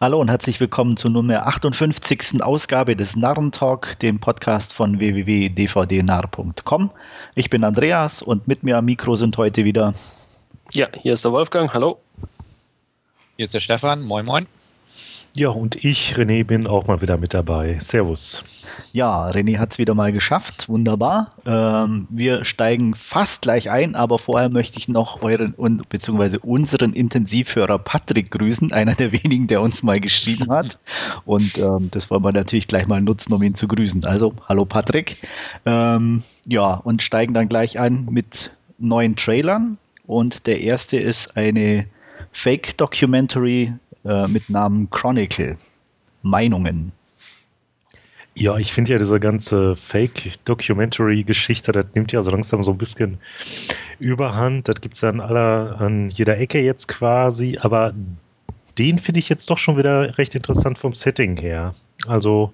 Hallo 0.00 0.20
und 0.20 0.30
herzlich 0.30 0.60
willkommen 0.60 0.96
zur 0.96 1.10
Nummer 1.10 1.44
58. 1.48 2.40
Ausgabe 2.40 2.94
des 2.94 3.16
Narrentalk, 3.16 3.98
dem 3.98 4.20
Podcast 4.20 4.72
von 4.72 5.00
www.dvdnarr.com. 5.00 6.90
Ich 7.34 7.50
bin 7.50 7.64
Andreas 7.64 8.22
und 8.22 8.46
mit 8.46 8.62
mir 8.62 8.78
am 8.78 8.84
Mikro 8.84 9.16
sind 9.16 9.36
heute 9.38 9.64
wieder. 9.64 9.94
Ja, 10.72 10.86
hier 11.02 11.14
ist 11.14 11.24
der 11.24 11.32
Wolfgang. 11.32 11.74
Hallo. 11.74 11.98
Hier 13.34 13.42
ist 13.42 13.54
der 13.54 13.58
Stefan. 13.58 14.02
Moin, 14.02 14.24
moin. 14.24 14.46
Ja, 15.38 15.50
und 15.50 15.84
ich, 15.84 16.16
René, 16.16 16.44
bin 16.44 16.66
auch 16.66 16.88
mal 16.88 17.00
wieder 17.00 17.16
mit 17.16 17.32
dabei. 17.32 17.78
Servus. 17.78 18.42
Ja, 18.92 19.30
René 19.30 19.58
hat 19.58 19.70
es 19.70 19.78
wieder 19.78 19.94
mal 19.94 20.10
geschafft. 20.10 20.68
Wunderbar. 20.68 21.30
Ähm, 21.46 22.08
wir 22.10 22.44
steigen 22.44 22.96
fast 22.96 23.42
gleich 23.42 23.70
ein, 23.70 23.94
aber 23.94 24.18
vorher 24.18 24.48
möchte 24.48 24.78
ich 24.78 24.88
noch 24.88 25.22
euren 25.22 25.54
bzw. 25.88 26.38
unseren 26.42 26.92
Intensivhörer 26.92 27.78
Patrick 27.78 28.32
grüßen, 28.32 28.72
einer 28.72 28.96
der 28.96 29.12
wenigen, 29.12 29.46
der 29.46 29.62
uns 29.62 29.84
mal 29.84 30.00
geschrieben 30.00 30.50
hat. 30.50 30.80
Und 31.24 31.56
ähm, 31.56 31.86
das 31.92 32.10
wollen 32.10 32.24
wir 32.24 32.32
natürlich 32.32 32.66
gleich 32.66 32.88
mal 32.88 33.00
nutzen, 33.00 33.32
um 33.32 33.40
ihn 33.40 33.54
zu 33.54 33.68
grüßen. 33.68 34.04
Also, 34.06 34.34
hallo 34.48 34.64
Patrick. 34.64 35.18
Ähm, 35.64 36.20
ja, 36.46 36.74
und 36.74 37.00
steigen 37.00 37.34
dann 37.34 37.48
gleich 37.48 37.78
ein 37.78 38.08
mit 38.10 38.50
neuen 38.78 39.14
Trailern. 39.14 39.78
Und 40.04 40.48
der 40.48 40.62
erste 40.62 40.96
ist 40.96 41.36
eine 41.36 41.86
Fake-Documentary 42.32 43.74
äh, 44.08 44.26
mit 44.26 44.48
Namen 44.50 44.88
Chronicle. 44.90 45.56
Meinungen. 46.22 46.92
Ja, 48.36 48.56
ich 48.56 48.72
finde 48.72 48.92
ja 48.92 48.98
diese 48.98 49.18
ganze 49.18 49.74
Fake-Documentary-Geschichte, 49.74 51.72
das 51.72 51.86
nimmt 51.94 52.12
ja 52.12 52.22
so 52.22 52.30
langsam 52.30 52.62
so 52.62 52.70
ein 52.70 52.78
bisschen 52.78 53.18
Überhand. 53.98 54.68
Das 54.68 54.80
gibt 54.80 54.94
es 54.94 55.02
an 55.02 55.20
aller, 55.20 55.80
an 55.80 56.08
jeder 56.08 56.38
Ecke 56.38 56.60
jetzt 56.60 56.86
quasi, 56.86 57.58
aber 57.60 57.92
den 58.78 58.98
finde 58.98 59.18
ich 59.18 59.28
jetzt 59.28 59.50
doch 59.50 59.58
schon 59.58 59.76
wieder 59.76 60.16
recht 60.18 60.36
interessant 60.36 60.78
vom 60.78 60.94
Setting 60.94 61.36
her. 61.36 61.74
Also 62.06 62.52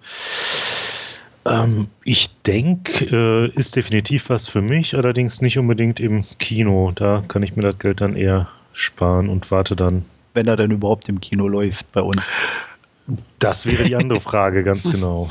ähm, 1.45 1.89
ich 2.03 2.35
denke, 2.43 3.05
äh, 3.05 3.59
ist 3.59 3.77
definitiv 3.77 4.31
was 4.31 4.49
für 4.49 4.63
mich, 4.63 4.97
allerdings 4.97 5.43
nicht 5.43 5.59
unbedingt 5.59 6.01
im 6.01 6.25
Kino. 6.39 6.93
Da 6.95 7.23
kann 7.29 7.43
ich 7.43 7.57
mir 7.57 7.63
das 7.63 7.79
Geld 7.79 8.01
dann 8.01 8.17
eher 8.17 8.49
sparen 8.73 9.29
und 9.29 9.51
warte 9.51 9.77
dann 9.77 10.07
wenn 10.35 10.47
er 10.47 10.57
denn 10.57 10.71
überhaupt 10.71 11.09
im 11.09 11.21
Kino 11.21 11.49
läuft 11.49 11.91
bei 11.93 12.03
uns. 12.03 12.23
Das 13.39 13.67
wäre 13.67 13.85
die 13.85 13.97
andere 13.97 14.21
Frage, 14.21 14.65
ganz 14.65 14.85
genau. 14.85 15.29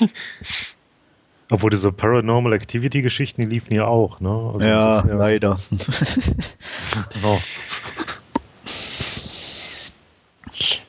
Obwohl 1.50 1.70
diese 1.70 1.92
Paranormal 1.92 2.52
Activity 2.52 3.00
Geschichten, 3.02 3.42
die 3.42 3.46
liefen 3.48 3.74
ja 3.74 3.86
auch, 3.86 4.20
ne? 4.20 4.28
Also 4.28 4.60
ja, 4.60 5.06
ja, 5.06 5.14
leider. 5.14 5.56
genau. 7.14 7.40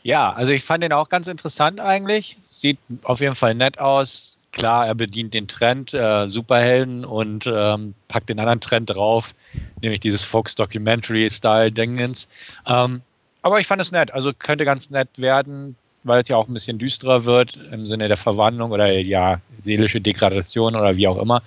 Ja, 0.04 0.34
also 0.34 0.52
ich 0.52 0.64
fand 0.64 0.84
den 0.84 0.94
auch 0.94 1.10
ganz 1.10 1.28
interessant 1.28 1.80
eigentlich. 1.80 2.38
Sieht 2.44 2.80
auf 3.04 3.20
jeden 3.22 3.36
Fall 3.36 3.56
nett 3.56 3.80
aus. 3.80 4.38
Klar, 4.52 4.88
er 4.88 4.96
bedient 4.96 5.34
den 5.34 5.48
Trend 5.48 5.94
äh, 5.94 6.28
Superhelden 6.28 7.06
und 7.06 7.50
ähm, 7.52 7.94
packt 8.08 8.30
den 8.30 8.40
anderen 8.40 8.60
Trend 8.60 8.90
drauf, 8.90 9.34
nämlich 9.82 10.00
dieses 10.00 10.24
Fox 10.24 10.56
Documentary 10.56 11.30
Style 11.30 11.72
Dingens. 11.72 12.28
Ähm, 12.66 13.02
aber 13.42 13.60
ich 13.60 13.68
fand 13.68 13.82
es 13.82 13.92
nett. 13.92 14.14
Also 14.14 14.34
könnte 14.34 14.66
ganz 14.66 14.90
nett 14.90 15.10
werden, 15.18 15.76
weil 16.04 16.22
es 16.22 16.28
ja 16.28 16.38
auch 16.38 16.48
ein 16.48 16.54
bisschen 16.54 16.78
düsterer 16.78 17.26
wird 17.26 17.58
im 17.72 17.88
Sinne 17.88 18.08
der 18.08 18.18
Verwandlung 18.18 18.72
oder 18.72 18.92
ja, 18.92 19.40
seelische 19.60 20.02
Degradation 20.02 20.76
oder 20.76 20.98
wie 20.98 21.08
auch 21.08 21.18
immer. 21.18 21.42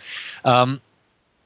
Ähm, 0.45 0.81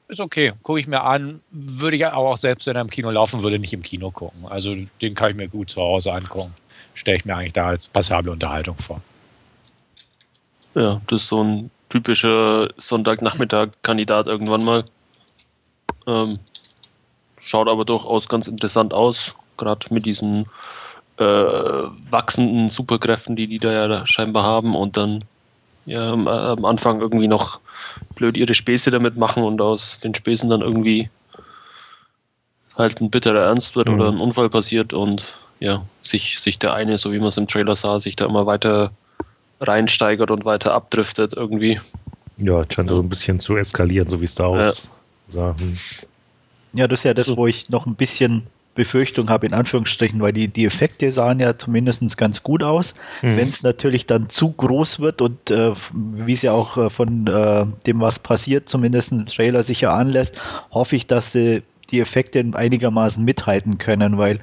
ist 0.07 0.21
okay, 0.21 0.53
gucke 0.63 0.79
ich 0.79 0.87
mir 0.87 1.03
an. 1.03 1.41
Würde 1.51 1.97
ich 1.97 2.05
aber 2.05 2.29
auch 2.29 2.37
selbst, 2.37 2.67
wenn 2.67 2.75
er 2.75 2.81
im 2.81 2.89
Kino 2.89 3.11
laufen 3.11 3.43
würde, 3.43 3.59
nicht 3.59 3.73
im 3.73 3.81
Kino 3.81 4.11
gucken. 4.11 4.45
Also 4.45 4.75
den 5.01 5.15
kann 5.15 5.31
ich 5.31 5.35
mir 5.35 5.49
gut 5.49 5.69
zu 5.69 5.81
Hause 5.81 6.13
angucken. 6.13 6.53
Stelle 6.93 7.17
ich 7.17 7.25
mir 7.25 7.35
eigentlich 7.35 7.53
da 7.53 7.67
als 7.67 7.87
passable 7.87 8.31
Unterhaltung 8.31 8.77
vor. 8.77 9.01
Ja, 10.75 11.01
das 11.07 11.23
ist 11.23 11.27
so 11.27 11.43
ein 11.43 11.71
typischer 11.89 12.69
Sonntagnachmittag-Kandidat 12.77 14.27
irgendwann 14.27 14.63
mal. 14.63 14.85
Ähm, 16.05 16.39
schaut 17.41 17.67
aber 17.67 17.83
durchaus 17.83 18.29
ganz 18.29 18.47
interessant 18.47 18.93
aus 18.93 19.35
gerade 19.57 19.93
mit 19.93 20.05
diesen 20.05 20.45
äh, 21.17 21.23
wachsenden 21.23 22.69
Superkräften, 22.69 23.35
die 23.35 23.47
die 23.47 23.59
da 23.59 23.71
ja 23.71 24.07
scheinbar 24.07 24.43
haben 24.43 24.75
und 24.75 24.97
dann 24.97 25.23
ja, 25.85 26.11
am, 26.11 26.27
am, 26.27 26.65
Anfang 26.65 26.99
irgendwie 26.99 27.27
noch 27.27 27.59
blöd 28.15 28.37
ihre 28.37 28.53
Späße 28.53 28.91
damit 28.91 29.17
machen 29.17 29.43
und 29.43 29.61
aus 29.61 29.99
den 29.99 30.13
Späßen 30.13 30.49
dann 30.49 30.61
irgendwie 30.61 31.09
halt 32.75 33.01
ein 33.01 33.09
bitterer 33.09 33.45
Ernst 33.45 33.75
wird 33.75 33.87
mhm. 33.87 33.95
oder 33.95 34.09
ein 34.09 34.19
Unfall 34.19 34.49
passiert 34.49 34.93
und 34.93 35.33
ja, 35.59 35.83
sich, 36.01 36.39
sich 36.39 36.59
der 36.59 36.73
eine, 36.73 36.97
so 36.97 37.11
wie 37.11 37.19
man 37.19 37.29
es 37.29 37.37
im 37.37 37.47
Trailer 37.47 37.75
sah, 37.75 37.99
sich 37.99 38.15
da 38.15 38.25
immer 38.25 38.45
weiter 38.45 38.91
reinsteigert 39.61 40.29
und 40.29 40.45
weiter 40.45 40.73
abdriftet 40.73 41.33
irgendwie. 41.33 41.79
Ja, 42.37 42.63
scheint 42.69 42.89
so 42.89 43.01
ein 43.01 43.09
bisschen 43.09 43.39
zu 43.39 43.57
eskalieren, 43.57 44.07
so 44.07 44.21
wie 44.21 44.25
es 44.25 44.35
da 44.35 44.45
aussah. 44.45 44.89
Hm. 45.33 45.77
Ja, 46.73 46.87
das 46.87 46.99
ist 46.99 47.03
ja 47.05 47.13
das, 47.15 47.35
wo 47.35 47.47
ich 47.47 47.69
noch 47.69 47.87
ein 47.87 47.95
bisschen 47.95 48.45
Befürchtung 48.77 49.29
habe, 49.29 49.45
in 49.47 49.53
Anführungsstrichen, 49.53 50.21
weil 50.21 50.31
die, 50.31 50.47
die 50.47 50.65
Effekte 50.65 51.11
sahen 51.11 51.39
ja 51.39 51.57
zumindest 51.57 52.17
ganz 52.17 52.43
gut 52.43 52.63
aus. 52.63 52.93
Mhm. 53.21 53.37
Wenn 53.37 53.47
es 53.49 53.63
natürlich 53.63 54.05
dann 54.05 54.29
zu 54.29 54.51
groß 54.51 55.01
wird 55.01 55.21
und 55.21 55.51
äh, 55.51 55.73
wie 55.93 56.33
es 56.33 56.43
ja 56.43 56.53
auch 56.53 56.77
äh, 56.77 56.89
von 56.89 57.27
äh, 57.27 57.65
dem, 57.85 57.99
was 57.99 58.19
passiert, 58.19 58.69
zumindest 58.69 59.11
im 59.11 59.25
Trailer 59.25 59.63
sicher 59.63 59.91
anlässt, 59.91 60.39
hoffe 60.71 60.95
ich, 60.95 61.07
dass 61.07 61.33
sie 61.33 61.63
die 61.91 61.99
Effekte 61.99 62.45
einigermaßen 62.53 63.23
mithalten 63.23 63.77
können, 63.79 64.17
weil 64.17 64.39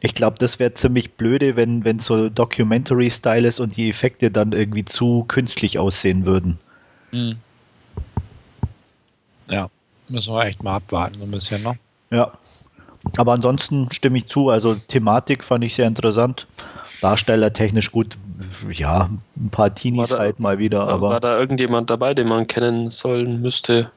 ich 0.00 0.14
glaube, 0.14 0.36
das 0.38 0.58
wäre 0.58 0.74
ziemlich 0.74 1.12
blöde, 1.12 1.56
wenn, 1.56 1.84
wenn 1.84 1.98
so 1.98 2.28
Documentary-Style 2.28 3.48
ist 3.48 3.58
und 3.58 3.76
die 3.76 3.88
Effekte 3.88 4.30
dann 4.30 4.52
irgendwie 4.52 4.84
zu 4.84 5.24
künstlich 5.28 5.78
aussehen 5.78 6.26
würden. 6.26 6.58
Mhm. 7.12 7.36
Ja, 9.48 9.68
müssen 10.08 10.32
wir 10.32 10.44
echt 10.44 10.62
mal 10.62 10.76
abwarten, 10.76 11.18
so 11.18 11.24
ein 11.24 11.30
bisschen, 11.30 11.62
ne? 11.62 11.78
Ja. 12.10 12.32
Aber 13.16 13.32
ansonsten 13.32 13.90
stimme 13.92 14.18
ich 14.18 14.28
zu. 14.28 14.48
Also 14.48 14.74
Thematik 14.74 15.44
fand 15.44 15.64
ich 15.64 15.74
sehr 15.74 15.86
interessant. 15.86 16.46
Darsteller 17.00 17.52
technisch 17.52 17.92
gut. 17.92 18.16
Ja, 18.70 19.10
ein 19.36 19.50
paar 19.50 19.74
Teenies 19.74 20.08
da, 20.08 20.18
halt 20.18 20.40
mal 20.40 20.58
wieder. 20.58 20.80
War, 20.80 20.88
aber 20.88 21.08
war 21.10 21.20
da 21.20 21.38
irgendjemand 21.38 21.90
dabei, 21.90 22.14
den 22.14 22.28
man 22.28 22.46
kennen 22.46 22.90
sollen 22.90 23.42
müsste? 23.42 23.90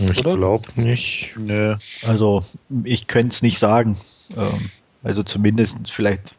Ich 0.00 0.22
glaube 0.22 0.64
nicht. 0.76 1.34
Nö. 1.36 1.74
Also 2.06 2.42
ich 2.84 3.06
könnte 3.06 3.32
es 3.32 3.42
nicht 3.42 3.58
sagen. 3.58 3.96
Ähm, 4.36 4.70
also 5.02 5.22
zumindest 5.22 5.90
vielleicht 5.90 6.34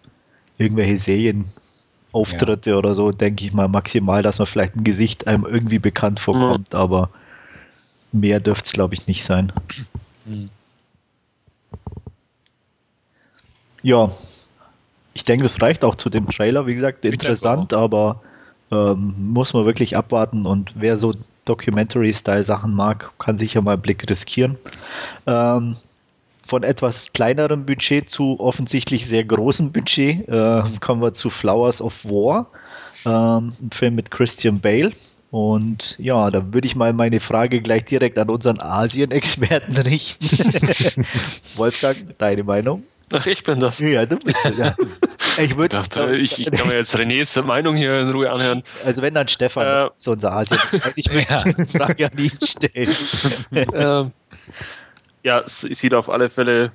irgendwelche 0.57 0.97
Serienauftritte 0.97 2.71
ja. 2.71 2.75
oder 2.77 2.93
so, 2.93 3.11
denke 3.11 3.45
ich 3.45 3.53
mal 3.53 3.67
maximal, 3.67 4.21
dass 4.21 4.39
man 4.39 4.47
vielleicht 4.47 4.75
ein 4.75 4.83
Gesicht 4.83 5.27
einem 5.27 5.45
irgendwie 5.45 5.79
bekannt 5.79 6.19
vorkommt, 6.19 6.73
mhm. 6.73 6.79
aber 6.79 7.09
mehr 8.11 8.39
dürfte 8.39 8.65
es, 8.65 8.73
glaube 8.73 8.93
ich, 8.93 9.07
nicht 9.07 9.23
sein. 9.23 9.51
Mhm. 10.25 10.49
Ja, 13.87 14.11
ich 15.13 15.23
denke, 15.23 15.43
das 15.43 15.61
reicht 15.61 15.85
auch 15.85 15.95
zu 15.95 16.09
dem 16.09 16.27
Trailer. 16.29 16.67
Wie 16.67 16.73
gesagt, 16.73 17.05
interessant, 17.05 17.73
aber 17.73 18.21
ähm, 18.69 19.15
muss 19.17 19.53
man 19.53 19.65
wirklich 19.65 19.95
abwarten. 19.95 20.45
Und 20.45 20.73
wer 20.75 20.97
so 20.97 21.13
Documentary-Style-Sachen 21.45 22.75
mag, 22.75 23.13
kann 23.17 23.37
sicher 23.37 23.61
mal 23.61 23.75
einen 23.75 23.81
Blick 23.81 24.09
riskieren. 24.09 24.57
Ähm, 25.25 25.77
von 26.45 26.63
etwas 26.63 27.13
kleinerem 27.13 27.65
Budget 27.65 28.09
zu 28.09 28.37
offensichtlich 28.41 29.07
sehr 29.07 29.23
großem 29.23 29.71
Budget 29.71 30.27
äh, 30.27 30.63
kommen 30.81 31.01
wir 31.01 31.13
zu 31.13 31.29
Flowers 31.29 31.81
of 31.81 32.03
War, 32.03 32.47
ähm, 33.05 33.53
ein 33.61 33.71
Film 33.71 33.95
mit 33.95 34.11
Christian 34.11 34.59
Bale. 34.59 34.91
Und 35.31 35.95
ja, 35.97 36.29
da 36.29 36.53
würde 36.53 36.67
ich 36.67 36.75
mal 36.75 36.91
meine 36.91 37.21
Frage 37.21 37.61
gleich 37.61 37.85
direkt 37.85 38.19
an 38.19 38.29
unseren 38.29 38.59
Asien-Experten 38.59 39.77
richten. 39.77 41.05
Wolfgang, 41.55 42.17
deine 42.17 42.43
Meinung? 42.43 42.83
Ach, 43.13 43.25
ich 43.25 43.43
bin 43.43 43.59
das. 43.59 43.79
Ja, 43.79 44.05
du 44.05 44.17
bist 44.17 44.37
das, 44.43 44.57
ja. 44.57 44.75
Ich, 45.39 45.55
würd, 45.55 45.71
ich 45.71 45.79
dachte, 45.79 46.15
ich, 46.15 46.39
ich, 46.39 46.51
kann 46.51 46.67
mir 46.67 46.75
jetzt 46.75 46.95
Renés 46.95 47.39
Meinung 47.43 47.75
hier 47.75 47.99
in 47.99 48.09
Ruhe 48.09 48.31
anhören. 48.31 48.63
Also 48.83 49.03
wenn 49.03 49.13
dann 49.13 49.27
Stefan, 49.27 49.67
äh, 49.67 49.89
so 49.97 50.13
unser 50.13 50.31
Asien. 50.33 50.59
Ich 50.95 51.11
möchte 51.13 51.33
ja. 51.33 51.43
die 51.43 51.77
Frage 51.77 52.11
an 52.11 52.17
ihn 52.17 52.31
stellen. 52.43 52.95
Ähm, 53.73 54.11
ja, 55.23 55.39
es 55.39 55.61
sieht 55.61 55.93
auf 55.93 56.09
alle 56.09 56.29
Fälle 56.29 56.71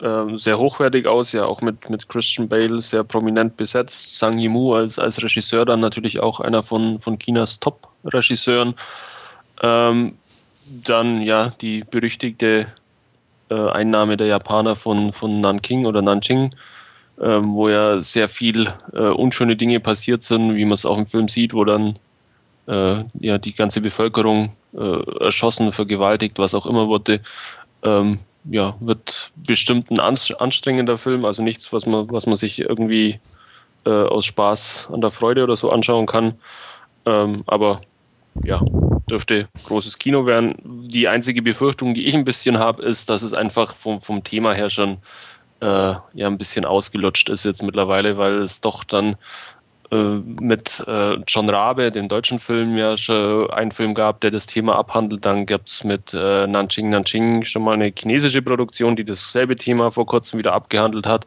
ähm, 0.00 0.38
sehr 0.38 0.58
hochwertig 0.58 1.06
aus, 1.06 1.32
ja 1.32 1.44
auch 1.44 1.60
mit, 1.60 1.90
mit 1.90 2.08
Christian 2.08 2.48
Bale 2.48 2.80
sehr 2.80 3.02
prominent 3.02 3.56
besetzt. 3.56 4.16
Sang 4.16 4.38
Yimou 4.38 4.74
als, 4.74 4.98
als 4.98 5.22
Regisseur 5.22 5.64
dann 5.64 5.80
natürlich 5.80 6.20
auch 6.20 6.38
einer 6.38 6.62
von, 6.62 7.00
von 7.00 7.18
Chinas 7.18 7.58
Top-Regisseuren. 7.58 8.74
Ähm, 9.62 10.16
dann 10.84 11.20
ja 11.22 11.52
die 11.60 11.84
berüchtigte 11.84 12.68
äh, 13.54 13.70
Einnahme 13.70 14.16
der 14.16 14.26
Japaner 14.26 14.76
von, 14.76 15.12
von 15.12 15.40
Nanking 15.40 15.86
oder 15.86 16.02
Nanjing, 16.02 16.54
ähm, 17.20 17.54
wo 17.54 17.68
ja 17.68 18.00
sehr 18.00 18.28
viel 18.28 18.68
äh, 18.92 19.10
unschöne 19.10 19.56
Dinge 19.56 19.80
passiert 19.80 20.22
sind, 20.22 20.56
wie 20.56 20.64
man 20.64 20.74
es 20.74 20.86
auch 20.86 20.98
im 20.98 21.06
Film 21.06 21.28
sieht, 21.28 21.54
wo 21.54 21.64
dann 21.64 21.98
äh, 22.66 22.98
ja 23.20 23.38
die 23.38 23.54
ganze 23.54 23.80
Bevölkerung 23.80 24.52
äh, 24.76 25.24
erschossen, 25.24 25.70
vergewaltigt, 25.72 26.38
was 26.38 26.54
auch 26.54 26.66
immer 26.66 26.88
wurde. 26.88 27.20
Ähm, 27.82 28.18
ja, 28.50 28.74
wird 28.80 29.32
bestimmt 29.36 29.90
ein 29.90 30.00
anstrengender 30.00 30.98
Film, 30.98 31.24
also 31.24 31.42
nichts, 31.42 31.72
was 31.72 31.86
man, 31.86 32.10
was 32.10 32.26
man 32.26 32.36
sich 32.36 32.60
irgendwie 32.60 33.20
äh, 33.86 33.90
aus 33.90 34.26
Spaß 34.26 34.88
an 34.92 35.00
der 35.00 35.10
Freude 35.10 35.44
oder 35.44 35.56
so 35.56 35.70
anschauen 35.70 36.06
kann. 36.06 36.34
Ähm, 37.06 37.42
aber 37.46 37.80
ja, 38.42 38.60
dürfte 39.08 39.48
großes 39.64 39.98
Kino 39.98 40.26
werden. 40.26 40.56
Die 40.88 41.08
einzige 41.08 41.42
Befürchtung, 41.42 41.94
die 41.94 42.06
ich 42.06 42.14
ein 42.14 42.24
bisschen 42.24 42.58
habe, 42.58 42.82
ist, 42.82 43.10
dass 43.10 43.22
es 43.22 43.34
einfach 43.34 43.74
vom, 43.74 44.00
vom 44.00 44.24
Thema 44.24 44.54
her 44.54 44.70
schon 44.70 44.98
äh, 45.60 45.94
ja 46.14 46.26
ein 46.26 46.38
bisschen 46.38 46.64
ausgelutscht 46.64 47.28
ist 47.28 47.44
jetzt 47.44 47.62
mittlerweile, 47.62 48.18
weil 48.18 48.38
es 48.38 48.60
doch 48.60 48.84
dann 48.84 49.16
äh, 49.90 50.20
mit 50.40 50.82
äh, 50.86 51.16
John 51.26 51.48
Rabe, 51.48 51.90
dem 51.92 52.08
deutschen 52.08 52.38
Film, 52.38 52.76
ja 52.76 52.96
schon 52.96 53.50
einen 53.50 53.70
Film 53.70 53.94
gab, 53.94 54.20
der 54.20 54.30
das 54.30 54.46
Thema 54.46 54.76
abhandelt. 54.76 55.24
Dann 55.24 55.46
gab 55.46 55.66
es 55.66 55.84
mit 55.84 56.12
äh, 56.14 56.46
Nanjing 56.46 56.90
Nanjing 56.90 57.44
schon 57.44 57.62
mal 57.62 57.74
eine 57.74 57.92
chinesische 57.96 58.42
Produktion, 58.42 58.96
die 58.96 59.04
dasselbe 59.04 59.56
Thema 59.56 59.90
vor 59.90 60.06
kurzem 60.06 60.38
wieder 60.38 60.52
abgehandelt 60.52 61.06
hat. 61.06 61.26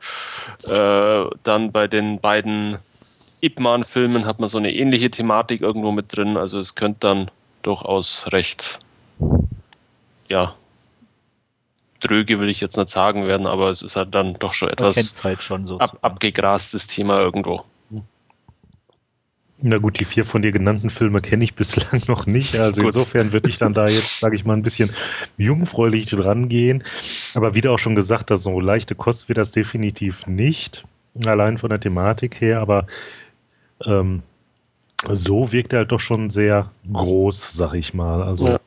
Äh, 0.67 1.25
dann 1.43 1.71
bei 1.71 1.87
den 1.87 2.19
beiden 2.19 2.79
Ip 3.41 3.59
Man-Filmen 3.59 4.25
hat 4.25 4.39
man 4.39 4.49
so 4.49 4.57
eine 4.57 4.73
ähnliche 4.73 5.11
Thematik 5.11 5.61
irgendwo 5.61 5.91
mit 5.91 6.15
drin. 6.15 6.37
Also 6.37 6.59
es 6.59 6.75
könnte 6.75 6.99
dann 7.01 7.31
durchaus 7.61 8.25
recht, 8.31 8.79
ja, 10.27 10.55
dröge 11.99 12.39
will 12.39 12.49
ich 12.49 12.61
jetzt 12.61 12.77
nicht 12.77 12.89
sagen 12.89 13.27
werden, 13.27 13.47
aber 13.47 13.69
es 13.69 13.81
ist 13.81 13.95
halt 13.95 14.13
dann 14.13 14.35
doch 14.35 14.53
schon 14.53 14.69
etwas 14.69 15.15
halt 15.23 15.41
schon 15.41 15.67
so 15.67 15.79
ab, 15.79 15.97
abgegrastes 16.01 16.87
Thema 16.87 17.19
irgendwo. 17.19 17.63
Na 19.59 19.79
gut, 19.79 19.99
die 19.99 20.05
vier 20.05 20.23
von 20.23 20.43
dir 20.43 20.51
genannten 20.51 20.91
Filme 20.91 21.19
kenne 21.19 21.43
ich 21.43 21.55
bislang 21.55 22.03
noch 22.07 22.27
nicht. 22.27 22.55
Also 22.55 22.81
gut. 22.81 22.93
insofern 22.93 23.33
würde 23.33 23.49
ich 23.49 23.57
dann 23.57 23.73
da 23.73 23.87
jetzt, 23.87 24.19
sage 24.19 24.35
ich 24.35 24.45
mal, 24.45 24.53
ein 24.53 24.61
bisschen 24.61 24.91
jungfräulich 25.37 26.05
dran 26.05 26.47
gehen. 26.47 26.83
Aber 27.33 27.55
wie 27.55 27.61
du 27.61 27.71
auch 27.71 27.79
schon 27.79 27.95
gesagt 27.95 28.29
hast, 28.29 28.43
so 28.43 28.59
leichte 28.59 28.93
Kost 28.93 29.29
wird 29.29 29.39
das 29.39 29.51
definitiv 29.51 30.27
nicht. 30.27 30.85
Allein 31.25 31.57
von 31.57 31.71
der 31.71 31.79
Thematik 31.79 32.39
her. 32.39 32.61
Aber 32.61 32.85
ähm, 33.85 34.23
so 35.11 35.51
wirkt 35.51 35.73
er 35.73 35.79
halt 35.79 35.91
doch 35.91 35.99
schon 35.99 36.29
sehr 36.29 36.71
groß, 36.91 37.53
sag 37.53 37.73
ich 37.73 37.93
mal. 37.93 38.23
Also 38.23 38.45
ja. 38.45 38.59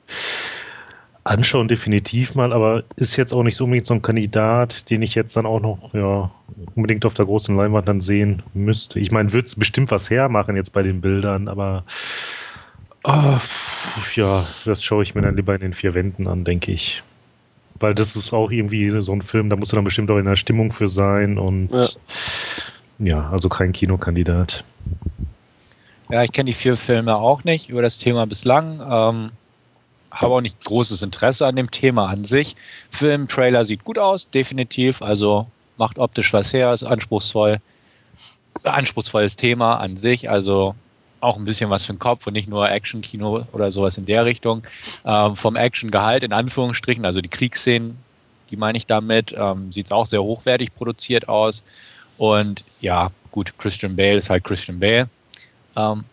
anschauen 1.24 1.68
definitiv 1.68 2.34
mal, 2.34 2.52
aber 2.52 2.84
ist 2.96 3.16
jetzt 3.16 3.32
auch 3.32 3.42
nicht 3.42 3.56
so 3.56 3.64
unbedingt 3.64 3.86
so 3.86 3.94
ein 3.94 4.02
Kandidat, 4.02 4.90
den 4.90 5.02
ich 5.02 5.14
jetzt 5.14 5.36
dann 5.36 5.46
auch 5.46 5.60
noch 5.60 5.92
ja, 5.92 6.30
unbedingt 6.74 7.04
auf 7.04 7.14
der 7.14 7.26
großen 7.26 7.56
Leinwand 7.56 7.88
dann 7.88 8.00
sehen 8.00 8.42
müsste. 8.54 9.00
Ich 9.00 9.10
meine, 9.10 9.32
würde 9.32 9.46
es 9.46 9.56
bestimmt 9.56 9.90
was 9.90 10.08
hermachen 10.08 10.56
jetzt 10.56 10.72
bei 10.72 10.82
den 10.82 11.00
Bildern, 11.00 11.48
aber 11.48 11.84
oh, 13.04 13.38
ja, 14.14 14.46
das 14.64 14.84
schaue 14.84 15.02
ich 15.02 15.14
mir 15.14 15.22
dann 15.22 15.36
lieber 15.36 15.54
in 15.54 15.60
den 15.60 15.72
vier 15.72 15.94
Wänden 15.94 16.26
an, 16.26 16.44
denke 16.44 16.72
ich. 16.72 17.02
Weil 17.80 17.94
das 17.94 18.14
ist 18.14 18.32
auch 18.34 18.50
irgendwie 18.50 18.90
so 18.90 19.12
ein 19.12 19.22
Film, 19.22 19.48
da 19.48 19.56
musst 19.56 19.72
du 19.72 19.76
dann 19.76 19.84
bestimmt 19.84 20.10
auch 20.10 20.18
in 20.18 20.26
der 20.26 20.36
Stimmung 20.36 20.70
für 20.70 20.88
sein 20.88 21.38
und 21.38 21.70
ja, 21.72 21.86
ja 23.00 23.28
also 23.30 23.48
kein 23.48 23.72
Kinokandidat. 23.72 24.64
Ja, 26.10 26.22
ich 26.24 26.32
kenne 26.32 26.48
die 26.48 26.54
vier 26.54 26.76
Filme 26.76 27.16
auch 27.16 27.44
nicht 27.44 27.68
über 27.68 27.82
das 27.82 27.98
Thema 27.98 28.26
bislang. 28.26 28.80
Ähm, 28.80 29.30
habe 30.10 30.34
auch 30.34 30.40
nicht 30.40 30.64
großes 30.64 31.02
Interesse 31.02 31.46
an 31.46 31.56
dem 31.56 31.70
Thema 31.70 32.08
an 32.08 32.24
sich. 32.24 32.56
Film, 32.90 33.28
Trailer 33.28 33.64
sieht 33.64 33.84
gut 33.84 33.98
aus, 33.98 34.28
definitiv. 34.30 35.02
Also 35.02 35.46
macht 35.76 35.98
optisch 35.98 36.32
was 36.32 36.52
her, 36.52 36.72
ist 36.72 36.82
anspruchsvoll. 36.82 37.58
Anspruchsvolles 38.64 39.36
Thema 39.36 39.76
an 39.76 39.96
sich. 39.96 40.28
Also 40.28 40.74
auch 41.20 41.36
ein 41.36 41.44
bisschen 41.44 41.70
was 41.70 41.84
für 41.84 41.92
den 41.92 41.98
Kopf 41.98 42.26
und 42.26 42.32
nicht 42.32 42.48
nur 42.48 42.68
Action-Kino 42.68 43.46
oder 43.52 43.70
sowas 43.70 43.98
in 43.98 44.06
der 44.06 44.24
Richtung. 44.24 44.62
Ähm, 45.04 45.36
vom 45.36 45.54
Action-Gehalt 45.54 46.22
in 46.22 46.32
Anführungsstrichen, 46.32 47.04
also 47.04 47.20
die 47.20 47.28
Kriegsszenen, 47.28 47.96
die 48.50 48.56
meine 48.56 48.78
ich 48.78 48.86
damit, 48.86 49.34
ähm, 49.36 49.70
sieht 49.70 49.86
es 49.86 49.92
auch 49.92 50.06
sehr 50.06 50.22
hochwertig 50.22 50.74
produziert 50.74 51.28
aus. 51.28 51.62
Und 52.20 52.64
ja, 52.82 53.12
gut, 53.30 53.54
Christian 53.56 53.96
Bale 53.96 54.18
ist 54.18 54.28
halt 54.28 54.44
Christian 54.44 54.78
Bale. 54.78 55.08
Ähm, 55.74 56.04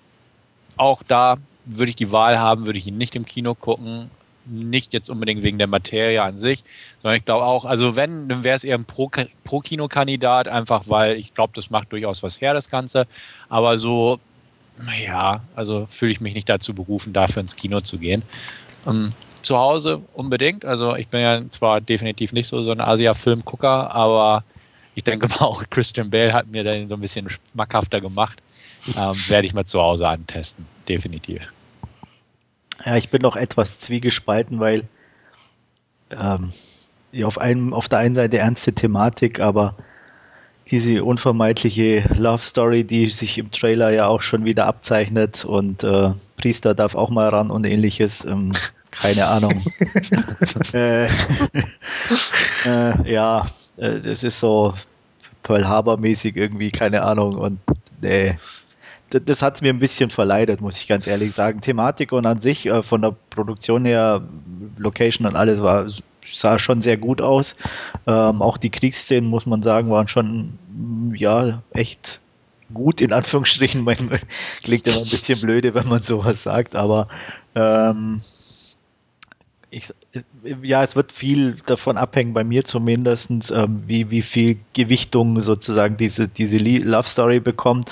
auch 0.77 1.03
da 1.05 1.35
würde 1.65 1.89
ich 1.89 1.97
die 1.97 2.13
Wahl 2.13 2.39
haben, 2.39 2.65
würde 2.65 2.79
ich 2.79 2.87
ihn 2.87 2.97
nicht 2.97 3.13
im 3.17 3.25
Kino 3.25 3.53
gucken. 3.55 4.09
Nicht 4.45 4.93
jetzt 4.93 5.09
unbedingt 5.09 5.43
wegen 5.43 5.57
der 5.57 5.67
Materie 5.67 6.23
an 6.23 6.37
sich, 6.37 6.63
sondern 7.01 7.17
ich 7.17 7.25
glaube 7.25 7.43
auch, 7.43 7.65
also 7.65 7.97
wenn, 7.97 8.29
dann 8.29 8.45
wäre 8.45 8.55
es 8.55 8.63
eher 8.63 8.77
ein 8.77 8.85
Pro-Kino-Kandidat, 8.85 10.47
einfach 10.47 10.83
weil 10.85 11.17
ich 11.17 11.33
glaube, 11.33 11.51
das 11.53 11.69
macht 11.71 11.91
durchaus 11.91 12.23
was 12.23 12.39
her, 12.39 12.53
das 12.53 12.69
Ganze. 12.69 13.05
Aber 13.49 13.77
so, 13.77 14.17
naja, 14.81 15.41
also 15.57 15.87
fühle 15.89 16.13
ich 16.13 16.21
mich 16.21 16.35
nicht 16.35 16.47
dazu 16.47 16.73
berufen, 16.73 17.11
dafür 17.11 17.41
ins 17.41 17.57
Kino 17.57 17.81
zu 17.81 17.97
gehen. 17.97 18.23
Ähm, 18.87 19.11
zu 19.41 19.57
Hause 19.57 20.01
unbedingt. 20.13 20.63
Also 20.63 20.95
ich 20.95 21.09
bin 21.09 21.19
ja 21.19 21.41
zwar 21.51 21.81
definitiv 21.81 22.31
nicht 22.31 22.47
so, 22.47 22.63
so 22.63 22.71
ein 22.71 22.79
Asia-Filmgucker, 22.79 23.93
aber 23.93 24.45
ich 24.97 25.03
denke 25.03 25.27
mal 25.27 25.45
auch 25.45 25.63
Christian 25.69 26.09
Bale 26.09 26.33
hat 26.33 26.47
mir 26.47 26.63
dann 26.63 26.89
so 26.89 26.95
ein 26.95 27.01
bisschen 27.01 27.29
schmackhafter 27.29 28.01
gemacht 28.01 28.41
ähm, 28.95 29.15
werde 29.27 29.47
ich 29.47 29.53
mal 29.53 29.65
zu 29.65 29.81
Hause 29.81 30.07
antesten, 30.07 30.65
definitiv. 30.87 31.51
Ja, 32.85 32.95
ich 32.95 33.09
bin 33.09 33.21
noch 33.21 33.35
etwas 33.35 33.79
zwiegespalten, 33.79 34.59
weil 34.59 34.83
ähm, 36.11 36.51
ja, 37.11 37.25
auf, 37.25 37.37
einem, 37.37 37.73
auf 37.73 37.89
der 37.89 37.99
einen 37.99 38.15
Seite 38.15 38.37
ernste 38.37 38.73
Thematik, 38.73 39.39
aber 39.39 39.75
diese 40.69 41.03
unvermeidliche 41.03 42.03
Love 42.17 42.43
Story, 42.43 42.83
die 42.83 43.07
sich 43.07 43.37
im 43.37 43.51
Trailer 43.51 43.89
ja 43.91 44.07
auch 44.07 44.21
schon 44.21 44.45
wieder 44.45 44.67
abzeichnet 44.67 45.43
und 45.43 45.83
äh, 45.83 46.11
Priester 46.35 46.75
darf 46.75 46.93
auch 46.95 47.09
mal 47.09 47.29
ran 47.29 47.51
und 47.51 47.65
ähnliches. 47.65 48.25
Ähm, 48.25 48.51
keine 48.91 49.27
Ahnung. 49.27 49.63
äh, 50.73 51.05
äh, 52.65 53.11
ja, 53.11 53.45
äh, 53.77 53.99
das 53.99 54.23
ist 54.23 54.39
so 54.39 54.73
Pearl 55.43 55.67
Harbor 55.67 55.97
mäßig 55.97 56.35
irgendwie, 56.35 56.71
keine 56.71 57.03
Ahnung. 57.03 57.33
Und 57.33 57.59
nee, 58.01 58.37
das 59.09 59.41
hat 59.41 59.55
es 59.55 59.61
mir 59.61 59.69
ein 59.69 59.79
bisschen 59.79 60.09
verleidet, 60.09 60.59
muss 60.61 60.81
ich 60.81 60.87
ganz 60.87 61.07
ehrlich 61.07 61.33
sagen. 61.33 61.61
Thematik 61.61 62.11
und 62.11 62.25
an 62.25 62.41
sich, 62.41 62.65
äh, 62.65 62.83
von 62.83 63.01
der 63.01 63.15
Produktion 63.29 63.85
her, 63.85 64.21
Location 64.77 65.25
und 65.25 65.35
alles 65.35 65.61
war, 65.61 65.87
sah 66.25 66.59
schon 66.59 66.81
sehr 66.81 66.97
gut 66.97 67.21
aus. 67.21 67.55
Ähm, 68.05 68.41
auch 68.41 68.57
die 68.57 68.69
Kriegsszenen, 68.69 69.29
muss 69.29 69.45
man 69.45 69.63
sagen, 69.63 69.89
waren 69.89 70.07
schon, 70.07 70.59
ja, 71.13 71.61
echt 71.71 72.19
gut, 72.73 72.99
in 72.99 73.13
Anführungsstrichen. 73.13 73.85
Klingt 74.63 74.87
immer 74.87 74.97
ein 74.97 75.09
bisschen 75.09 75.39
blöde, 75.39 75.73
wenn 75.73 75.87
man 75.87 76.03
sowas 76.03 76.43
sagt, 76.43 76.75
aber 76.75 77.07
ähm, 77.55 78.21
ich, 79.69 79.93
ja, 80.63 80.83
es 80.83 80.95
wird 80.95 81.11
viel 81.11 81.55
davon 81.65 81.97
abhängen, 81.97 82.33
bei 82.33 82.43
mir 82.43 82.63
zumindest, 82.63 83.51
ähm, 83.51 83.83
wie, 83.85 84.09
wie 84.09 84.21
viel 84.21 84.57
Gewichtung 84.73 85.41
sozusagen 85.41 85.97
diese, 85.97 86.27
diese 86.27 86.57
Love 86.57 87.07
Story 87.07 87.39
bekommt. 87.39 87.89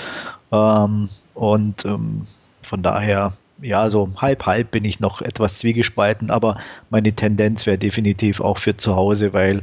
Ähm, 0.52 1.08
und 1.34 1.84
ähm, 1.84 2.22
von 2.62 2.82
daher, 2.82 3.32
ja, 3.60 3.90
so 3.90 4.08
halb, 4.18 4.46
halb 4.46 4.70
bin 4.70 4.84
ich 4.84 5.00
noch 5.00 5.20
etwas 5.20 5.58
zwiegespalten, 5.58 6.30
aber 6.30 6.58
meine 6.90 7.12
Tendenz 7.12 7.66
wäre 7.66 7.78
definitiv 7.78 8.40
auch 8.40 8.58
für 8.58 8.76
zu 8.76 8.96
Hause, 8.96 9.32
weil 9.32 9.60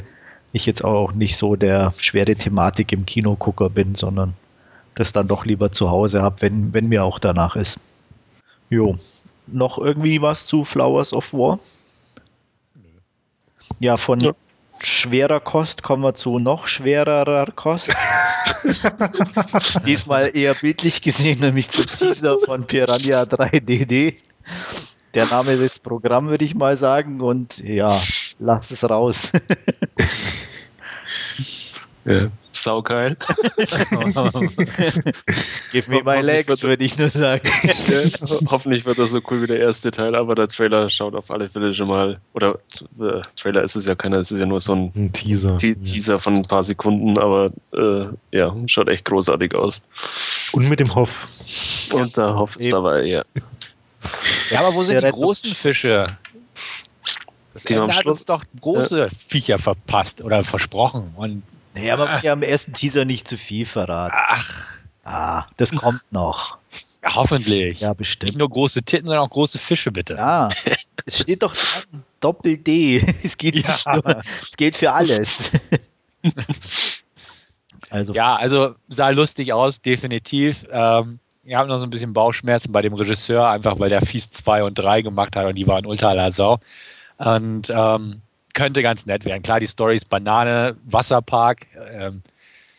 ich 0.52 0.66
jetzt 0.66 0.84
auch 0.84 1.14
nicht 1.14 1.36
so 1.36 1.56
der 1.56 1.92
schwere 1.98 2.36
Thematik 2.36 2.92
im 2.94 3.06
Kinogucker 3.06 3.70
bin, 3.70 3.96
sondern 3.96 4.34
das 4.96 5.12
dann 5.14 5.28
doch 5.28 5.46
lieber 5.46 5.72
zu 5.72 5.90
Hause 5.90 6.22
habe, 6.22 6.42
wenn, 6.42 6.74
wenn 6.74 6.90
mir 6.90 7.04
auch 7.04 7.18
danach 7.18 7.56
ist. 7.56 7.80
Jo. 8.70 8.96
Noch 9.48 9.78
irgendwie 9.78 10.22
was 10.22 10.46
zu 10.46 10.64
Flowers 10.64 11.12
of 11.12 11.34
War? 11.34 11.60
Ja, 13.80 13.98
von 13.98 14.20
ja. 14.20 14.32
schwerer 14.80 15.40
Kost 15.40 15.84
kommen 15.84 16.04
wir 16.04 16.14
zu 16.14 16.40
noch 16.40 16.68
schwererer 16.68 17.52
Kost. 17.56 17.94
Diesmal 19.86 20.36
eher 20.36 20.54
bildlich 20.54 21.02
gesehen, 21.02 21.40
nämlich 21.40 21.70
zum 21.70 21.86
Teaser 21.86 22.40
von 22.40 22.66
Piranha 22.66 23.24
3DD. 23.24 24.16
Der 25.14 25.26
Name 25.28 25.58
des 25.58 25.80
Programms, 25.80 26.30
würde 26.30 26.46
ich 26.46 26.56
mal 26.56 26.76
sagen. 26.78 27.22
Und 27.22 27.60
ja, 27.60 28.00
lass 28.40 28.72
es 28.72 28.90
raus. 28.90 29.32
ja, 32.06 32.30
saugeil. 32.64 33.16
Give 35.72 35.92
me 35.92 36.02
my 36.04 36.22
legs, 36.22 36.64
würde 36.64 36.84
ich 36.84 36.98
nur 36.98 37.10
sagen. 37.10 37.48
Hoffentlich 38.50 38.86
wird 38.86 38.98
das 38.98 39.12
so 39.12 39.22
cool 39.30 39.44
wie 39.44 39.48
der 39.48 39.60
erste 39.60 39.92
Teil, 39.92 40.16
aber 40.16 40.34
der 40.36 40.48
Trailer 40.48 40.90
schaut 40.90 41.16
auf 41.16 41.30
alle 41.30 41.50
Fälle 41.50 41.74
schon 41.74 41.90
mal, 41.90 42.20
oder 42.34 42.60
äh, 43.00 43.22
Trailer 43.36 43.64
ist 43.64 43.76
es 43.76 43.86
ja 43.86 43.96
keiner, 43.96 44.18
es 44.18 44.32
ist 44.32 44.40
ja 44.40 44.46
nur 44.46 44.62
so 44.62 44.74
ein, 44.74 44.92
ein 44.96 45.12
Teaser. 45.12 45.58
Te 45.58 45.76
Teaser 45.76 46.20
von 46.20 46.36
ein 46.36 46.44
paar 46.44 46.64
Sekunden, 46.64 47.18
aber 47.18 47.52
äh, 47.74 48.06
ja, 48.32 48.56
schaut 48.68 48.88
echt 48.88 49.04
großartig 49.06 49.56
aus. 49.56 49.82
Und 50.54 50.70
mit 50.70 50.80
dem 50.80 50.96
Hoff. 50.96 51.28
Und 51.92 52.16
der 52.18 52.36
Hoff 52.36 52.56
ist 52.58 52.74
dabei, 52.74 53.04
ja. 53.04 53.24
Ja, 54.50 54.62
aber 54.62 54.76
wo 54.76 54.84
sind 54.84 55.04
die 55.04 55.12
großen 55.12 55.54
Fische? 55.54 56.08
Das 57.54 57.66
die 57.66 57.76
Ende 57.76 57.96
hat 57.96 58.06
uns 58.06 58.26
doch 58.26 58.44
große 58.62 58.98
ja. 58.98 59.08
Viecher 59.10 59.60
verpasst 59.60 60.22
oder 60.22 60.44
versprochen. 60.44 61.14
Und 61.16 61.44
Nee, 61.76 61.92
aber 61.92 62.22
wir 62.22 62.32
haben 62.32 62.44
im 62.44 62.50
ersten 62.50 62.74
Teaser 62.74 63.06
nicht 63.06 63.28
zu 63.28 63.38
viel 63.38 63.66
verraten. 63.66 64.16
Ach. 64.28 64.74
Ah, 65.04 65.46
das 65.58 65.72
kommt 65.72 66.02
noch. 66.12 66.58
Ja, 67.04 67.16
hoffentlich. 67.16 67.82
Ja, 67.82 67.94
bestimmt. 67.94 68.32
Nicht 68.32 68.38
nur 68.38 68.50
große 68.50 68.84
Titten, 68.84 69.08
sondern 69.08 69.26
auch 69.26 69.30
große 69.30 69.60
Fische, 69.60 69.92
bitte. 69.92 70.16
Ja, 70.16 70.50
es 71.06 71.20
steht 71.20 71.44
doch. 71.44 71.54
Doppel-D. 72.22 73.06
Es 73.24 73.38
geht, 73.38 73.56
ja. 73.58 73.96
nur, 73.96 74.06
es 74.50 74.58
geht 74.58 74.76
für 74.76 74.92
alles. 74.92 75.52
Also 77.90 78.14
ja, 78.14 78.38
also 78.38 78.74
sah 78.88 79.10
lustig 79.10 79.54
aus, 79.54 79.80
definitiv. 79.80 80.66
Ähm, 80.72 81.20
wir 81.44 81.58
haben 81.58 81.68
noch 81.68 81.78
so 81.78 81.86
ein 81.86 81.92
bisschen 81.92 82.12
Bauchschmerzen 82.12 82.72
bei 82.72 82.82
dem 82.82 82.94
Regisseur, 82.94 83.48
einfach 83.48 83.78
weil 83.78 83.90
der 83.90 84.02
Fies 84.02 84.32
2 84.32 84.64
und 84.64 84.80
3 84.80 85.04
gemacht 85.04 85.36
hat 85.36 85.46
und 85.46 85.54
die 85.54 85.68
waren 85.68 85.86
ultra 85.86 86.14
la 86.14 86.32
Sau. 86.32 86.58
Und 87.18 87.70
ähm, 87.70 88.22
könnte 88.54 88.82
ganz 88.82 89.06
nett 89.06 89.26
werden. 89.26 89.44
Klar, 89.44 89.60
die 89.60 89.68
Story 89.68 89.96
ist 89.96 90.10
Banane, 90.10 90.76
Wasserpark. 90.86 91.68
Ähm, 91.92 92.22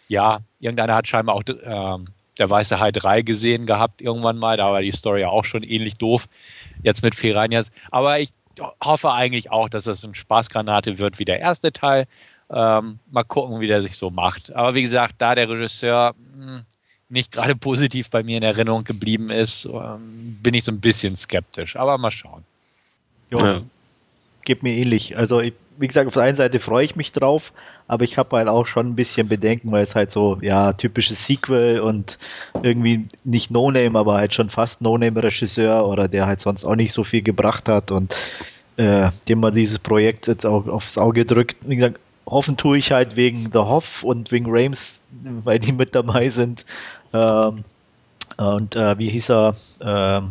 ja, 0.08 0.40
irgendeiner 0.60 0.94
hat 0.94 1.08
scheinbar 1.08 1.34
auch 1.34 1.42
ähm, 1.46 2.08
der 2.38 2.50
Weiße 2.50 2.78
Hai 2.78 2.92
3 2.92 3.22
gesehen 3.22 3.66
gehabt 3.66 4.00
irgendwann 4.00 4.38
mal. 4.38 4.56
Da 4.56 4.66
war 4.66 4.82
die 4.82 4.92
Story 4.92 5.22
ja 5.22 5.28
auch 5.28 5.44
schon 5.44 5.62
ähnlich 5.62 5.96
doof. 5.96 6.26
Jetzt 6.82 7.02
mit 7.02 7.16
Piranhas. 7.16 7.70
Aber 7.90 8.18
ich 8.20 8.30
hoffe 8.82 9.12
eigentlich 9.12 9.50
auch, 9.50 9.68
dass 9.68 9.84
das 9.84 10.04
eine 10.04 10.14
Spaßgranate 10.14 10.98
wird 10.98 11.18
wie 11.18 11.24
der 11.24 11.40
erste 11.40 11.72
Teil. 11.72 12.06
Ähm, 12.50 12.98
mal 13.10 13.24
gucken, 13.24 13.60
wie 13.60 13.66
der 13.66 13.82
sich 13.82 13.96
so 13.96 14.10
macht. 14.10 14.52
Aber 14.54 14.74
wie 14.74 14.82
gesagt, 14.82 15.14
da 15.18 15.34
der 15.34 15.48
Regisseur 15.48 16.14
mh, 16.36 16.46
hm, 16.46 16.64
nicht 17.08 17.32
gerade 17.32 17.56
positiv 17.56 18.10
bei 18.10 18.22
mir 18.22 18.38
in 18.38 18.42
Erinnerung 18.42 18.84
geblieben 18.84 19.30
ist, 19.30 19.66
ähm, 19.66 20.38
bin 20.42 20.54
ich 20.54 20.64
so 20.64 20.72
ein 20.72 20.80
bisschen 20.80 21.16
skeptisch. 21.16 21.76
Aber 21.76 21.96
mal 21.98 22.10
schauen. 22.10 22.44
Jo, 23.30 23.38
ja. 23.38 23.60
Geht 24.44 24.62
mir 24.62 24.74
ähnlich. 24.74 25.16
Also, 25.16 25.40
ich, 25.40 25.54
wie 25.78 25.86
gesagt, 25.86 26.06
auf 26.06 26.14
der 26.14 26.22
einen 26.24 26.36
Seite 26.36 26.60
freue 26.60 26.84
ich 26.84 26.96
mich 26.96 27.12
drauf, 27.12 27.52
aber 27.88 28.04
ich 28.04 28.16
habe 28.18 28.36
halt 28.36 28.48
auch 28.48 28.66
schon 28.66 28.88
ein 28.88 28.94
bisschen 28.94 29.28
Bedenken, 29.28 29.70
weil 29.72 29.82
es 29.82 29.94
halt 29.94 30.12
so, 30.12 30.38
ja, 30.40 30.72
typisches 30.72 31.26
Sequel 31.26 31.80
und 31.80 32.18
irgendwie 32.62 33.06
nicht 33.24 33.50
No-Name, 33.50 33.98
aber 33.98 34.14
halt 34.14 34.34
schon 34.34 34.50
fast 34.50 34.80
No-Name-Regisseur 34.80 35.86
oder 35.86 36.08
der 36.08 36.26
halt 36.26 36.40
sonst 36.40 36.64
auch 36.64 36.76
nicht 36.76 36.92
so 36.92 37.04
viel 37.04 37.22
gebracht 37.22 37.68
hat 37.68 37.90
und 37.90 38.14
äh, 38.76 39.10
dem 39.28 39.40
man 39.40 39.54
dieses 39.54 39.78
Projekt 39.78 40.26
jetzt 40.26 40.46
auch 40.46 40.66
aufs 40.66 40.98
Auge 40.98 41.24
drückt. 41.24 41.56
Wie 41.68 41.76
gesagt, 41.76 41.98
hoffen 42.26 42.56
tue 42.56 42.78
ich 42.78 42.92
halt 42.92 43.16
wegen 43.16 43.50
The 43.52 43.58
Hoff 43.58 44.02
und 44.02 44.32
wegen 44.32 44.46
Rames, 44.48 45.00
weil 45.22 45.58
die 45.58 45.72
mit 45.72 45.94
dabei 45.94 46.28
sind. 46.28 46.64
Ähm, 47.12 47.64
und 48.36 48.74
äh, 48.74 48.98
wie 48.98 49.10
hieß 49.10 49.30
er? 49.30 49.54
Ähm, 49.80 50.30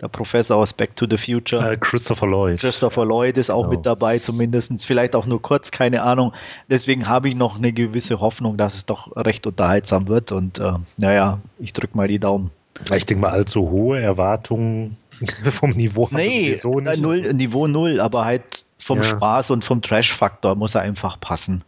der 0.00 0.08
Professor 0.08 0.56
aus 0.56 0.72
Back 0.72 0.96
to 0.96 1.06
the 1.08 1.16
Future. 1.16 1.72
Uh, 1.72 1.76
Christopher 1.78 2.26
Lloyd. 2.26 2.60
Christopher 2.60 3.04
Lloyd 3.04 3.36
ist 3.38 3.50
auch 3.50 3.64
genau. 3.64 3.76
mit 3.76 3.86
dabei, 3.86 4.18
zumindest. 4.18 4.84
Vielleicht 4.84 5.14
auch 5.14 5.26
nur 5.26 5.42
kurz, 5.42 5.70
keine 5.70 6.02
Ahnung. 6.02 6.32
Deswegen 6.68 7.08
habe 7.08 7.28
ich 7.28 7.34
noch 7.34 7.58
eine 7.58 7.72
gewisse 7.72 8.20
Hoffnung, 8.20 8.56
dass 8.56 8.74
es 8.74 8.86
doch 8.86 9.14
recht 9.16 9.46
unterhaltsam 9.46 10.08
wird. 10.08 10.32
Und 10.32 10.58
äh, 10.58 10.72
naja, 10.96 11.40
ich 11.58 11.72
drücke 11.72 11.96
mal 11.96 12.08
die 12.08 12.18
Daumen. 12.18 12.50
Ich 12.94 13.04
denke 13.04 13.22
mal, 13.22 13.32
allzu 13.32 13.70
hohe 13.70 14.00
Erwartungen 14.00 14.96
vom 15.50 15.70
Niveau 15.70 16.08
nee, 16.12 16.54
sowieso 16.54 16.80
nicht. 16.80 17.02
Null, 17.02 17.34
Niveau 17.34 17.66
null, 17.66 18.00
aber 18.00 18.24
halt 18.24 18.64
vom 18.78 18.98
ja. 18.98 19.04
Spaß 19.04 19.50
und 19.50 19.64
vom 19.64 19.82
Trash-Faktor 19.82 20.54
muss 20.54 20.74
er 20.74 20.80
einfach 20.80 21.20
passen. 21.20 21.62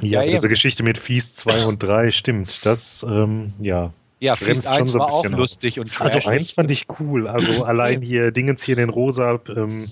Ja, 0.00 0.22
ja 0.22 0.32
diese 0.32 0.48
Geschichte 0.48 0.82
mit 0.82 0.98
Fies 0.98 1.32
2 1.34 1.66
und 1.66 1.82
3 1.82 2.10
stimmt. 2.10 2.66
Das, 2.66 3.06
ähm, 3.08 3.52
ja. 3.60 3.92
Ja, 4.18 4.34
Fies 4.34 4.66
1 4.66 4.92
so 4.92 4.98
war 4.98 5.12
auch 5.12 5.24
lustig 5.26 5.78
und. 5.78 6.00
Also 6.00 6.26
1 6.26 6.50
fand 6.50 6.70
ich 6.70 6.86
cool. 7.00 7.28
Also 7.28 7.64
allein 7.64 8.00
hier 8.00 8.30
Dingens 8.30 8.62
hier 8.62 8.74
in 8.74 8.80
den 8.80 8.88
rosa 8.88 9.38
ähm, 9.54 9.86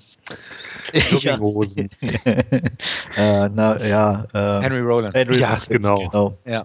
Jogginghosen. 1.10 1.90
äh, 2.00 3.48
na, 3.52 3.86
ja, 3.86 4.26
äh, 4.32 4.62
Henry 4.62 4.80
Rollins. 4.80 5.14
Henry 5.14 5.38
ja, 5.38 5.58
genau. 5.68 5.96
genau. 5.96 6.38
Ja. 6.46 6.64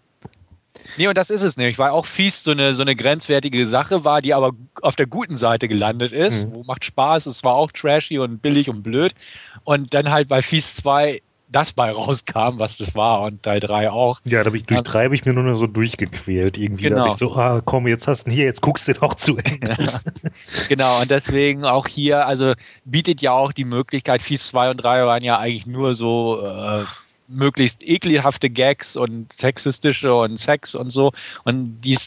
Nee, 0.97 1.07
und 1.07 1.17
das 1.17 1.29
ist 1.29 1.43
es 1.43 1.57
nämlich, 1.57 1.77
weil 1.77 1.91
auch 1.91 2.05
Fies 2.05 2.43
so 2.43 2.51
eine, 2.51 2.73
so 2.75 2.81
eine 2.81 2.95
grenzwertige 2.95 3.67
Sache 3.67 4.05
war, 4.05 4.21
die 4.21 4.33
aber 4.33 4.51
auf 4.81 4.95
der 4.95 5.05
guten 5.05 5.35
Seite 5.35 5.67
gelandet 5.67 6.11
ist. 6.13 6.47
Mhm. 6.47 6.53
Wo 6.53 6.63
macht 6.63 6.85
Spaß, 6.85 7.25
es 7.25 7.43
war 7.43 7.53
auch 7.53 7.71
trashy 7.71 8.19
und 8.19 8.41
billig 8.41 8.69
und 8.69 8.81
blöd. 8.81 9.13
Und 9.65 9.93
dann 9.93 10.09
halt 10.09 10.27
bei 10.27 10.41
Fies 10.41 10.75
2 10.75 11.21
das 11.51 11.73
bei 11.73 11.91
rauskam, 11.91 12.59
was 12.59 12.77
das 12.77 12.95
war 12.95 13.21
und 13.21 13.43
Teil 13.43 13.59
3 13.59 13.89
auch. 13.89 14.21
Ja, 14.25 14.43
da 14.43 14.47
habe 14.47 14.57
ich 14.57 14.65
durch 14.65 14.81
3 14.81 15.05
habe 15.05 15.15
ich 15.15 15.25
mir 15.25 15.33
nur 15.33 15.55
so 15.55 15.67
durchgequält. 15.67 16.57
Irgendwie 16.57 16.83
genau. 16.83 17.03
da 17.03 17.09
ich 17.09 17.15
so, 17.15 17.33
ah, 17.35 17.61
komm, 17.65 17.87
jetzt 17.87 18.07
hast 18.07 18.27
du 18.27 18.31
hier, 18.31 18.45
jetzt 18.45 18.61
guckst 18.61 18.87
du 18.87 18.93
doch 18.93 19.15
zu 19.15 19.37
Ende. 19.37 19.75
Ja. 19.79 20.01
genau, 20.69 21.01
und 21.01 21.09
deswegen 21.09 21.65
auch 21.65 21.87
hier, 21.87 22.27
also 22.27 22.53
bietet 22.85 23.21
ja 23.21 23.31
auch 23.31 23.51
die 23.51 23.65
Möglichkeit, 23.65 24.21
Fies 24.21 24.47
2 24.49 24.71
und 24.71 24.77
3 24.77 25.05
waren 25.05 25.23
ja 25.23 25.39
eigentlich 25.39 25.65
nur 25.65 25.95
so 25.95 26.41
äh, 26.41 26.85
möglichst 27.27 27.83
ekelhafte 27.83 28.49
Gags 28.49 28.95
und 28.95 29.31
sexistische 29.33 30.13
und 30.13 30.37
Sex 30.37 30.75
und 30.75 30.89
so. 30.89 31.11
Und 31.43 31.81
die 31.81 31.97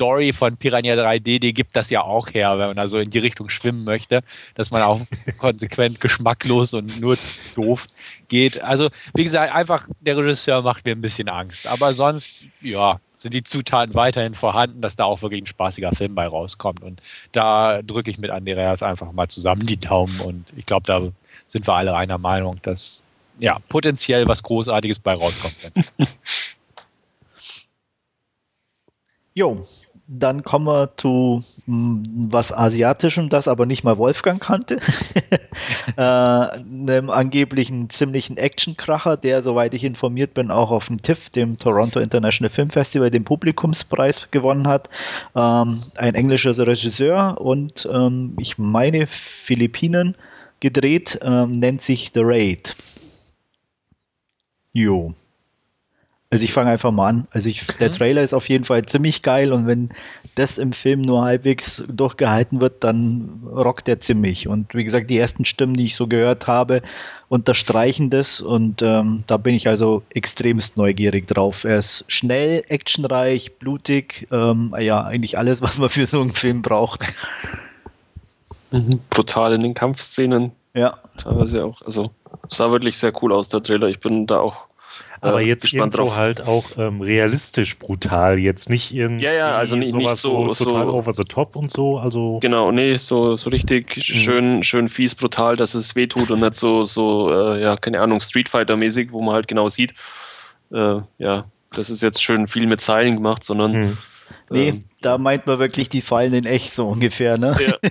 Story 0.00 0.32
von 0.32 0.56
Piranha 0.56 0.94
3D, 0.94 1.40
die 1.40 1.52
gibt 1.52 1.76
das 1.76 1.90
ja 1.90 2.00
auch 2.00 2.30
her, 2.32 2.58
wenn 2.58 2.68
man 2.68 2.76
da 2.76 2.86
so 2.86 2.98
in 2.98 3.10
die 3.10 3.18
Richtung 3.18 3.50
schwimmen 3.50 3.84
möchte, 3.84 4.22
dass 4.54 4.70
man 4.70 4.80
auch 4.80 4.98
konsequent 5.38 6.00
geschmacklos 6.00 6.72
und 6.72 6.98
nur 7.02 7.18
doof 7.54 7.86
geht. 8.28 8.62
Also, 8.62 8.88
wie 9.12 9.24
gesagt, 9.24 9.54
einfach 9.54 9.86
der 10.00 10.16
Regisseur 10.16 10.62
macht 10.62 10.86
mir 10.86 10.92
ein 10.92 11.02
bisschen 11.02 11.28
Angst. 11.28 11.66
Aber 11.66 11.92
sonst, 11.92 12.32
ja, 12.62 12.98
sind 13.18 13.34
die 13.34 13.42
Zutaten 13.42 13.94
weiterhin 13.94 14.32
vorhanden, 14.32 14.80
dass 14.80 14.96
da 14.96 15.04
auch 15.04 15.20
wirklich 15.20 15.42
ein 15.42 15.46
spaßiger 15.46 15.92
Film 15.92 16.14
bei 16.14 16.26
rauskommt. 16.26 16.82
Und 16.82 17.02
da 17.32 17.82
drücke 17.82 18.10
ich 18.10 18.16
mit 18.16 18.30
Andreas 18.30 18.82
einfach 18.82 19.12
mal 19.12 19.28
zusammen 19.28 19.66
die 19.66 19.76
Daumen. 19.76 20.18
Und 20.20 20.46
ich 20.56 20.64
glaube, 20.64 20.86
da 20.86 21.02
sind 21.46 21.68
wir 21.68 21.74
alle 21.74 21.94
einer 21.94 22.16
Meinung, 22.16 22.58
dass 22.62 23.02
ja, 23.38 23.58
potenziell 23.68 24.26
was 24.26 24.42
Großartiges 24.42 24.98
bei 25.00 25.12
rauskommt. 25.12 25.72
jo, 29.34 29.62
dann 30.12 30.42
kommen 30.42 30.66
wir 30.66 30.90
zu 30.96 31.40
hm, 31.66 32.02
was 32.30 32.52
Asiatischem, 32.52 33.28
das 33.28 33.46
aber 33.46 33.64
nicht 33.64 33.84
mal 33.84 33.96
Wolfgang 33.96 34.42
kannte. 34.42 34.78
äh, 35.96 36.00
einem 36.00 37.10
angeblichen 37.10 37.88
ziemlichen 37.90 38.36
Actionkracher, 38.36 39.16
der, 39.16 39.42
soweit 39.42 39.72
ich 39.72 39.84
informiert 39.84 40.34
bin, 40.34 40.50
auch 40.50 40.72
auf 40.72 40.88
dem 40.88 41.00
TIFF, 41.00 41.30
dem 41.30 41.56
Toronto 41.56 42.00
International 42.00 42.50
Film 42.50 42.70
Festival, 42.70 43.10
den 43.10 43.24
Publikumspreis 43.24 44.30
gewonnen 44.32 44.66
hat. 44.66 44.90
Ähm, 45.36 45.80
ein 45.96 46.16
englischer 46.16 46.58
Regisseur 46.58 47.40
und 47.40 47.88
ähm, 47.92 48.34
ich 48.40 48.58
meine 48.58 49.06
Philippinen 49.06 50.16
gedreht, 50.58 51.20
ähm, 51.22 51.52
nennt 51.52 51.82
sich 51.82 52.10
The 52.12 52.22
Raid. 52.24 52.74
Jo. 54.72 55.12
Also 56.32 56.44
ich 56.44 56.52
fange 56.52 56.70
einfach 56.70 56.92
mal 56.92 57.08
an. 57.08 57.26
Also 57.32 57.48
ich, 57.48 57.66
der. 57.78 57.90
Trailer 57.92 58.22
ist 58.22 58.34
auf 58.34 58.48
jeden 58.48 58.64
Fall 58.64 58.86
ziemlich 58.86 59.22
geil 59.22 59.52
und 59.52 59.66
wenn 59.66 59.90
das 60.36 60.58
im 60.58 60.72
Film 60.72 61.00
nur 61.00 61.24
halbwegs 61.24 61.82
durchgehalten 61.88 62.60
wird, 62.60 62.84
dann 62.84 63.42
rockt 63.52 63.88
er 63.88 63.98
ziemlich. 63.98 64.46
Und 64.46 64.72
wie 64.72 64.84
gesagt, 64.84 65.10
die 65.10 65.18
ersten 65.18 65.44
Stimmen, 65.44 65.74
die 65.74 65.86
ich 65.86 65.96
so 65.96 66.06
gehört 66.06 66.46
habe, 66.46 66.82
unterstreichen 67.28 68.10
das 68.10 68.40
und 68.40 68.80
ähm, 68.80 69.24
da 69.26 69.38
bin 69.38 69.56
ich 69.56 69.66
also 69.66 70.04
extremst 70.14 70.76
neugierig 70.76 71.26
drauf. 71.26 71.64
Er 71.64 71.78
ist 71.78 72.04
schnell, 72.06 72.62
actionreich, 72.68 73.58
blutig, 73.58 74.28
ähm, 74.30 74.72
ja, 74.78 75.02
eigentlich 75.02 75.36
alles, 75.36 75.60
was 75.62 75.78
man 75.78 75.88
für 75.88 76.06
so 76.06 76.20
einen 76.20 76.30
Film 76.30 76.62
braucht. 76.62 77.02
Mhm. 78.70 79.00
Brutal 79.10 79.52
in 79.54 79.62
den 79.62 79.74
Kampfszenen. 79.74 80.52
Ja. 80.74 80.96
Teilweise 81.16 81.64
auch. 81.64 81.82
Also 81.82 82.10
sah 82.48 82.70
wirklich 82.70 82.98
sehr 82.98 83.12
cool 83.22 83.32
aus, 83.32 83.48
der 83.48 83.62
Trailer. 83.62 83.88
Ich 83.88 84.00
bin 84.00 84.26
da 84.26 84.38
auch. 84.38 84.66
Aber 85.20 85.40
jetzt 85.40 85.72
irgendwo 85.72 85.98
drauf. 85.98 86.16
halt 86.16 86.40
auch 86.40 86.64
ähm, 86.78 87.00
realistisch 87.00 87.78
brutal, 87.78 88.38
jetzt 88.38 88.70
nicht 88.70 88.92
irgendwie 88.92 89.24
ja, 89.24 89.32
ja, 89.32 89.50
also 89.50 89.76
nicht, 89.76 89.94
nicht 89.94 90.16
so, 90.16 90.52
so 90.54 90.64
total 90.64 90.88
over 90.88 91.12
the 91.12 91.24
top 91.24 91.56
und 91.56 91.72
so. 91.72 91.98
Also 91.98 92.38
genau, 92.40 92.72
nee, 92.72 92.96
so, 92.96 93.36
so 93.36 93.50
richtig 93.50 93.96
mhm. 93.96 94.00
schön, 94.00 94.62
schön 94.62 94.88
fies, 94.88 95.14
brutal, 95.14 95.56
dass 95.56 95.74
es 95.74 95.94
wehtut 95.94 96.30
und 96.30 96.40
nicht 96.40 96.54
so, 96.54 96.84
so 96.84 97.30
äh, 97.30 97.60
ja, 97.60 97.76
keine 97.76 98.00
Ahnung, 98.00 98.20
Street 98.20 98.48
Fighter-mäßig, 98.48 99.12
wo 99.12 99.20
man 99.20 99.34
halt 99.34 99.48
genau 99.48 99.68
sieht, 99.68 99.94
äh, 100.72 101.00
ja, 101.18 101.44
das 101.72 101.90
ist 101.90 102.02
jetzt 102.02 102.22
schön 102.22 102.46
viel 102.46 102.66
mit 102.66 102.80
Zeilen 102.80 103.16
gemacht, 103.16 103.44
sondern. 103.44 103.72
Mhm. 103.72 103.98
Nee, 104.48 104.68
ähm, 104.68 104.84
da 105.00 105.18
meint 105.18 105.46
man 105.46 105.58
wirklich, 105.58 105.88
die 105.88 106.00
fallen 106.00 106.32
in 106.32 106.44
echt 106.44 106.74
so 106.74 106.88
ungefähr, 106.88 107.36
ne? 107.36 107.56
Ja. 107.60 107.90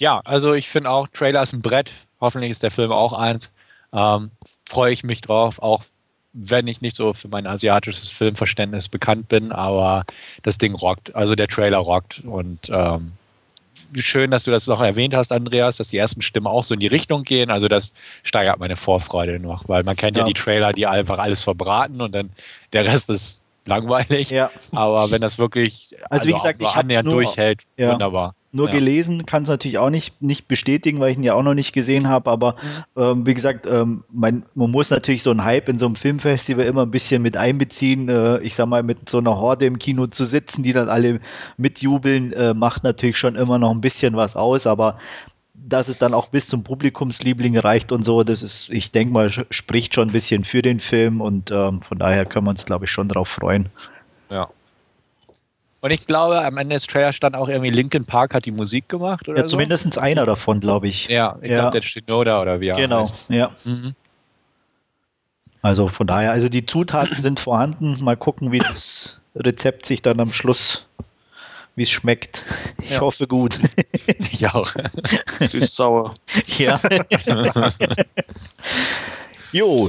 Ja, 0.00 0.20
also 0.24 0.54
ich 0.54 0.70
finde 0.70 0.88
auch, 0.88 1.08
Trailer 1.08 1.42
ist 1.42 1.52
ein 1.52 1.60
Brett. 1.60 1.90
Hoffentlich 2.22 2.50
ist 2.50 2.62
der 2.62 2.70
Film 2.70 2.90
auch 2.90 3.12
eins. 3.12 3.50
Ähm, 3.92 4.30
Freue 4.68 4.92
ich 4.92 5.04
mich 5.04 5.20
drauf, 5.20 5.60
auch 5.60 5.84
wenn 6.32 6.68
ich 6.68 6.80
nicht 6.80 6.96
so 6.96 7.12
für 7.12 7.28
mein 7.28 7.46
asiatisches 7.46 8.08
Filmverständnis 8.08 8.88
bekannt 8.88 9.28
bin, 9.28 9.50
aber 9.50 10.04
das 10.42 10.58
Ding 10.58 10.74
rockt. 10.74 11.14
Also 11.14 11.34
der 11.34 11.48
Trailer 11.48 11.78
rockt 11.78 12.22
und 12.24 12.70
ähm, 12.70 13.12
schön, 13.96 14.30
dass 14.30 14.44
du 14.44 14.50
das 14.50 14.66
noch 14.66 14.80
erwähnt 14.80 15.14
hast, 15.14 15.32
Andreas, 15.32 15.78
dass 15.78 15.88
die 15.88 15.96
ersten 15.96 16.22
Stimmen 16.22 16.46
auch 16.46 16.64
so 16.64 16.74
in 16.74 16.80
die 16.80 16.86
Richtung 16.86 17.24
gehen. 17.24 17.50
Also 17.50 17.66
das 17.66 17.94
steigert 18.22 18.60
meine 18.60 18.76
Vorfreude 18.76 19.40
noch, 19.40 19.68
weil 19.68 19.82
man 19.82 19.96
kennt 19.96 20.16
ja, 20.16 20.22
ja 20.22 20.28
die 20.28 20.34
Trailer, 20.34 20.72
die 20.72 20.86
einfach 20.86 21.18
alles 21.18 21.42
verbraten 21.42 22.00
und 22.00 22.14
dann 22.14 22.30
der 22.72 22.84
Rest 22.84 23.10
ist 23.10 23.39
langweilig. 23.66 24.30
Ja. 24.30 24.50
Aber 24.72 25.10
wenn 25.10 25.20
das 25.20 25.38
wirklich 25.38 25.90
also, 25.92 26.06
also 26.10 26.28
wie 26.28 26.32
gesagt, 26.32 26.62
ich 26.62 26.68
annähernd 26.68 27.08
durchhält, 27.08 27.62
ja. 27.76 27.92
wunderbar 27.92 28.34
nur 28.52 28.66
ja. 28.66 28.74
gelesen, 28.74 29.26
kann 29.26 29.44
es 29.44 29.48
natürlich 29.48 29.78
auch 29.78 29.90
nicht, 29.90 30.20
nicht 30.20 30.48
bestätigen, 30.48 30.98
weil 30.98 31.12
ich 31.12 31.16
ihn 31.16 31.22
ja 31.22 31.34
auch 31.34 31.42
noch 31.42 31.54
nicht 31.54 31.72
gesehen 31.72 32.08
habe. 32.08 32.30
Aber 32.30 32.56
mhm. 32.96 33.02
ähm, 33.02 33.26
wie 33.26 33.34
gesagt, 33.34 33.66
ähm, 33.66 34.04
man, 34.10 34.44
man, 34.54 34.70
muss 34.70 34.90
natürlich 34.90 35.22
so 35.22 35.30
einen 35.30 35.44
Hype 35.44 35.68
in 35.68 35.78
so 35.78 35.86
einem 35.86 35.96
Filmfestival 35.96 36.64
immer 36.64 36.82
ein 36.82 36.90
bisschen 36.90 37.22
mit 37.22 37.36
einbeziehen. 37.36 38.08
Äh, 38.08 38.38
ich 38.40 38.56
sag 38.56 38.66
mal, 38.66 38.82
mit 38.82 39.08
so 39.08 39.18
einer 39.18 39.36
Horde 39.36 39.66
im 39.66 39.78
Kino 39.78 40.08
zu 40.08 40.24
sitzen, 40.24 40.62
die 40.62 40.72
dann 40.72 40.88
alle 40.88 41.20
mitjubeln, 41.58 42.32
äh, 42.32 42.54
macht 42.54 42.82
natürlich 42.82 43.18
schon 43.18 43.36
immer 43.36 43.58
noch 43.58 43.70
ein 43.70 43.80
bisschen 43.80 44.16
was 44.16 44.34
aus. 44.34 44.66
Aber 44.66 44.98
dass 45.70 45.88
es 45.88 45.96
dann 45.98 46.12
auch 46.14 46.28
bis 46.28 46.48
zum 46.48 46.62
Publikumsliebling 46.62 47.56
reicht 47.58 47.92
und 47.92 48.04
so, 48.04 48.22
das 48.24 48.42
ist, 48.42 48.68
ich 48.70 48.92
denke 48.92 49.12
mal, 49.12 49.30
spricht 49.30 49.94
schon 49.94 50.08
ein 50.08 50.12
bisschen 50.12 50.44
für 50.44 50.60
den 50.62 50.80
Film 50.80 51.20
und 51.20 51.50
ähm, 51.50 51.80
von 51.82 51.98
daher 51.98 52.26
können 52.26 52.46
wir 52.46 52.50
uns, 52.50 52.66
glaube 52.66 52.84
ich, 52.84 52.90
schon 52.90 53.08
darauf 53.08 53.28
freuen. 53.28 53.68
Ja. 54.30 54.48
Und 55.82 55.90
ich 55.92 56.06
glaube, 56.06 56.44
am 56.44 56.58
Ende 56.58 56.74
des 56.76 56.86
Trailers 56.86 57.16
stand 57.16 57.34
auch 57.34 57.48
irgendwie 57.48 57.70
Linkin 57.70 58.04
Park 58.04 58.34
hat 58.34 58.44
die 58.44 58.50
Musik 58.50 58.88
gemacht 58.90 59.26
oder 59.28 59.38
Ja, 59.38 59.44
zumindest 59.46 59.94
so. 59.94 60.00
einer 60.00 60.26
davon, 60.26 60.60
glaube 60.60 60.88
ich. 60.88 61.08
Ja, 61.08 61.38
ich 61.40 61.50
Ja. 61.50 61.60
glaube, 61.62 61.80
der 61.80 61.82
Shinoda 61.82 62.42
oder 62.42 62.60
wie 62.60 62.68
er 62.68 62.76
Genau, 62.76 63.02
heißt. 63.02 63.30
ja. 63.30 63.50
Mhm. 63.64 63.94
Also 65.62 65.88
von 65.88 66.06
daher, 66.06 66.32
also 66.32 66.48
die 66.48 66.64
Zutaten 66.66 67.20
sind 67.20 67.40
vorhanden. 67.40 67.96
Mal 68.02 68.16
gucken, 68.16 68.52
wie 68.52 68.58
das 68.58 69.20
Rezept 69.34 69.86
sich 69.86 70.02
dann 70.02 70.20
am 70.20 70.32
Schluss, 70.32 70.86
wie 71.80 71.84
es 71.84 71.90
schmeckt. 71.90 72.44
Ich 72.82 72.90
Ja. 72.90 73.00
hoffe 73.00 73.26
gut. 73.26 73.58
Ich 74.32 74.46
auch. 74.46 74.70
Süß-sauer. 75.40 76.14
ja. 76.58 76.78
jo, 79.52 79.88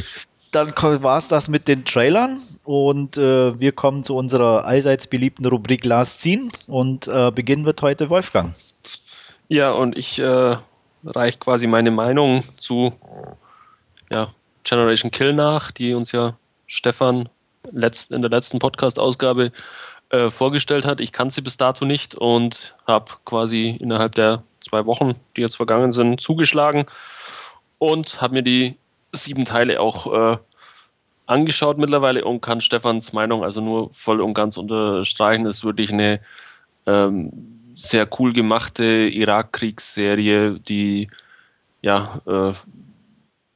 dann 0.52 0.74
war 1.04 1.18
es 1.18 1.28
das 1.28 1.50
mit 1.50 1.68
den 1.68 1.84
Trailern 1.84 2.40
und 2.64 3.18
äh, 3.18 3.60
wir 3.60 3.74
kommen 3.74 4.06
zu 4.06 4.16
unserer 4.16 4.64
allseits 4.66 5.08
beliebten 5.08 5.46
Rubrik 5.46 5.84
Last 5.86 6.22
Scene 6.22 6.50
und 6.68 7.08
äh, 7.10 7.32
beginnen 7.32 7.66
wird 7.66 7.82
heute 7.82 8.10
Wolfgang. 8.10 8.56
Ja, 9.50 9.72
und 9.72 9.98
ich 9.98 10.20
äh, 10.20 10.56
reiche 11.06 11.40
quasi 11.40 11.68
meine 11.68 11.92
Meinung 11.92 12.44
zu 12.58 12.94
ja, 14.14 14.34
Generation 14.64 15.12
Kill 15.12 15.34
nach, 15.34 15.72
die 15.72 15.94
uns 15.94 16.14
ja 16.14 16.38
Stefan 16.68 17.28
letzt, 17.72 18.12
in 18.14 18.22
der 18.22 18.32
letzten 18.32 18.60
Podcast-Ausgabe 18.60 19.52
äh, 20.12 20.30
vorgestellt 20.30 20.86
hat. 20.86 21.00
Ich 21.00 21.12
kannte 21.12 21.36
sie 21.36 21.42
bis 21.42 21.58
dato 21.58 21.86
nicht 21.86 22.16
und 22.16 22.76
habe 22.86 23.12
quasi 23.26 23.78
innerhalb 23.80 24.16
der 24.16 24.44
zwei 24.60 24.86
Wochen, 24.86 25.16
die 25.36 25.42
jetzt 25.42 25.56
vergangen 25.56 25.92
sind, 25.92 26.22
zugeschlagen 26.22 26.86
und 27.80 28.22
habe 28.22 28.36
mir 28.36 28.44
die 28.44 28.78
sieben 29.14 29.46
Teile 29.46 29.82
auch 29.82 30.34
äh, 30.34 30.38
angeschaut 31.26 31.78
mittlerweile 31.78 32.26
und 32.26 32.42
kann 32.42 32.62
Stefans 32.62 33.14
Meinung 33.14 33.44
also 33.44 33.62
nur 33.62 33.90
voll 33.90 34.22
und 34.22 34.34
ganz 34.34 34.58
unterstreichen. 34.58 35.46
Es 35.46 35.58
ist 35.58 35.64
wirklich 35.64 35.92
eine 35.92 36.20
ähm, 36.86 37.32
sehr 37.76 38.08
cool 38.20 38.34
gemachte 38.34 38.84
Irakkriegsserie, 38.84 40.60
die 40.60 41.10
ja 41.82 42.22
äh, 42.26 42.54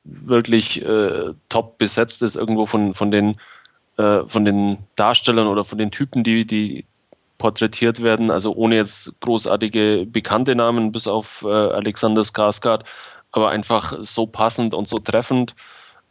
wirklich 0.04 0.84
äh, 0.84 1.34
top 1.50 1.78
besetzt 1.78 2.22
ist, 2.24 2.36
irgendwo 2.36 2.66
von, 2.66 2.94
von, 2.94 3.12
den, 3.12 3.40
äh, 3.98 4.22
von 4.26 4.46
den 4.46 4.78
Darstellern 4.96 5.48
oder 5.48 5.64
von 5.64 5.78
den 5.78 5.92
Typen, 5.92 6.24
die, 6.24 6.46
die 6.46 6.86
porträtiert 7.38 8.02
werden, 8.02 8.32
also 8.32 8.54
ohne 8.54 8.76
jetzt 8.76 9.14
großartige 9.20 10.06
bekannte 10.08 10.56
Namen, 10.56 10.92
bis 10.92 11.08
auf 11.08 11.44
äh, 11.44 11.50
Alexander 11.50 12.22
Skarsgård, 12.22 12.84
aber 13.32 13.50
einfach 13.50 13.94
so 14.02 14.26
passend 14.26 14.74
und 14.74 14.88
so 14.88 14.98
treffend. 15.00 15.56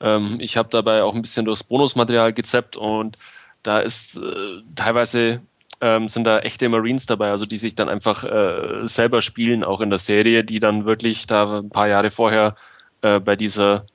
Ähm, 0.01 0.37
ich 0.41 0.57
habe 0.57 0.69
dabei 0.71 1.03
auch 1.03 1.15
ein 1.15 1.23
bisschen 1.23 1.47
durchs 1.47 1.65
Bonusmaterial 1.65 2.33
gezappt 2.33 2.77
und 2.77 3.17
da 3.63 3.81
ist 3.81 4.17
äh, 4.17 4.63
teilweise 4.75 5.41
ähm, 5.81 6.09
sind 6.09 6.25
da 6.25 6.39
echte 6.41 6.69
Marines 6.69 7.07
dabei, 7.07 7.31
also 7.31 7.47
die 7.47 7.59
sich 7.59 7.75
dann 7.75 7.89
einfach 7.89 8.25
äh, 8.25 8.87
selber 8.87 9.23
spielen, 9.23 9.65
auch 9.65 9.81
in 9.81 9.91
der 9.91 9.99
Serie, 9.99 10.45
die 10.45 10.61
dann 10.61 10.85
wirklich 10.85 11.27
da 11.27 11.59
ein 11.59 11.71
paar 11.71 11.89
Jahre 11.89 12.11
vorher 12.11 12.55
äh, 13.03 13.21
bei 13.21 13.37
dieser 13.37 13.87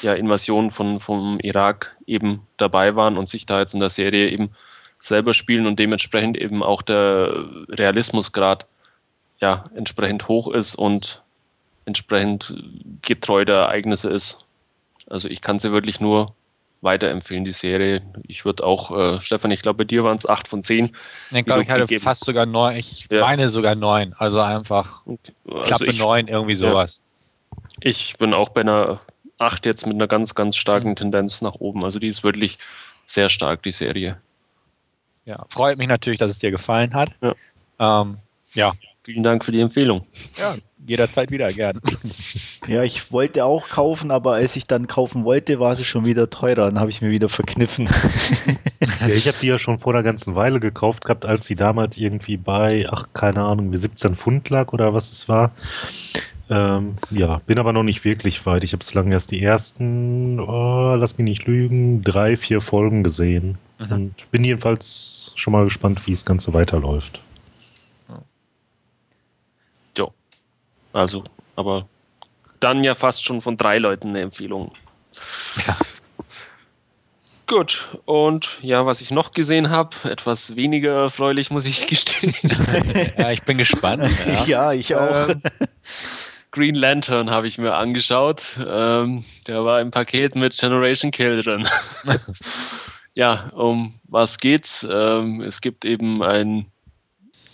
ja, 0.00 0.14
Invasion 0.14 0.70
von, 0.70 0.98
vom 0.98 1.38
Irak 1.40 1.96
eben 2.06 2.46
dabei 2.56 2.96
waren 2.96 3.18
und 3.18 3.28
sich 3.28 3.46
da 3.46 3.60
jetzt 3.60 3.74
in 3.74 3.80
der 3.80 3.90
Serie 3.90 4.30
eben 4.30 4.50
selber 4.98 5.34
spielen 5.34 5.66
und 5.66 5.78
dementsprechend 5.78 6.36
eben 6.38 6.62
auch 6.62 6.82
der 6.82 7.44
Realismusgrad 7.68 8.66
ja 9.40 9.64
entsprechend 9.74 10.28
hoch 10.28 10.48
ist 10.48 10.74
und 10.76 11.22
entsprechend 11.84 12.54
getreu 13.02 13.44
der 13.44 13.56
Ereignisse 13.56 14.08
ist. 14.10 14.38
Also 15.08 15.28
ich 15.28 15.40
kann 15.40 15.58
sie 15.58 15.72
wirklich 15.72 16.00
nur 16.00 16.34
weiterempfehlen, 16.80 17.44
die 17.44 17.52
Serie. 17.52 18.02
Ich 18.26 18.44
würde 18.44 18.64
auch, 18.64 18.90
äh, 18.96 19.20
Stefan, 19.20 19.50
ich 19.50 19.62
glaube, 19.62 19.78
bei 19.78 19.84
dir 19.84 20.04
waren 20.04 20.16
es 20.16 20.28
8 20.28 20.48
von 20.48 20.62
10. 20.62 20.94
Ich 21.30 21.44
glaube, 21.44 21.62
ich 21.62 21.70
hatte 21.70 21.82
gegeben. 21.82 22.02
fast 22.02 22.24
sogar 22.24 22.46
neun. 22.46 22.76
Ich 22.76 23.06
Ja. 23.10 23.20
meine 23.20 23.48
sogar 23.48 23.74
neun. 23.74 24.14
Also 24.18 24.40
einfach 24.40 25.02
Also 25.46 25.62
Klappe 25.64 25.86
ich, 25.86 25.98
neun, 25.98 26.28
irgendwie 26.28 26.56
sowas. 26.56 27.00
ich 27.80 28.16
bin 28.18 28.34
auch 28.34 28.48
bei 28.50 28.62
einer 28.62 29.00
8 29.38 29.66
jetzt 29.66 29.86
mit 29.86 29.94
einer 29.94 30.08
ganz, 30.08 30.34
ganz 30.34 30.56
starken 30.56 30.96
Tendenz 30.96 31.42
nach 31.42 31.54
oben. 31.54 31.84
Also 31.84 31.98
die 31.98 32.08
ist 32.08 32.22
wirklich 32.24 32.58
sehr 33.06 33.28
stark, 33.28 33.62
die 33.62 33.72
Serie. 33.72 34.18
Ja. 35.24 35.44
Freut 35.48 35.78
mich 35.78 35.88
natürlich, 35.88 36.18
dass 36.18 36.30
es 36.30 36.38
dir 36.38 36.50
gefallen 36.50 36.94
hat. 36.94 37.10
Ja. 37.20 37.34
Ähm, 38.02 38.18
ja. 38.54 38.72
Vielen 39.04 39.24
Dank 39.24 39.44
für 39.44 39.50
die 39.50 39.60
Empfehlung. 39.60 40.06
ja, 40.36 40.54
jederzeit 40.86 41.30
wieder 41.30 41.52
gern. 41.52 41.80
Ja, 42.68 42.84
ich 42.84 43.10
wollte 43.10 43.44
auch 43.44 43.68
kaufen, 43.70 44.12
aber 44.12 44.34
als 44.34 44.54
ich 44.54 44.68
dann 44.68 44.86
kaufen 44.86 45.24
wollte, 45.24 45.58
war 45.58 45.74
sie 45.74 45.84
schon 45.84 46.04
wieder 46.04 46.30
teurer. 46.30 46.66
Dann 46.66 46.78
habe 46.78 46.90
ich 46.90 47.02
mir 47.02 47.10
wieder 47.10 47.28
verkniffen. 47.28 47.88
Ja, 49.00 49.08
ich 49.08 49.26
habe 49.26 49.36
die 49.40 49.46
ja 49.48 49.58
schon 49.58 49.78
vor 49.78 49.94
einer 49.94 50.02
ganzen 50.02 50.34
Weile 50.36 50.60
gekauft 50.60 51.04
gehabt, 51.04 51.24
als 51.24 51.46
sie 51.46 51.56
damals 51.56 51.96
irgendwie 51.96 52.36
bei, 52.36 52.86
ach, 52.90 53.06
keine 53.14 53.42
Ahnung, 53.42 53.72
wie 53.72 53.76
17 53.76 54.14
Pfund 54.14 54.48
lag 54.50 54.72
oder 54.72 54.94
was 54.94 55.10
es 55.10 55.28
war. 55.28 55.52
Ähm, 56.52 56.96
ja, 57.10 57.38
bin 57.46 57.58
aber 57.58 57.72
noch 57.72 57.82
nicht 57.82 58.04
wirklich 58.04 58.44
weit. 58.44 58.62
Ich 58.64 58.72
habe 58.72 58.80
bislang 58.80 59.10
erst 59.10 59.30
die 59.30 59.42
ersten, 59.42 60.38
oh, 60.38 60.94
lass 60.96 61.16
mich 61.16 61.24
nicht 61.24 61.46
lügen, 61.46 62.02
drei, 62.02 62.36
vier 62.36 62.60
Folgen 62.60 63.02
gesehen. 63.02 63.56
Mhm. 63.78 63.92
Und 63.92 64.30
bin 64.30 64.44
jedenfalls 64.44 65.32
schon 65.34 65.52
mal 65.52 65.64
gespannt, 65.64 66.06
wie 66.06 66.12
das 66.12 66.24
Ganze 66.24 66.52
weiterläuft. 66.52 67.20
Also, 70.92 71.24
aber 71.56 71.88
dann 72.60 72.84
ja 72.84 72.94
fast 72.94 73.24
schon 73.24 73.40
von 73.40 73.56
drei 73.56 73.78
Leuten 73.78 74.10
eine 74.10 74.20
Empfehlung. 74.20 74.72
Ja. 75.66 75.76
Gut, 77.46 77.90
und 78.04 78.58
ja, 78.62 78.86
was 78.86 79.00
ich 79.00 79.10
noch 79.10 79.32
gesehen 79.32 79.68
habe, 79.68 79.96
etwas 80.04 80.56
weniger 80.56 80.92
erfreulich, 80.92 81.50
muss 81.50 81.64
ich 81.64 81.86
gestehen. 81.86 82.34
ja, 83.18 83.30
ich 83.30 83.42
bin 83.42 83.58
gespannt. 83.58 84.08
Ja. 84.26 84.44
ja, 84.46 84.72
ich 84.72 84.94
auch. 84.94 85.28
Ähm, 85.30 85.42
Green 86.52 86.74
Lantern 86.74 87.30
habe 87.30 87.48
ich 87.48 87.56
mir 87.56 87.74
angeschaut. 87.74 88.58
Ähm, 88.64 89.24
der 89.48 89.64
war 89.64 89.80
im 89.80 89.90
Paket 89.90 90.36
mit 90.36 90.56
Generation 90.56 91.10
Kill 91.10 91.42
drin. 91.42 91.66
ja, 93.14 93.48
um 93.54 93.94
was 94.06 94.36
geht's? 94.36 94.86
Ähm, 94.88 95.40
es 95.40 95.62
gibt 95.62 95.86
eben 95.86 96.22
ein 96.22 96.66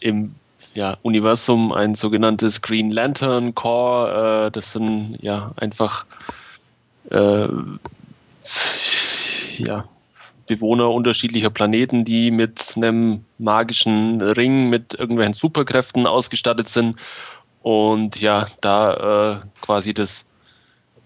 im 0.01 0.35
ja, 0.75 0.97
Universum 1.03 1.73
ein 1.73 1.95
sogenanntes 1.95 2.61
Green 2.61 2.91
Lantern 2.91 3.55
Corps. 3.55 4.47
Äh, 4.47 4.51
das 4.51 4.73
sind 4.73 5.19
ja 5.21 5.53
einfach 5.57 6.05
äh, 7.11 7.49
ja, 9.59 9.85
Bewohner 10.49 10.91
unterschiedlicher 10.91 11.51
Planeten, 11.51 12.05
die 12.05 12.33
mit 12.33 12.73
einem 12.75 13.25
magischen 13.39 14.21
Ring 14.21 14.69
mit 14.69 14.95
irgendwelchen 14.95 15.35
Superkräften 15.35 16.07
ausgestattet 16.09 16.69
sind 16.69 16.97
und 17.63 18.21
ja, 18.21 18.47
da 18.61 19.43
äh, 19.43 19.47
quasi 19.61 19.95
das 19.95 20.27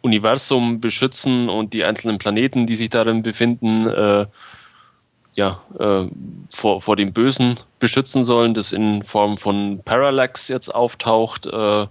Universum 0.02 0.80
beschützen 0.80 1.48
und 1.48 1.72
die 1.72 1.84
einzelnen 1.84 2.18
Planeten, 2.18 2.66
die 2.66 2.76
sich 2.76 2.90
darin 2.90 3.22
befinden, 3.22 3.88
äh, 3.88 4.26
ja, 5.34 5.62
äh, 5.78 6.04
vor, 6.54 6.80
vor 6.82 6.96
dem 6.96 7.12
Bösen 7.12 7.58
beschützen 7.78 8.24
sollen, 8.24 8.52
das 8.52 8.72
in 8.72 9.02
Form 9.02 9.38
von 9.38 9.80
Parallax 9.84 10.48
jetzt 10.48 10.74
auftaucht. 10.74 11.46
Äh, 11.46 11.86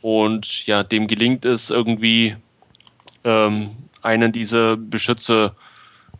und 0.00 0.66
ja, 0.66 0.82
dem 0.82 1.06
gelingt 1.06 1.44
es 1.44 1.70
irgendwie, 1.70 2.36
ähm, 3.24 3.70
einen 4.02 4.32
dieser 4.32 4.76
Beschützer 4.76 5.54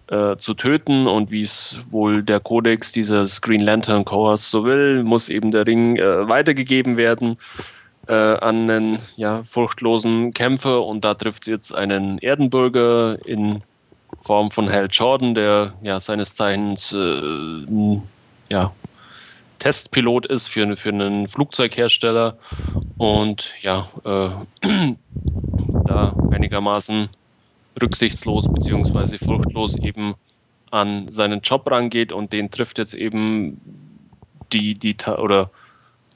äh, 0.09 0.37
zu 0.37 0.55
töten. 0.55 1.07
Und 1.07 1.31
wie 1.31 1.43
es 1.43 1.79
wohl 1.91 2.23
der 2.23 2.41
Kodex 2.41 2.93
dieses 2.93 3.41
Green 3.41 3.61
Lantern 3.61 4.05
Corps 4.05 4.51
so 4.51 4.65
will, 4.65 5.03
muss 5.03 5.29
eben 5.29 5.51
der 5.51 5.67
Ring 5.67 5.97
äh, 5.97 6.29
weitergegeben 6.29 6.97
werden 6.97 7.39
äh, 8.09 8.13
an 8.13 8.71
einen 8.71 8.99
ja, 9.17 9.43
furchtlosen 9.45 10.33
Kämpfer. 10.33 10.85
Und 10.85 11.05
da 11.05 11.15
trifft 11.15 11.43
es 11.43 11.49
jetzt 11.49 11.75
einen 11.75 12.19
Erdenbürger 12.19 13.19
in 13.27 13.63
Form 14.21 14.51
von 14.51 14.71
Hal 14.71 14.89
Jordan, 14.91 15.35
der 15.35 15.75
ja 15.83 16.01
seines 16.01 16.35
Zeichens 16.35 16.93
äh, 16.93 18.01
ja, 18.51 18.73
Testpilot 19.59 20.27
ist 20.27 20.49
für, 20.49 20.77
für 20.77 20.91
einen 20.91 21.29
Flugzeughersteller 21.29 22.37
und 22.99 23.53
ja, 23.63 23.89
äh, 24.05 24.29
da 25.87 26.15
einigermaßen 26.31 27.09
rücksichtslos 27.81 28.49
bzw. 28.49 29.19
furchtlos 29.19 29.77
eben 29.77 30.15
an 30.71 31.09
seinen 31.11 31.41
Job 31.41 31.71
rangeht 31.71 32.13
und 32.13 32.33
den 32.33 32.51
trifft 32.51 32.79
jetzt 32.79 32.95
eben 32.95 33.61
die, 34.53 34.75
die 34.75 34.97
oder 35.07 35.51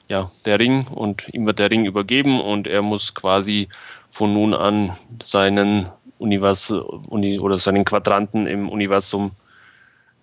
ja, 0.07 0.31
der 0.45 0.59
Ring 0.59 0.87
und 0.87 1.29
ihm 1.33 1.45
wird 1.45 1.59
der 1.59 1.69
Ring 1.69 1.85
übergeben 1.85 2.41
und 2.41 2.67
er 2.67 2.81
muss 2.81 3.13
quasi 3.13 3.69
von 4.09 4.33
nun 4.33 4.53
an 4.53 4.97
seinen 5.21 5.89
Univers 6.17 6.71
Uni 6.71 7.39
oder 7.39 7.59
seinen 7.59 7.85
Quadranten 7.85 8.47
im 8.47 8.69
Universum 8.69 9.31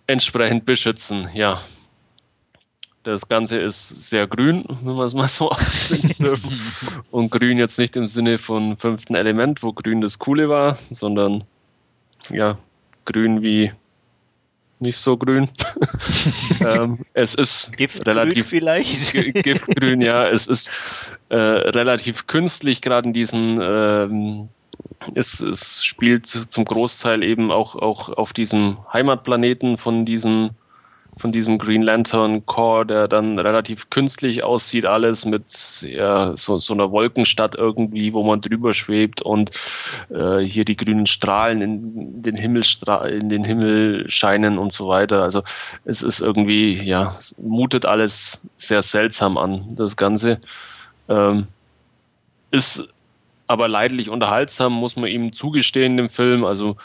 entsprechend 0.07 0.67
beschützen. 0.67 1.29
Ja. 1.35 1.63
Das 3.07 3.29
Ganze 3.29 3.61
ist 3.61 3.89
sehr 3.89 4.27
grün, 4.27 4.65
wenn 4.83 4.97
man 4.97 5.07
es 5.07 5.15
mal 5.15 5.29
so 5.29 5.49
ausdrücken 5.53 6.13
dürfen. 6.19 6.61
Und 7.13 7.31
grün 7.31 7.57
jetzt 7.57 7.79
nicht 7.79 7.95
im 7.95 8.09
Sinne 8.09 8.37
von 8.37 8.77
fünften 8.77 9.15
Element, 9.15 9.63
wo 9.63 9.73
grün 9.73 10.01
das 10.01 10.19
Coole 10.19 10.49
war, 10.49 10.77
sondern 10.91 11.45
ja, 12.31 12.59
grün 13.05 13.43
wie 13.43 13.71
nicht 14.81 14.97
so 14.97 15.17
grün. 15.17 15.49
ähm, 16.61 16.99
es 17.15 17.35
ist 17.35 17.77
Giftgrün 17.77 18.19
relativ 18.19 18.49
vielleicht. 18.49 19.13
Giftgrün, 19.13 20.01
ja. 20.01 20.27
Es 20.29 20.49
ist 20.49 20.69
äh, 21.29 21.37
relativ 21.37 22.27
künstlich, 22.27 22.83
gerade 22.83 23.07
in 23.07 23.13
diesen. 23.13 23.61
Ähm, 23.63 24.49
es, 25.15 25.39
es 25.39 25.85
spielt 25.85 26.27
zum 26.27 26.65
Großteil 26.65 27.23
eben 27.23 27.53
auch, 27.53 27.77
auch 27.77 28.09
auf 28.09 28.33
diesem 28.33 28.79
Heimatplaneten 28.93 29.77
von 29.77 30.05
diesem 30.05 30.51
von 31.19 31.33
diesem 31.33 31.57
Green 31.59 31.83
Lantern 31.83 32.45
Core, 32.45 32.87
der 32.87 33.09
dann 33.09 33.39
relativ 33.39 33.89
künstlich 33.89 34.43
aussieht, 34.43 34.85
alles 34.85 35.25
mit 35.25 35.81
ja, 35.83 36.37
so, 36.37 36.59
so 36.59 36.75
einer 36.75 36.91
Wolkenstadt 36.91 37.55
irgendwie, 37.55 38.13
wo 38.13 38.23
man 38.23 38.43
drüber 38.43 38.75
schwebt 38.75 39.23
und 39.23 39.51
äh, 40.11 40.41
hier 40.41 40.67
die 40.67 40.77
grünen 40.77 41.07
Strahlen 41.07 41.63
in 41.63 42.23
den, 42.23 42.37
Himmel 42.37 42.63
in 43.09 43.29
den 43.31 43.45
Himmel 43.45 44.11
scheinen 44.11 44.59
und 44.59 44.73
so 44.73 44.89
weiter. 44.89 45.23
Also 45.23 45.43
es 45.87 46.03
ist 46.03 46.21
irgendwie, 46.21 46.75
ja, 46.75 47.17
mutet 47.39 47.87
alles 47.87 48.39
sehr 48.57 48.83
seltsam 48.83 49.39
an, 49.39 49.75
das 49.75 49.97
Ganze. 49.97 50.39
Ähm, 51.09 51.47
ist 52.51 52.89
aber 53.47 53.69
leidlich 53.69 54.11
unterhaltsam, 54.11 54.75
muss 54.75 54.97
man 54.97 55.09
ihm 55.09 55.33
zugestehen, 55.33 55.99
im 55.99 56.11
Film. 56.11 56.45
Also 56.45 56.77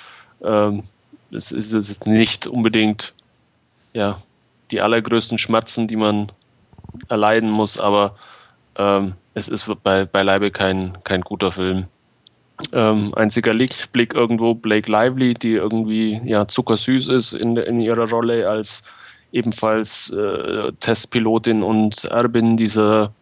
ähm, 0.41 0.84
es 1.32 1.52
ist 1.52 2.06
nicht 2.06 2.48
unbedingt 2.48 3.13
ja, 3.93 4.19
die 4.71 4.82
allergrößten 4.82 5.38
Schmerzen, 5.38 5.88
die 5.88 5.95
man 5.95 6.32
erleiden 7.10 7.49
muss, 7.49 7.80
aber 7.80 8.15
ähm, 8.77 9.13
es 9.34 9.49
ist 9.49 9.69
bei, 9.84 10.06
beileibe 10.06 10.51
kein, 10.51 10.97
kein 11.04 11.21
guter 11.21 11.51
Film. 11.51 11.86
Ähm, 12.73 13.13
einziger 13.15 13.54
Lichtblick 13.54 14.13
irgendwo 14.13 14.54
Blake 14.54 14.91
Lively, 14.91 15.34
die 15.34 15.54
irgendwie 15.54 16.21
ja, 16.25 16.47
zuckersüß 16.47 17.10
ist 17.10 17.34
in, 17.34 17.58
in 17.58 17.80
ihrer 17.80 18.10
Rolle 18.10 18.47
als 18.47 18.84
ebenfalls 19.32 20.10
äh, 20.12 20.71
Testpilotin 20.80 21.63
und 21.63 22.04
Erbin 22.06 22.58
dieser, 22.58 23.13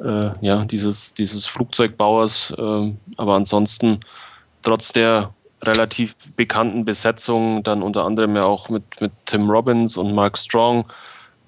äh, 0.00 0.30
ja, 0.40 0.64
dieses, 0.64 1.14
dieses 1.14 1.46
Flugzeugbauers. 1.46 2.54
Äh, 2.56 2.92
aber 3.16 3.34
ansonsten, 3.34 4.00
trotz 4.62 4.92
der 4.92 5.32
relativ 5.62 6.14
bekannten 6.36 6.84
Besetzungen, 6.84 7.62
dann 7.62 7.82
unter 7.82 8.04
anderem 8.04 8.36
ja 8.36 8.44
auch 8.44 8.68
mit, 8.68 8.84
mit 9.00 9.12
Tim 9.26 9.50
Robbins 9.50 9.96
und 9.96 10.14
Mark 10.14 10.38
Strong 10.38 10.84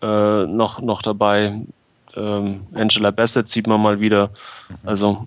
äh, 0.03 0.47
noch, 0.47 0.81
noch 0.81 1.03
dabei. 1.03 1.61
Ähm, 2.17 2.67
Angela 2.75 3.11
Bassett 3.11 3.49
sieht 3.49 3.67
man 3.67 3.81
mal 3.81 4.01
wieder. 4.01 4.31
Also, 4.85 5.27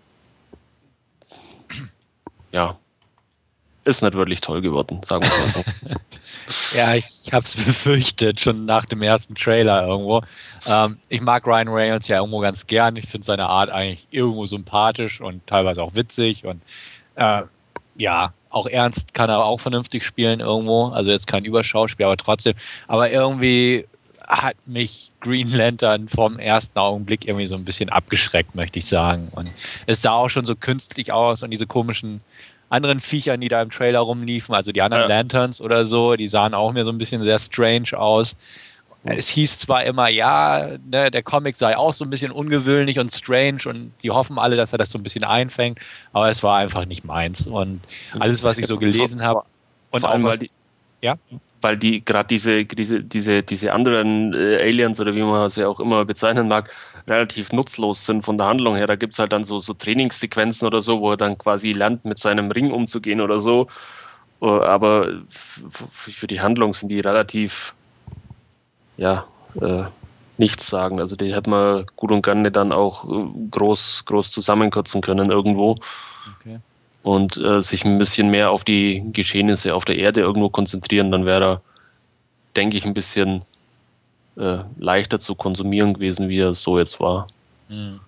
ja, 2.52 2.76
ist 3.86 4.02
nicht 4.02 4.14
wirklich 4.14 4.42
toll 4.42 4.62
geworden, 4.62 5.02
sagen 5.04 5.24
wir 5.24 5.30
mal 5.30 5.66
so. 5.84 6.78
ja, 6.78 6.96
ich, 6.96 7.06
ich 7.26 7.34
habe 7.34 7.44
es 7.44 7.56
befürchtet, 7.66 8.40
schon 8.40 8.66
nach 8.66 8.86
dem 8.86 9.02
ersten 9.02 9.36
Trailer 9.36 9.88
irgendwo. 9.88 10.22
Ähm, 10.66 10.98
ich 11.10 11.22
mag 11.22 11.46
Ryan 11.46 11.68
Reynolds 11.70 12.08
ja 12.08 12.18
irgendwo 12.18 12.40
ganz 12.40 12.68
gern. 12.68 12.96
Ich 12.96 13.08
finde 13.08 13.26
seine 13.26 13.48
Art 13.48 13.70
eigentlich 13.70 14.08
irgendwo 14.12 14.46
sympathisch 14.46 15.22
und 15.22 15.46
teilweise 15.48 15.82
auch 15.82 15.96
witzig. 15.96 16.46
Und 16.46 16.62
äh, 17.16 17.44
ja, 17.96 18.34
auch 18.54 18.68
ernst 18.68 19.14
kann 19.14 19.30
er 19.30 19.44
auch 19.44 19.60
vernünftig 19.60 20.06
spielen 20.06 20.40
irgendwo. 20.40 20.88
Also 20.88 21.12
jetzt 21.12 21.28
kein 21.28 21.44
Überschauspiel, 21.44 22.06
aber 22.06 22.18
trotzdem. 22.18 22.54
Aber 22.88 23.12
irgendwie 23.12 23.86
hat 24.28 24.56
mich 24.66 25.12
Green 25.20 25.52
Lantern 25.52 26.08
vom 26.08 26.40
ersten 26.40 26.78
Augenblick 26.78 27.28
irgendwie 27.28 27.48
so 27.48 27.56
ein 27.56 27.66
bisschen 27.66 27.90
abgeschreckt, 27.90 28.56
möchte 28.56 28.80
ich 28.80 28.86
sagen. 28.86 29.28
Und 29.32 29.50
es 29.86 30.02
sah 30.02 30.14
auch 30.14 30.30
schon 30.30 30.46
so 30.46 30.56
künstlich 30.56 31.12
aus 31.12 31.44
und 31.44 31.52
diese 31.52 31.68
komischen 31.68 32.22
anderen 32.70 33.00
Viechern, 33.00 33.42
die 33.42 33.50
da 33.50 33.62
im 33.62 33.70
Trailer 33.70 34.00
rumliefen, 34.00 34.56
also 34.56 34.72
die 34.72 34.82
anderen 34.82 35.04
ja. 35.04 35.18
Lanterns 35.18 35.62
oder 35.62 35.86
so, 35.86 36.16
die 36.16 36.28
sahen 36.28 36.54
auch 36.54 36.72
mir 36.74 36.86
so 36.86 36.92
ein 36.92 36.98
bisschen 36.98 37.22
sehr 37.22 37.40
strange 37.40 37.98
aus. 37.98 38.36
Es 39.06 39.28
hieß 39.28 39.60
zwar 39.60 39.84
immer, 39.84 40.08
ja, 40.08 40.78
ne, 40.90 41.12
der 41.12 41.24
Comic 41.24 41.58
sei 41.58 41.76
auch 41.76 41.94
so 41.94 42.06
ein 42.06 42.10
bisschen 42.10 42.32
ungewöhnlich 42.32 43.00
und 43.00 43.14
strange 43.14 43.60
und 43.66 43.92
die 44.02 44.12
hoffen 44.12 44.40
alle, 44.40 44.56
dass 44.56 44.72
er 44.72 44.78
das 44.78 44.92
so 44.92 44.98
ein 44.98 45.04
bisschen 45.04 45.26
einfängt, 45.26 45.80
aber 46.14 46.30
es 46.30 46.42
war 46.42 46.58
einfach 46.58 46.86
nicht 46.86 47.04
meins. 47.04 47.46
Und 47.46 47.82
alles, 48.20 48.44
was 48.44 48.58
ich 48.58 48.68
so 48.68 48.78
gelesen 48.78 49.22
habe, 49.22 49.44
und 49.92 50.02
vor 50.02 50.10
allem, 50.10 50.24
weil 50.24 50.38
die, 50.38 50.52
ja? 51.02 51.18
weil 51.60 51.78
die 51.78 52.04
gerade 52.04 52.28
diese, 52.28 52.64
diese, 52.64 53.04
diese, 53.04 53.44
diese 53.44 53.74
anderen 53.74 54.34
äh, 54.34 54.58
Aliens 54.62 55.00
oder 55.00 55.14
wie 55.14 55.22
man 55.22 55.50
sie 55.50 55.66
auch 55.66 55.80
immer 55.82 56.06
bezeichnen 56.06 56.48
mag, 56.48 56.72
relativ 57.08 57.52
nutzlos 57.52 58.06
sind 58.06 58.22
von 58.22 58.38
der 58.38 58.48
Handlung 58.48 58.76
her. 58.76 58.88
Da 58.88 58.96
gibt 58.96 59.14
es 59.14 59.20
halt 59.20 59.34
dann 59.34 59.44
so, 59.44 59.60
so 59.60 59.74
Trainingssequenzen 59.74 60.66
oder 60.66 60.82
so, 60.82 61.02
wo 61.02 61.12
er 61.12 61.18
dann 61.18 61.38
quasi 61.38 61.74
lernt, 61.74 62.06
mit 62.06 62.20
seinem 62.20 62.52
Ring 62.52 62.72
umzugehen 62.72 63.20
oder 63.20 63.42
so. 63.42 63.68
Äh, 64.42 64.46
aber 64.46 65.10
für 65.30 66.28
die 66.28 66.40
Handlung 66.40 66.74
sind 66.74 66.90
die 66.90 67.02
relativ 67.02 67.74
ja, 68.98 69.26
äh, 69.62 69.86
nichts 70.38 70.68
sagen. 70.68 71.00
Also 71.00 71.16
die 71.16 71.34
hätte 71.34 71.50
man 71.50 71.86
gut 71.96 72.12
und 72.12 72.24
gerne 72.24 72.52
dann 72.52 72.72
auch 72.72 73.06
äh, 73.06 73.28
groß, 73.52 74.04
groß 74.06 74.32
zusammenkürzen 74.32 75.02
können 75.02 75.30
irgendwo. 75.32 75.78
Okay. 76.40 76.60
Und 77.04 77.38
äh, 77.38 77.62
sich 77.62 77.86
ein 77.86 78.00
bisschen 78.00 78.30
mehr 78.30 78.52
auf 78.52 78.64
die 78.64 79.04
Geschehnisse 79.12 79.76
auf 79.76 79.86
der 79.86 79.98
Erde 79.98 80.22
irgendwo 80.22 80.50
konzentrieren, 80.50 81.12
dann 81.12 81.26
wäre 81.26 81.44
er, 81.44 81.62
denke 82.56 82.78
ich, 82.78 82.86
ein 82.86 82.94
bisschen 82.94 83.44
äh, 84.38 84.60
leichter 84.78 85.20
zu 85.20 85.36
konsumieren 85.36 85.94
gewesen, 85.94 86.30
wie 86.30 86.40
er 86.40 86.54
so 86.54 86.80
jetzt 86.80 87.00
war. 87.00 87.28
Mhm. 87.68 88.00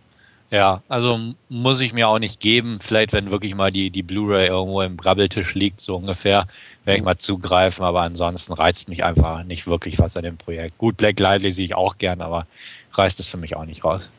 Ja, 0.55 0.81
also 0.87 1.19
muss 1.49 1.81
ich 1.81 1.91
mir 1.91 2.07
auch 2.07 2.17
nicht 2.17 2.39
geben. 2.39 2.79
Vielleicht, 2.79 3.11
wenn 3.11 3.29
wirklich 3.29 3.53
mal 3.55 3.73
die, 3.73 3.89
die 3.89 4.03
Blu-ray 4.03 4.47
irgendwo 4.47 4.81
im 4.83 4.95
Brabbeltisch 4.95 5.53
liegt, 5.53 5.81
so 5.81 5.97
ungefähr, 5.97 6.47
werde 6.85 6.97
ich 6.97 7.03
mal 7.03 7.17
zugreifen. 7.17 7.83
Aber 7.83 8.03
ansonsten 8.03 8.53
reizt 8.53 8.87
mich 8.87 9.03
einfach 9.03 9.43
nicht 9.43 9.67
wirklich 9.67 9.99
was 9.99 10.15
an 10.15 10.23
dem 10.23 10.37
Projekt. 10.37 10.77
Gut, 10.77 10.95
Black 10.95 11.19
Lively 11.19 11.51
sehe 11.51 11.65
ich 11.65 11.75
auch 11.75 11.97
gern, 11.97 12.21
aber 12.21 12.47
reißt 12.93 13.19
es 13.19 13.27
für 13.27 13.35
mich 13.35 13.57
auch 13.57 13.65
nicht 13.65 13.83
raus. 13.83 14.09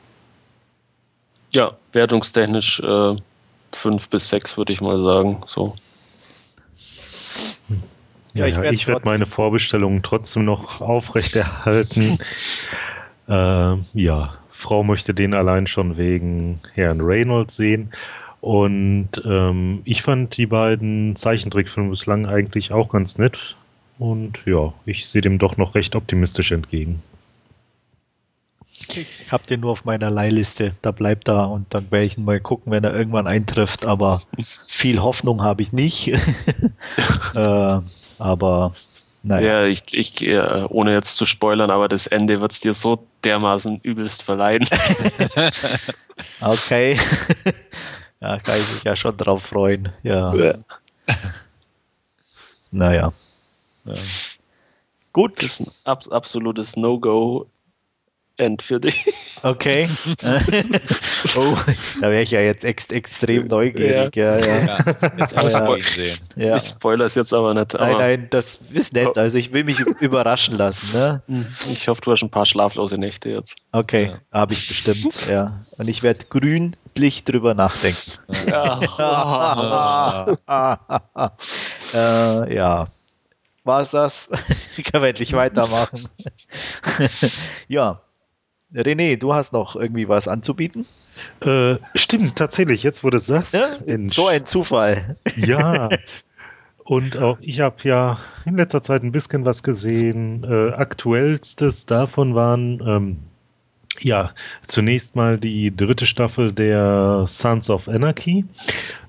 Ja, 1.54 1.72
wertungstechnisch 1.92 2.80
äh, 2.80 3.16
fünf 3.72 4.10
bis 4.10 4.28
sechs 4.28 4.58
würde 4.58 4.74
ich 4.74 4.82
mal 4.82 5.02
sagen. 5.02 5.42
So. 5.46 5.74
Ja, 8.34 8.44
ich 8.44 8.58
werde 8.58 8.86
werd 8.86 9.06
meine 9.06 9.24
Vorbestellungen 9.24 10.02
trotzdem 10.02 10.44
noch 10.44 10.82
aufrechterhalten. 10.82 12.18
äh, 13.26 13.76
ja, 13.94 14.34
Frau 14.56 14.82
möchte 14.82 15.12
den 15.12 15.34
allein 15.34 15.66
schon 15.66 15.98
wegen 15.98 16.60
Herrn 16.74 17.02
Reynolds 17.02 17.56
sehen. 17.56 17.92
Und 18.40 19.10
ähm, 19.24 19.82
ich 19.84 20.02
fand 20.02 20.36
die 20.36 20.46
beiden 20.46 21.14
Zeichentrickfilme 21.14 21.90
bislang 21.90 22.26
eigentlich 22.26 22.72
auch 22.72 22.88
ganz 22.88 23.18
nett. 23.18 23.54
Und 23.98 24.44
ja, 24.46 24.72
ich 24.86 25.08
sehe 25.08 25.20
dem 25.20 25.38
doch 25.38 25.56
noch 25.58 25.74
recht 25.74 25.94
optimistisch 25.94 26.52
entgegen. 26.52 27.02
Ich 28.88 29.30
habe 29.30 29.46
den 29.46 29.60
nur 29.60 29.72
auf 29.72 29.84
meiner 29.84 30.10
Leihliste. 30.10 30.70
Da 30.80 30.90
bleibt 30.90 31.28
er 31.28 31.50
und 31.50 31.66
dann 31.74 31.90
werde 31.90 32.06
ich 32.06 32.16
ihn 32.16 32.24
mal 32.24 32.40
gucken, 32.40 32.72
wenn 32.72 32.84
er 32.84 32.94
irgendwann 32.94 33.26
eintrifft. 33.26 33.84
Aber 33.84 34.22
viel 34.68 35.02
Hoffnung 35.02 35.42
habe 35.42 35.60
ich 35.60 35.72
nicht. 35.72 36.08
äh, 37.34 37.78
aber 38.18 38.72
naja. 39.26 39.62
Ja, 39.62 39.66
ich, 39.66 39.82
ich, 39.90 40.22
ohne 40.70 40.92
jetzt 40.92 41.16
zu 41.16 41.26
spoilern, 41.26 41.68
aber 41.70 41.88
das 41.88 42.06
Ende 42.06 42.40
wird 42.40 42.52
es 42.52 42.60
dir 42.60 42.74
so 42.74 43.04
dermaßen 43.24 43.80
übelst 43.82 44.22
verleiden. 44.22 44.68
okay. 46.40 46.96
ja, 48.20 48.38
kann 48.38 48.56
ich 48.56 48.74
mich 48.74 48.84
ja 48.84 48.94
schon 48.94 49.16
drauf 49.16 49.42
freuen. 49.42 49.88
Ja. 50.04 50.32
ja. 50.32 50.54
Naja. 52.70 53.12
Ja. 53.84 53.94
Gut. 55.12 55.38
Das 55.38 55.58
ist 55.58 55.86
ein 55.86 55.90
ab 55.90 56.04
absolutes 56.12 56.76
No-Go 56.76 57.46
End 58.38 58.60
für 58.60 58.78
dich. 58.78 59.06
Okay. 59.42 59.88
oh, 61.36 61.56
da 62.00 62.10
wäre 62.10 62.22
ich 62.22 62.32
ja 62.32 62.40
jetzt 62.40 62.64
ex 62.64 62.84
extrem 62.90 63.46
neugierig. 63.46 64.14
Ja, 64.14 64.38
ja. 64.38 64.64
ja. 64.64 64.78
Jetzt 65.16 65.34
ja. 65.34 65.50
Spo 65.50 65.76
ja. 66.36 66.58
Ich 66.58 66.68
spoilere 66.68 67.06
es 67.06 67.14
jetzt 67.14 67.32
aber 67.32 67.54
nicht. 67.54 67.74
Aber 67.74 67.86
nein, 67.86 67.96
nein, 67.96 68.26
das 68.30 68.60
ist 68.72 68.92
nett. 68.92 69.16
Also 69.16 69.38
ich 69.38 69.54
will 69.54 69.64
mich 69.64 69.80
überraschen 70.00 70.56
lassen. 70.56 70.92
Ne? 70.92 71.22
Hm, 71.28 71.46
ich 71.70 71.88
hoffe, 71.88 72.02
du 72.02 72.12
hast 72.12 72.22
ein 72.22 72.30
paar 72.30 72.44
schlaflose 72.44 72.98
Nächte 72.98 73.30
jetzt. 73.30 73.56
Okay, 73.72 74.10
ja. 74.12 74.18
habe 74.32 74.52
ich 74.52 74.68
bestimmt. 74.68 75.16
Ja. 75.30 75.64
Und 75.78 75.88
ich 75.88 76.02
werde 76.02 76.26
grünlich 76.26 77.24
drüber 77.24 77.54
nachdenken. 77.54 78.12
Ja. 78.48 78.80
äh, 81.94 82.54
ja. 82.54 82.86
War 83.64 83.80
es 83.80 83.88
das? 83.90 84.28
Können 84.28 85.02
wir 85.02 85.08
endlich 85.08 85.32
weitermachen. 85.32 86.06
ja, 87.68 88.00
René, 88.76 89.16
du 89.16 89.32
hast 89.32 89.52
noch 89.52 89.76
irgendwie 89.76 90.08
was 90.08 90.28
anzubieten? 90.28 90.86
Äh, 91.40 91.76
stimmt, 91.94 92.36
tatsächlich, 92.36 92.82
jetzt 92.82 93.02
wo 93.04 93.10
du 93.10 93.16
es 93.16 93.26
sagst. 93.26 93.54
Ja? 93.54 93.70
So 94.08 94.28
ein 94.28 94.44
Zufall. 94.44 95.16
Ja. 95.36 95.88
Und 96.86 97.16
auch 97.18 97.38
ich 97.40 97.60
habe 97.60 97.76
ja 97.82 98.18
in 98.44 98.56
letzter 98.56 98.80
Zeit 98.80 99.02
ein 99.02 99.10
bisschen 99.10 99.44
was 99.44 99.64
gesehen. 99.64 100.44
Äh, 100.44 100.72
aktuellstes 100.72 101.84
davon 101.86 102.36
waren 102.36 102.80
ähm, 102.86 103.16
ja 104.00 104.30
zunächst 104.68 105.16
mal 105.16 105.36
die 105.36 105.74
dritte 105.74 106.06
Staffel 106.06 106.52
der 106.52 107.24
Sons 107.26 107.70
of 107.70 107.88
Anarchy. 107.88 108.44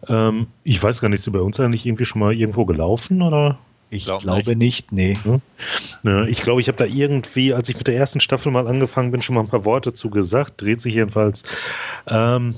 Ähm, 0.08 0.48
ich 0.64 0.82
weiß 0.82 1.02
gar 1.02 1.10
nicht, 1.10 1.20
ist 1.20 1.26
sie 1.26 1.32
bei 1.32 1.40
uns 1.40 1.60
eigentlich 1.60 1.86
irgendwie 1.86 2.06
schon 2.06 2.20
mal 2.20 2.34
irgendwo 2.34 2.66
gelaufen 2.66 3.22
oder? 3.22 3.60
Ich 3.90 4.06
Glaub 4.06 4.22
glaube 4.22 4.56
nicht, 4.56 4.92
nee. 4.92 5.18
Ja, 6.04 6.26
ich 6.26 6.42
glaube, 6.42 6.60
ich 6.60 6.68
habe 6.68 6.78
da 6.78 6.86
irgendwie, 6.86 7.54
als 7.54 7.70
ich 7.70 7.78
mit 7.78 7.88
der 7.88 7.96
ersten 7.96 8.20
Staffel 8.20 8.52
mal 8.52 8.68
angefangen 8.68 9.12
bin, 9.12 9.22
schon 9.22 9.36
mal 9.36 9.42
ein 9.42 9.48
paar 9.48 9.66
Worte 9.66 9.94
zu 9.94 10.10
gesagt. 10.10 10.62
Dreht 10.62 10.82
sich 10.82 10.96
jedenfalls 10.96 11.44
ähm, 12.08 12.56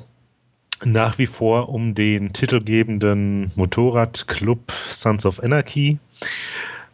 nach 0.83 1.17
wie 1.17 1.27
vor 1.27 1.69
um 1.69 1.93
den 1.93 2.33
titelgebenden 2.33 3.51
Motorradclub 3.55 4.71
Sons 4.71 5.25
of 5.25 5.41
Anarchy. 5.43 5.99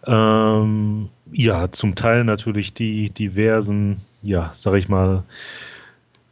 Ähm, 0.06 1.10
ja, 1.32 1.72
zum 1.72 1.96
Teil 1.96 2.24
natürlich 2.24 2.74
die 2.74 3.10
diversen, 3.10 4.02
ja, 4.22 4.52
sag 4.54 4.76
ich 4.76 4.90
mal, 4.90 5.24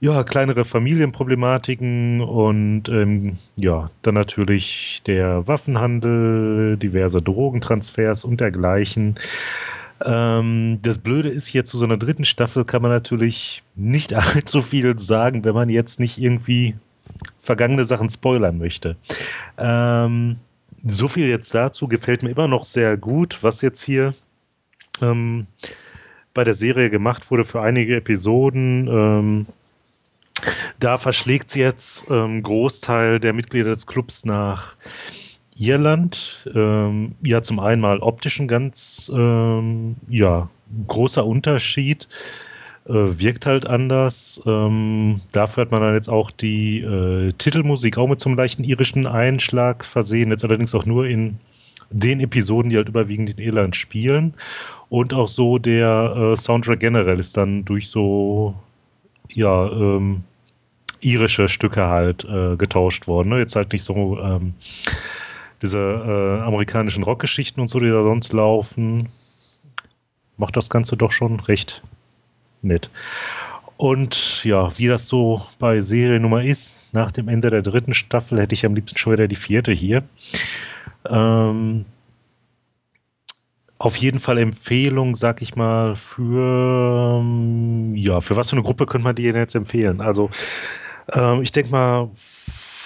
ja, 0.04 0.26
kleinere 0.26 0.66
Familienproblematiken 0.66 2.20
und 2.20 2.90
ähm, 2.90 3.38
ja, 3.56 3.90
dann 4.02 4.16
natürlich 4.16 5.02
der 5.08 5.48
Waffenhandel, 5.48 6.76
diverse 6.76 7.22
Drogentransfers 7.22 8.26
und 8.26 8.42
dergleichen. 8.42 9.16
Ähm, 10.04 10.80
das 10.82 11.00
Blöde 11.00 11.30
ist 11.30 11.48
hier 11.48 11.64
zu 11.64 11.78
so 11.78 11.86
einer 11.86 11.96
dritten 11.96 12.26
Staffel 12.26 12.66
kann 12.66 12.82
man 12.82 12.92
natürlich 12.92 13.64
nicht 13.76 14.14
allzu 14.36 14.62
viel 14.62 15.00
sagen, 15.00 15.46
wenn 15.46 15.56
man 15.56 15.70
jetzt 15.70 16.02
nicht 16.02 16.18
irgendwie 16.18 16.76
vergangene 17.40 17.86
Sachen 17.86 18.10
spoilern 18.10 18.58
möchte. 18.58 18.98
Ähm, 19.58 20.36
so 20.86 21.08
viel 21.08 21.28
jetzt 21.28 21.56
dazu 21.56 21.88
gefällt 21.88 22.24
mir 22.24 22.32
immer 22.32 22.50
noch 22.50 22.66
sehr 22.66 22.98
gut, 22.98 23.38
was 23.42 23.62
jetzt 23.62 23.82
hier 23.82 24.14
ähm, 25.02 25.48
bei 26.34 26.44
der 26.44 26.56
Serie 26.56 26.90
gemacht 26.90 27.32
wurde 27.32 27.46
für 27.46 27.62
einige 27.62 27.96
Episoden. 27.96 29.48
Da 30.84 30.98
verschlägt 30.98 31.50
sie 31.50 31.62
jetzt 31.62 32.06
ähm, 32.10 32.44
Großteil 32.44 33.22
der 33.22 33.32
Mitglieder 33.32 33.74
des 33.74 33.88
Clubs 33.88 34.26
nach 34.26 34.76
Irland. 35.58 36.50
Ähm, 36.54 37.16
ja, 37.24 37.42
zum 37.42 37.62
einen 37.62 37.80
mal 37.80 38.00
optisch 38.00 38.42
ein 38.42 38.50
ganz 38.50 39.10
ähm, 39.16 39.96
ja, 40.10 40.50
großer 40.90 41.26
Unterschied. 41.26 42.10
Äh, 42.86 43.18
wirkt 43.18 43.46
halt 43.46 43.66
anders. 43.66 44.42
Ähm, 44.46 45.22
dafür 45.32 45.62
hat 45.62 45.72
man 45.72 45.80
dann 45.80 45.94
jetzt 45.94 46.10
auch 46.10 46.32
die 46.32 46.82
äh, 46.82 47.32
Titelmusik 47.38 47.98
auch 47.98 48.08
mit 48.08 48.26
einem 48.26 48.36
leichten 48.36 48.66
irischen 48.66 49.08
Einschlag 49.08 49.86
versehen. 49.86 50.32
Jetzt 50.32 50.44
allerdings 50.44 50.76
auch 50.76 50.86
nur 50.86 51.06
in 51.06 51.38
den 51.92 52.20
Episoden, 52.20 52.70
die 52.70 52.76
halt 52.76 52.90
überwiegend 52.90 53.30
in 53.30 53.38
Irland 53.38 53.78
spielen. 53.78 54.34
Und 54.90 55.14
auch 55.14 55.30
so 55.30 55.60
der 55.60 56.34
äh, 56.34 56.36
Soundtrack 56.36 56.82
generell 56.82 57.20
ist 57.20 57.38
dann 57.38 57.64
durch 57.64 57.88
so, 57.88 58.54
ja, 59.30 59.72
ähm, 59.72 60.26
irische 61.06 61.48
Stücke 61.48 61.88
halt 61.88 62.26
äh, 62.26 62.56
getauscht 62.56 63.08
worden. 63.08 63.30
Ne? 63.30 63.40
Jetzt 63.40 63.56
halt 63.56 63.72
nicht 63.72 63.84
so 63.84 64.20
ähm, 64.20 64.54
diese 65.62 65.80
äh, 65.80 66.42
amerikanischen 66.46 67.04
Rockgeschichten 67.04 67.62
und 67.62 67.70
so, 67.70 67.80
die 67.80 67.90
da 67.90 68.04
sonst 68.04 68.34
laufen. 68.34 69.10
Macht 70.38 70.58
das 70.58 70.70
Ganze 70.70 70.98
doch 70.98 71.12
schon 71.12 71.40
recht 71.40 71.82
nett. 72.62 72.90
Und 73.78 74.44
ja, 74.44 74.78
wie 74.78 74.88
das 74.88 75.08
so 75.08 75.42
bei 75.60 75.82
Seriennummer 75.82 76.44
ist, 76.44 76.76
nach 76.92 77.12
dem 77.12 77.28
Ende 77.28 77.50
der 77.50 77.62
dritten 77.62 77.94
Staffel 77.94 78.40
hätte 78.40 78.56
ich 78.56 78.66
am 78.66 78.76
liebsten 78.76 78.98
schon 78.98 79.14
wieder 79.14 79.28
die 79.28 79.36
vierte 79.36 79.72
hier. 79.72 80.04
Ähm, 81.10 81.86
auf 83.80 83.98
jeden 83.98 84.20
Fall 84.20 84.38
Empfehlung, 84.38 85.16
sag 85.16 85.42
ich 85.42 85.56
mal, 85.56 85.96
für 85.96 87.22
ja, 87.96 88.22
für 88.22 88.38
was 88.38 88.50
für 88.50 88.56
eine 88.56 88.64
Gruppe 88.64 88.86
könnte 88.86 89.04
man 89.04 89.16
die 89.16 89.24
denn 89.24 89.36
jetzt 89.36 89.56
empfehlen? 89.56 90.00
Also 90.00 90.30
ähm, 91.12 91.42
ich 91.42 91.52
denke 91.52 91.72
mal, 91.72 92.10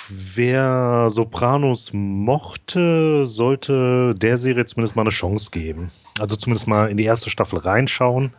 wer 0.10 1.08
Sopranos 1.10 1.92
mochte, 1.94 3.28
sollte 3.28 4.16
der 4.16 4.38
Serie 4.38 4.66
zumindest 4.66 4.96
mal 4.96 5.04
eine 5.04 5.10
Chance 5.10 5.52
geben. 5.52 5.92
Also 6.20 6.36
zumindest 6.36 6.68
mal 6.68 6.90
in 6.90 6.98
die 6.98 7.04
erste 7.04 7.30
Staffel 7.30 7.60
reinschauen 7.60 8.32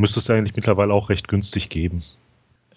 müsste 0.00 0.18
es 0.20 0.26
ja 0.26 0.34
eigentlich 0.34 0.56
mittlerweile 0.56 0.92
auch 0.92 1.10
recht 1.10 1.28
günstig 1.28 1.68
geben. 1.68 2.02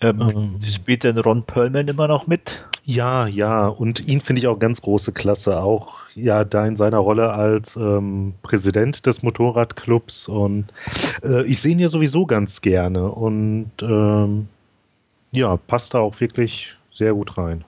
Ähm, 0.02 0.22
ähm, 0.22 0.60
spielt 0.62 1.04
denn 1.04 1.18
Ron 1.18 1.44
Perlman 1.44 1.88
immer 1.88 2.08
noch 2.08 2.28
mit? 2.28 2.66
Ja, 2.84 3.26
ja, 3.26 3.68
und 3.68 4.06
ihn 4.06 4.20
finde 4.20 4.42
ich 4.42 4.48
auch 4.48 4.60
ganz 4.60 4.82
große 4.82 5.14
Klasse. 5.14 5.62
Auch 5.62 6.00
ja, 6.16 6.44
da 6.44 6.66
in 6.66 6.76
seiner 6.76 6.98
Rolle 6.98 7.32
als 7.32 7.78
ähm, 7.78 8.34
Präsident 8.44 9.06
des 9.06 9.24
Motorradclubs. 9.24 10.28
Und 10.28 10.66
äh, 11.24 11.46
ich 11.46 11.62
sehe 11.62 11.72
ihn 11.72 11.80
ja 11.80 11.88
sowieso 11.88 12.26
ganz 12.26 12.62
gerne. 12.62 13.10
Und 13.10 13.72
ähm, 13.82 14.50
ja, 15.34 15.58
passt 15.58 15.94
da 15.94 16.00
auch 16.00 16.20
wirklich 16.20 16.78
sehr 16.90 17.14
gut 17.14 17.38
rein. 17.38 17.66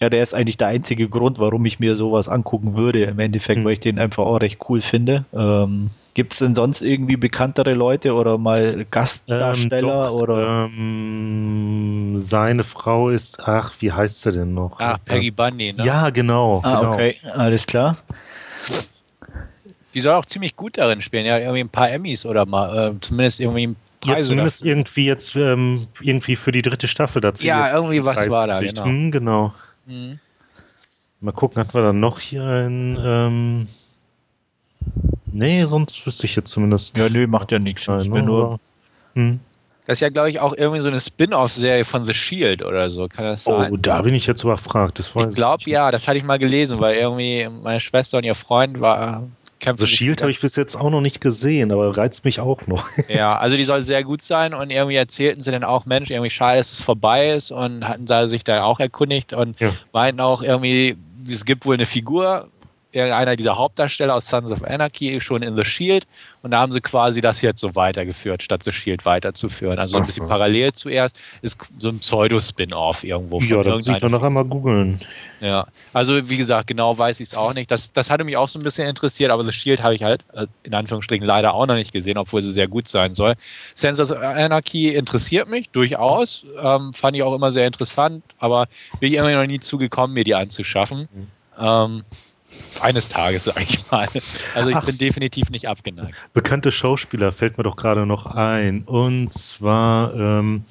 Ja, 0.00 0.08
der 0.08 0.22
ist 0.22 0.34
eigentlich 0.34 0.56
der 0.56 0.68
einzige 0.68 1.08
Grund, 1.08 1.38
warum 1.38 1.64
ich 1.64 1.78
mir 1.78 1.94
sowas 1.94 2.28
angucken 2.28 2.74
würde, 2.74 3.04
im 3.04 3.18
Endeffekt, 3.18 3.58
hm. 3.58 3.64
weil 3.64 3.74
ich 3.74 3.80
den 3.80 3.98
einfach 3.98 4.24
auch 4.24 4.40
recht 4.40 4.58
cool 4.68 4.80
finde. 4.80 5.24
Ähm, 5.32 5.90
Gibt 6.14 6.34
es 6.34 6.40
denn 6.40 6.54
sonst 6.54 6.82
irgendwie 6.82 7.16
bekanntere 7.16 7.72
Leute 7.72 8.12
oder 8.12 8.36
mal 8.36 8.84
Gastdarsteller? 8.90 10.08
Ähm, 10.08 10.08
doch, 10.08 10.20
oder? 10.20 10.64
Ähm, 10.64 12.14
seine 12.18 12.64
Frau 12.64 13.08
ist, 13.08 13.40
ach, 13.40 13.72
wie 13.80 13.92
heißt 13.92 14.22
sie 14.22 14.32
denn 14.32 14.52
noch? 14.54 14.76
Ach, 14.78 14.98
Peggy 15.04 15.30
Bundy, 15.30 15.72
ne? 15.72 15.84
Ja, 15.84 16.10
genau. 16.10 16.60
Ah, 16.64 16.80
genau. 16.80 16.94
okay, 16.94 17.16
alles 17.32 17.66
klar. 17.66 17.96
Die 19.94 20.00
soll 20.00 20.12
auch 20.12 20.26
ziemlich 20.26 20.56
gut 20.56 20.78
darin 20.78 21.00
spielen, 21.00 21.26
ja, 21.26 21.38
irgendwie 21.38 21.60
ein 21.60 21.68
paar 21.68 21.90
Emmys 21.90 22.26
oder 22.26 22.44
mal, 22.44 22.92
äh, 22.92 23.00
zumindest 23.00 23.40
irgendwie 23.40 23.74
Preise 24.02 24.18
ja, 24.18 24.24
zumindest 24.26 24.60
dafür. 24.60 24.70
irgendwie 24.72 25.06
jetzt 25.06 25.36
ähm, 25.36 25.86
irgendwie 26.00 26.36
für 26.36 26.52
die 26.52 26.62
dritte 26.62 26.88
Staffel 26.88 27.20
dazu. 27.20 27.44
Ja, 27.44 27.72
irgendwie 27.74 28.04
was 28.04 28.16
Preis 28.16 28.30
war 28.30 28.46
da, 28.46 28.60
genau. 28.60 28.84
Hm, 28.84 29.10
genau. 29.10 29.54
Mhm. 29.86 30.18
Mal 31.20 31.32
gucken, 31.32 31.60
hatten 31.60 31.74
wir 31.74 31.82
dann 31.82 32.00
noch 32.00 32.18
hier 32.18 32.44
ein 32.44 32.98
ähm, 33.00 33.68
Nee, 35.32 35.64
sonst 35.64 36.06
wüsste 36.06 36.26
ich 36.26 36.36
jetzt 36.36 36.50
zumindest. 36.50 36.96
Ja, 36.96 37.08
nee, 37.08 37.26
macht 37.26 37.52
ja 37.52 37.58
nichts. 37.58 37.86
Nein, 37.88 38.06
nur. 38.24 38.58
Hm. 39.14 39.40
Das 39.86 39.96
ist 39.96 40.00
ja, 40.00 40.10
glaube 40.10 40.30
ich, 40.30 40.38
auch 40.38 40.54
irgendwie 40.56 40.80
so 40.80 40.88
eine 40.88 41.00
Spin-off-Serie 41.00 41.84
von 41.84 42.04
The 42.04 42.14
Shield 42.14 42.62
oder 42.64 42.88
so. 42.88 43.08
Kann 43.08 43.26
das 43.26 43.48
oh, 43.48 43.58
sein? 43.58 43.72
Oh, 43.72 43.76
da 43.76 44.02
bin 44.02 44.14
ich 44.14 44.26
jetzt 44.26 44.44
überfragt. 44.44 44.98
Das 44.98 45.12
ich 45.14 45.34
glaube, 45.34 45.62
ja, 45.66 45.90
das 45.90 46.06
hatte 46.06 46.18
ich 46.18 46.24
mal 46.24 46.38
gelesen, 46.38 46.78
weil 46.80 46.96
irgendwie 46.96 47.48
meine 47.62 47.80
Schwester 47.80 48.18
und 48.18 48.24
ihr 48.24 48.34
Freund 48.34 48.80
war. 48.80 49.24
The 49.64 49.86
Shield 49.86 50.20
habe 50.22 50.30
ich 50.30 50.40
bis 50.40 50.56
jetzt 50.56 50.76
auch 50.76 50.90
noch 50.90 51.00
nicht 51.00 51.20
gesehen, 51.20 51.72
aber 51.72 51.96
reizt 51.96 52.24
mich 52.24 52.40
auch 52.40 52.66
noch. 52.66 52.86
Ja, 53.08 53.36
also 53.36 53.56
die 53.56 53.64
soll 53.64 53.82
sehr 53.82 54.04
gut 54.04 54.22
sein 54.22 54.54
und 54.54 54.70
irgendwie 54.70 54.96
erzählten 54.96 55.40
sie 55.40 55.50
dann 55.50 55.64
auch, 55.64 55.86
Mensch, 55.86 56.10
irgendwie 56.10 56.30
schade, 56.30 56.58
dass 56.58 56.72
es 56.72 56.80
vorbei 56.82 57.30
ist 57.30 57.50
und 57.50 57.86
hatten 57.86 58.06
sie 58.06 58.28
sich 58.28 58.44
da 58.44 58.64
auch 58.64 58.80
erkundigt 58.80 59.32
und 59.32 59.58
ja. 59.60 59.72
meinten 59.92 60.20
auch 60.20 60.42
irgendwie, 60.42 60.96
es 61.30 61.44
gibt 61.44 61.66
wohl 61.66 61.74
eine 61.74 61.86
Figur, 61.86 62.48
einer 62.94 63.36
dieser 63.36 63.56
Hauptdarsteller 63.56 64.14
aus 64.14 64.26
Sons 64.26 64.52
of 64.52 64.62
Anarchy 64.64 65.20
schon 65.20 65.42
in 65.42 65.56
The 65.56 65.64
Shield 65.64 66.06
und 66.42 66.50
da 66.50 66.60
haben 66.60 66.72
sie 66.72 66.80
quasi 66.80 67.20
das 67.20 67.40
jetzt 67.40 67.60
so 67.60 67.74
weitergeführt, 67.76 68.42
statt 68.42 68.62
The 68.64 68.72
Shield 68.72 69.04
weiterzuführen. 69.04 69.78
Also 69.78 69.96
ein 69.96 70.04
bisschen 70.04 70.26
parallel 70.26 70.72
zuerst 70.72 71.16
ist 71.40 71.58
so 71.78 71.88
ein 71.88 71.98
Pseudo-Spin-Off 71.98 73.04
irgendwo. 73.04 73.40
Ja, 73.40 73.62
da 73.62 73.76
muss 73.76 73.86
ich 73.86 73.96
doch 73.96 74.10
noch 74.10 74.22
einmal 74.22 74.44
googeln. 74.44 74.98
Ja, 75.40 75.64
also 75.92 76.28
wie 76.28 76.36
gesagt, 76.36 76.66
genau 76.66 76.96
weiß 76.96 77.20
ich 77.20 77.28
es 77.28 77.34
auch 77.34 77.54
nicht. 77.54 77.70
Das, 77.70 77.92
das 77.92 78.10
hatte 78.10 78.24
mich 78.24 78.36
auch 78.36 78.48
so 78.48 78.58
ein 78.58 78.62
bisschen 78.62 78.88
interessiert, 78.88 79.30
aber 79.30 79.44
The 79.44 79.52
Shield 79.52 79.82
habe 79.82 79.94
ich 79.94 80.02
halt 80.02 80.24
äh, 80.32 80.46
in 80.62 80.74
Anführungsstrichen 80.74 81.26
leider 81.26 81.54
auch 81.54 81.66
noch 81.66 81.74
nicht 81.74 81.92
gesehen, 81.92 82.18
obwohl 82.18 82.42
sie 82.42 82.52
sehr 82.52 82.68
gut 82.68 82.88
sein 82.88 83.14
soll. 83.14 83.34
Sons 83.74 84.00
of 84.00 84.10
Anarchy 84.10 84.90
interessiert 84.90 85.48
mich 85.48 85.70
durchaus, 85.70 86.44
ähm, 86.60 86.92
fand 86.92 87.16
ich 87.16 87.22
auch 87.22 87.34
immer 87.34 87.52
sehr 87.52 87.66
interessant, 87.66 88.24
aber 88.38 88.66
bin 89.00 89.12
ich 89.12 89.18
immer 89.18 89.32
noch 89.32 89.46
nie 89.46 89.60
zugekommen, 89.60 90.14
mir 90.14 90.24
die 90.24 90.34
anzuschaffen. 90.34 91.08
Mhm. 91.12 91.26
Ähm, 91.58 92.04
eines 92.80 93.08
Tages, 93.08 93.44
sage 93.44 93.64
ich 93.68 93.90
mal. 93.90 94.08
Also 94.54 94.70
ich 94.70 94.76
Ach, 94.76 94.84
bin 94.84 94.98
definitiv 94.98 95.50
nicht 95.50 95.68
abgeneigt. 95.68 96.14
Bekannte 96.32 96.72
Schauspieler 96.72 97.32
fällt 97.32 97.58
mir 97.58 97.64
doch 97.64 97.76
gerade 97.76 98.06
noch 98.06 98.26
ein. 98.26 98.82
Und 98.84 99.32
zwar 99.32 100.14
ähm, 100.14 100.64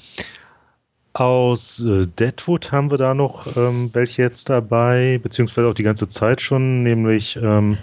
aus 1.14 1.84
äh, 1.84 2.08
Deadwood 2.08 2.72
haben 2.72 2.92
wir 2.92 2.98
da 2.98 3.14
noch 3.14 3.56
ähm, 3.58 3.90
welche 3.94 4.22
jetzt 4.22 4.50
dabei, 4.50 5.20
beziehungsweise 5.22 5.68
auch 5.68 5.74
die 5.74 5.84
ganze 5.84 6.10
Zeit 6.10 6.42
schon, 6.42 6.84
nämlich 6.84 7.38
ähm, 7.42 7.78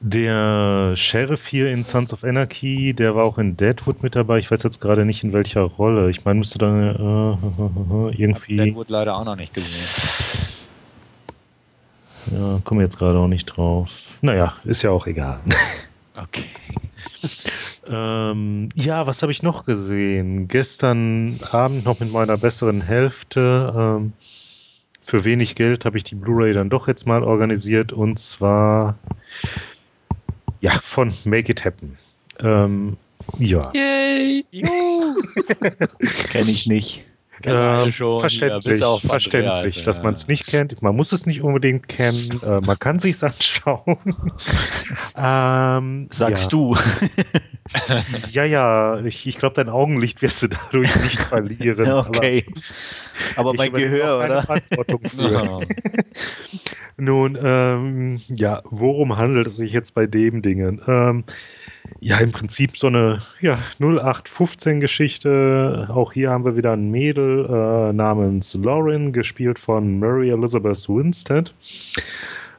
der 0.00 0.94
Sheriff 0.94 1.46
hier 1.46 1.70
in 1.70 1.82
Sons 1.82 2.12
of 2.12 2.22
Anarchy, 2.22 2.94
der 2.94 3.14
war 3.14 3.24
auch 3.24 3.38
in 3.38 3.56
Deadwood 3.56 4.02
mit 4.02 4.14
dabei. 4.14 4.38
Ich 4.38 4.50
weiß 4.50 4.62
jetzt 4.62 4.80
gerade 4.80 5.04
nicht 5.04 5.24
in 5.24 5.32
welcher 5.32 5.62
Rolle. 5.62 6.10
Ich 6.10 6.24
meine, 6.24 6.38
müsste 6.38 6.58
da 6.58 6.92
äh, 6.92 8.16
irgendwie. 8.16 8.56
Deadwood 8.56 8.88
leider 8.88 9.16
auch 9.16 9.24
noch 9.24 9.36
nicht 9.36 9.54
gesehen. 9.54 9.84
Ja, 12.32 12.60
komme 12.64 12.82
jetzt 12.82 12.98
gerade 12.98 13.18
auch 13.18 13.28
nicht 13.28 13.46
drauf. 13.46 14.18
Naja, 14.22 14.54
ist 14.64 14.82
ja 14.82 14.90
auch 14.90 15.06
egal. 15.06 15.40
Okay. 16.18 16.46
ähm, 17.86 18.70
ja, 18.74 19.06
was 19.06 19.20
habe 19.20 19.32
ich 19.32 19.42
noch 19.42 19.66
gesehen? 19.66 20.48
Gestern 20.48 21.38
Abend 21.50 21.84
noch 21.84 22.00
mit 22.00 22.10
meiner 22.10 22.38
besseren 22.38 22.80
Hälfte 22.80 23.74
ähm, 23.76 24.14
für 25.06 25.24
wenig 25.24 25.54
Geld 25.54 25.84
habe 25.84 25.98
ich 25.98 26.04
die 26.04 26.14
Blu-ray 26.14 26.52
dann 26.52 26.70
doch 26.70 26.88
jetzt 26.88 27.06
mal 27.06 27.22
organisiert 27.22 27.92
und 27.92 28.18
zwar 28.18 28.98
ja 30.60 30.72
von 30.82 31.12
Make 31.24 31.52
It 31.52 31.64
Happen. 31.64 31.98
Ähm, 32.40 32.96
ja. 33.38 33.70
Yay! 33.72 34.44
Kenne 36.30 36.50
ich 36.50 36.66
nicht. 36.66 37.04
Ähm, 37.46 37.92
verständlich, 38.18 38.80
ja, 38.80 38.96
verständlich, 38.96 39.84
dass 39.84 39.98
ja. 39.98 40.02
man 40.02 40.14
es 40.14 40.26
nicht 40.26 40.46
kennt. 40.46 40.82
Man 40.82 40.96
muss 40.96 41.12
es 41.12 41.26
nicht 41.26 41.42
unbedingt 41.42 41.86
kennen. 41.86 42.40
Äh, 42.42 42.60
man 42.60 42.78
kann 42.78 42.98
sich 42.98 43.22
anschauen. 43.22 43.98
ähm, 45.16 46.08
Sagst 46.10 46.52
du? 46.52 46.76
ja, 48.32 48.44
ja. 48.44 49.00
Ich, 49.04 49.26
ich 49.26 49.38
glaube, 49.38 49.54
dein 49.54 49.68
Augenlicht 49.68 50.22
wirst 50.22 50.42
du 50.42 50.48
dadurch 50.48 50.94
nicht 51.02 51.20
verlieren. 51.20 51.92
okay. 51.92 52.44
Aber, 53.36 53.50
aber 53.50 53.54
mein 53.54 53.72
Gehör, 53.72 54.24
oder? 54.24 54.42
Verantwortung 54.42 55.00
für. 55.04 55.60
Nun, 56.96 57.38
ähm, 57.40 58.20
ja, 58.28 58.62
worum 58.64 59.16
handelt 59.16 59.46
es 59.46 59.56
sich 59.56 59.72
jetzt 59.72 59.94
bei 59.94 60.06
dem 60.06 60.42
Dingen? 60.42 60.80
Ähm, 60.86 61.24
ja, 62.00 62.18
im 62.18 62.32
Prinzip 62.32 62.76
so 62.76 62.88
eine 62.88 63.20
ja, 63.40 63.58
0815-Geschichte. 63.80 65.88
Auch 65.90 66.12
hier 66.12 66.30
haben 66.30 66.44
wir 66.44 66.56
wieder 66.56 66.72
ein 66.72 66.90
Mädel 66.90 67.46
äh, 67.46 67.92
namens 67.92 68.54
Lauren, 68.54 69.12
gespielt 69.12 69.58
von 69.58 69.98
Mary 69.98 70.30
Elizabeth 70.30 70.88
Winstead. 70.88 71.54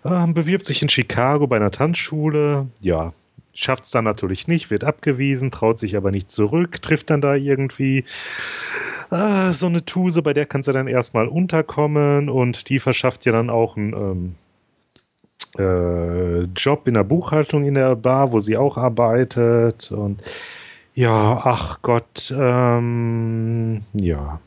Äh, 0.04 0.28
bewirbt 0.28 0.66
sich 0.66 0.82
in 0.82 0.90
Chicago 0.90 1.48
bei 1.48 1.58
einer 1.58 1.72
Tanzschule. 1.72 2.68
Ja, 2.82 3.14
schafft 3.54 3.84
es 3.84 3.92
dann 3.92 4.06
natürlich 4.06 4.48
nicht, 4.48 4.70
wird 4.70 4.84
abgewiesen, 4.84 5.52
traut 5.52 5.80
sich 5.80 5.98
aber 5.98 6.12
nicht 6.12 6.32
zurück, 6.32 6.82
trifft 6.82 7.10
dann 7.10 7.22
da 7.22 7.36
irgendwie 7.36 8.06
äh, 9.12 9.54
so 9.54 9.66
eine 9.66 9.84
Tuse, 9.84 10.22
bei 10.22 10.34
der 10.34 10.46
kann 10.46 10.64
sie 10.64 10.74
dann 10.74 10.88
erstmal 10.88 11.28
unterkommen 11.28 12.30
und 12.30 12.70
die 12.70 12.80
verschafft 12.80 13.26
ja 13.26 13.32
dann 13.32 13.50
auch 13.50 13.76
ein. 13.76 13.94
Ähm, 13.94 14.36
äh, 15.60 16.42
Job 16.56 16.88
in 16.88 16.96
der 16.96 17.04
Buchhaltung 17.04 17.66
in 17.66 17.76
der 17.76 17.96
Bar, 17.96 18.32
wo 18.32 18.40
sie 18.40 18.58
auch 18.58 18.78
arbeitet. 18.78 19.92
Und 19.92 20.22
ja, 20.96 21.42
ach 21.44 21.80
Gott, 21.82 22.34
ähm, 22.36 23.82
ja. 23.94 24.40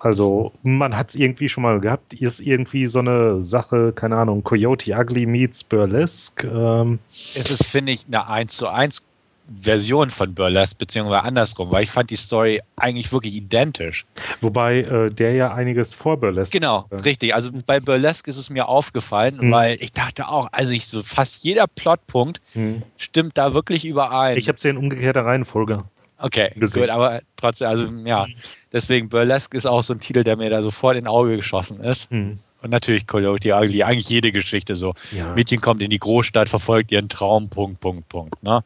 Also, 0.00 0.52
man 0.62 0.96
hat 0.96 1.08
es 1.08 1.16
irgendwie 1.16 1.48
schon 1.48 1.62
mal 1.62 1.80
gehabt, 1.80 2.14
ist 2.14 2.40
irgendwie 2.40 2.86
so 2.86 3.00
eine 3.00 3.42
Sache, 3.42 3.92
keine 3.92 4.16
Ahnung, 4.16 4.44
Coyote 4.44 4.92
Ugly 4.94 5.26
meets 5.26 5.64
Burlesque. 5.64 6.46
Ähm. 6.46 7.00
Es 7.34 7.50
ist, 7.50 7.64
finde 7.64 7.92
ich, 7.92 8.06
eine 8.06 8.28
1 8.28 8.56
zu 8.56 8.68
1 8.68 9.04
Version 9.52 10.10
von 10.10 10.34
Burlesque, 10.34 10.76
beziehungsweise 10.78 11.22
andersrum, 11.22 11.70
weil 11.70 11.82
ich 11.82 11.90
fand 11.90 12.10
die 12.10 12.16
Story 12.16 12.60
eigentlich 12.76 13.12
wirklich 13.12 13.34
identisch. 13.34 14.04
Wobei 14.40 14.80
äh, 14.80 15.10
der 15.10 15.32
ja 15.32 15.54
einiges 15.54 15.94
vor 15.94 16.18
Burlesque. 16.18 16.58
Genau, 16.58 16.86
äh. 16.90 16.96
richtig. 16.96 17.34
Also 17.34 17.50
bei 17.66 17.80
Burlesque 17.80 18.28
ist 18.28 18.36
es 18.36 18.50
mir 18.50 18.68
aufgefallen, 18.68 19.38
mhm. 19.40 19.52
weil 19.52 19.76
ich 19.80 19.92
dachte 19.92 20.28
auch, 20.28 20.48
also 20.52 20.72
ich 20.72 20.86
so 20.86 21.02
fast 21.02 21.44
jeder 21.44 21.66
Plotpunkt 21.66 22.40
mhm. 22.54 22.82
stimmt 22.96 23.38
da 23.38 23.54
wirklich 23.54 23.84
überein. 23.84 24.36
Ich 24.36 24.48
habe 24.48 24.58
sie 24.58 24.68
in 24.68 24.76
umgekehrter 24.76 25.24
Reihenfolge. 25.24 25.78
Okay, 26.18 26.50
gesehen. 26.56 26.82
gut, 26.82 26.90
aber 26.90 27.20
trotzdem, 27.36 27.68
also 27.68 27.86
ja, 28.04 28.26
deswegen 28.72 29.08
Burlesque 29.08 29.56
ist 29.56 29.66
auch 29.66 29.82
so 29.82 29.94
ein 29.94 30.00
Titel, 30.00 30.24
der 30.24 30.36
mir 30.36 30.50
da 30.50 30.62
sofort 30.62 30.96
in 30.96 31.06
Auge 31.06 31.36
geschossen 31.36 31.80
ist. 31.80 32.10
Mhm. 32.10 32.40
Und 32.60 32.70
natürlich 32.70 33.06
Coyote 33.06 33.54
Ugly, 33.54 33.84
eigentlich 33.84 34.08
jede 34.08 34.32
Geschichte 34.32 34.74
so. 34.74 34.94
Ja. 35.12 35.32
Mädchen 35.34 35.60
kommt 35.60 35.80
in 35.80 35.90
die 35.90 35.98
Großstadt, 35.98 36.48
verfolgt 36.48 36.90
ihren 36.90 37.08
Traum, 37.08 37.48
Punkt, 37.48 37.78
Punkt, 37.80 38.08
Punkt. 38.08 38.42
Ne? 38.42 38.64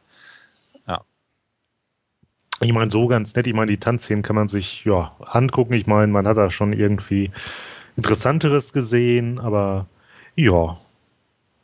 Ich 2.63 2.73
meine, 2.73 2.91
so 2.91 3.07
ganz 3.07 3.35
nett. 3.35 3.47
Ich 3.47 3.53
meine, 3.53 3.71
die 3.71 3.77
Tanzszenen 3.77 4.23
kann 4.23 4.35
man 4.35 4.47
sich 4.47 4.85
ja 4.85 5.15
angucken. 5.19 5.73
Ich 5.73 5.87
meine, 5.87 6.11
man 6.11 6.27
hat 6.27 6.37
da 6.37 6.49
schon 6.49 6.73
irgendwie 6.73 7.31
Interessanteres 7.95 8.73
gesehen, 8.73 9.39
aber 9.39 9.87
ja. 10.35 10.77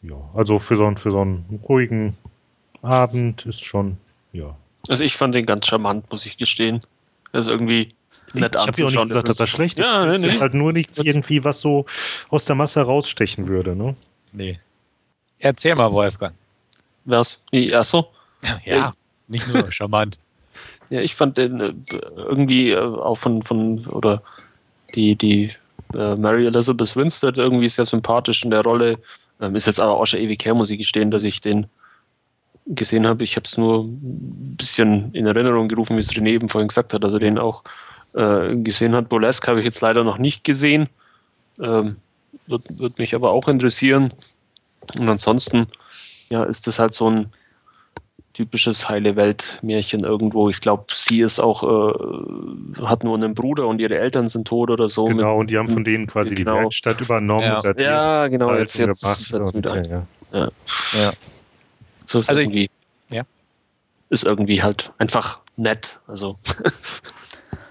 Ja, 0.02 0.16
also 0.34 0.60
für 0.60 0.78
so, 0.78 0.90
für 0.96 1.12
so 1.12 1.22
einen 1.22 1.60
ruhigen 1.68 2.16
Abend 2.82 3.46
ist 3.46 3.64
schon, 3.64 3.98
ja. 4.32 4.56
Also 4.88 5.04
ich 5.04 5.16
fand 5.16 5.36
den 5.36 5.46
ganz 5.46 5.68
charmant, 5.68 6.10
muss 6.12 6.26
ich 6.26 6.38
gestehen. 6.38 6.82
Er 7.34 7.42
ist 7.42 7.48
irgendwie 7.48 7.94
nett 8.34 8.56
Ich 8.56 8.62
habe 8.66 8.80
ja 8.80 8.86
auch 8.86 8.92
nicht 8.92 9.08
gesagt, 9.08 9.30
dass 9.30 9.40
er 9.40 9.48
schlecht 9.48 9.80
ist. 9.80 9.86
Ja, 9.86 10.06
nee, 10.06 10.12
es 10.12 10.22
nee. 10.22 10.28
ist 10.28 10.42
halt 10.42 10.54
nur 10.54 10.72
nichts 10.72 11.00
irgendwie, 11.00 11.44
was 11.44 11.60
so 11.60 11.86
aus 12.30 12.46
der 12.46 12.56
Masse 12.56 12.82
rausstechen 12.82 13.48
würde, 13.48 13.76
ne? 13.76 13.96
Nee. 14.32 14.60
Erzähl 15.40 15.76
mal, 15.76 15.92
Wolfgang. 15.92 16.36
Was? 17.06 17.42
Achso? 17.74 18.08
Ja, 18.64 18.94
nicht 19.28 19.48
nur 19.48 19.72
charmant. 19.72 20.18
Ja, 20.90 21.02
ich 21.02 21.16
fand 21.16 21.38
den 21.38 21.60
äh, 21.60 21.74
irgendwie 22.18 22.72
äh, 22.72 22.78
auch 22.78 23.18
von, 23.18 23.42
von 23.42 23.80
oder 23.88 24.22
die, 24.96 25.16
die 25.16 25.52
äh, 25.96 26.16
Mary 26.16 26.46
Elizabeth 26.48 26.96
Winstead 26.96 27.38
irgendwie 27.38 27.70
sehr 27.70 27.86
sympathisch 27.86 28.44
in 28.44 28.52
der 28.52 28.64
Rolle. 28.64 28.98
Ähm, 29.42 29.56
ist 29.56 29.68
jetzt 29.68 29.80
aber 29.80 29.98
auch 29.98 30.06
schon 30.06 30.20
ewig 30.20 30.44
her, 30.46 30.54
muss 30.54 30.72
ich 30.72 30.80
gestehen, 30.80 31.12
dass 31.12 31.24
ich 31.24 31.42
den 31.42 31.68
gesehen 32.66 33.08
habe. 33.08 33.24
Ich 33.24 33.36
habe 33.36 33.46
es 33.46 33.58
nur 33.58 33.86
ein 33.86 34.56
bisschen 34.58 35.14
in 35.14 35.26
Erinnerung 35.26 35.68
gerufen, 35.68 35.96
wie 35.96 36.02
es 36.02 36.12
René 36.12 36.30
eben 36.30 36.50
vorhin 36.50 36.68
gesagt 36.68 36.94
hat, 36.94 37.04
dass 37.04 37.14
er 37.14 37.20
den 37.20 37.38
auch 37.38 37.64
äh, 38.14 38.56
gesehen 38.56 38.96
hat. 38.96 39.10
Burlesque 39.10 39.48
habe 39.48 39.60
ich 39.60 39.66
jetzt 39.66 39.82
leider 39.82 40.04
noch 40.04 40.18
nicht 40.18 40.44
gesehen. 40.44 40.90
Ähm, 41.60 41.98
wird, 42.48 42.80
wird 42.80 43.00
mich 43.00 43.16
aber 43.16 43.32
auch 43.32 43.48
interessieren. 43.48 44.14
Und 44.98 45.10
ansonsten, 45.10 45.68
ja, 46.32 46.44
ist 46.44 46.68
das 46.68 46.80
halt 46.80 46.94
so 46.94 47.10
ein 47.10 47.28
typisches 48.40 48.88
heile 48.88 49.18
Welt-Märchen 49.18 50.06
irgendwo. 50.06 50.48
Ich 50.48 50.62
glaube, 50.62 50.86
sie 50.94 51.20
ist 51.20 51.40
auch, 51.40 51.62
äh, 51.62 52.86
hat 52.86 53.04
nur 53.04 53.16
einen 53.16 53.34
Bruder 53.34 53.68
und 53.68 53.82
ihre 53.82 53.98
Eltern 53.98 54.30
sind 54.30 54.48
tot 54.48 54.70
oder 54.70 54.88
so. 54.88 55.04
Genau, 55.06 55.34
mit, 55.34 55.40
und 55.42 55.50
die 55.50 55.58
haben 55.58 55.68
von 55.68 55.84
denen 55.84 56.08
quasi 56.08 56.36
genau. 56.36 56.54
die 56.54 56.62
Werkstatt 56.62 57.02
übernommen. 57.02 57.44
Ja, 57.44 57.74
ja 57.78 58.28
genau, 58.30 58.56
jetzt, 58.56 58.78
jetzt 58.78 59.04
wird's 59.34 59.54
wieder 59.54 59.74
ein. 59.74 59.84
Ja. 59.84 60.08
Ja. 60.32 60.50
ja. 60.94 61.10
So 62.06 62.20
ist 62.20 62.30
also 62.30 62.40
irgendwie. 62.40 62.70
Ich, 63.10 63.16
ja. 63.16 63.24
Ist 64.10 64.24
irgendwie 64.24 64.64
halt 64.64 64.94
einfach 65.00 65.42
nett. 65.58 66.00
Also. 66.08 66.38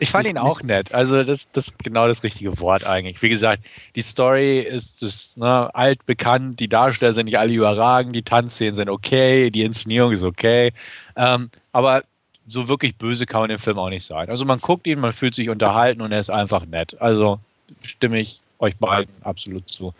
Ich 0.00 0.10
fand 0.10 0.26
ihn 0.26 0.38
auch 0.38 0.62
nett. 0.62 0.94
Also 0.94 1.24
das, 1.24 1.50
das 1.52 1.68
ist 1.68 1.78
genau 1.82 2.06
das 2.06 2.22
richtige 2.22 2.58
Wort 2.60 2.86
eigentlich. 2.86 3.20
Wie 3.22 3.28
gesagt, 3.28 3.64
die 3.96 4.02
Story 4.02 4.60
ist, 4.60 5.02
ist 5.02 5.36
ne, 5.36 5.74
altbekannt, 5.74 6.60
die 6.60 6.68
Darsteller 6.68 7.12
sind 7.12 7.26
nicht 7.26 7.38
alle 7.38 7.52
überragend, 7.52 8.14
die 8.14 8.22
Tanzszenen 8.22 8.74
sind 8.74 8.88
okay, 8.88 9.50
die 9.50 9.62
Inszenierung 9.62 10.12
ist 10.12 10.22
okay. 10.22 10.72
Ähm, 11.16 11.50
aber 11.72 12.04
so 12.46 12.68
wirklich 12.68 12.96
böse 12.96 13.26
kann 13.26 13.42
man 13.42 13.50
den 13.50 13.58
Film 13.58 13.78
auch 13.78 13.90
nicht 13.90 14.04
sein. 14.04 14.30
Also 14.30 14.44
man 14.44 14.60
guckt 14.60 14.86
ihn, 14.86 15.00
man 15.00 15.12
fühlt 15.12 15.34
sich 15.34 15.50
unterhalten 15.50 16.00
und 16.00 16.12
er 16.12 16.20
ist 16.20 16.30
einfach 16.30 16.64
nett. 16.64 16.96
Also 17.00 17.40
stimme 17.82 18.20
ich 18.20 18.40
euch 18.58 18.76
beiden 18.76 19.12
absolut 19.22 19.68
zu. 19.68 19.92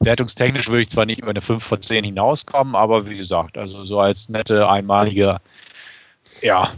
Wertungstechnisch 0.00 0.68
würde 0.68 0.82
ich 0.82 0.90
zwar 0.90 1.06
nicht 1.06 1.20
über 1.20 1.30
eine 1.30 1.40
5 1.40 1.62
von 1.62 1.80
10 1.80 2.04
hinauskommen, 2.04 2.74
aber 2.74 3.08
wie 3.08 3.16
gesagt, 3.16 3.56
also 3.56 3.84
so 3.84 4.00
als 4.00 4.28
nette, 4.28 4.68
einmalige, 4.68 5.40
ja, 6.40 6.72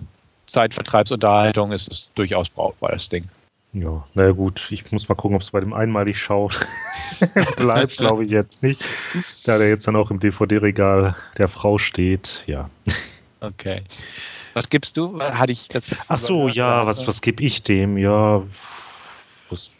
Zeitvertreibsunterhaltung 0.55 1.73
ist 1.73 1.90
es 1.90 2.11
durchaus 2.14 2.49
brauchbar, 2.49 2.93
das 2.93 3.09
Ding. 3.09 3.29
Ja, 3.73 4.07
naja 4.14 4.31
gut, 4.31 4.71
ich 4.71 4.90
muss 4.93 5.09
mal 5.09 5.17
gucken, 5.17 5.35
ob 5.35 5.43
es 5.43 5.51
bei 5.51 5.59
dem 5.59 5.73
einmalig 5.73 6.17
schaut 6.17 6.64
bleibt, 7.57 7.97
glaube 7.97 8.25
ich 8.25 8.31
jetzt 8.31 8.62
nicht. 8.62 8.85
Da 9.45 9.59
der 9.59 9.69
jetzt 9.69 9.88
dann 9.88 9.97
auch 9.97 10.12
im 10.12 10.21
DVD-Regal 10.21 11.17
der 11.37 11.49
Frau 11.49 11.77
steht, 11.77 12.45
ja. 12.47 12.71
Okay. 13.40 13.83
Was 14.55 14.71
gibst 14.71 14.97
du? 14.97 15.21
Hatte 15.21 15.51
ich 15.51 15.69
das? 15.69 15.90
Ach 16.07 16.21
so, 16.21 16.49
ja, 16.49 16.87
was, 16.87 17.05
was 17.09 17.21
gebe 17.21 17.43
ich 17.43 17.64
dem? 17.64 17.99
Ja, 17.99 18.45
was, 19.51 19.73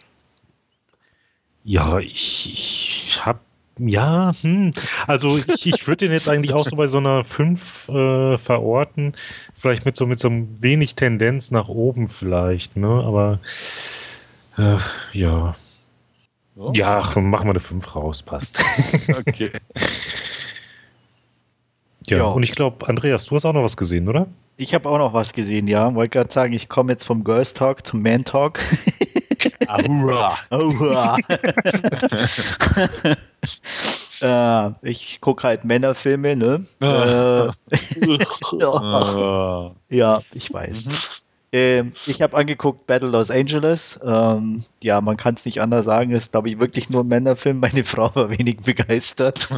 ja, 1.63 1.99
ich, 2.01 2.53
ich 2.53 3.25
habe 3.25 3.39
ja, 3.79 4.33
hm. 4.41 4.71
also 5.07 5.37
ich, 5.37 5.67
ich 5.67 5.87
würde 5.87 6.07
den 6.07 6.13
jetzt 6.13 6.29
eigentlich 6.29 6.53
auch 6.53 6.65
so 6.65 6.77
bei 6.77 6.87
so 6.87 6.99
einer 6.99 7.25
5 7.25 7.89
äh, 7.89 8.39
verorten. 8.39 9.15
Vielleicht 9.55 9.85
mit 9.85 9.97
so 9.97 10.07
mit 10.07 10.21
so 10.21 10.29
einem 10.29 10.63
wenig 10.63 10.95
Tendenz 10.95 11.51
nach 11.51 11.69
oben 11.69 12.07
vielleicht, 12.07 12.77
ne? 12.77 13.03
Aber 13.05 13.41
äh, 14.59 14.79
ja. 15.13 15.57
Oh. 16.57 16.73
Ja, 16.75 16.99
ach, 16.99 17.17
machen 17.17 17.47
wir 17.47 17.51
eine 17.51 17.61
5 17.61 17.97
raus, 17.97 18.23
passt. 18.23 18.63
okay. 19.09 19.51
ja, 22.07 22.19
ja, 22.19 22.25
und 22.25 22.45
ich 22.45 22.53
glaube, 22.53 22.87
Andreas, 22.89 23.25
du 23.27 23.35
hast 23.35 23.45
auch 23.45 23.53
noch 23.53 23.65
was 23.65 23.77
gesehen, 23.77 24.09
oder? 24.09 24.29
Ich 24.57 24.73
habe 24.73 24.89
auch 24.89 24.99
noch 24.99 25.13
was 25.15 25.33
gesehen, 25.33 25.67
ja. 25.67 25.93
Wollte 25.97 26.11
gerade 26.11 26.33
sagen, 26.33 26.53
ich 26.53 26.69
komme 26.69 26.93
jetzt 26.93 27.05
vom 27.05 27.25
Girls 27.25 27.55
Talk 27.55 27.85
zum 27.85 28.03
Man 28.03 28.25
Talk. 28.25 28.61
Ahura. 29.67 30.39
Ahura. 30.51 31.17
äh, 34.21 34.71
ich 34.83 35.21
gucke 35.21 35.47
halt 35.47 35.65
Männerfilme, 35.65 36.37
ne? 36.37 36.65
äh, 36.81 37.51
ja, 39.97 40.21
ich 40.33 40.53
weiß. 40.53 40.89
Mhm. 40.89 40.95
Ähm, 41.55 41.93
ich 42.07 42.21
habe 42.21 42.37
angeguckt 42.37 42.85
Battle 42.89 43.11
Los 43.11 43.31
Angeles. 43.31 44.01
Ähm, 44.05 44.65
ja, 44.83 45.01
man 45.01 45.17
kann 45.17 45.35
es 45.35 45.45
nicht 45.45 45.61
anders 45.61 45.85
sagen. 45.85 46.11
Es 46.11 46.25
ist, 46.25 46.33
glaube 46.33 46.49
ich, 46.49 46.59
wirklich 46.59 46.91
nur 46.91 47.05
ein 47.05 47.07
Männerfilm. 47.07 47.61
Meine 47.61 47.85
Frau 47.85 48.13
war 48.17 48.29
wenig 48.29 48.57
begeistert. 48.57 49.49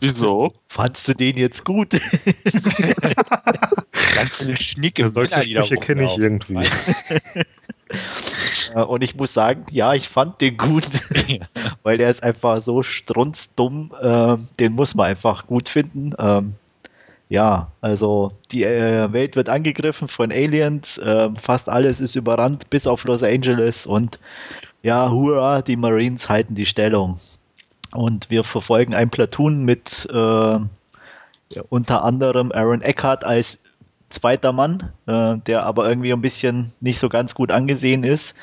Wieso? 0.00 0.52
Fandst 0.66 1.06
du 1.06 1.14
den 1.14 1.36
jetzt 1.36 1.64
gut? 1.64 1.90
Ganz 4.16 4.48
eine 4.48 4.56
schnicke 4.56 5.08
Solche 5.08 5.40
Sprüche 5.40 5.76
kenne 5.76 6.02
ich 6.02 6.18
irgendwie. 6.18 6.66
Äh, 8.74 8.82
und 8.82 9.02
ich 9.02 9.14
muss 9.14 9.32
sagen, 9.34 9.66
ja, 9.70 9.94
ich 9.94 10.08
fand 10.08 10.40
den 10.40 10.56
gut, 10.56 10.86
weil 11.82 11.98
der 11.98 12.10
ist 12.10 12.22
einfach 12.22 12.60
so 12.60 12.82
strunzdumm. 12.82 13.92
Äh, 14.00 14.36
den 14.58 14.72
muss 14.72 14.94
man 14.94 15.06
einfach 15.06 15.46
gut 15.46 15.68
finden. 15.68 16.12
Ähm, 16.18 16.54
ja, 17.28 17.72
also 17.80 18.32
die 18.52 18.64
äh, 18.64 19.12
Welt 19.12 19.34
wird 19.36 19.48
angegriffen 19.48 20.08
von 20.08 20.30
Aliens, 20.30 20.98
äh, 20.98 21.30
fast 21.40 21.68
alles 21.68 22.00
ist 22.00 22.16
überrannt, 22.16 22.68
bis 22.70 22.86
auf 22.86 23.04
Los 23.04 23.22
Angeles 23.22 23.86
und 23.86 24.18
ja, 24.82 25.10
hurra, 25.10 25.62
die 25.62 25.76
Marines 25.76 26.28
halten 26.28 26.54
die 26.54 26.66
Stellung. 26.66 27.18
Und 27.92 28.28
wir 28.28 28.44
verfolgen 28.44 28.94
ein 28.94 29.08
Platoon 29.08 29.64
mit 29.64 30.06
äh, 30.12 30.58
unter 31.70 32.04
anderem 32.04 32.52
Aaron 32.52 32.82
Eckhart 32.82 33.24
als 33.24 33.58
zweiter 34.10 34.52
Mann, 34.52 34.92
äh, 35.06 35.36
der 35.46 35.64
aber 35.64 35.88
irgendwie 35.88 36.12
ein 36.12 36.20
bisschen 36.20 36.72
nicht 36.80 36.98
so 36.98 37.08
ganz 37.08 37.34
gut 37.34 37.50
angesehen 37.50 38.04
ist. 38.04 38.36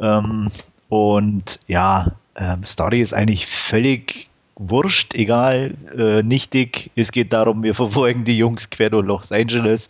Ähm, 0.00 0.48
und 0.88 1.58
ja, 1.68 2.12
ähm, 2.36 2.64
Story 2.64 3.00
ist 3.00 3.14
eigentlich 3.14 3.46
völlig 3.46 4.28
wurscht, 4.56 5.14
egal, 5.14 5.74
äh, 5.96 6.22
nichtig. 6.22 6.90
Es 6.94 7.12
geht 7.12 7.32
darum, 7.32 7.62
wir 7.62 7.74
verfolgen 7.74 8.24
die 8.24 8.36
Jungs 8.36 8.70
quer 8.70 8.90
durch 8.90 9.06
Los 9.06 9.32
Angeles, 9.32 9.88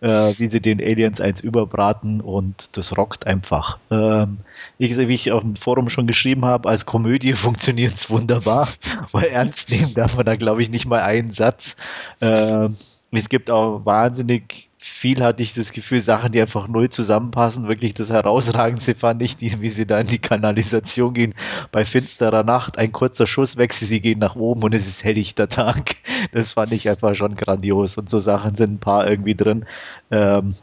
äh, 0.00 0.32
wie 0.38 0.48
sie 0.48 0.60
den 0.60 0.80
Aliens 0.80 1.20
eins 1.20 1.40
überbraten 1.40 2.20
und 2.20 2.68
das 2.72 2.96
rockt 2.96 3.26
einfach. 3.26 3.78
Ähm, 3.90 4.38
ich, 4.78 4.96
wie 4.96 5.14
ich 5.14 5.32
auf 5.32 5.42
dem 5.42 5.56
Forum 5.56 5.88
schon 5.88 6.06
geschrieben 6.06 6.44
habe, 6.44 6.68
als 6.68 6.86
Komödie 6.86 7.32
funktioniert 7.34 7.94
es 7.94 8.10
wunderbar, 8.10 8.68
weil 9.12 9.26
ernst 9.26 9.70
nehmen 9.70 9.94
darf 9.94 10.16
man 10.16 10.26
da, 10.26 10.36
glaube 10.36 10.62
ich, 10.62 10.70
nicht 10.70 10.86
mal 10.86 11.02
einen 11.02 11.32
Satz. 11.32 11.76
Ähm, 12.20 12.76
es 13.12 13.28
gibt 13.28 13.50
auch 13.50 13.84
wahnsinnig 13.84 14.70
viel 14.84 15.22
hatte 15.22 15.44
ich 15.44 15.54
das 15.54 15.70
Gefühl, 15.70 16.00
Sachen, 16.00 16.32
die 16.32 16.40
einfach 16.40 16.66
null 16.66 16.90
zusammenpassen. 16.90 17.68
Wirklich 17.68 17.94
das 17.94 18.10
Herausragendste 18.10 18.96
fand 18.96 19.22
ich, 19.22 19.36
wie 19.38 19.68
sie 19.68 19.86
da 19.86 20.00
in 20.00 20.08
die 20.08 20.18
Kanalisation 20.18 21.14
gehen. 21.14 21.34
Bei 21.70 21.84
finsterer 21.84 22.42
Nacht 22.42 22.78
ein 22.78 22.90
kurzer 22.90 23.26
Schusswechsel, 23.28 23.86
sie 23.86 24.00
gehen 24.00 24.18
nach 24.18 24.34
oben 24.34 24.64
und 24.64 24.74
es 24.74 24.88
ist 24.88 25.04
helllichter 25.04 25.48
Tag. 25.48 25.94
Das 26.32 26.52
fand 26.54 26.72
ich 26.72 26.88
einfach 26.88 27.14
schon 27.14 27.34
grandios. 27.34 27.96
Und 27.98 28.10
so 28.10 28.18
Sachen 28.18 28.56
sind 28.56 28.74
ein 28.74 28.78
paar 28.78 29.08
irgendwie 29.08 29.34
drin. 29.34 29.66
Ähm, 30.10 30.54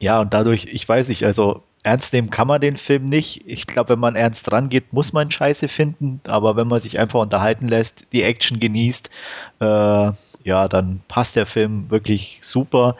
ja, 0.00 0.20
und 0.20 0.32
dadurch, 0.32 0.66
ich 0.70 0.88
weiß 0.88 1.08
nicht, 1.08 1.24
also 1.24 1.62
ernst 1.82 2.12
nehmen 2.12 2.30
kann 2.30 2.48
man 2.48 2.60
den 2.60 2.76
Film 2.76 3.06
nicht. 3.06 3.42
Ich 3.46 3.66
glaube, 3.66 3.90
wenn 3.90 3.98
man 3.98 4.14
ernst 4.14 4.50
rangeht, 4.52 4.92
muss 4.92 5.12
man 5.12 5.30
Scheiße 5.30 5.68
finden. 5.68 6.20
Aber 6.24 6.56
wenn 6.56 6.68
man 6.68 6.80
sich 6.80 6.98
einfach 6.98 7.20
unterhalten 7.20 7.68
lässt, 7.68 8.12
die 8.12 8.22
Action 8.22 8.60
genießt, 8.60 9.10
äh, 9.60 9.64
ja, 10.44 10.68
dann 10.68 11.00
passt 11.08 11.36
der 11.36 11.46
Film 11.46 11.90
wirklich 11.90 12.38
super. 12.42 12.96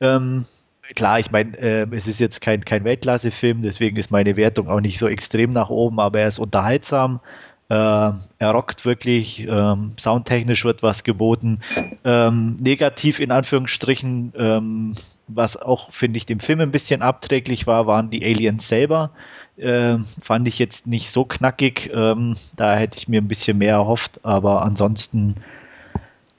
Ähm, 0.00 0.46
klar, 0.94 1.20
ich 1.20 1.30
meine, 1.30 1.56
äh, 1.58 1.86
es 1.92 2.06
ist 2.06 2.20
jetzt 2.20 2.40
kein, 2.40 2.64
kein 2.64 2.84
Weltklasse-Film, 2.84 3.62
deswegen 3.62 3.96
ist 3.96 4.10
meine 4.10 4.36
Wertung 4.36 4.68
auch 4.68 4.80
nicht 4.80 4.98
so 4.98 5.08
extrem 5.08 5.52
nach 5.52 5.70
oben, 5.70 6.00
aber 6.00 6.20
er 6.20 6.28
ist 6.28 6.38
unterhaltsam. 6.38 7.20
Äh, 7.68 7.74
er 7.74 8.50
rockt 8.50 8.84
wirklich, 8.84 9.46
ähm, 9.48 9.94
soundtechnisch 9.98 10.64
wird 10.64 10.82
was 10.82 11.04
geboten. 11.04 11.60
Ähm, 12.04 12.56
negativ 12.60 13.18
in 13.18 13.30
Anführungsstrichen, 13.30 14.32
ähm, 14.36 14.92
was 15.28 15.56
auch, 15.56 15.92
finde 15.92 16.16
ich, 16.18 16.26
dem 16.26 16.40
Film 16.40 16.60
ein 16.60 16.72
bisschen 16.72 17.02
abträglich 17.02 17.66
war, 17.66 17.86
waren 17.86 18.10
die 18.10 18.24
Aliens 18.24 18.68
selber. 18.68 19.10
Äh, 19.56 19.98
fand 20.20 20.48
ich 20.48 20.58
jetzt 20.58 20.86
nicht 20.86 21.10
so 21.10 21.24
knackig. 21.24 21.90
Ähm, 21.94 22.34
da 22.56 22.74
hätte 22.76 22.98
ich 22.98 23.08
mir 23.08 23.20
ein 23.20 23.28
bisschen 23.28 23.58
mehr 23.58 23.74
erhofft, 23.74 24.20
aber 24.24 24.62
ansonsten 24.62 25.34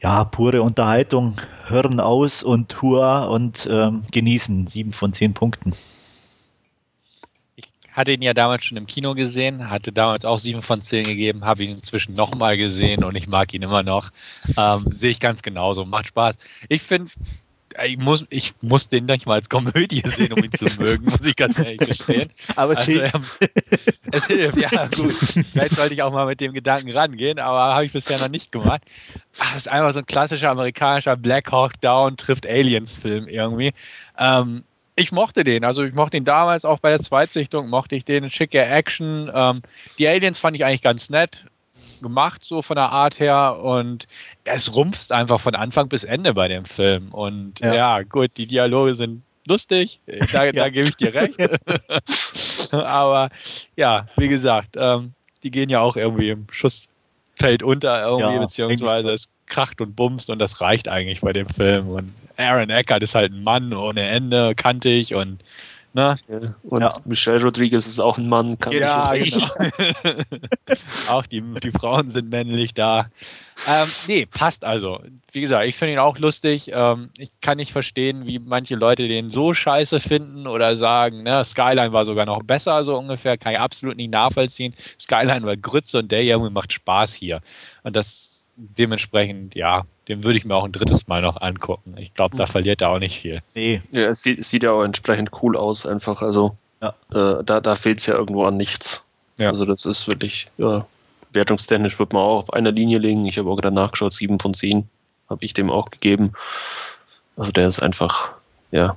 ja, 0.04 0.26
pure 0.26 0.62
Unterhaltung, 0.62 1.36
hören 1.66 2.02
aus 2.02 2.44
und 2.44 2.82
hurra 2.82 3.24
und 3.24 3.68
ähm, 3.72 4.02
genießen. 4.12 4.68
Sieben 4.68 4.92
von 4.92 5.14
zehn 5.14 5.34
Punkten. 5.34 5.74
Ich 7.56 7.70
hatte 7.94 8.12
ihn 8.12 8.22
ja 8.22 8.34
damals 8.34 8.66
schon 8.66 8.78
im 8.78 8.86
Kino 8.86 9.14
gesehen, 9.16 9.70
hatte 9.70 9.94
damals 9.94 10.26
auch 10.26 10.40
sieben 10.40 10.62
von 10.62 10.82
zehn 10.82 11.06
gegeben, 11.06 11.46
habe 11.46 11.64
ihn 11.64 11.78
inzwischen 11.78 12.14
nochmal 12.14 12.58
gesehen 12.58 13.04
und 13.06 13.16
ich 13.16 13.28
mag 13.28 13.54
ihn 13.54 13.62
immer 13.62 13.82
noch. 13.82 14.10
Ähm, 14.58 14.86
Sehe 14.90 15.12
ich 15.12 15.22
ganz 15.22 15.42
genauso, 15.42 15.86
macht 15.86 16.08
Spaß. 16.08 16.38
Ich 16.68 16.82
finde, 16.82 17.10
ich 17.86 17.98
muss, 17.98 18.26
ich 18.30 18.54
muss 18.62 18.90
den 18.90 19.06
nicht 19.06 19.26
mal 19.26 19.36
als 19.36 19.50
Komödie 19.50 20.04
sehen, 20.06 20.34
um 20.34 20.44
ihn 20.44 20.52
zu 20.52 20.66
mögen, 20.80 21.06
muss 21.06 21.26
ich 21.26 21.36
ganz 21.36 21.60
ehrlich 21.60 21.80
gestehen. 21.80 22.30
Aber 22.56 22.74
es 22.74 22.80
also, 22.80 22.92
hilft. 22.92 23.38
Ähm, 23.42 23.50
es 24.12 24.28
hilft, 24.28 24.58
ja, 24.58 24.88
gut. 24.88 25.16
Vielleicht 25.52 25.76
sollte 25.76 25.94
ich 25.94 26.02
auch 26.02 26.12
mal 26.12 26.26
mit 26.26 26.40
dem 26.40 26.54
Gedanken 26.54 26.92
rangehen, 26.92 27.40
aber 27.40 27.76
habe 27.76 27.86
ich 27.86 27.94
bisher 27.94 28.20
noch 28.20 28.30
nicht 28.30 28.52
gemacht. 28.52 28.82
Ach, 29.40 29.54
das 29.54 29.58
ist 29.58 29.68
einfach 29.68 29.94
so 29.94 30.00
ein 30.00 30.06
klassischer 30.06 30.50
amerikanischer 30.50 31.16
Black 31.18 31.52
Hawk 31.52 31.80
Down 31.82 32.18
trifft 32.18 32.48
Aliens-Film 32.48 33.28
irgendwie. 33.28 33.74
Ähm, 34.18 34.64
ich 34.96 35.12
mochte 35.12 35.44
den, 35.44 35.66
also 35.66 35.84
ich 35.84 35.94
mochte 35.94 36.18
ihn 36.18 36.26
damals 36.26 36.66
auch 36.66 36.80
bei 36.80 36.90
der 36.90 37.00
Zweitsichtung, 37.00 37.70
mochte 37.70 37.96
ich 37.96 38.06
den, 38.06 38.30
schicke 38.30 38.64
Action. 38.64 39.32
Ähm, 39.34 39.62
die 39.98 40.08
Aliens 40.08 40.40
fand 40.40 40.56
ich 40.56 40.66
eigentlich 40.66 40.84
ganz 40.84 41.10
nett 41.10 41.46
gemacht, 42.04 42.46
so 42.46 42.62
von 42.62 42.76
der 42.76 42.92
Art 42.92 43.20
her. 43.20 43.60
Und 43.62 44.06
es 44.44 44.76
rumpft 44.76 45.12
einfach 45.12 45.40
von 45.40 45.56
Anfang 45.56 45.90
bis 45.90 46.04
Ende 46.04 46.34
bei 46.34 46.48
dem 46.48 46.66
Film. 46.66 47.10
Und 47.10 47.60
ja, 47.62 47.74
ja 47.74 48.04
gut, 48.04 48.32
die 48.38 48.46
Dialoge 48.46 48.96
sind 48.96 49.24
lustig, 49.48 50.00
da, 50.32 50.46
ja. 50.46 50.52
da 50.52 50.70
gebe 50.70 50.90
ich 50.90 50.96
dir 50.96 51.14
recht. 51.14 51.36
Aber 52.72 53.30
ja, 53.76 54.08
wie 54.18 54.28
gesagt, 54.28 54.76
ähm, 54.78 55.14
die 55.44 55.52
gehen 55.52 55.70
ja 55.70 55.82
auch 55.82 55.96
irgendwie 55.96 56.30
im 56.30 56.48
Schussfeld 56.52 57.64
unter, 57.64 58.06
irgendwie, 58.06 58.36
ja, 58.36 58.40
beziehungsweise 58.40 59.10
es 59.12 59.30
kracht 59.48 59.82
und 59.82 59.96
bumst 59.96 60.30
und 60.30 60.40
das 60.40 60.62
reicht 60.62 60.88
eigentlich 60.88 61.22
bei 61.22 61.34
dem 61.34 61.48
Film. 61.48 61.90
Und 61.90 62.14
Aaron 62.38 62.70
Eckert 62.70 63.04
ist 63.04 63.16
halt 63.16 63.32
ein 63.34 63.44
Mann 63.44 63.74
ohne 63.74 64.08
Ende, 64.08 64.56
kantig 64.56 65.14
und 65.14 65.44
Ne? 65.96 66.18
Und 66.64 66.82
ja. 66.82 66.96
Michelle 67.06 67.44
Rodriguez 67.44 67.86
ist 67.86 68.00
auch 68.00 68.18
ein 68.18 68.28
Mann, 68.28 68.58
kann 68.58 68.74
ja, 68.74 69.14
ich 69.14 69.34
genau. 69.34 69.48
Auch 71.08 71.26
die, 71.28 71.42
die 71.42 71.72
Frauen 71.72 72.10
sind 72.10 72.32
männlich 72.32 72.74
da. 72.74 73.10
Ähm, 73.68 73.88
nee, 74.08 74.26
passt 74.26 74.66
also. 74.66 75.00
Wie 75.32 75.42
gesagt, 75.42 75.68
ich 75.68 75.76
finde 75.76 75.94
ihn 75.94 76.00
auch 76.00 76.18
lustig. 76.18 76.72
Ähm, 76.74 77.12
ich 77.20 77.30
kann 77.42 77.58
nicht 77.58 77.72
verstehen, 77.72 78.26
wie 78.26 78.40
manche 78.40 78.74
Leute 78.76 79.08
den 79.08 79.30
so 79.30 79.54
scheiße 79.54 80.00
finden 80.00 80.48
oder 80.48 80.76
sagen, 80.76 81.22
ne, 81.22 81.44
Skyline 81.44 81.94
war 81.94 82.06
sogar 82.06 82.26
noch 82.26 82.42
besser, 82.42 82.84
so 82.84 82.98
ungefähr. 82.98 83.38
Kann 83.38 83.54
ich 83.54 83.60
absolut 83.60 83.96
nicht 83.96 84.12
nachvollziehen. 84.12 84.74
Skyline 85.00 85.46
war 85.46 85.58
Grütze 85.58 86.00
und 86.00 86.12
der 86.12 86.26
Junge 86.26 86.50
macht 86.50 86.74
Spaß 86.74 87.14
hier. 87.14 87.40
Und 87.84 87.96
das 87.96 88.52
dementsprechend, 88.56 89.54
ja, 89.54 89.86
den 90.08 90.24
würde 90.24 90.38
ich 90.38 90.46
mir 90.46 90.56
auch 90.56 90.66
ein 90.66 90.72
drittes 90.72 91.08
Mal 91.08 91.22
noch 91.22 91.42
angucken. 91.42 91.96
Ich 91.98 92.14
glaube, 92.14 92.36
da 92.38 92.44
hm. 92.44 92.52
verliert 92.52 92.82
er 92.82 92.90
auch 92.90 93.00
nicht 93.00 93.20
viel. 93.20 93.42
Nee. 93.56 93.82
Ja, 93.92 94.10
es 94.10 94.22
sieht, 94.22 94.44
sieht 94.44 94.64
ja 94.64 94.72
auch 94.72 94.84
entsprechend 94.84 95.32
cool 95.42 95.56
aus, 95.56 95.86
einfach. 95.86 96.22
Also 96.22 96.58
ja. 96.82 96.94
äh, 97.14 97.44
da, 97.44 97.62
da 97.62 97.76
fehlt 97.76 98.00
es 98.00 98.06
ja 98.06 98.16
irgendwo 98.16 98.44
an 98.46 98.58
nichts. 98.58 99.04
Ja. 99.38 99.50
Also 99.50 99.66
das 99.66 99.86
ist 99.86 100.08
wirklich, 100.08 100.48
ja, 100.58 100.86
wertungstechnisch 101.32 101.98
wird 102.00 102.14
man 102.14 102.22
auch 102.22 102.40
auf 102.40 102.54
einer 102.54 102.72
Linie 102.72 103.00
liegen. 103.00 103.26
Ich 103.26 103.38
habe 103.38 103.50
auch 103.50 103.56
gerade 103.56 103.76
nachgeschaut, 103.76 104.14
7 104.14 104.40
von 104.40 104.54
10 104.54 104.88
habe 105.30 105.44
ich 105.44 105.54
dem 105.54 105.70
auch 105.70 105.90
gegeben. 105.90 106.34
Also 107.38 107.52
der 107.52 107.68
ist 107.68 107.82
einfach, 107.82 108.32
ja, 108.72 108.96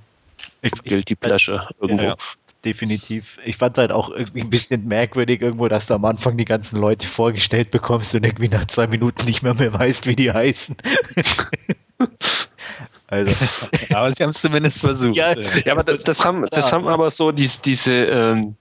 ich, 0.62 0.72
Guilty 0.82 1.14
Pleasure 1.14 1.68
irgendwo. 1.80 2.14
Definitiv. 2.66 3.38
Ich 3.44 3.58
fand 3.58 3.78
halt 3.78 3.92
auch 3.92 4.10
irgendwie 4.10 4.40
ein 4.40 4.50
bisschen 4.50 4.88
merkwürdig 4.88 5.40
irgendwo, 5.40 5.68
dass 5.68 5.86
du 5.86 5.94
am 5.94 6.04
Anfang 6.04 6.36
die 6.36 6.44
ganzen 6.44 6.80
Leute 6.80 7.06
vorgestellt 7.06 7.70
bekommst 7.70 8.12
und 8.16 8.26
irgendwie 8.26 8.48
nach 8.48 8.66
zwei 8.66 8.88
Minuten 8.88 9.24
nicht 9.24 9.44
mehr 9.44 9.54
mehr 9.54 9.72
weißt, 9.72 10.04
wie 10.06 10.16
die 10.16 10.32
heißen. 10.32 10.74
also. 13.06 13.32
Aber 13.94 14.10
sie 14.10 14.20
haben 14.24 14.30
es 14.30 14.40
zumindest 14.40 14.80
versucht. 14.80 15.16
Ja, 15.16 15.38
ja 15.38 15.72
aber 15.72 15.84
das, 15.84 16.02
das, 16.02 16.24
haben, 16.24 16.44
das 16.50 16.72
haben 16.72 16.88
aber 16.88 17.08
so 17.12 17.30
dies, 17.30 17.60
diese 17.60 17.92
ähm, 17.92 18.56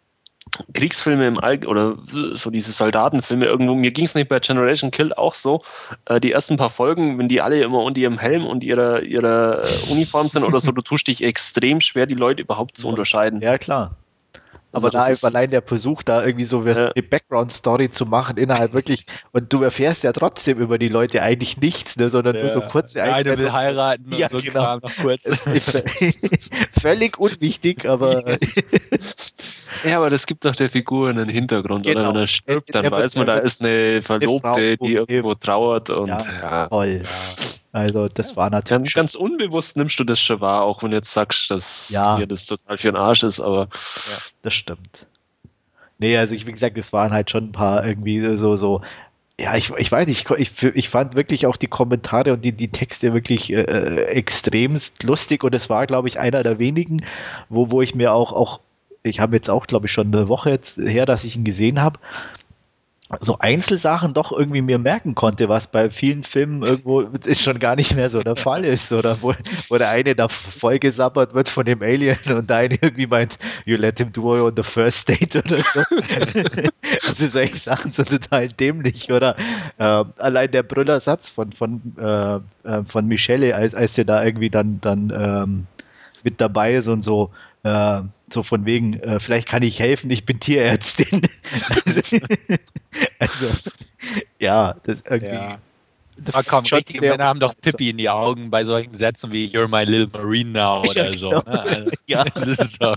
Kriegsfilme 0.74 1.28
im 1.28 1.40
All 1.40 1.66
oder 1.66 1.98
so 2.34 2.50
diese 2.50 2.72
Soldatenfilme 2.72 3.46
irgendwo. 3.46 3.76
Mir 3.76 3.92
ging 3.92 4.06
es 4.06 4.16
nicht 4.16 4.30
bei 4.30 4.40
Generation 4.40 4.92
Kill 4.92 5.14
auch 5.14 5.36
so. 5.36 5.64
Äh, 6.06 6.20
die 6.20 6.32
ersten 6.32 6.58
paar 6.58 6.70
Folgen, 6.70 7.18
wenn 7.18 7.28
die 7.28 7.42
alle 7.42 7.62
immer 7.62 7.80
unter 7.80 8.00
ihrem 8.00 8.18
Helm 8.18 8.46
und 8.46 8.64
ihrer, 8.64 9.02
ihrer 9.04 9.64
äh, 9.64 9.92
Uniform 9.92 10.30
sind 10.30 10.44
oder 10.44 10.60
so, 10.60 10.72
du 10.72 10.82
tust 10.82 11.08
dich 11.08 11.24
extrem 11.24 11.82
schwer, 11.82 12.06
die 12.06 12.16
Leute 12.16 12.42
überhaupt 12.42 12.78
zu 12.78 12.88
unterscheiden. 12.88 13.42
Ja, 13.42 13.58
klar. 13.58 13.96
Aber 14.76 14.88
also 14.88 14.98
da 14.98 15.08
ist, 15.08 15.24
allein 15.24 15.52
der 15.52 15.62
Versuch, 15.62 16.04
da 16.04 16.26
irgendwie 16.26 16.44
so 16.44 16.66
ja. 16.66 16.92
eine 16.92 17.02
Background-Story 17.02 17.92
zu 17.92 18.06
machen, 18.06 18.36
innerhalb 18.36 18.74
wirklich, 18.74 19.06
und 19.32 19.54
du 19.54 19.64
erfährst 19.64 20.04
ja 20.04 20.12
trotzdem 20.12 20.60
über 20.60 20.78
die 20.78 20.90
Leute 20.90 21.22
eigentlich 21.22 21.56
nichts, 21.58 21.96
ne, 21.96 22.10
sondern 22.10 22.36
ja. 22.36 22.42
nur 22.42 22.50
so 22.50 22.60
kurze 22.60 23.02
Eine 23.02 23.38
will 23.38 23.54
heiraten 23.54 24.12
ja, 24.12 24.28
so 24.28 24.42
genau. 24.42 24.52
Kram 24.52 24.80
noch 24.82 24.96
kurz. 24.98 25.24
Völlig 26.80 27.18
unwichtig, 27.18 27.86
aber. 27.86 28.38
ja, 29.84 29.98
aber 29.98 30.10
das 30.10 30.26
gibt 30.26 30.46
doch 30.46 30.56
der 30.56 30.70
Figur 30.70 31.10
einen 31.10 31.30
Hintergrund, 31.30 31.86
genau. 31.86 32.02
oder? 32.02 32.10
Wenn 32.10 32.22
er 32.22 32.28
stirbt, 32.28 32.76
dann 32.76 32.86
er 32.86 32.92
weiß 32.92 33.16
man, 33.16 33.28
da 33.28 33.38
ist 33.38 33.64
eine 33.64 34.02
Verlobte, 34.02 34.78
die 34.78 34.94
irgendwo 34.94 35.36
trauert 35.36 35.90
und 35.90 36.08
ja. 36.08 36.68
Toll. 36.68 37.04
Also 37.72 38.08
das 38.08 38.38
war 38.38 38.50
natürlich. 38.50 38.94
Ganz, 38.94 39.14
ganz, 39.14 39.16
unbewusst 39.16 39.76
nimmst 39.76 40.00
du 40.00 40.04
das 40.04 40.20
schon 40.20 40.40
wahr, 40.42 40.64
auch 40.64 40.82
wenn 40.82 40.92
du 40.92 40.98
jetzt 40.98 41.12
sagst, 41.12 41.52
dass 41.52 41.90
ja. 41.90 42.18
dir 42.18 42.28
das 42.28 42.46
total 42.46 42.78
für 42.78 42.88
den 42.88 42.96
Arsch 42.96 43.24
ist, 43.24 43.40
aber. 43.40 43.62
Ja, 43.62 44.18
das 44.42 44.54
stimmt. 44.54 45.08
Nee, 45.98 46.18
also 46.18 46.36
ich, 46.36 46.46
wie 46.46 46.52
gesagt, 46.52 46.78
es 46.78 46.92
waren 46.92 47.12
halt 47.12 47.30
schon 47.30 47.46
ein 47.46 47.52
paar 47.52 47.86
irgendwie 47.86 48.36
so, 48.38 48.56
so, 48.58 48.82
ja, 49.40 49.56
ich, 49.56 49.72
ich 49.72 49.92
weiß 49.92 50.08
nicht, 50.08 50.30
ich, 50.38 50.64
ich 50.64 50.90
fand 50.90 51.16
wirklich 51.16 51.46
auch 51.46 51.58
die 51.58 51.68
Kommentare 51.68 52.34
und 52.34 52.46
die, 52.46 52.54
die 52.54 52.70
Texte 52.70 53.14
wirklich 53.14 53.52
äh, 53.52 53.62
äh 53.64 54.06
extremst 54.06 55.04
lustig 55.04 55.44
und 55.44 55.54
es 55.54 55.70
war, 55.70 55.86
glaube 55.88 56.08
ich, 56.08 56.20
einer 56.20 56.42
der 56.42 56.58
wenigen, 56.58 57.04
wo, 57.50 57.70
wo 57.70 57.82
ich 57.82 57.96
mir 57.96 58.14
auch, 58.14 58.32
auch 58.32 58.62
ich 59.04 59.20
habe 59.20 59.36
jetzt 59.36 59.50
auch, 59.50 59.68
glaube 59.68 59.88
ich, 59.88 59.92
schon 59.92 60.08
eine 60.08 60.30
Woche 60.30 60.52
jetzt 60.52 60.78
her, 60.78 61.06
dass 61.06 61.26
ich 61.26 61.36
ihn 61.36 61.44
gesehen 61.44 61.82
habe, 61.82 62.00
so 63.20 63.38
Einzelsachen 63.38 64.16
doch 64.16 64.32
irgendwie 64.32 64.64
mir 64.64 64.80
merken 64.80 65.14
konnte, 65.14 65.48
was 65.48 65.68
bei 65.68 65.92
vielen 65.92 66.24
Filmen 66.24 66.64
irgendwo 66.64 67.08
schon 67.34 67.60
gar 67.60 67.76
nicht 67.76 67.96
mehr 67.96 68.10
so 68.10 68.22
der 68.22 68.36
Fall 68.36 68.66
ist. 68.66 68.92
Oder 68.92 69.22
wo, 69.22 69.34
wo 69.70 69.78
der 69.78 69.90
eine 69.90 70.16
da 70.16 70.28
vollgesabbert 70.28 71.34
wird 71.36 71.48
von 71.48 71.66
dem 71.66 71.84
Alien 71.84 72.18
und 72.34 72.50
der 72.50 72.58
eine 72.58 72.76
irgendwie 72.82 73.06
meint, 73.06 73.38
you 73.66 73.78
let 73.78 74.00
him 74.00 74.12
do 74.12 74.36
it 74.36 74.42
on 74.42 74.54
the 74.56 74.64
first 74.64 75.08
date 75.08 75.36
oder 75.36 75.60
so. 75.60 75.82
also 77.08 77.28
solche 77.28 77.58
Sachen 77.58 77.92
sind 77.92 78.10
total 78.10 78.48
dämlich. 78.48 79.12
Oder 79.12 79.36
äh, 79.78 80.04
allein 80.18 80.50
der 80.52 80.64
Brüllersatz 80.64 81.30
von, 81.30 81.52
von, 81.52 81.82
äh, 82.00 82.38
äh, 82.68 82.84
von 82.86 83.08
Michelle, 83.08 83.56
als, 83.56 83.76
als 83.76 83.94
sie 83.94 84.06
da 84.06 84.24
irgendwie 84.24 84.50
dann, 84.50 84.82
dann 84.82 85.14
ähm, 85.16 85.68
mit 86.24 86.42
dabei 86.42 86.74
ist 86.74 86.88
und 86.88 87.04
so, 87.04 87.30
äh, 87.66 88.04
so 88.32 88.44
von 88.44 88.66
wegen, 88.66 88.94
äh, 89.00 89.20
vielleicht 89.20 89.48
kann 89.48 89.64
ich 89.64 89.80
helfen, 89.80 90.12
ich 90.12 90.26
bin 90.26 90.40
Tierärztin. 90.40 91.24
also, 91.84 92.18
also, 93.20 93.48
ja, 94.40 94.76
das 94.84 95.02
irgendwie. 95.10 95.34
Ja. 95.34 95.58
Oh, 96.34 96.40
komm, 96.48 96.64
richtige 96.64 97.02
Männer 97.02 97.26
haben 97.26 97.42
doch 97.42 97.54
Pippi 97.60 97.90
in 97.90 97.98
die 97.98 98.10
Augen 98.10 98.50
bei 98.50 98.64
solchen 98.64 98.94
Sätzen 98.94 99.34
wie 99.34 99.48
You're 99.48 99.68
my 99.68 99.84
little 99.84 100.08
Marine 100.14 100.52
now 100.52 100.80
oder 100.90 101.10
ja, 101.10 101.18
so. 101.18 101.30
Genau. 101.30 101.42
Ne? 101.42 101.60
Also, 101.64 101.92
ja, 102.06 102.24
das, 102.24 102.48
ist 102.48 102.82
so. 102.82 102.96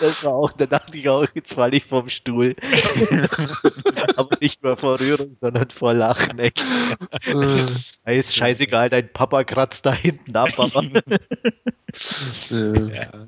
das 0.00 0.24
war 0.24 0.32
auch, 0.32 0.52
da 0.52 0.66
dachte 0.66 0.96
ich 0.96 1.08
auch, 1.08 1.26
jetzt 1.34 1.54
falle 1.54 1.78
ich 1.78 1.84
vom 1.84 2.08
Stuhl. 2.08 2.54
Aber 4.16 4.36
nicht 4.40 4.62
mehr 4.62 4.76
vor 4.76 5.00
Rührung, 5.00 5.36
sondern 5.40 5.70
vor 5.70 5.94
Lachen. 5.94 6.38
Echt. 6.38 6.62
hey, 8.04 8.18
ist 8.18 8.36
scheißegal, 8.36 8.90
dein 8.90 9.12
Papa 9.12 9.42
kratzt 9.42 9.86
da 9.86 9.92
hinten 9.92 10.36
ab, 10.36 10.50
aber. 10.56 10.82
ja. 12.50 13.26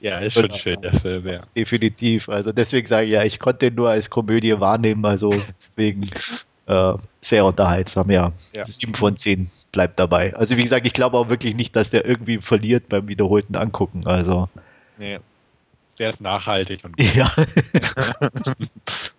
Ja, 0.00 0.18
ist 0.18 0.34
schon 0.34 0.52
schön, 0.52 0.80
der 0.82 0.92
Film, 0.92 1.26
ja. 1.26 1.42
Definitiv. 1.56 2.28
Also 2.28 2.52
deswegen 2.52 2.86
sage 2.86 3.06
ich 3.06 3.12
ja, 3.12 3.22
ich 3.22 3.38
konnte 3.38 3.66
ihn 3.66 3.74
nur 3.74 3.90
als 3.90 4.10
Komödie 4.10 4.58
wahrnehmen, 4.58 5.04
also 5.04 5.32
deswegen 5.66 6.10
äh, 6.66 6.94
sehr 7.20 7.44
unterhaltsam, 7.44 8.10
ja. 8.10 8.32
ja. 8.54 8.64
7 8.64 8.94
von 8.94 9.16
10 9.16 9.50
bleibt 9.70 9.98
dabei. 9.98 10.34
Also 10.34 10.56
wie 10.56 10.62
gesagt, 10.62 10.86
ich 10.86 10.92
glaube 10.92 11.18
auch 11.18 11.28
wirklich 11.28 11.54
nicht, 11.54 11.76
dass 11.76 11.90
der 11.90 12.04
irgendwie 12.04 12.38
verliert 12.38 12.88
beim 12.88 13.06
wiederholten 13.08 13.56
Angucken. 13.56 14.06
Also. 14.06 14.48
Nee. 14.98 15.18
Der 15.98 16.08
ist 16.08 16.20
nachhaltig. 16.20 16.84
Und 16.84 17.00
ja. 17.14 17.30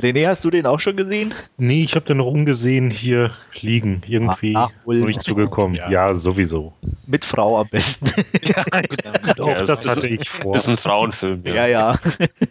René, 0.00 0.26
hast 0.26 0.44
du 0.44 0.50
den 0.50 0.66
auch 0.66 0.80
schon 0.80 0.96
gesehen? 0.96 1.34
Nee, 1.58 1.84
ich 1.84 1.94
habe 1.94 2.06
den 2.06 2.18
noch 2.18 2.26
umgesehen 2.26 2.90
hier 2.90 3.32
liegen. 3.60 4.02
Irgendwie 4.06 4.54
Ach, 4.56 4.70
nicht 4.86 5.22
zugekommen. 5.22 5.74
Ja. 5.74 5.90
ja. 5.90 6.14
sowieso. 6.14 6.72
Mit 7.06 7.24
Frau 7.24 7.60
am 7.60 7.68
besten. 7.68 8.06
ja, 8.42 8.62
genau. 8.62 9.48
ja, 9.48 9.64
das 9.64 9.86
hatte 9.86 10.08
ich 10.08 10.28
vor. 10.28 10.54
Das 10.54 10.64
ist 10.64 10.68
ein 10.68 10.76
Frauenfilm. 10.76 11.42
Ja, 11.44 11.66
ja. 11.66 11.66
ja. 11.66 11.98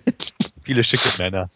Viele 0.62 0.84
schicke 0.84 1.10
Männer. 1.18 1.50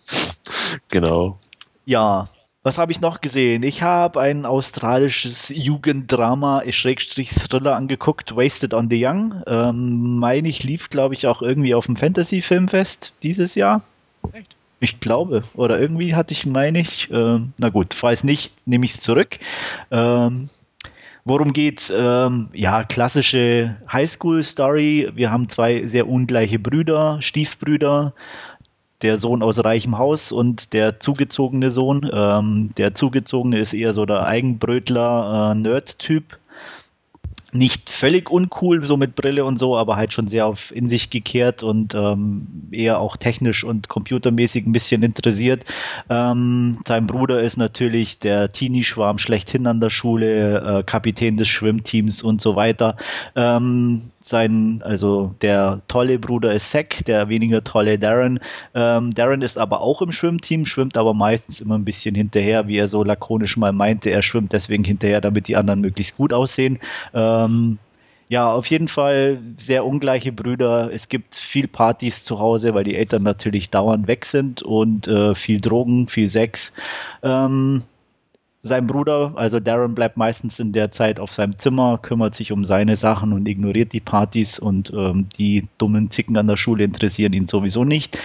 Genau. 0.89 1.37
Ja, 1.85 2.25
was 2.63 2.77
habe 2.77 2.93
ich 2.93 3.01
noch 3.01 3.19
gesehen? 3.19 3.61
Ich 3.61 3.83
habe 3.83 4.21
ein 4.21 4.45
australisches 4.45 5.49
Jugenddrama, 5.49 6.63
Schrägstrich 6.69 7.29
Thriller 7.31 7.75
angeguckt, 7.75 8.37
Wasted 8.37 8.73
on 8.73 8.89
the 8.89 9.05
Young. 9.05 9.43
Ähm, 9.47 10.17
meine 10.17 10.47
ich, 10.47 10.63
lief, 10.63 10.89
glaube 10.89 11.13
ich, 11.13 11.27
auch 11.27 11.41
irgendwie 11.41 11.75
auf 11.75 11.87
dem 11.87 11.97
Fantasy 11.97 12.41
Filmfest 12.41 13.11
dieses 13.21 13.55
Jahr. 13.55 13.83
Echt? 14.31 14.55
Ich 14.83 14.99
glaube. 14.99 15.43
Oder 15.55 15.79
irgendwie 15.79 16.13
hatte 16.13 16.33
ich, 16.33 16.45
meine 16.45 16.81
ich, 16.81 17.09
äh, 17.09 17.39
na 17.57 17.69
gut, 17.69 17.93
falls 17.93 18.25
nicht, 18.25 18.51
nehme 18.65 18.83
ich 18.83 18.91
es 18.95 18.99
zurück. 18.99 19.39
Ähm, 19.91 20.49
Worum 21.23 21.53
geht's? 21.53 21.89
Ähm, 21.95 22.49
ja, 22.51 22.83
klassische 22.83 23.77
Highschool-Story. 23.89 25.09
Wir 25.15 25.31
haben 25.31 25.47
zwei 25.47 25.87
sehr 25.87 26.09
ungleiche 26.09 26.59
Brüder, 26.59 27.21
Stiefbrüder. 27.21 28.13
Der 29.01 29.15
Sohn 29.17 29.41
aus 29.41 29.63
reichem 29.63 29.97
Haus 29.97 30.33
und 30.33 30.73
der 30.73 30.99
zugezogene 30.99 31.71
Sohn. 31.71 32.09
Ähm, 32.13 32.71
der 32.75 32.93
zugezogene 32.93 33.59
ist 33.59 33.73
eher 33.73 33.93
so 33.93 34.05
der 34.05 34.25
Eigenbrötler, 34.25 35.53
äh, 35.55 35.57
nicht 37.55 37.89
völlig 37.89 38.29
uncool, 38.29 38.85
so 38.85 38.97
mit 38.97 39.15
Brille 39.15 39.45
und 39.45 39.59
so, 39.59 39.77
aber 39.77 39.95
halt 39.95 40.13
schon 40.13 40.27
sehr 40.27 40.45
auf 40.45 40.73
in 40.75 40.89
sich 40.89 41.09
gekehrt 41.09 41.63
und 41.63 41.93
ähm, 41.95 42.47
eher 42.71 42.99
auch 42.99 43.17
technisch 43.17 43.63
und 43.63 43.89
computermäßig 43.89 44.65
ein 44.65 44.71
bisschen 44.71 45.03
interessiert. 45.03 45.65
Ähm, 46.09 46.79
sein 46.87 47.07
Bruder 47.07 47.41
ist 47.41 47.57
natürlich 47.57 48.19
der 48.19 48.51
Teenie-Schwarm 48.51 49.19
schlechthin 49.19 49.67
an 49.67 49.79
der 49.79 49.89
Schule, 49.89 50.79
äh, 50.79 50.83
Kapitän 50.83 51.37
des 51.37 51.47
Schwimmteams 51.47 52.21
und 52.23 52.41
so 52.41 52.55
weiter. 52.55 52.97
Ähm, 53.35 54.11
sein, 54.25 54.81
also 54.83 55.35
der 55.41 55.81
tolle 55.87 56.19
Bruder 56.19 56.53
ist 56.53 56.71
Zack, 56.71 57.05
der 57.05 57.29
weniger 57.29 57.63
tolle 57.63 57.99
Darren. 57.99 58.39
Ähm, 58.73 59.11
Darren 59.11 59.41
ist 59.41 59.57
aber 59.57 59.81
auch 59.81 60.01
im 60.01 60.11
Schwimmteam, 60.11 60.65
schwimmt 60.65 60.97
aber 60.97 61.13
meistens 61.13 61.61
immer 61.61 61.77
ein 61.77 61.85
bisschen 61.85 62.15
hinterher, 62.15 62.67
wie 62.67 62.77
er 62.77 62.87
so 62.87 63.03
lakonisch 63.03 63.57
mal 63.57 63.73
meinte. 63.73 64.09
Er 64.09 64.21
schwimmt 64.21 64.53
deswegen 64.53 64.83
hinterher, 64.83 65.21
damit 65.21 65.47
die 65.47 65.55
anderen 65.55 65.81
möglichst 65.81 66.17
gut 66.17 66.33
aussehen. 66.33 66.79
Ähm, 67.13 67.79
ja, 68.29 68.51
auf 68.51 68.65
jeden 68.67 68.87
Fall 68.87 69.39
sehr 69.57 69.85
ungleiche 69.85 70.31
Brüder. 70.31 70.89
Es 70.91 71.09
gibt 71.09 71.35
viel 71.35 71.67
Partys 71.67 72.23
zu 72.23 72.39
Hause, 72.39 72.73
weil 72.73 72.83
die 72.83 72.95
Eltern 72.95 73.23
natürlich 73.23 73.69
dauernd 73.69 74.07
weg 74.07 74.25
sind 74.25 74.63
und 74.63 75.07
äh, 75.07 75.35
viel 75.35 75.61
Drogen, 75.61 76.07
viel 76.07 76.27
Sex. 76.27 76.73
Ähm, 77.21 77.83
sein 78.63 78.87
Bruder, 78.87 79.33
also 79.35 79.59
Darren, 79.59 79.93
bleibt 79.93 80.15
meistens 80.15 80.57
in 80.57 80.71
der 80.71 80.91
Zeit 80.91 81.19
auf 81.19 81.33
seinem 81.33 81.59
Zimmer, 81.59 81.99
kümmert 82.01 82.33
sich 82.33 82.53
um 82.53 82.63
seine 82.63 82.95
Sachen 82.95 83.33
und 83.33 83.45
ignoriert 83.45 83.91
die 83.91 83.99
Partys 83.99 84.57
und 84.57 84.91
ähm, 84.95 85.27
die 85.37 85.67
dummen 85.77 86.09
Zicken 86.09 86.37
an 86.37 86.47
der 86.47 86.55
Schule 86.55 86.85
interessieren 86.85 87.33
ihn 87.33 87.45
sowieso 87.45 87.83
nicht. 87.83 88.17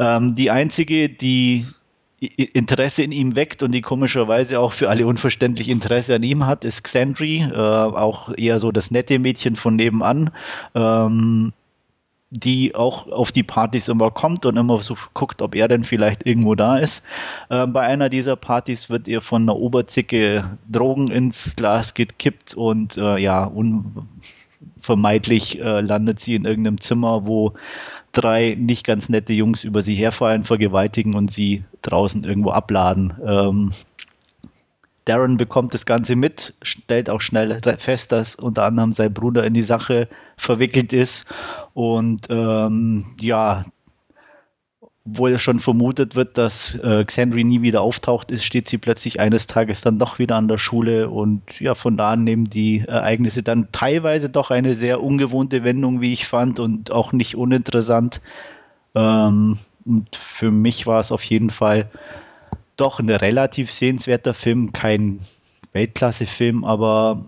Ähm, 0.00 0.34
die 0.34 0.50
einzige, 0.50 1.08
die 1.08 1.64
Interesse 2.18 3.04
in 3.04 3.12
ihm 3.12 3.36
weckt 3.36 3.62
und 3.62 3.70
die 3.70 3.80
komischerweise 3.80 4.58
auch 4.58 4.72
für 4.72 4.90
alle 4.90 5.06
unverständlich 5.06 5.68
Interesse 5.68 6.16
an 6.16 6.24
ihm 6.24 6.44
hat, 6.44 6.64
ist 6.64 6.82
Xandri, 6.82 7.42
äh, 7.42 7.54
auch 7.54 8.36
eher 8.36 8.58
so 8.58 8.72
das 8.72 8.90
nette 8.90 9.20
Mädchen 9.20 9.54
von 9.54 9.76
nebenan. 9.76 10.30
Ähm, 10.74 11.52
die 12.30 12.74
auch 12.74 13.10
auf 13.10 13.32
die 13.32 13.42
Partys 13.42 13.88
immer 13.88 14.10
kommt 14.10 14.44
und 14.44 14.56
immer 14.56 14.82
so 14.82 14.94
guckt, 15.14 15.40
ob 15.40 15.54
er 15.54 15.68
denn 15.68 15.84
vielleicht 15.84 16.26
irgendwo 16.26 16.54
da 16.54 16.78
ist. 16.78 17.04
Äh, 17.48 17.66
bei 17.66 17.80
einer 17.80 18.10
dieser 18.10 18.36
Partys 18.36 18.90
wird 18.90 19.08
ihr 19.08 19.22
von 19.22 19.42
einer 19.42 19.56
Oberzicke 19.56 20.58
Drogen 20.70 21.10
ins 21.10 21.56
Glas 21.56 21.94
gekippt 21.94 22.54
und 22.54 22.98
äh, 22.98 23.18
ja, 23.18 23.44
unvermeidlich 23.44 25.60
äh, 25.60 25.80
landet 25.80 26.20
sie 26.20 26.34
in 26.34 26.44
irgendeinem 26.44 26.80
Zimmer, 26.80 27.26
wo 27.26 27.54
drei 28.12 28.56
nicht 28.58 28.84
ganz 28.84 29.08
nette 29.08 29.32
Jungs 29.32 29.64
über 29.64 29.80
sie 29.80 29.94
herfallen, 29.94 30.44
vergewaltigen 30.44 31.14
und 31.14 31.30
sie 31.30 31.64
draußen 31.82 32.24
irgendwo 32.24 32.50
abladen. 32.50 33.14
Ähm, 33.24 33.70
Darren 35.08 35.36
bekommt 35.36 35.74
das 35.74 35.86
Ganze 35.86 36.16
mit, 36.16 36.54
stellt 36.62 37.08
auch 37.08 37.20
schnell 37.20 37.60
fest, 37.78 38.12
dass 38.12 38.34
unter 38.34 38.64
anderem 38.64 38.92
sein 38.92 39.12
Bruder 39.12 39.44
in 39.44 39.54
die 39.54 39.62
Sache 39.62 40.08
verwickelt 40.36 40.92
ist. 40.92 41.26
Und 41.74 42.26
ähm, 42.28 43.06
ja, 43.20 43.64
obwohl 45.10 45.38
schon 45.38 45.58
vermutet 45.58 46.16
wird, 46.16 46.36
dass 46.36 46.74
äh, 46.76 47.04
Xandri 47.04 47.44
nie 47.44 47.62
wieder 47.62 47.80
auftaucht 47.80 48.30
ist, 48.30 48.44
steht 48.44 48.68
sie 48.68 48.78
plötzlich 48.78 49.20
eines 49.20 49.46
Tages 49.46 49.80
dann 49.80 49.98
doch 49.98 50.18
wieder 50.18 50.36
an 50.36 50.48
der 50.48 50.58
Schule 50.58 51.08
und 51.08 51.60
ja, 51.60 51.74
von 51.74 51.96
da 51.96 52.12
an 52.12 52.24
nehmen 52.24 52.44
die 52.44 52.84
Ereignisse 52.86 53.42
dann 53.42 53.68
teilweise 53.72 54.28
doch 54.28 54.50
eine 54.50 54.74
sehr 54.74 55.02
ungewohnte 55.02 55.64
Wendung, 55.64 56.00
wie 56.00 56.12
ich 56.12 56.26
fand, 56.26 56.60
und 56.60 56.90
auch 56.90 57.12
nicht 57.12 57.36
uninteressant. 57.36 58.20
Ähm, 58.94 59.58
und 59.86 60.14
für 60.14 60.50
mich 60.50 60.86
war 60.86 61.00
es 61.00 61.10
auf 61.12 61.24
jeden 61.24 61.50
Fall 61.50 61.88
doch 62.78 63.00
ein 63.00 63.10
relativ 63.10 63.70
sehenswerter 63.70 64.34
Film, 64.34 64.72
kein 64.72 65.20
Weltklasse-Film, 65.72 66.64
aber 66.64 67.26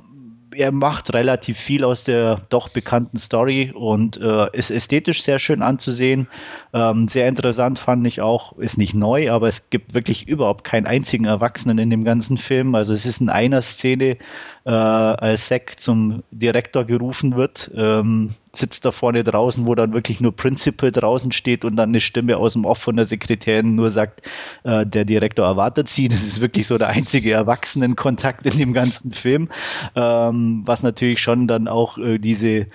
er 0.54 0.72
macht 0.72 1.14
relativ 1.14 1.58
viel 1.58 1.84
aus 1.84 2.04
der 2.04 2.42
doch 2.48 2.68
bekannten 2.68 3.16
Story 3.16 3.72
und 3.74 4.16
äh, 4.16 4.48
ist 4.52 4.70
ästhetisch 4.70 5.22
sehr 5.22 5.38
schön 5.38 5.62
anzusehen. 5.62 6.28
Ähm, 6.72 7.08
sehr 7.08 7.26
interessant 7.26 7.78
fand 7.78 8.06
ich 8.06 8.20
auch, 8.20 8.56
ist 8.58 8.78
nicht 8.78 8.94
neu, 8.94 9.30
aber 9.30 9.48
es 9.48 9.70
gibt 9.70 9.92
wirklich 9.94 10.28
überhaupt 10.28 10.62
keinen 10.62 10.86
einzigen 10.86 11.24
Erwachsenen 11.24 11.78
in 11.78 11.90
dem 11.90 12.04
ganzen 12.04 12.36
Film. 12.36 12.74
Also 12.74 12.92
es 12.92 13.06
ist 13.06 13.20
in 13.20 13.28
einer 13.28 13.60
Szene, 13.60 14.16
äh, 14.64 14.70
als 14.70 15.48
Zack 15.48 15.80
zum 15.80 16.22
Direktor 16.30 16.84
gerufen 16.84 17.34
wird, 17.34 17.70
ähm, 17.74 18.30
sitzt 18.52 18.84
da 18.84 18.92
vorne 18.92 19.24
draußen, 19.24 19.66
wo 19.66 19.74
dann 19.74 19.92
wirklich 19.92 20.20
nur 20.20 20.34
Principal 20.34 20.92
draußen 20.92 21.32
steht 21.32 21.64
und 21.64 21.76
dann 21.76 21.90
eine 21.90 22.00
Stimme 22.00 22.36
aus 22.36 22.52
dem 22.52 22.64
Off 22.64 22.78
von 22.78 22.96
der 22.96 23.06
Sekretärin 23.06 23.74
nur 23.74 23.90
sagt, 23.90 24.22
äh, 24.64 24.86
der 24.86 25.04
Direktor 25.04 25.46
erwartet 25.46 25.88
sie. 25.88 26.08
Das 26.08 26.22
ist 26.22 26.40
wirklich 26.40 26.66
so 26.66 26.78
der 26.78 26.88
einzige 26.88 27.32
Erwachsenenkontakt 27.32 28.46
in 28.46 28.58
dem 28.58 28.72
ganzen 28.72 29.12
Film, 29.12 29.48
ähm, 29.96 30.62
was 30.66 30.82
natürlich 30.84 31.20
schon 31.20 31.48
dann 31.48 31.66
auch 31.66 31.98
äh, 31.98 32.18
diese 32.18 32.66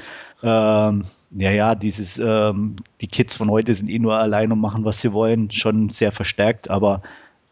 ähm, 0.46 1.02
ja, 1.32 1.52
ja, 1.52 1.74
dieses, 1.74 2.20
ähm, 2.20 2.76
die 3.02 3.08
Kids 3.08 3.36
von 3.36 3.50
heute 3.50 3.74
sind 3.74 3.90
eh 3.90 3.98
nur 3.98 4.14
allein 4.16 4.52
und 4.52 4.60
machen, 4.60 4.86
was 4.86 5.02
sie 5.02 5.12
wollen, 5.12 5.50
schon 5.50 5.90
sehr 5.90 6.12
verstärkt, 6.12 6.70
aber 6.70 7.02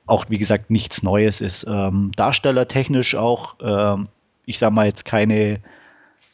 auch, 0.05 0.25
wie 0.29 0.37
gesagt, 0.37 0.69
nichts 0.69 1.01
Neues 1.01 1.41
ist. 1.41 1.65
Ähm, 1.67 2.11
darstellertechnisch 2.15 3.15
auch, 3.15 3.55
ähm, 3.61 4.09
ich 4.45 4.59
sag 4.59 4.73
mal 4.73 4.85
jetzt 4.85 5.05
keine 5.05 5.59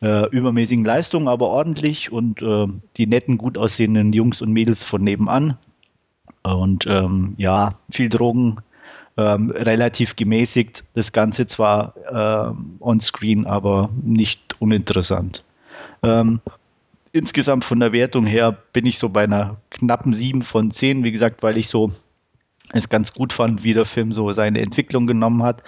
äh, 0.02 0.30
übermäßigen 0.32 0.84
Leistungen, 0.84 1.30
aber 1.30 1.48
ordentlich 1.48 2.12
und 2.12 2.42
äh, 2.42 2.68
die 2.98 3.08
netten, 3.08 3.38
gut 3.38 3.58
aussehenden 3.58 4.12
Jungs 4.12 4.42
und 4.42 4.52
Mädels 4.52 4.84
von 4.84 5.02
nebenan. 5.02 5.58
Und 6.44 6.88
ähm, 6.88 7.36
ja, 7.38 7.76
viel 7.90 8.10
Drogen, 8.10 8.58
ähm, 9.18 9.52
relativ 9.52 10.18
gemäßigt. 10.18 10.84
Das 10.94 11.14
Ganze 11.14 11.48
zwar 11.48 11.94
äh, 12.10 12.84
on-screen, 12.84 13.46
aber 13.46 13.90
nicht 14.04 14.56
uninteressant. 14.60 15.44
Ähm, 16.04 16.42
insgesamt 17.12 17.66
von 17.66 17.80
der 17.80 17.92
Wertung 17.92 18.26
her 18.26 18.58
bin 18.74 18.86
ich 18.86 19.00
so 19.00 19.10
bei 19.10 19.24
einer 19.24 19.58
knappen 19.72 20.14
7 20.14 20.42
von 20.42 20.72
10, 20.72 21.04
wie 21.04 21.12
gesagt, 21.12 21.44
weil 21.44 21.58
ich 21.58 21.68
so 21.68 21.92
es 22.72 22.90
ganz 22.90 23.14
gut 23.14 23.34
fand, 23.34 23.64
wie 23.64 23.74
der 23.74 23.86
Film 23.86 24.12
so 24.12 24.32
seine 24.32 24.62
Entwicklung 24.62 25.08
genommen 25.08 25.44
hat. 25.44 25.64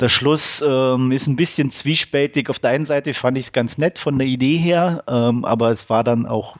Der 0.00 0.08
Schluss 0.08 0.62
ähm, 0.66 1.10
ist 1.12 1.26
ein 1.26 1.36
bisschen 1.36 1.70
zwiespältig. 1.70 2.50
Auf 2.50 2.58
der 2.58 2.70
einen 2.70 2.86
Seite 2.86 3.14
fand 3.14 3.38
ich 3.38 3.46
es 3.46 3.52
ganz 3.52 3.78
nett 3.78 3.98
von 3.98 4.18
der 4.18 4.26
Idee 4.26 4.56
her, 4.56 5.02
ähm, 5.08 5.44
aber 5.44 5.70
es 5.70 5.88
war 5.88 6.04
dann 6.04 6.26
auch 6.26 6.56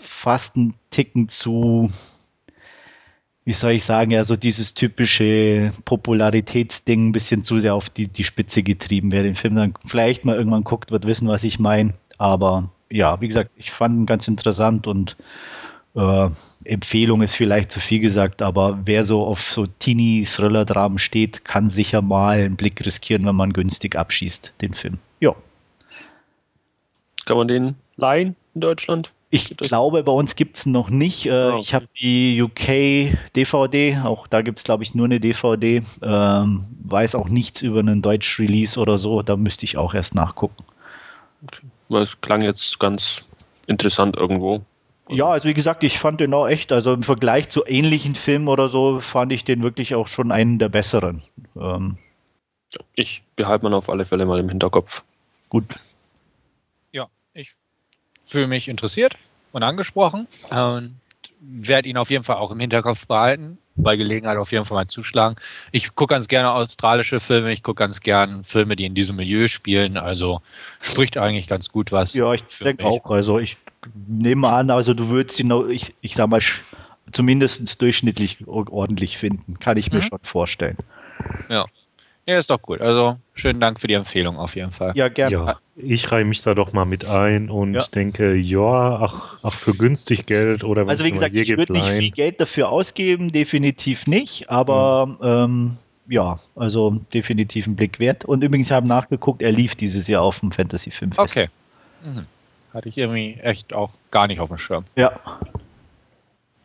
fast 0.00 0.56
ein 0.56 0.74
Ticken 0.90 1.28
zu, 1.28 1.90
wie 3.44 3.52
soll 3.52 3.72
ich 3.72 3.84
sagen, 3.84 4.12
ja, 4.12 4.24
so 4.24 4.34
dieses 4.34 4.72
typische 4.72 5.72
Popularitätsding 5.84 7.08
ein 7.08 7.12
bisschen 7.12 7.44
zu 7.44 7.58
sehr 7.58 7.74
auf 7.74 7.90
die, 7.90 8.08
die 8.08 8.24
Spitze 8.24 8.62
getrieben. 8.62 9.12
Wer 9.12 9.24
den 9.24 9.34
Film 9.34 9.56
dann 9.56 9.74
vielleicht 9.86 10.24
mal 10.24 10.36
irgendwann 10.36 10.64
guckt, 10.64 10.90
wird 10.90 11.04
wissen, 11.04 11.28
was 11.28 11.44
ich 11.44 11.58
meine. 11.58 11.92
Aber 12.20 12.68
ja, 12.90 13.18
wie 13.22 13.28
gesagt, 13.28 13.50
ich 13.56 13.70
fand 13.70 13.96
ihn 13.96 14.04
ganz 14.04 14.28
interessant 14.28 14.86
und 14.86 15.16
äh, 15.94 16.28
Empfehlung 16.64 17.22
ist 17.22 17.34
vielleicht 17.34 17.70
zu 17.70 17.80
viel 17.80 17.98
gesagt, 17.98 18.42
aber 18.42 18.78
wer 18.84 19.06
so 19.06 19.24
auf 19.24 19.50
so 19.50 19.64
Teenie-Thriller-Dramen 19.66 20.98
steht, 20.98 21.46
kann 21.46 21.70
sicher 21.70 22.02
mal 22.02 22.40
einen 22.40 22.56
Blick 22.56 22.84
riskieren, 22.84 23.24
wenn 23.24 23.36
man 23.36 23.54
günstig 23.54 23.96
abschießt, 23.96 24.52
den 24.60 24.74
Film. 24.74 24.98
Ja. 25.20 25.34
Kann 27.24 27.38
man 27.38 27.48
den 27.48 27.76
leihen 27.96 28.36
in 28.54 28.60
Deutschland? 28.60 29.12
Ich 29.30 29.56
glaube, 29.56 30.02
bei 30.02 30.12
uns 30.12 30.36
gibt 30.36 30.58
es 30.58 30.66
noch 30.66 30.90
nicht. 30.90 31.24
Äh, 31.24 31.30
oh, 31.30 31.48
okay. 31.52 31.60
Ich 31.60 31.72
habe 31.72 31.86
die 31.98 32.42
UK 32.42 33.16
DVD, 33.34 33.96
auch 34.04 34.26
da 34.26 34.42
gibt 34.42 34.58
es, 34.58 34.64
glaube 34.64 34.82
ich, 34.82 34.94
nur 34.94 35.06
eine 35.06 35.20
DVD. 35.20 35.80
Ähm, 36.02 36.64
weiß 36.84 37.14
auch 37.14 37.30
nichts 37.30 37.62
über 37.62 37.78
einen 37.78 38.02
Deutsch-Release 38.02 38.78
oder 38.78 38.98
so. 38.98 39.22
Da 39.22 39.36
müsste 39.36 39.64
ich 39.64 39.78
auch 39.78 39.94
erst 39.94 40.14
nachgucken. 40.14 40.64
Okay. 41.44 41.69
Es 41.90 42.20
klang 42.20 42.42
jetzt 42.42 42.78
ganz 42.78 43.22
interessant 43.66 44.16
irgendwo. 44.16 44.64
Ja, 45.08 45.26
also 45.26 45.48
wie 45.48 45.54
gesagt, 45.54 45.82
ich 45.82 45.98
fand 45.98 46.20
den 46.20 46.32
auch 46.34 46.46
echt, 46.46 46.70
also 46.70 46.92
im 46.92 47.02
Vergleich 47.02 47.48
zu 47.48 47.66
ähnlichen 47.66 48.14
Filmen 48.14 48.46
oder 48.46 48.68
so, 48.68 49.00
fand 49.00 49.32
ich 49.32 49.42
den 49.42 49.62
wirklich 49.62 49.96
auch 49.96 50.06
schon 50.06 50.30
einen 50.30 50.60
der 50.60 50.68
besseren. 50.68 51.20
Ähm, 51.56 51.98
ich 52.94 53.24
behalte 53.34 53.64
man 53.64 53.74
auf 53.74 53.90
alle 53.90 54.04
Fälle 54.04 54.24
mal 54.24 54.38
im 54.38 54.48
Hinterkopf. 54.48 55.02
Gut. 55.48 55.64
Ja, 56.92 57.08
ich 57.34 57.50
fühle 58.28 58.46
mich 58.46 58.68
interessiert 58.68 59.16
und 59.50 59.64
angesprochen 59.64 60.28
und 60.52 60.99
werde 61.40 61.88
ihn 61.88 61.96
auf 61.96 62.10
jeden 62.10 62.24
Fall 62.24 62.36
auch 62.36 62.50
im 62.50 62.60
Hinterkopf 62.60 63.06
behalten, 63.06 63.58
bei 63.76 63.96
Gelegenheit 63.96 64.36
auf 64.36 64.52
jeden 64.52 64.64
Fall 64.64 64.76
mal 64.76 64.86
zuschlagen. 64.86 65.36
Ich 65.72 65.94
gucke 65.94 66.14
ganz 66.14 66.28
gerne 66.28 66.52
australische 66.52 67.20
Filme, 67.20 67.52
ich 67.52 67.62
gucke 67.62 67.78
ganz 67.78 68.00
gerne 68.00 68.44
Filme, 68.44 68.76
die 68.76 68.84
in 68.84 68.94
diesem 68.94 69.16
Milieu 69.16 69.48
spielen, 69.48 69.96
also 69.96 70.42
spricht 70.80 71.16
eigentlich 71.16 71.48
ganz 71.48 71.70
gut 71.70 71.92
was. 71.92 72.14
Ja, 72.14 72.32
ich 72.34 72.42
denke 72.60 72.84
auch, 72.84 73.10
also 73.10 73.38
ich 73.38 73.56
nehme 74.06 74.48
an, 74.48 74.70
also 74.70 74.94
du 74.94 75.08
würdest 75.08 75.40
ihn, 75.40 75.52
ich, 75.70 75.94
ich 76.02 76.14
sag 76.14 76.28
mal, 76.28 76.40
zumindest 77.12 77.80
durchschnittlich 77.80 78.46
ordentlich 78.46 79.18
finden. 79.18 79.58
Kann 79.58 79.76
ich 79.76 79.90
mir 79.90 79.98
mhm. 79.98 80.02
schon 80.02 80.18
vorstellen. 80.22 80.76
Ja. 81.48 81.66
Ja, 82.30 82.38
ist 82.38 82.48
doch 82.48 82.62
gut. 82.62 82.80
Also 82.80 83.16
schönen 83.34 83.58
Dank 83.58 83.80
für 83.80 83.88
die 83.88 83.94
Empfehlung 83.94 84.38
auf 84.38 84.54
jeden 84.54 84.70
Fall. 84.70 84.92
Ja, 84.94 85.08
gerne. 85.08 85.34
Ja, 85.34 85.58
ich 85.74 86.12
reihe 86.12 86.24
mich 86.24 86.40
da 86.42 86.54
doch 86.54 86.72
mal 86.72 86.84
mit 86.84 87.04
ein 87.04 87.50
und 87.50 87.74
ja. 87.74 87.82
denke, 87.92 88.36
ja, 88.36 89.00
ach, 89.00 89.38
ach, 89.42 89.54
für 89.54 89.74
günstig 89.74 90.26
Geld 90.26 90.62
oder 90.62 90.86
was 90.86 90.92
Also 90.92 91.04
wie 91.06 91.10
gesagt, 91.10 91.34
ich 91.34 91.48
würde 91.56 91.72
nicht 91.72 91.88
viel 91.88 92.10
Geld 92.12 92.40
dafür 92.40 92.68
ausgeben, 92.68 93.32
definitiv 93.32 94.06
nicht, 94.06 94.48
aber 94.48 95.06
mhm. 95.06 95.16
ähm, 95.22 95.76
ja, 96.06 96.36
also 96.54 97.00
definitiv 97.12 97.66
einen 97.66 97.74
Blick 97.74 97.98
wert. 97.98 98.24
Und 98.24 98.44
übrigens 98.44 98.70
haben 98.70 98.86
nachgeguckt, 98.86 99.42
er 99.42 99.50
lief 99.50 99.74
dieses 99.74 100.06
Jahr 100.06 100.22
auf 100.22 100.38
dem 100.38 100.52
Fantasy 100.52 100.92
5 100.92 101.16
Fest. 101.16 101.36
Okay. 101.36 101.48
Mhm. 102.04 102.26
Hatte 102.72 102.88
ich 102.88 102.96
irgendwie 102.96 103.40
echt 103.42 103.74
auch 103.74 103.90
gar 104.12 104.28
nicht 104.28 104.40
auf 104.40 104.50
dem 104.50 104.58
Schirm. 104.58 104.84
Ja. 104.94 105.18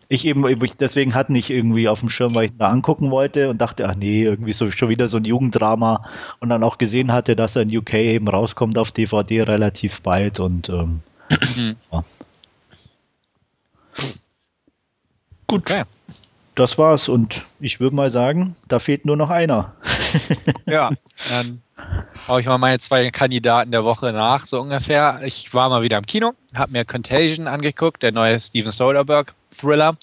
Ich 0.08 0.26
eben, 0.26 0.46
deswegen 0.80 1.16
hatte 1.16 1.36
ich 1.36 1.50
irgendwie 1.50 1.88
auf 1.88 2.00
dem 2.00 2.10
Schirm, 2.10 2.36
weil 2.36 2.46
ich 2.46 2.52
ihn 2.52 2.60
da 2.60 2.70
angucken 2.70 3.10
wollte 3.10 3.50
und 3.50 3.60
dachte, 3.60 3.88
ach 3.90 3.96
nee, 3.96 4.24
irgendwie 4.24 4.54
so 4.54 4.70
schon 4.70 4.90
wieder 4.90 5.08
so 5.08 5.18
ein 5.18 5.26
Jugenddrama 5.26 6.08
und 6.40 6.50
dann 6.50 6.64
auch 6.64 6.78
gesehen 6.78 7.12
hatte, 7.12 7.36
dass 7.36 7.56
er 7.56 7.64
in 7.64 7.76
UK 7.76 7.94
eben 7.96 8.28
rauskommt 8.28 8.78
auf 8.78 8.92
DVD 8.92 9.44
relativ 9.44 10.02
bald 10.02 10.40
und 10.40 10.70
ähm, 10.70 11.02
mhm. 11.30 11.76
ja. 11.92 12.04
Gut. 15.48 15.72
Okay. 15.72 15.84
Das 16.56 16.78
war's 16.78 17.10
und 17.10 17.42
ich 17.60 17.82
würde 17.82 17.96
mal 17.96 18.10
sagen, 18.10 18.56
da 18.70 18.80
fehlt 18.80 19.06
nur 19.06 19.18
noch 19.18 19.30
einer. 19.30 19.74
ja, 20.66 20.92
dann 21.30 21.62
haue 22.30 22.40
ich 22.40 22.48
mal 22.48 22.58
meine 22.58 22.80
zwei 22.80 23.10
Kandidaten 23.12 23.72
der 23.72 23.84
Woche 23.84 24.14
nach, 24.14 24.46
so 24.46 24.62
ungefähr. 24.62 25.22
Ich 25.26 25.54
war 25.54 25.68
mal 25.68 25.82
wieder 25.82 25.98
im 25.98 26.06
Kino, 26.06 26.32
habe 26.56 26.72
mir 26.72 26.86
Contagion 26.86 27.48
angeguckt, 27.48 28.04
der 28.04 28.14
neue 28.14 28.40
Steven 28.40 28.72
Soderbergh-Thriller. 29.56 29.98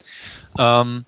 Ähm, 0.58 1.04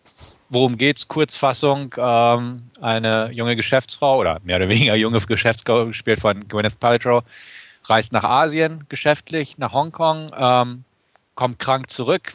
worum 0.49 0.77
geht's? 0.77 1.09
Kurzfassung: 1.09 1.95
ähm, 1.99 2.63
Eine 2.81 3.31
junge 3.33 3.57
Geschäftsfrau 3.57 4.19
oder 4.19 4.41
mehr 4.45 4.57
oder 4.57 4.69
weniger 4.69 4.95
junge 4.95 5.21
Geschäftsfrau, 5.21 5.87
gespielt 5.87 6.21
von 6.21 6.47
Gwyneth 6.49 6.79
Paltrow, 6.81 7.25
reist 7.85 8.13
nach 8.13 8.25
Asien 8.25 8.85
geschäftlich, 8.89 9.59
nach 9.59 9.73
Hongkong, 9.73 10.31
ähm, 10.37 10.85
kommt 11.35 11.59
krank 11.59 11.91
zurück 11.91 12.35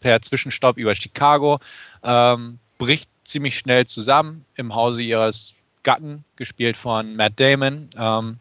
per 0.00 0.22
Zwischenstopp 0.22 0.78
über 0.78 0.94
Chicago, 0.94 1.60
ähm, 2.02 2.58
bricht 2.78 3.08
ziemlich 3.24 3.58
schnell 3.58 3.86
zusammen 3.86 4.44
im 4.56 4.74
Hause 4.74 5.02
ihres 5.02 5.54
Gatten, 5.82 6.24
gespielt 6.36 6.76
von 6.76 7.16
Matt 7.16 7.38
Damon. 7.38 7.88
Ähm, 7.98 8.38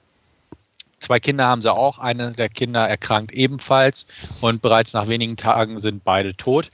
zwei 0.99 1.19
Kinder 1.19 1.45
haben 1.45 1.61
sie 1.61 1.73
auch. 1.73 1.99
Eine 1.99 2.31
der 2.31 2.49
Kinder 2.49 2.87
erkrankt 2.87 3.31
ebenfalls 3.31 4.07
und 4.41 4.61
bereits 4.61 4.93
nach 4.93 5.07
wenigen 5.07 5.37
Tagen 5.37 5.79
sind 5.79 6.03
beide 6.03 6.35
tot. 6.35 6.69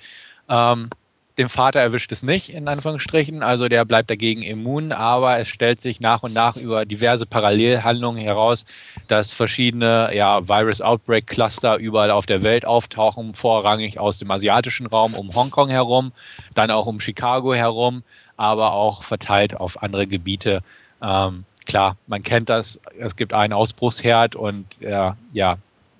Ähm, 0.49 0.89
dem 1.37 1.49
Vater 1.49 1.81
erwischt 1.81 2.13
es 2.13 2.23
nicht, 2.23 2.49
in 2.49 2.65
Anführungsstrichen, 2.69 3.43
also 3.43 3.67
der 3.67 3.83
bleibt 3.83 4.09
dagegen 4.09 4.41
immun, 4.41 4.93
aber 4.93 5.37
es 5.37 5.49
stellt 5.49 5.81
sich 5.81 5.99
nach 5.99 6.23
und 6.23 6.33
nach 6.33 6.55
über 6.55 6.85
diverse 6.85 7.25
Parallelhandlungen 7.25 8.21
heraus, 8.21 8.65
dass 9.09 9.33
verschiedene 9.33 10.11
ja, 10.15 10.47
Virus-Outbreak-Cluster 10.47 11.75
überall 11.75 12.11
auf 12.11 12.25
der 12.25 12.41
Welt 12.43 12.63
auftauchen, 12.63 13.33
vorrangig 13.33 13.99
aus 13.99 14.17
dem 14.17 14.31
asiatischen 14.31 14.85
Raum 14.87 15.13
um 15.13 15.35
Hongkong 15.35 15.67
herum, 15.69 16.13
dann 16.53 16.71
auch 16.71 16.85
um 16.85 17.01
Chicago 17.01 17.53
herum 17.53 18.03
aber 18.37 18.73
auch 18.73 19.03
verteilt 19.03 19.55
auf 19.55 19.81
andere 19.81 20.07
Gebiete. 20.07 20.61
Ähm, 21.01 21.45
klar, 21.65 21.97
man 22.07 22.23
kennt 22.23 22.49
das, 22.49 22.79
es 22.99 23.15
gibt 23.15 23.33
einen 23.33 23.53
Ausbruchsherd 23.53 24.35
und 24.35 24.65
äh, 24.81 25.11
ja, 25.33 25.57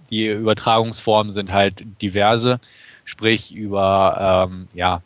die 0.10 0.28
Übertragungsformen 0.28 1.32
sind 1.32 1.52
halt 1.52 1.84
diverse, 2.02 2.60
sprich 3.04 3.54
über 3.54 4.48
ähm, 4.50 4.68
ja, 4.74 5.02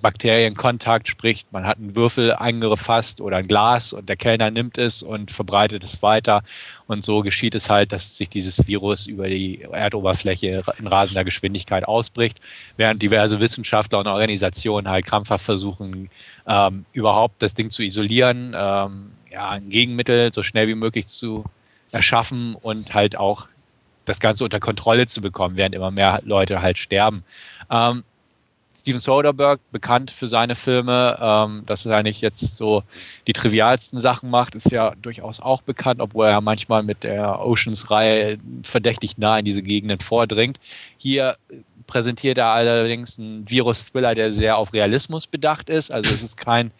Bakterienkontakt, 0.00 1.08
sprich 1.08 1.44
man 1.50 1.66
hat 1.66 1.78
einen 1.78 1.94
Würfel 1.94 2.32
eingefasst 2.32 3.20
oder 3.20 3.38
ein 3.38 3.48
Glas 3.48 3.92
und 3.92 4.08
der 4.08 4.16
Kellner 4.16 4.50
nimmt 4.50 4.78
es 4.78 5.02
und 5.02 5.30
verbreitet 5.30 5.84
es 5.84 6.02
weiter. 6.02 6.42
Und 6.86 7.04
so 7.04 7.20
geschieht 7.20 7.54
es 7.54 7.70
halt, 7.70 7.92
dass 7.92 8.16
sich 8.16 8.28
dieses 8.28 8.66
Virus 8.66 9.06
über 9.06 9.28
die 9.28 9.62
Erdoberfläche 9.62 10.62
in 10.78 10.86
rasender 10.86 11.24
Geschwindigkeit 11.24 11.86
ausbricht, 11.86 12.40
während 12.76 13.02
diverse 13.02 13.40
Wissenschaftler 13.40 14.00
und 14.00 14.06
Organisationen 14.06 14.88
halt 14.88 15.06
krampfhaft 15.06 15.44
versuchen, 15.44 16.10
ähm, 16.46 16.84
überhaupt 16.92 17.42
das 17.42 17.54
Ding 17.54 17.70
zu 17.70 17.82
isolieren, 17.82 18.54
ähm, 18.56 19.12
ja, 19.30 19.50
ein 19.50 19.68
Gegenmittel 19.68 20.32
so 20.32 20.42
schnell 20.42 20.68
wie 20.68 20.74
möglich 20.74 21.06
zu 21.06 21.44
erschaffen 21.92 22.54
und 22.54 22.94
halt 22.94 23.16
auch 23.16 23.46
das 24.04 24.20
Ganze 24.20 24.44
unter 24.44 24.60
Kontrolle 24.60 25.06
zu 25.06 25.20
bekommen, 25.20 25.56
während 25.56 25.74
immer 25.74 25.90
mehr 25.90 26.20
Leute 26.24 26.62
halt 26.62 26.78
sterben. 26.78 27.24
Ähm, 27.70 28.04
Steven 28.76 29.00
Soderbergh, 29.00 29.60
bekannt 29.72 30.10
für 30.10 30.26
seine 30.26 30.54
Filme, 30.54 31.18
ähm, 31.20 31.64
dass 31.66 31.84
er 31.84 31.96
eigentlich 31.96 32.20
jetzt 32.20 32.56
so 32.56 32.82
die 33.26 33.32
trivialsten 33.32 34.00
Sachen 34.00 34.30
macht, 34.30 34.54
ist 34.54 34.70
ja 34.70 34.94
durchaus 35.02 35.40
auch 35.40 35.60
bekannt, 35.62 36.00
obwohl 36.00 36.26
er 36.26 36.40
manchmal 36.40 36.82
mit 36.82 37.02
der 37.02 37.40
Oceans-Reihe 37.40 38.38
verdächtig 38.62 39.18
nah 39.18 39.38
in 39.38 39.44
diese 39.44 39.62
Gegenden 39.62 40.00
vordringt. 40.00 40.58
Hier 40.96 41.36
präsentiert 41.86 42.38
er 42.38 42.46
allerdings 42.46 43.18
einen 43.18 43.48
Virus-Thriller, 43.50 44.14
der 44.14 44.32
sehr 44.32 44.56
auf 44.56 44.72
Realismus 44.72 45.26
bedacht 45.26 45.68
ist. 45.68 45.92
Also 45.92 46.14
es 46.14 46.22
ist 46.22 46.36
kein 46.36 46.70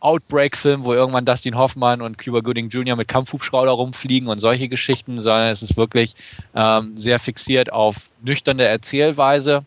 Outbreak-Film, 0.00 0.84
wo 0.84 0.94
irgendwann 0.94 1.24
Dustin 1.24 1.56
Hoffmann 1.56 2.00
und 2.02 2.18
Cuba 2.18 2.40
Gooding 2.40 2.68
Jr. 2.68 2.96
mit 2.96 3.08
Kampfhubschrauber 3.08 3.70
rumfliegen 3.70 4.28
und 4.28 4.38
solche 4.38 4.68
Geschichten, 4.68 5.20
sondern 5.20 5.48
es 5.48 5.62
ist 5.62 5.76
wirklich 5.76 6.14
ähm, 6.54 6.96
sehr 6.96 7.18
fixiert 7.18 7.72
auf 7.72 8.10
nüchterne 8.22 8.64
Erzählweise. 8.64 9.64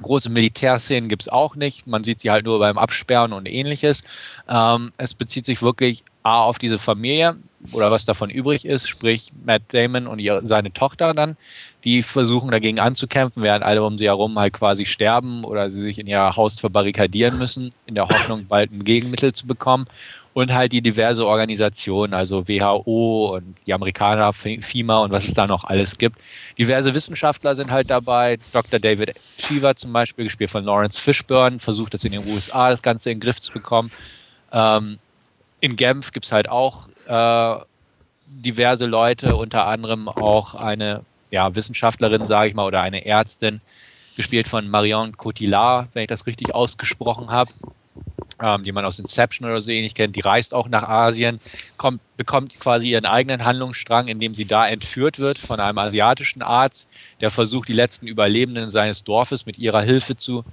Große 0.00 0.30
Militärszenen 0.30 1.08
gibt 1.08 1.22
es 1.22 1.28
auch 1.28 1.54
nicht. 1.54 1.86
Man 1.86 2.02
sieht 2.02 2.20
sie 2.20 2.30
halt 2.30 2.44
nur 2.44 2.58
beim 2.58 2.78
Absperren 2.78 3.32
und 3.32 3.46
ähnliches. 3.46 4.02
Ähm, 4.48 4.92
es 4.96 5.14
bezieht 5.14 5.44
sich 5.44 5.62
wirklich 5.62 6.02
A, 6.22 6.42
auf 6.42 6.58
diese 6.58 6.78
Familie 6.78 7.36
oder 7.70 7.90
was 7.90 8.04
davon 8.04 8.30
übrig 8.30 8.64
ist, 8.64 8.88
sprich 8.88 9.32
Matt 9.44 9.62
Damon 9.68 10.06
und 10.06 10.18
ihre, 10.18 10.44
seine 10.44 10.72
Tochter 10.72 11.14
dann, 11.14 11.36
die 11.84 12.02
versuchen 12.02 12.50
dagegen 12.50 12.80
anzukämpfen, 12.80 13.42
während 13.42 13.64
alle 13.64 13.84
um 13.84 13.98
sie 13.98 14.06
herum 14.06 14.38
halt 14.38 14.52
quasi 14.52 14.84
sterben 14.84 15.44
oder 15.44 15.70
sie 15.70 15.80
sich 15.80 15.98
in 15.98 16.06
ihr 16.06 16.36
Haus 16.36 16.58
verbarrikadieren 16.58 17.38
müssen, 17.38 17.72
in 17.86 17.94
der 17.94 18.08
Hoffnung, 18.08 18.46
bald 18.48 18.72
ein 18.72 18.84
Gegenmittel 18.84 19.32
zu 19.32 19.46
bekommen. 19.46 19.86
Und 20.34 20.54
halt 20.54 20.72
die 20.72 20.80
diverse 20.80 21.26
Organisationen, 21.26 22.14
also 22.14 22.48
WHO 22.48 23.36
und 23.36 23.54
die 23.66 23.74
Amerikaner, 23.74 24.32
FIMA 24.32 25.00
und 25.00 25.12
was 25.12 25.28
es 25.28 25.34
da 25.34 25.46
noch 25.46 25.64
alles 25.64 25.98
gibt. 25.98 26.18
Diverse 26.58 26.94
Wissenschaftler 26.94 27.54
sind 27.54 27.70
halt 27.70 27.90
dabei. 27.90 28.38
Dr. 28.50 28.80
David 28.80 29.12
Shiva 29.36 29.76
zum 29.76 29.92
Beispiel, 29.92 30.24
gespielt 30.24 30.48
von 30.48 30.64
Lawrence 30.64 30.98
Fishburne, 30.98 31.58
versucht 31.58 31.92
es 31.92 32.04
in 32.04 32.12
den 32.12 32.26
USA, 32.26 32.70
das 32.70 32.82
Ganze 32.82 33.10
in 33.10 33.18
den 33.18 33.24
Griff 33.24 33.42
zu 33.42 33.52
bekommen. 33.52 33.90
Ähm, 34.52 34.98
in 35.60 35.76
Genf 35.76 36.12
gibt 36.12 36.24
es 36.24 36.32
halt 36.32 36.48
auch 36.48 36.88
äh, 37.06 37.56
diverse 38.26 38.86
Leute, 38.86 39.36
unter 39.36 39.66
anderem 39.66 40.08
auch 40.08 40.54
eine 40.54 41.04
ja, 41.30 41.54
Wissenschaftlerin, 41.54 42.24
sage 42.24 42.48
ich 42.48 42.54
mal, 42.54 42.66
oder 42.66 42.82
eine 42.82 43.04
Ärztin, 43.04 43.60
gespielt 44.16 44.48
von 44.48 44.68
Marion 44.68 45.16
Cotillard, 45.16 45.88
wenn 45.94 46.02
ich 46.02 46.08
das 46.08 46.26
richtig 46.26 46.54
ausgesprochen 46.54 47.30
habe, 47.30 47.50
ähm, 48.40 48.64
die 48.64 48.72
man 48.72 48.84
aus 48.84 48.98
Inception 48.98 49.48
oder 49.48 49.60
so 49.60 49.70
ähnlich 49.70 49.94
kennt. 49.94 50.16
Die 50.16 50.20
reist 50.20 50.54
auch 50.54 50.68
nach 50.68 50.82
Asien, 50.88 51.40
kommt, 51.78 52.00
bekommt 52.16 52.58
quasi 52.60 52.90
ihren 52.90 53.06
eigenen 53.06 53.44
Handlungsstrang, 53.44 54.08
indem 54.08 54.34
sie 54.34 54.44
da 54.44 54.66
entführt 54.66 55.18
wird 55.18 55.38
von 55.38 55.60
einem 55.60 55.78
asiatischen 55.78 56.42
Arzt, 56.42 56.88
der 57.20 57.30
versucht, 57.30 57.68
die 57.68 57.74
letzten 57.74 58.06
Überlebenden 58.06 58.68
seines 58.68 59.04
Dorfes 59.04 59.46
mit 59.46 59.58
ihrer 59.58 59.82
Hilfe 59.82 60.16
zu 60.16 60.44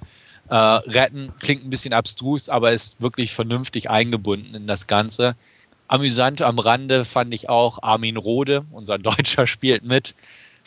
äh, 0.48 0.54
retten. 0.54 1.32
Klingt 1.40 1.64
ein 1.64 1.70
bisschen 1.70 1.92
abstrus, 1.92 2.48
aber 2.48 2.72
ist 2.72 3.00
wirklich 3.00 3.32
vernünftig 3.32 3.90
eingebunden 3.90 4.54
in 4.54 4.66
das 4.66 4.86
Ganze. 4.86 5.36
Amüsant 5.90 6.40
am 6.40 6.60
Rande 6.60 7.04
fand 7.04 7.34
ich 7.34 7.48
auch 7.48 7.82
Armin 7.82 8.16
Rode, 8.16 8.64
unser 8.70 8.96
Deutscher, 9.10 9.48
spielt 9.48 9.82
mit. 9.82 10.14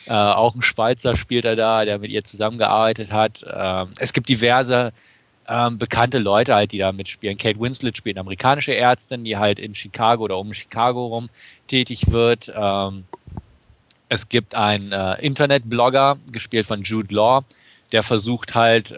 Äh, 0.06 0.12
auch 0.12 0.54
ein 0.54 0.60
Schweizer 0.60 1.16
spielt 1.16 1.46
er 1.46 1.56
da, 1.56 1.86
der 1.86 1.98
mit 1.98 2.10
ihr 2.10 2.24
zusammengearbeitet 2.24 3.10
hat. 3.10 3.42
Äh, 3.42 3.86
es 3.98 4.12
gibt 4.12 4.28
diverse 4.28 4.92
ähm, 5.48 5.78
bekannte 5.78 6.18
Leute 6.18 6.54
halt, 6.54 6.72
die 6.72 6.78
da 6.78 6.92
mitspielen. 6.92 7.38
Kate 7.38 7.58
Winslet 7.58 7.96
spielt 7.96 8.16
eine 8.16 8.20
amerikanische 8.20 8.76
Ärztin, 8.76 9.24
die 9.24 9.38
halt 9.38 9.58
in 9.58 9.74
Chicago 9.74 10.24
oder 10.24 10.36
um 10.36 10.52
Chicago 10.52 11.06
rum 11.06 11.30
tätig 11.68 12.10
wird. 12.12 12.52
Ähm, 12.54 13.04
es 14.10 14.28
gibt 14.28 14.54
einen 14.54 14.92
äh, 14.92 15.14
Internetblogger, 15.22 16.18
gespielt 16.32 16.66
von 16.66 16.82
Jude 16.82 17.14
Law, 17.14 17.44
der 17.92 18.02
versucht 18.02 18.54
halt, 18.54 18.92
äh, 18.92 18.96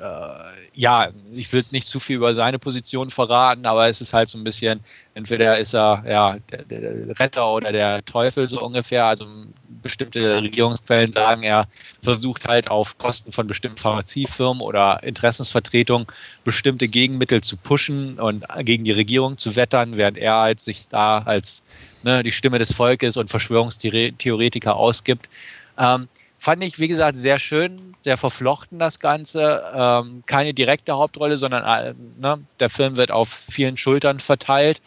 ja, 0.77 1.09
ich 1.33 1.51
will 1.55 1.65
nicht 1.71 1.89
zu 1.89 1.99
viel 1.99 2.17
über 2.17 2.35
seine 2.35 2.59
Position 2.59 3.11
verraten, 3.11 3.65
aber 3.65 3.89
es 3.89 4.03
ist 4.03 4.13
halt 4.13 4.29
so 4.29 4.37
ein 4.37 4.45
bisschen, 4.45 4.81
entweder 5.15 5.59
ist 5.59 5.75
er 5.75 6.05
ja 6.07 6.37
der, 6.51 6.65
der 6.65 7.19
Retter 7.19 7.51
oder 7.51 7.73
der 7.73 8.05
Teufel 8.05 8.47
so 8.47 8.61
ungefähr. 8.61 9.07
Also 9.07 9.27
bestimmte 9.83 10.43
Regierungsquellen 10.43 11.13
sagen, 11.13 11.45
er 11.45 11.67
versucht 12.03 12.47
halt 12.47 12.69
auf 12.69 12.99
Kosten 12.99 13.33
von 13.33 13.47
bestimmten 13.47 13.79
Pharmaziefirmen 13.79 14.61
oder 14.61 15.03
Interessensvertretungen 15.03 16.07
bestimmte 16.45 16.89
Gegenmittel 16.89 17.41
zu 17.41 17.57
pushen 17.57 18.21
und 18.21 18.45
gegen 18.61 18.85
die 18.85 18.93
Regierung 18.93 19.39
zu 19.39 19.57
wettern, 19.57 19.97
während 19.97 20.19
er 20.19 20.35
halt 20.35 20.61
sich 20.61 20.89
da 20.91 21.21
als 21.21 21.63
ne, 22.03 22.23
die 22.23 22.33
Stimme 22.33 22.59
des 22.59 22.75
Volkes 22.75 23.17
und 23.17 23.31
Verschwörungstheoretiker 23.31 24.77
ausgibt. 24.77 25.27
Ähm, 25.79 26.09
Fand 26.47 26.63
ich, 26.63 26.79
wie 26.79 26.87
gesagt, 26.87 27.17
sehr 27.17 27.41
schön, 27.41 27.97
sehr 28.03 28.17
verflochten 28.17 28.79
das 28.79 29.01
Ganze. 29.01 29.65
Ähm, 29.75 30.23
keine 30.27 30.55
direkte 30.55 30.93
Hauptrolle, 30.93 31.37
sondern 31.37 31.65
äh, 31.65 31.93
ne, 32.21 32.39
der 32.61 32.71
Film 32.71 32.97
wird 32.97 33.11
auf 33.11 33.29
vielen 33.29 33.77
Schultern 33.77 34.21
verteilt. 34.21 34.81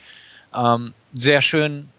Ähm, 0.56 0.94
sehr 1.12 1.42
schön 1.42 1.90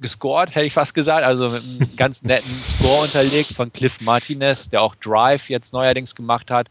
gescored, 0.00 0.54
hätte 0.54 0.66
ich 0.66 0.72
fast 0.72 0.94
gesagt. 0.94 1.24
Also 1.24 1.48
mit 1.48 1.64
einem 1.64 1.96
ganz 1.96 2.22
netten 2.22 2.54
Score 2.62 3.02
unterlegt 3.02 3.52
von 3.52 3.72
Cliff 3.72 4.00
Martinez, 4.00 4.68
der 4.68 4.82
auch 4.82 4.94
Drive 4.94 5.50
jetzt 5.50 5.72
neuerdings 5.72 6.14
gemacht 6.14 6.48
hat. 6.48 6.68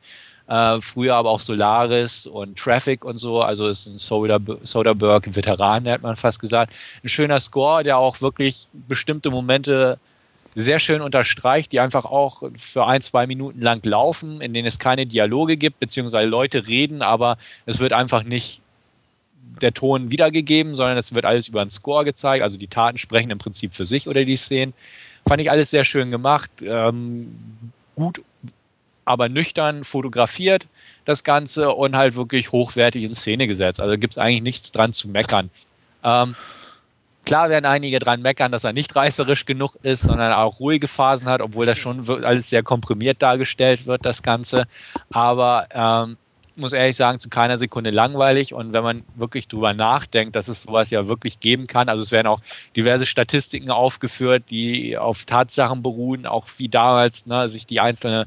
Äh, 0.48 0.80
früher 0.80 1.16
aber 1.16 1.32
auch 1.32 1.42
Solaris 1.42 2.28
und 2.28 2.58
Traffic 2.58 3.04
und 3.04 3.18
so. 3.18 3.42
Also 3.42 3.68
ist 3.68 3.88
ein 3.88 3.98
Soderbergh 3.98 5.36
Veteran, 5.36 5.90
hat 5.90 6.02
man 6.02 6.16
fast 6.16 6.40
gesagt. 6.40 6.72
Ein 7.04 7.10
schöner 7.10 7.42
Score, 7.42 7.84
der 7.84 7.98
auch 7.98 8.22
wirklich 8.22 8.70
bestimmte 8.72 9.32
Momente 9.32 10.00
sehr 10.56 10.80
schön 10.80 11.02
unterstreicht, 11.02 11.72
die 11.72 11.80
einfach 11.80 12.06
auch 12.06 12.44
für 12.58 12.86
ein, 12.86 13.02
zwei 13.02 13.28
Minuten 13.28 13.62
lang 13.62 13.84
laufen, 13.84 14.42
in 14.42 14.54
denen 14.54 14.68
es 14.68 14.80
keine 14.80 15.06
Dialoge 15.06 15.58
gibt, 15.58 15.80
beziehungsweise 15.80 16.28
Leute 16.28 16.68
reden, 16.68 17.02
aber 17.02 17.38
es 17.66 17.80
wird 17.80 17.94
einfach 17.94 18.24
nicht 18.24 18.62
der 19.62 19.74
Ton 19.74 20.12
wiedergegeben, 20.12 20.76
sondern 20.76 20.98
es 20.98 21.14
wird 21.14 21.26
alles 21.26 21.48
über 21.48 21.62
einen 21.62 21.70
Score 21.70 22.06
gezeigt. 22.06 22.44
Also 22.44 22.58
die 22.58 22.68
Taten 22.68 22.98
sprechen 22.98 23.30
im 23.30 23.38
Prinzip 23.38 23.74
für 23.74 23.86
sich 23.86 24.08
oder 24.08 24.26
die 24.26 24.36
Szenen. 24.36 24.74
Fand 25.28 25.42
ich 25.42 25.50
alles 25.50 25.70
sehr 25.70 25.86
schön 25.86 26.12
gemacht, 26.12 26.50
ähm, 26.62 27.34
gut, 27.96 28.22
aber 29.06 29.30
nüchtern 29.30 29.84
fotografiert 29.84 30.68
das 31.06 31.24
Ganze 31.24 31.72
und 31.72 31.96
halt 31.96 32.16
wirklich 32.16 32.52
hochwertig 32.52 33.04
in 33.04 33.16
Szene 33.16 33.48
gesetzt. 33.48 33.80
Also 33.80 33.98
gibt 33.98 34.14
es 34.14 34.18
eigentlich 34.18 34.42
nichts 34.42 34.72
dran 34.72 34.94
zu 34.94 35.10
meckern. 35.10 35.50
Ähm, 36.04 36.36
Klar 37.26 37.50
werden 37.50 37.66
einige 37.66 38.00
dran 38.00 38.22
meckern, 38.22 38.52
dass 38.52 38.64
er 38.64 38.74
nicht 38.74 38.96
reißerisch 38.96 39.46
genug 39.46 39.76
ist, 39.82 40.04
sondern 40.04 40.34
auch 40.34 40.60
ruhige 40.60 40.88
Phasen 40.88 41.28
hat, 41.28 41.42
obwohl 41.42 41.66
das 41.66 41.80
schon 41.80 42.08
alles 42.24 42.50
sehr 42.50 42.64
komprimiert 42.64 43.22
dargestellt 43.22 43.86
wird, 43.88 44.06
das 44.06 44.24
Ganze. 44.24 44.66
Aber 45.12 45.68
ähm, 45.72 46.18
muss 46.56 46.74
ehrlich 46.74 46.96
sagen, 46.96 47.20
zu 47.20 47.30
keiner 47.30 47.58
Sekunde 47.58 47.90
langweilig. 47.90 48.54
Und 48.54 48.74
wenn 48.74 48.84
man 48.84 49.04
wirklich 49.16 49.48
drüber 49.48 49.74
nachdenkt, 49.74 50.36
dass 50.36 50.48
es 50.48 50.64
sowas 50.64 50.90
ja 50.92 51.08
wirklich 51.08 51.40
geben 51.40 51.68
kann, 51.68 51.90
also 51.90 52.04
es 52.04 52.12
werden 52.12 52.28
auch 52.28 52.42
diverse 52.76 53.06
Statistiken 53.06 53.72
aufgeführt, 53.72 54.44
die 54.50 54.98
auf 54.98 55.26
Tatsachen 55.26 55.82
beruhen, 55.82 56.26
auch 56.26 56.48
wie 56.58 56.70
damals 56.70 57.26
ne, 57.26 57.50
sich 57.50 57.66
die 57.66 57.80
einzelnen 57.80 58.26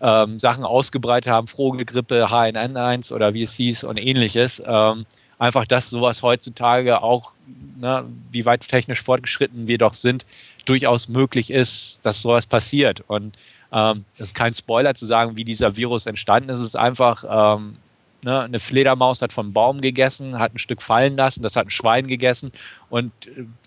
ähm, 0.00 0.38
Sachen 0.38 0.64
ausgebreitet 0.64 1.32
haben, 1.32 1.46
Vogelgrippe, 1.46 2.26
HNN1 2.26 3.12
oder 3.12 3.34
wie 3.34 3.42
es 3.42 3.54
hieß 3.54 3.84
und 3.84 3.96
ähnliches. 3.96 4.62
Ähm, 4.66 5.06
einfach, 5.38 5.66
dass 5.66 5.88
sowas 5.90 6.22
heutzutage 6.22 7.02
auch, 7.02 7.32
ne, 7.76 8.04
wie 8.32 8.44
weit 8.46 8.66
technisch 8.66 9.02
fortgeschritten 9.02 9.66
wir 9.66 9.78
doch 9.78 9.94
sind, 9.94 10.24
durchaus 10.64 11.08
möglich 11.08 11.50
ist, 11.50 12.04
dass 12.04 12.22
sowas 12.22 12.46
passiert. 12.46 13.02
Und 13.06 13.36
ähm, 13.72 14.04
es 14.14 14.28
ist 14.28 14.34
kein 14.34 14.54
Spoiler 14.54 14.94
zu 14.94 15.06
sagen, 15.06 15.36
wie 15.36 15.44
dieser 15.44 15.76
Virus 15.76 16.06
entstanden 16.06 16.48
ist. 16.48 16.58
Es 16.58 16.66
ist 16.66 16.76
einfach, 16.76 17.24
ähm, 17.56 17.76
ne, 18.24 18.40
eine 18.40 18.60
Fledermaus 18.60 19.20
hat 19.22 19.32
vom 19.32 19.52
Baum 19.52 19.80
gegessen, 19.80 20.38
hat 20.38 20.54
ein 20.54 20.58
Stück 20.58 20.82
fallen 20.82 21.16
lassen, 21.16 21.42
das 21.42 21.56
hat 21.56 21.66
ein 21.66 21.70
Schwein 21.70 22.06
gegessen 22.06 22.52
und 22.88 23.12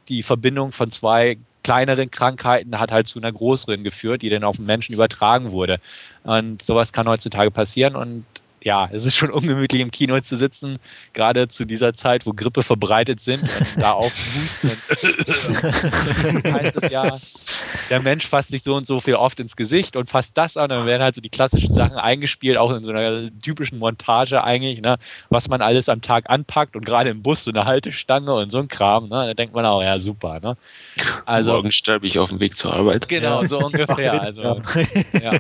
die 0.08 0.24
Verbindung 0.24 0.72
von 0.72 0.90
zwei 0.92 1.38
kleineren 1.64 2.10
Krankheiten 2.10 2.80
hat 2.80 2.94
halt 2.94 3.08
zu 3.08 3.20
einer 3.20 3.32
größeren 3.32 3.84
geführt, 3.84 4.22
die 4.22 4.30
dann 4.30 4.46
auf 4.46 4.56
den 4.56 4.66
Menschen 4.66 4.94
übertragen 4.94 5.52
wurde. 5.52 5.82
Und 6.24 6.62
sowas 6.62 6.94
kann 6.94 7.10
heutzutage 7.10 7.52
passieren 7.52 7.98
und 7.98 8.24
ja, 8.62 8.90
es 8.92 9.06
ist 9.06 9.16
schon 9.16 9.32
ungemütlich 9.38 9.82
im 9.82 9.92
Kino 9.92 10.20
zu 10.20 10.38
sitzen, 10.38 10.78
gerade 11.14 11.48
zu 11.48 11.66
dieser 11.66 11.94
Zeit, 11.94 12.26
wo 12.26 12.34
Grippe 12.34 12.64
verbreitet 12.64 13.20
sind 13.20 13.44
und 13.44 13.78
da 13.78 13.94
auch 13.94 14.12
husten. 14.36 14.72
heißt 16.54 16.78
es 16.78 16.92
ja, 16.92 17.20
der 17.90 18.02
Mensch 18.02 18.28
fasst 18.28 18.50
sich 18.50 18.64
so 18.64 18.76
und 18.76 18.88
so 18.88 19.00
viel 19.00 19.16
oft 19.16 19.40
ins 19.40 19.56
Gesicht 19.56 19.96
und 19.96 20.10
fasst 20.10 20.38
das 20.38 20.58
an. 20.58 20.70
Dann 20.70 20.86
werden 20.86 21.04
halt 21.04 21.16
so 21.16 21.22
die 21.22 21.30
klassischen 21.30 21.74
Sachen 21.74 21.98
eingespielt, 21.98 22.58
auch 22.58 22.74
in 22.74 22.84
so 22.84 22.92
einer 22.92 23.30
typischen 23.42 23.80
Montage 23.80 24.44
eigentlich, 24.44 24.82
ne, 24.82 24.98
was 25.30 25.48
man 25.50 25.62
alles 25.62 25.90
am 25.90 26.02
Tag 26.02 26.30
anpackt 26.30 26.76
und 26.76 26.86
gerade 26.86 27.10
im 27.10 27.22
Bus 27.22 27.44
so 27.44 27.52
eine 27.52 27.66
Haltestange 27.66 28.34
und 28.34 28.52
so 28.52 28.60
ein 28.60 28.68
Kram. 28.68 29.06
Ne, 29.06 29.28
da 29.28 29.34
denkt 29.34 29.54
man 29.54 29.66
auch, 29.66 29.82
ja, 29.82 30.00
super. 30.00 30.40
Ne? 30.40 30.58
Also, 31.26 31.52
Morgen 31.52 31.72
sterbe 31.72 32.08
ich 32.08 32.20
auf 32.20 32.30
dem 32.30 32.40
Weg 32.40 32.56
zur 32.56 32.74
Arbeit. 32.74 33.08
Genau, 33.08 33.46
so 33.46 33.60
ungefähr. 33.60 34.22
Also, 34.22 34.62
ja. 35.22 35.40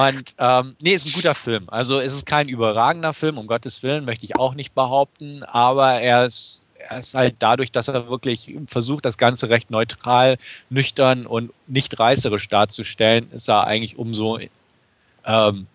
Und 0.00 0.34
ähm, 0.38 0.76
nee, 0.80 0.92
ist 0.92 1.06
ein 1.06 1.12
guter 1.12 1.34
Film. 1.34 1.64
Also 1.66 2.00
es 2.00 2.14
ist 2.14 2.24
kein 2.24 2.48
überragender 2.48 3.12
Film, 3.12 3.36
um 3.36 3.46
Gottes 3.46 3.82
Willen, 3.82 4.06
möchte 4.06 4.24
ich 4.24 4.36
auch 4.36 4.54
nicht 4.54 4.74
behaupten, 4.74 5.42
aber 5.42 6.00
er 6.00 6.24
ist, 6.24 6.60
er 6.78 6.98
ist 6.98 7.14
halt 7.14 7.36
dadurch, 7.38 7.70
dass 7.70 7.88
er 7.88 8.08
wirklich 8.08 8.56
versucht, 8.66 9.04
das 9.04 9.18
Ganze 9.18 9.50
recht 9.50 9.70
neutral, 9.70 10.38
nüchtern 10.70 11.26
und 11.26 11.52
nicht 11.66 12.00
reißerisch 12.00 12.48
darzustellen, 12.48 13.30
ist 13.32 13.48
er 13.48 13.66
eigentlich 13.66 13.98
umso 13.98 14.38
ähm, 15.26 15.66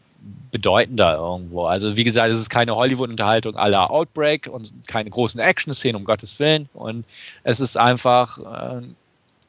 bedeutender 0.51 1.17
irgendwo. 1.17 1.65
Also 1.67 1.95
wie 1.95 2.03
gesagt, 2.03 2.31
es 2.31 2.39
ist 2.39 2.49
keine 2.49 2.75
Hollywood-Unterhaltung 2.75 3.55
aller 3.55 3.91
Outbreak 3.91 4.49
und 4.51 4.73
keine 4.87 5.11
großen 5.11 5.39
Action-Szenen, 5.39 5.97
um 5.97 6.03
Gottes 6.03 6.39
Willen. 6.39 6.67
Und 6.73 7.05
es 7.43 7.59
ist 7.59 7.77
einfach 7.77 8.39
ein 8.39 8.83
äh, 8.83 8.87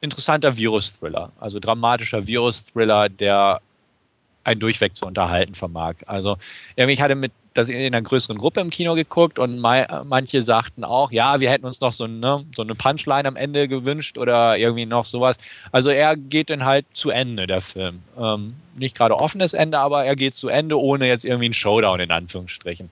interessanter 0.01 0.55
Virus-Thriller, 0.55 1.31
also 1.39 1.59
dramatischer 1.59 2.27
Virus-Thriller, 2.27 3.09
der 3.09 3.59
einen 4.47 4.59
durchweg 4.59 4.95
zu 4.95 5.05
unterhalten 5.05 5.55
vermag. 5.55 5.95
Also 6.05 6.37
ich 6.75 7.01
hatte 7.01 7.15
mit 7.15 7.31
das 7.53 7.69
in 7.69 7.77
einer 7.77 8.01
größeren 8.01 8.37
Gruppe 8.37 8.61
im 8.61 8.69
Kino 8.69 8.93
geguckt 8.93 9.39
und 9.39 9.59
manche 9.59 10.41
sagten 10.43 10.83
auch, 10.83 11.11
ja, 11.11 11.39
wir 11.39 11.49
hätten 11.49 11.65
uns 11.65 11.81
noch 11.81 11.91
so 11.91 12.03
eine, 12.03 12.45
so 12.55 12.61
eine 12.61 12.75
Punchline 12.75 13.27
am 13.27 13.35
Ende 13.35 13.67
gewünscht 13.67 14.17
oder 14.17 14.57
irgendwie 14.57 14.85
noch 14.85 15.05
sowas. 15.05 15.37
Also 15.71 15.89
er 15.89 16.15
geht 16.15 16.51
dann 16.51 16.65
halt 16.65 16.85
zu 16.93 17.09
Ende, 17.09 17.47
der 17.47 17.61
Film. 17.61 18.03
Ähm, 18.17 18.55
nicht 18.77 18.95
gerade 18.95 19.15
offenes 19.15 19.53
Ende, 19.53 19.79
aber 19.79 20.05
er 20.05 20.15
geht 20.15 20.35
zu 20.35 20.49
Ende, 20.49 20.79
ohne 20.79 21.07
jetzt 21.07 21.25
irgendwie 21.25 21.45
einen 21.45 21.53
Showdown 21.53 21.99
in 21.99 22.11
Anführungsstrichen. 22.11 22.91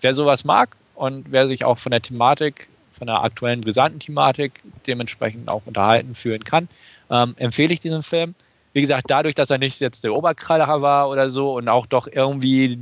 Wer 0.00 0.14
sowas 0.14 0.44
mag 0.44 0.76
und 0.94 1.26
wer 1.32 1.48
sich 1.48 1.64
auch 1.64 1.78
von 1.78 1.90
der 1.90 2.00
Thematik 2.00 2.68
von 2.92 3.08
der 3.08 3.24
aktuellen 3.24 3.62
brisanten 3.62 3.98
Thematik 3.98 4.60
dementsprechend 4.86 5.48
auch 5.48 5.62
unterhalten 5.66 6.14
führen 6.14 6.44
kann, 6.44 6.68
ähm, 7.10 7.34
empfehle 7.36 7.74
ich 7.74 7.80
diesen 7.80 8.04
Film. 8.04 8.36
Wie 8.74 8.80
gesagt, 8.80 9.04
dadurch, 9.08 9.34
dass 9.34 9.50
er 9.50 9.58
nicht 9.58 9.80
jetzt 9.80 10.04
der 10.04 10.14
Oberkraller 10.14 10.82
war 10.82 11.08
oder 11.08 11.30
so 11.30 11.54
und 11.54 11.68
auch 11.68 11.86
doch 11.86 12.06
irgendwie 12.06 12.78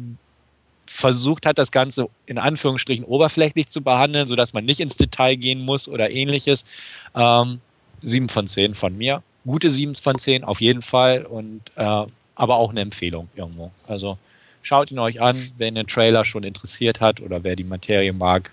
versucht 0.86 1.47
hat, 1.47 1.59
das 1.59 1.70
Ganze 1.70 2.09
in 2.26 2.38
Anführungsstrichen 2.38 3.05
oberflächlich 3.05 3.68
zu 3.68 3.82
behandeln, 3.82 4.26
sodass 4.26 4.53
man 4.53 4.64
nicht 4.64 4.80
ins 4.80 4.97
Detail 4.97 5.36
gehen 5.36 5.61
muss 5.61 5.88
oder 5.88 6.11
ähnliches. 6.11 6.64
Ähm, 7.14 7.61
7 8.03 8.28
von 8.28 8.47
10 8.47 8.74
von 8.74 8.97
mir. 8.97 9.22
Gute 9.47 9.70
7 9.70 9.95
von 9.95 10.18
10 10.18 10.45
auf 10.45 10.61
jeden 10.61 10.82
Fall 10.82 11.24
und 11.24 11.61
äh, 11.76 12.05
aber 12.34 12.57
auch 12.57 12.70
eine 12.70 12.80
Empfehlung 12.80 13.28
irgendwo. 13.36 13.70
Also 13.86 14.18
schaut 14.62 14.90
ihn 14.90 14.99
euch 14.99 15.20
an, 15.20 15.36
wer 15.59 15.70
den 15.70 15.86
Trailer 15.86 16.24
schon 16.24 16.43
interessiert 16.43 17.01
hat 17.01 17.20
oder 17.20 17.45
wer 17.45 17.55
die 17.55 17.64
Materie 17.64 18.12
mag, 18.12 18.51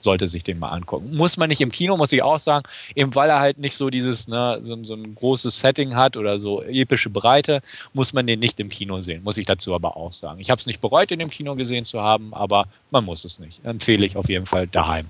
sollte 0.00 0.28
sich 0.28 0.44
den 0.44 0.58
mal 0.58 0.70
angucken. 0.70 1.16
Muss 1.16 1.36
man 1.36 1.48
nicht 1.48 1.60
im 1.60 1.72
Kino, 1.72 1.96
muss 1.96 2.12
ich 2.12 2.22
auch 2.22 2.38
sagen, 2.38 2.64
eben 2.94 3.14
weil 3.14 3.28
er 3.28 3.40
halt 3.40 3.58
nicht 3.58 3.76
so 3.76 3.90
dieses, 3.90 4.28
ne, 4.28 4.60
so, 4.62 4.82
so, 4.84 4.94
ein 4.94 5.14
großes 5.14 5.58
Setting 5.58 5.94
hat 5.94 6.16
oder 6.16 6.38
so 6.38 6.62
epische 6.62 7.10
Breite, 7.10 7.62
muss 7.92 8.12
man 8.12 8.26
den 8.26 8.40
nicht 8.40 8.60
im 8.60 8.68
Kino 8.68 9.00
sehen, 9.00 9.22
muss 9.22 9.36
ich 9.36 9.46
dazu 9.46 9.74
aber 9.74 9.96
auch 9.96 10.12
sagen. 10.12 10.40
Ich 10.40 10.50
habe 10.50 10.58
es 10.58 10.66
nicht 10.66 10.80
bereut, 10.80 11.10
ihn 11.10 11.20
im 11.20 11.30
Kino 11.30 11.54
gesehen 11.54 11.84
zu 11.84 12.00
haben, 12.00 12.32
aber 12.34 12.66
man 12.90 13.04
muss 13.04 13.24
es 13.24 13.38
nicht. 13.38 13.64
Empfehle 13.64 14.06
ich 14.06 14.16
auf 14.16 14.28
jeden 14.28 14.46
Fall 14.46 14.66
daheim. 14.66 15.06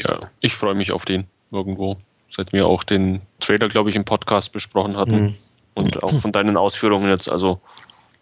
Ja, 0.00 0.30
ich 0.40 0.54
freue 0.54 0.74
mich 0.74 0.92
auf 0.92 1.04
den 1.04 1.26
irgendwo, 1.50 1.96
seit 2.30 2.52
wir 2.52 2.66
auch 2.66 2.84
den 2.84 3.22
Trailer, 3.40 3.68
glaube 3.68 3.90
ich, 3.90 3.96
im 3.96 4.04
Podcast 4.04 4.52
besprochen 4.52 4.96
hatten 4.96 5.22
mhm. 5.22 5.34
und 5.74 6.02
auch 6.02 6.12
von 6.20 6.32
deinen 6.32 6.56
Ausführungen 6.56 7.08
jetzt, 7.08 7.28
also 7.28 7.60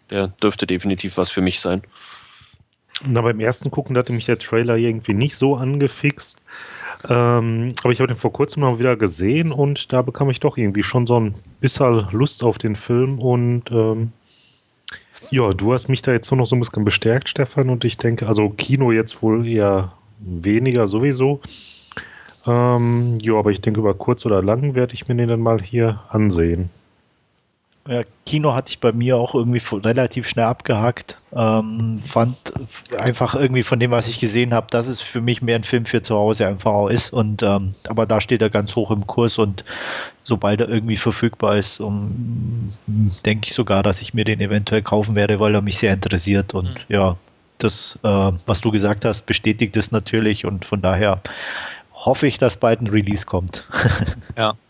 der 0.09 0.27
dürfte 0.27 0.67
definitiv 0.67 1.17
was 1.17 1.31
für 1.31 1.41
mich 1.41 1.59
sein. 1.59 1.81
Na, 3.03 3.21
beim 3.21 3.39
ersten 3.39 3.71
Gucken 3.71 3.97
hatte 3.97 4.13
mich 4.13 4.25
der 4.25 4.39
Trailer 4.39 4.77
irgendwie 4.77 5.13
nicht 5.13 5.35
so 5.35 5.55
angefixt. 5.55 6.41
Ähm, 7.09 7.73
aber 7.83 7.91
ich 7.91 7.99
habe 7.99 8.07
den 8.07 8.17
vor 8.17 8.31
kurzem 8.31 8.61
mal 8.61 8.79
wieder 8.79 8.95
gesehen 8.95 9.51
und 9.51 9.91
da 9.91 10.01
bekam 10.01 10.29
ich 10.29 10.39
doch 10.39 10.57
irgendwie 10.57 10.83
schon 10.83 11.05
so 11.05 11.19
ein 11.19 11.35
bisschen 11.59 12.07
Lust 12.11 12.43
auf 12.43 12.57
den 12.57 12.75
Film. 12.75 13.19
Und 13.19 13.69
ähm, 13.71 14.11
ja, 15.29 15.49
du 15.49 15.73
hast 15.73 15.89
mich 15.89 16.01
da 16.01 16.13
jetzt 16.13 16.31
nur 16.31 16.39
noch 16.39 16.47
so 16.47 16.55
ein 16.55 16.59
bisschen 16.59 16.85
bestärkt, 16.85 17.29
Stefan. 17.29 17.69
Und 17.69 17.83
ich 17.83 17.97
denke, 17.97 18.27
also 18.27 18.49
Kino 18.49 18.91
jetzt 18.91 19.21
wohl 19.21 19.45
eher 19.45 19.91
weniger 20.19 20.87
sowieso. 20.87 21.41
Ähm, 22.47 23.17
ja, 23.21 23.33
aber 23.35 23.51
ich 23.51 23.61
denke, 23.61 23.79
über 23.79 23.93
kurz 23.93 24.25
oder 24.25 24.41
lang 24.41 24.75
werde 24.75 24.93
ich 24.93 25.07
mir 25.07 25.15
den 25.15 25.29
dann 25.29 25.41
mal 25.41 25.61
hier 25.61 26.01
ansehen. 26.09 26.69
Ja, 27.87 28.01
Kino 28.25 28.55
hatte 28.55 28.71
ich 28.71 28.79
bei 28.79 28.91
mir 28.91 29.15
auch 29.15 29.35
irgendwie 29.35 29.61
relativ 29.85 30.27
schnell 30.27 30.45
abgehakt. 30.45 31.17
Ähm, 31.35 31.99
fand 32.01 32.35
einfach 32.97 33.35
irgendwie 33.35 33.61
von 33.61 33.79
dem, 33.79 33.91
was 33.91 34.07
ich 34.07 34.19
gesehen 34.19 34.55
habe, 34.55 34.67
dass 34.71 34.87
es 34.87 35.01
für 35.01 35.21
mich 35.21 35.43
mehr 35.43 35.55
ein 35.55 35.63
Film 35.63 35.85
für 35.85 36.01
zu 36.01 36.15
Hause 36.15 36.47
einfach 36.47 36.71
auch 36.71 36.87
ist. 36.87 37.13
Und 37.13 37.43
ähm, 37.43 37.75
aber 37.87 38.07
da 38.07 38.19
steht 38.19 38.41
er 38.41 38.49
ganz 38.49 38.75
hoch 38.75 38.89
im 38.89 39.05
Kurs 39.05 39.37
und 39.37 39.63
sobald 40.23 40.61
er 40.61 40.69
irgendwie 40.69 40.97
verfügbar 40.97 41.57
ist, 41.57 41.79
um, 41.79 42.69
denke 42.87 43.49
ich 43.49 43.53
sogar, 43.53 43.83
dass 43.83 44.01
ich 44.01 44.15
mir 44.15 44.25
den 44.25 44.41
eventuell 44.41 44.81
kaufen 44.81 45.13
werde, 45.13 45.39
weil 45.39 45.53
er 45.53 45.61
mich 45.61 45.77
sehr 45.77 45.93
interessiert. 45.93 46.55
Und 46.55 46.69
mhm. 46.69 46.79
ja, 46.87 47.17
das, 47.59 47.99
äh, 48.01 48.31
was 48.47 48.61
du 48.61 48.71
gesagt 48.71 49.05
hast, 49.05 49.27
bestätigt 49.27 49.77
es 49.77 49.91
natürlich 49.91 50.45
und 50.45 50.65
von 50.65 50.81
daher 50.81 51.21
hoffe 51.93 52.25
ich, 52.25 52.39
dass 52.39 52.57
bald 52.57 52.81
ein 52.81 52.87
Release 52.87 53.27
kommt. 53.27 53.63
ja. 54.35 54.55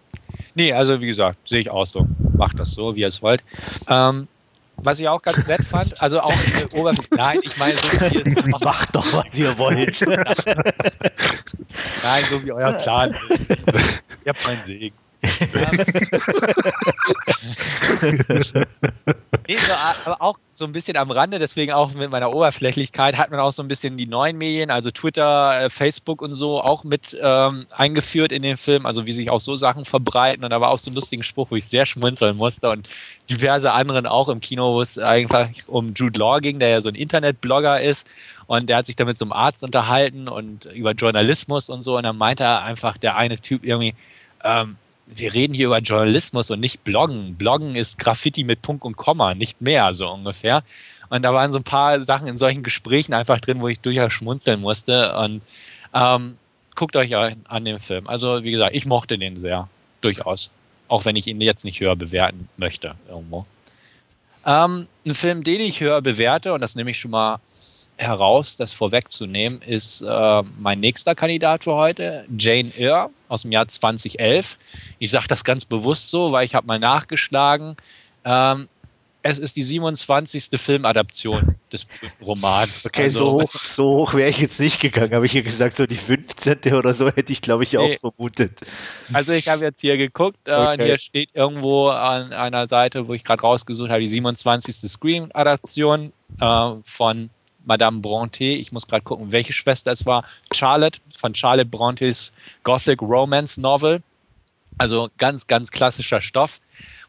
Nee, 0.54 0.74
also 0.74 1.02
wie 1.02 1.08
gesagt, 1.08 1.48
sehe 1.48 1.62
ich 1.62 1.70
auch 1.70 1.86
so. 1.86 2.08
Macht 2.38 2.60
das 2.60 2.72
so, 2.72 2.96
wie 2.96 3.02
ihr 3.02 3.08
es 3.08 3.22
wollt. 3.22 3.44
Ähm, 3.88 4.28
was 4.78 5.00
ich 5.00 5.08
auch 5.08 5.22
ganz 5.22 5.48
nett 5.48 5.64
fand, 5.64 6.00
also 6.02 6.22
auch 6.22 6.34
Oberfläche. 6.74 7.10
Nein, 7.16 7.40
ich 7.44 7.58
meine, 7.58 7.78
so 7.78 7.92
wie 7.92 8.18
es 8.18 8.62
macht 8.62 8.96
doch, 8.96 9.06
was 9.14 9.40
ihr 9.40 9.58
wollt. 9.58 10.02
Nein, 12.04 12.24
so 12.30 12.44
wie 12.44 12.52
euer 12.52 12.74
Plan 12.74 13.12
ist. 13.12 13.50
Ihr 14.26 14.30
habt 14.30 14.46
meinen 14.46 14.64
Segen. 14.64 14.96
nee, 19.48 19.58
so, 19.58 19.74
aber 20.06 20.22
auch 20.22 20.38
so 20.54 20.66
ein 20.66 20.72
bisschen 20.72 20.98
am 20.98 21.12
Rande, 21.12 21.40
deswegen 21.40 21.74
auch 21.74 21.94
mit 21.94 22.12
meiner 22.12 22.34
Oberflächlichkeit, 22.34 23.18
hat 23.18 23.30
man 23.30 23.40
auch 23.40 23.52
so 23.52 23.62
ein 23.62 23.68
bisschen 23.68 23.98
die 23.98 24.08
neuen 24.08 24.38
Medien, 24.38 24.72
also 24.72 24.90
Twitter, 24.90 25.66
äh, 25.66 25.70
Facebook 25.70 26.22
und 26.22 26.36
so, 26.36 26.62
auch 26.62 26.84
mit 26.84 27.18
ähm, 27.22 27.66
eingeführt 27.72 28.32
in 28.32 28.42
den 28.42 28.58
Film, 28.58 28.86
also 28.86 29.06
wie 29.06 29.12
sich 29.12 29.30
auch 29.30 29.42
so 29.42 29.56
Sachen 29.56 29.86
verbreiten. 29.86 30.44
Und 30.44 30.52
da 30.52 30.62
war 30.62 30.70
auch 30.70 30.80
so 30.80 30.92
ein 30.92 30.96
lustiger 30.96 31.24
Spruch, 31.24 31.52
wo 31.52 31.56
ich 31.56 31.66
sehr 31.66 31.86
schmunzeln 31.86 32.38
musste 32.38 32.70
und 32.70 32.88
diverse 33.30 33.72
anderen 33.72 34.06
auch 34.06 34.30
im 34.30 34.40
Kino, 34.40 34.74
wo 34.74 34.82
es 34.82 34.98
einfach 34.98 35.50
um 35.68 35.94
Jude 35.94 36.20
Law 36.20 36.40
ging, 36.40 36.60
der 36.60 36.70
ja 36.70 36.82
so 36.82 36.90
ein 36.90 36.96
Internetblogger 36.96 37.82
ist. 37.82 38.08
Und 38.48 38.70
der 38.70 38.78
hat 38.78 38.86
sich 38.86 38.96
damit 38.96 39.22
einem 39.22 39.34
Arzt 39.34 39.64
unterhalten 39.64 40.28
und 40.28 40.66
über 40.66 40.92
Journalismus 40.92 41.70
und 41.70 41.82
so. 41.82 41.98
Und 41.98 42.04
dann 42.04 42.18
meinte 42.18 42.44
er 42.44 42.64
einfach, 42.64 42.98
der 42.98 43.18
eine 43.18 43.40
Typ 43.40 43.66
irgendwie, 43.66 43.96
ähm, 44.44 44.78
wir 45.08 45.34
reden 45.34 45.54
hier 45.54 45.68
über 45.68 45.80
Journalismus 45.80 46.50
und 46.52 46.60
nicht 46.60 46.84
Bloggen. 46.84 47.36
Bloggen 47.36 47.76
ist 47.76 48.00
Graffiti 48.00 48.44
mit 48.44 48.62
Punkt 48.62 48.84
und 48.84 48.98
Komma, 48.98 49.36
nicht 49.36 49.62
mehr, 49.62 49.94
so 49.94 50.10
ungefähr. 50.10 50.64
Und 51.10 51.22
da 51.22 51.34
waren 51.34 51.52
so 51.52 51.60
ein 51.60 51.64
paar 51.64 52.04
Sachen 52.04 52.28
in 52.28 52.38
solchen 52.38 52.64
Gesprächen 52.64 53.14
einfach 53.14 53.40
drin, 53.40 53.62
wo 53.62 53.68
ich 53.68 53.80
durchaus 53.80 54.14
schmunzeln 54.14 54.62
musste. 54.62 55.16
Und 55.18 55.42
ähm, 55.94 56.38
guckt 56.76 56.96
euch 56.96 57.16
an 57.16 57.66
den 57.66 57.80
Film. 57.80 58.08
Also, 58.08 58.44
wie 58.44 58.52
gesagt, 58.52 58.76
ich 58.76 58.86
mochte 58.86 59.18
den 59.18 59.40
sehr, 59.40 59.70
durchaus. 60.02 60.50
Auch 60.88 61.06
wenn 61.06 61.16
ich 61.16 61.28
ihn 61.28 61.42
jetzt 61.42 61.66
nicht 61.66 61.80
höher 61.80 61.96
bewerten 61.96 62.50
möchte, 62.58 62.96
irgendwo. 63.08 63.46
Ähm, 64.46 64.88
ein 65.06 65.14
Film, 65.14 65.44
den 65.44 65.62
ich 65.62 65.80
höher 65.80 66.02
bewerte, 66.02 66.54
und 66.54 66.62
das 66.62 66.76
nehme 66.76 66.92
ich 66.92 67.00
schon 67.00 67.12
mal 67.12 67.40
heraus, 67.98 68.58
das 68.58 68.74
vorwegzunehmen, 68.74 69.62
ist 69.62 70.02
äh, 70.02 70.44
mein 70.60 70.80
nächster 70.80 71.16
Kandidat 71.16 71.64
für 71.64 71.76
heute, 71.76 72.26
Jane 72.38 72.72
Eyre 72.78 73.10
aus 73.28 73.44
dem 73.44 73.52
Jahr 73.52 73.68
2011. 73.68 74.58
Ich 75.00 75.12
sage 75.12 75.28
das 75.28 75.44
ganz 75.44 75.66
bewusst 75.66 76.10
so, 76.10 76.32
weil 76.32 76.46
ich 76.46 76.56
habe 76.56 76.68
mal 76.68 76.80
nachgeschlagen. 76.80 77.76
Ähm, 78.24 78.68
es 79.28 79.40
ist 79.40 79.56
die 79.56 79.64
27. 79.64 80.50
Filmadaption 80.62 81.56
des 81.74 81.88
Romans. 82.22 82.86
Okay, 82.86 83.04
also, 83.04 83.26
so 83.26 83.42
hoch, 83.42 83.52
so 83.54 83.84
hoch 83.86 84.14
wäre 84.14 84.30
ich 84.30 84.38
jetzt 84.38 84.60
nicht 84.60 84.80
gegangen, 84.80 85.16
habe 85.16 85.26
ich 85.26 85.32
hier 85.32 85.42
gesagt, 85.42 85.78
so 85.78 85.88
die 85.88 85.96
15. 85.96 86.74
oder 86.74 86.94
so 86.94 87.08
hätte 87.08 87.34
ich, 87.34 87.42
glaube 87.42 87.64
ich, 87.64 87.76
auch 87.78 87.88
nee. 87.88 87.98
vermutet. 87.98 88.60
Also 89.14 89.34
ich 89.34 89.48
habe 89.48 89.64
jetzt 89.64 89.82
hier 89.82 89.98
geguckt, 89.98 90.48
äh, 90.48 90.52
okay. 90.52 90.86
hier 90.86 90.98
steht 91.00 91.30
irgendwo 91.34 91.88
an 91.88 92.34
einer 92.34 92.68
Seite, 92.68 93.08
wo 93.08 93.14
ich 93.16 93.24
gerade 93.24 93.42
rausgesucht 93.42 93.90
habe, 93.90 94.02
die 94.02 94.10
27. 94.10 94.76
Scream-Adaption 94.92 96.14
äh, 96.40 96.72
von 96.84 97.32
Madame 97.66 98.00
Bronte. 98.00 98.44
Ich 98.44 98.72
muss 98.72 98.88
gerade 98.88 99.04
gucken, 99.04 99.32
welche 99.32 99.54
Schwester 99.54 99.92
es 99.92 100.06
war. 100.06 100.24
Charlotte 100.54 101.00
von 101.18 101.34
Charlotte 101.34 101.70
Brontes 101.70 102.32
Gothic 102.64 103.02
Romance 103.02 103.60
Novel. 103.60 104.02
Also 104.78 105.10
ganz, 105.18 105.48
ganz 105.48 105.72
klassischer 105.72 106.22
Stoff. 106.22 106.60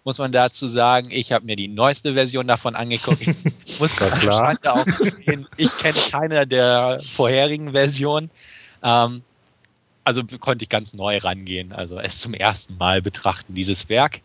Muss 0.05 0.19
man 0.19 0.31
dazu 0.31 0.69
sagen, 0.69 1.11
ich 1.11 1.33
habe 1.33 1.45
mir 1.47 1.57
die 1.57 1.67
neueste 1.67 2.15
Version 2.15 2.47
davon 2.47 2.77
angeguckt. 2.77 3.23
Ich 3.65 3.81
muss 3.81 3.97
klar. 3.97 4.57
auch 4.65 4.87
hin, 5.21 5.47
ich 5.57 5.77
kenne 5.79 5.99
keine 6.11 6.47
der 6.47 7.01
vorherigen 7.01 7.73
Versionen. 7.73 8.31
Ähm, 8.85 9.23
also 10.05 10.23
konnte 10.39 10.63
ich 10.63 10.69
ganz 10.69 10.95
neu 10.95 11.19
rangehen, 11.19 11.73
also 11.73 11.99
es 11.99 12.19
zum 12.21 12.33
ersten 12.33 12.77
Mal 12.77 13.03
betrachten, 13.03 13.55
dieses 13.55 13.89
Werk. 13.89 14.21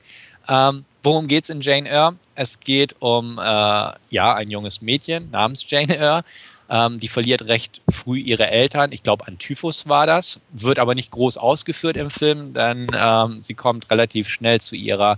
Ähm, 0.47 0.85
worum 1.03 1.27
geht 1.27 1.43
es 1.43 1.49
in 1.49 1.61
Jane 1.61 1.89
Eyre? 1.89 2.15
Es 2.35 2.59
geht 2.59 2.95
um 2.99 3.37
äh, 3.37 3.41
ja, 3.41 4.35
ein 4.35 4.49
junges 4.49 4.81
Mädchen 4.81 5.29
namens 5.31 5.65
Jane 5.69 5.97
Eyre. 5.97 6.23
Ähm, 6.69 6.99
die 6.99 7.09
verliert 7.09 7.43
recht 7.43 7.81
früh 7.89 8.19
ihre 8.19 8.47
Eltern. 8.47 8.93
Ich 8.93 9.03
glaube, 9.03 9.27
an 9.27 9.37
Typhus 9.37 9.89
war 9.89 10.07
das. 10.07 10.39
Wird 10.51 10.79
aber 10.79 10.95
nicht 10.95 11.11
groß 11.11 11.37
ausgeführt 11.37 11.97
im 11.97 12.09
Film, 12.09 12.53
denn 12.53 12.87
ähm, 12.93 13.43
sie 13.43 13.55
kommt 13.55 13.91
relativ 13.91 14.29
schnell 14.29 14.61
zu 14.61 14.75
ihrer 14.75 15.17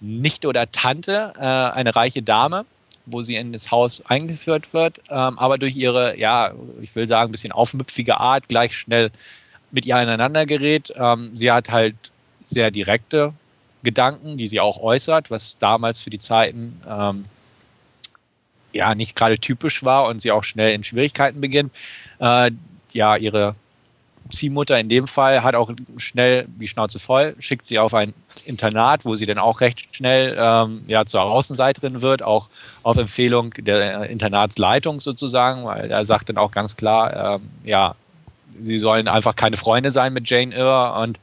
Nichte 0.00 0.48
oder 0.48 0.70
Tante, 0.70 1.34
äh, 1.36 1.40
eine 1.40 1.94
reiche 1.94 2.22
Dame, 2.22 2.64
wo 3.04 3.22
sie 3.22 3.36
in 3.36 3.52
das 3.52 3.70
Haus 3.70 4.02
eingeführt 4.06 4.72
wird. 4.72 5.00
Ähm, 5.10 5.38
aber 5.38 5.58
durch 5.58 5.76
ihre, 5.76 6.18
ja, 6.18 6.52
ich 6.80 6.94
will 6.96 7.06
sagen, 7.06 7.28
ein 7.28 7.32
bisschen 7.32 7.52
aufmüpfige 7.52 8.18
Art 8.18 8.48
gleich 8.48 8.74
schnell 8.74 9.10
mit 9.70 9.84
ihr 9.84 9.96
aneinander 9.96 10.46
gerät. 10.46 10.94
Ähm, 10.96 11.32
sie 11.34 11.50
hat 11.50 11.70
halt 11.70 11.96
sehr 12.42 12.70
direkte 12.70 13.34
Gedanken, 13.86 14.36
die 14.36 14.46
sie 14.46 14.60
auch 14.60 14.78
äußert, 14.78 15.30
was 15.30 15.58
damals 15.58 16.00
für 16.00 16.10
die 16.10 16.18
Zeiten 16.18 16.82
ähm, 16.86 17.24
ja 18.72 18.94
nicht 18.94 19.16
gerade 19.16 19.38
typisch 19.38 19.84
war 19.84 20.06
und 20.08 20.20
sie 20.20 20.32
auch 20.32 20.44
schnell 20.44 20.74
in 20.74 20.84
Schwierigkeiten 20.84 21.40
beginnt. 21.40 21.72
Äh, 22.18 22.50
ja, 22.92 23.16
ihre 23.16 23.54
Ziehmutter 24.30 24.78
in 24.78 24.88
dem 24.88 25.06
Fall 25.06 25.42
hat 25.42 25.54
auch 25.54 25.70
schnell 25.98 26.46
die 26.48 26.68
Schnauze 26.68 26.98
voll, 26.98 27.36
schickt 27.38 27.64
sie 27.66 27.78
auf 27.78 27.94
ein 27.94 28.12
Internat, 28.44 29.04
wo 29.04 29.14
sie 29.14 29.26
dann 29.26 29.38
auch 29.38 29.60
recht 29.60 29.94
schnell 29.94 30.36
ähm, 30.38 30.82
ja, 30.88 31.06
zur 31.06 31.22
Außenseiterin 31.22 32.02
wird, 32.02 32.22
auch 32.22 32.48
auf 32.82 32.96
Empfehlung 32.96 33.50
der 33.50 34.10
Internatsleitung 34.10 35.00
sozusagen, 35.00 35.64
weil 35.64 35.90
er 35.90 36.04
sagt 36.04 36.28
dann 36.28 36.38
auch 36.38 36.50
ganz 36.50 36.76
klar, 36.76 37.36
ähm, 37.36 37.42
ja, 37.64 37.94
sie 38.60 38.78
sollen 38.78 39.08
einfach 39.08 39.36
keine 39.36 39.56
Freunde 39.56 39.90
sein 39.90 40.12
mit 40.12 40.28
Jane 40.28 40.54
Eyre 40.54 41.00
und 41.02 41.18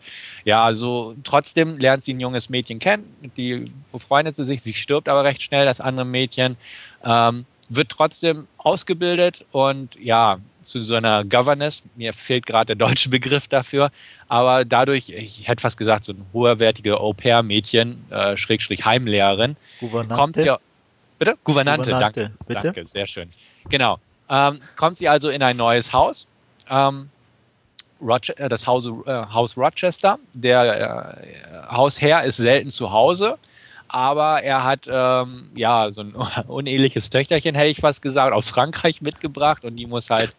ja, 0.45 0.63
also 0.63 1.15
trotzdem 1.23 1.77
lernt 1.77 2.03
sie 2.03 2.13
ein 2.13 2.19
junges 2.19 2.49
Mädchen 2.49 2.79
kennen, 2.79 3.05
die 3.37 3.65
befreundet 3.91 4.35
sie 4.35 4.43
sich, 4.43 4.61
sie 4.61 4.73
stirbt 4.73 5.07
aber 5.09 5.23
recht 5.23 5.41
schnell, 5.41 5.65
das 5.65 5.79
andere 5.79 6.05
Mädchen, 6.05 6.57
ähm, 7.03 7.45
wird 7.69 7.89
trotzdem 7.89 8.47
ausgebildet 8.57 9.45
und 9.51 9.95
ja, 9.99 10.37
zu 10.61 10.81
so 10.81 10.95
einer 10.95 11.23
Governess. 11.23 11.83
Mir 11.95 12.13
fehlt 12.13 12.45
gerade 12.45 12.67
der 12.67 12.87
deutsche 12.87 13.09
Begriff 13.09 13.47
dafür. 13.47 13.91
Aber 14.27 14.65
dadurch, 14.65 15.09
ich 15.09 15.47
hätte 15.47 15.61
fast 15.61 15.77
gesagt, 15.77 16.05
so 16.05 16.13
ein 16.13 16.25
hoherwertige 16.33 16.99
Au-pair-Mädchen, 16.99 18.05
äh, 18.09 18.37
Schrägstrich 18.37 18.85
Heimlehrerin, 18.85 19.55
kommt 20.09 20.37
sie. 20.37 20.51
Bitte? 21.19 21.37
Gouvernante, 21.43 21.91
Gouvernante 21.91 21.91
danke. 21.91 22.31
Bitte? 22.47 22.59
Danke, 22.61 22.85
sehr 22.85 23.07
schön. 23.07 23.29
Genau. 23.69 23.99
Ähm, 24.29 24.59
kommt 24.75 24.97
sie 24.97 25.07
also 25.07 25.29
in 25.29 25.43
ein 25.43 25.57
neues 25.57 25.93
Haus. 25.93 26.27
Ähm, 26.69 27.09
Roche 28.03 28.37
äh, 28.37 28.49
das 28.49 28.67
Haus, 28.67 28.87
äh, 28.87 28.91
Haus 29.11 29.57
Rochester. 29.57 30.19
Der 30.35 31.17
äh, 31.71 31.71
Hausherr 31.71 32.23
ist 32.23 32.37
selten 32.37 32.69
zu 32.69 32.91
Hause 32.91 33.37
aber 33.93 34.41
er 34.41 34.63
hat 34.63 34.87
ähm, 34.89 35.49
ja 35.53 35.91
so 35.91 36.01
ein 36.01 36.15
uneheliches 36.47 37.11
Töchterchen, 37.11 37.53
hätte 37.53 37.69
ich 37.69 37.79
fast 37.79 38.01
gesagt, 38.01 38.33
aus 38.33 38.49
Frankreich 38.49 39.01
mitgebracht 39.01 39.63
und 39.63 39.75
die 39.75 39.85
muss 39.85 40.09
halt 40.09 40.33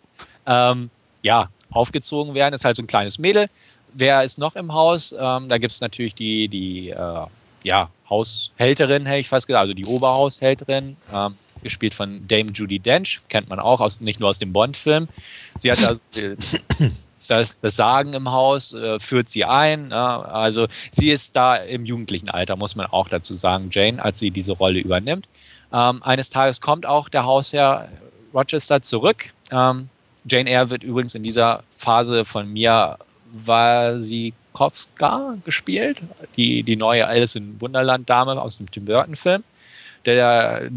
ähm, 0.44 0.90
ja 1.22 1.48
aufgezogen 1.70 2.34
werden. 2.34 2.52
Ist 2.52 2.64
halt 2.64 2.74
so 2.74 2.82
ein 2.82 2.88
kleines 2.88 3.18
Mädel. 3.20 3.48
Wer 3.92 4.24
ist 4.24 4.38
noch 4.38 4.56
im 4.56 4.72
Haus? 4.72 5.14
Ähm, 5.16 5.48
da 5.48 5.58
gibt 5.58 5.72
es 5.72 5.80
natürlich 5.80 6.16
die, 6.16 6.48
die 6.48 6.90
äh, 6.90 7.26
ja, 7.62 7.90
Haushälterin, 8.10 9.06
hätte 9.06 9.20
ich 9.20 9.28
fast 9.28 9.46
gesagt, 9.46 9.62
also 9.62 9.74
die 9.74 9.86
Oberhaushälterin, 9.86 10.96
ähm, 11.12 11.36
gespielt 11.62 11.94
von 11.94 12.26
Dame 12.26 12.50
Judy 12.50 12.80
Dench, 12.80 13.20
kennt 13.28 13.48
man 13.48 13.60
auch, 13.60 13.80
aus, 13.80 14.00
nicht 14.00 14.18
nur 14.18 14.30
aus 14.30 14.40
dem 14.40 14.52
Bond-Film. 14.52 15.06
Sie 15.60 15.70
hat 15.70 15.78
also 15.78 16.00
das, 17.29 17.61
das 17.61 17.77
Sagen 17.77 18.12
im 18.12 18.31
Haus 18.31 18.72
äh, 18.72 18.99
führt 19.01 19.31
sie 19.31 19.45
ein. 19.45 19.91
Ja, 19.91 20.22
also 20.22 20.66
sie 20.91 21.11
ist 21.11 21.37
da 21.37 21.57
im 21.57 21.85
jugendlichen 21.85 22.29
Alter, 22.29 22.57
muss 22.57 22.77
man 22.77 22.87
auch 22.87 23.09
dazu 23.09 23.35
sagen, 23.35 23.68
Jane, 23.70 24.03
als 24.03 24.18
sie 24.18 24.31
diese 24.31 24.53
Rolle 24.53 24.81
übernimmt. 24.81 25.27
Ähm, 25.72 26.03
eines 26.03 26.31
Tages 26.31 26.61
kommt 26.61 26.87
auch 26.87 27.09
der 27.09 27.25
Hausherr 27.25 27.89
Rochester 28.33 28.83
zurück. 28.83 29.31
Ähm, 29.51 29.89
Jane 30.27 30.51
Eyre 30.51 30.70
wird 30.70 30.83
übrigens 30.83 31.14
in 31.14 31.22
dieser 31.22 31.62
Phase 31.77 32.25
von 32.25 32.53
Mia 32.53 32.99
Wasikowska 33.33 35.37
gespielt, 35.45 36.03
die, 36.37 36.62
die 36.62 36.77
neue 36.77 37.07
Alice 37.07 37.35
in 37.35 37.61
Wunderland-Dame 37.61 38.41
aus 38.41 38.59
dem 38.59 38.70
Tim 38.70 38.85
Burton-Film. 38.85 39.43
Der 40.07 40.70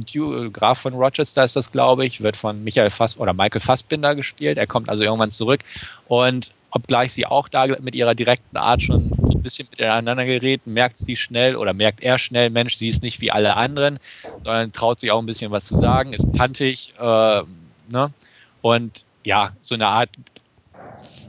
Graf 0.54 0.80
von 0.80 0.94
Rochester 0.94 1.44
ist 1.44 1.56
das, 1.56 1.72
glaube 1.72 2.06
ich, 2.06 2.22
wird 2.22 2.38
von 2.38 2.64
Michael 2.64 2.90
Fass 2.90 3.18
oder 3.18 3.34
Michael 3.34 3.62
Fassbinder 3.62 4.16
gespielt. 4.16 4.58
Er 4.58 4.68
kommt 4.68 4.90
also 4.90 5.04
irgendwann 5.04 5.32
zurück 5.32 5.62
und 6.08 6.52
obgleich 6.72 7.14
sie 7.14 7.26
auch 7.26 7.48
da 7.48 7.66
mit 7.80 7.96
ihrer 7.96 8.14
direkten 8.14 8.58
Art 8.58 8.82
schon 8.82 9.12
so 9.26 9.34
ein 9.34 9.42
bisschen 9.42 9.68
miteinander 9.70 10.26
gerät, 10.26 10.66
merkt 10.68 10.98
sie 10.98 11.16
schnell 11.16 11.56
oder 11.56 11.74
merkt 11.74 12.02
er 12.04 12.20
schnell, 12.20 12.50
Mensch, 12.50 12.76
sie 12.76 12.90
ist 12.90 13.04
nicht 13.04 13.22
wie 13.22 13.32
alle 13.32 13.56
anderen, 13.56 14.00
sondern 14.42 14.72
traut 14.72 15.00
sich 15.00 15.12
auch 15.12 15.20
ein 15.20 15.26
bisschen 15.26 15.52
was 15.52 15.66
zu 15.66 15.78
sagen, 15.78 16.14
ist 16.14 16.36
kantig, 16.36 16.94
äh, 17.00 17.42
ne? 17.90 18.14
Und 18.62 19.06
ja, 19.24 19.52
so 19.62 19.76
eine 19.76 19.88
Art 19.88 20.10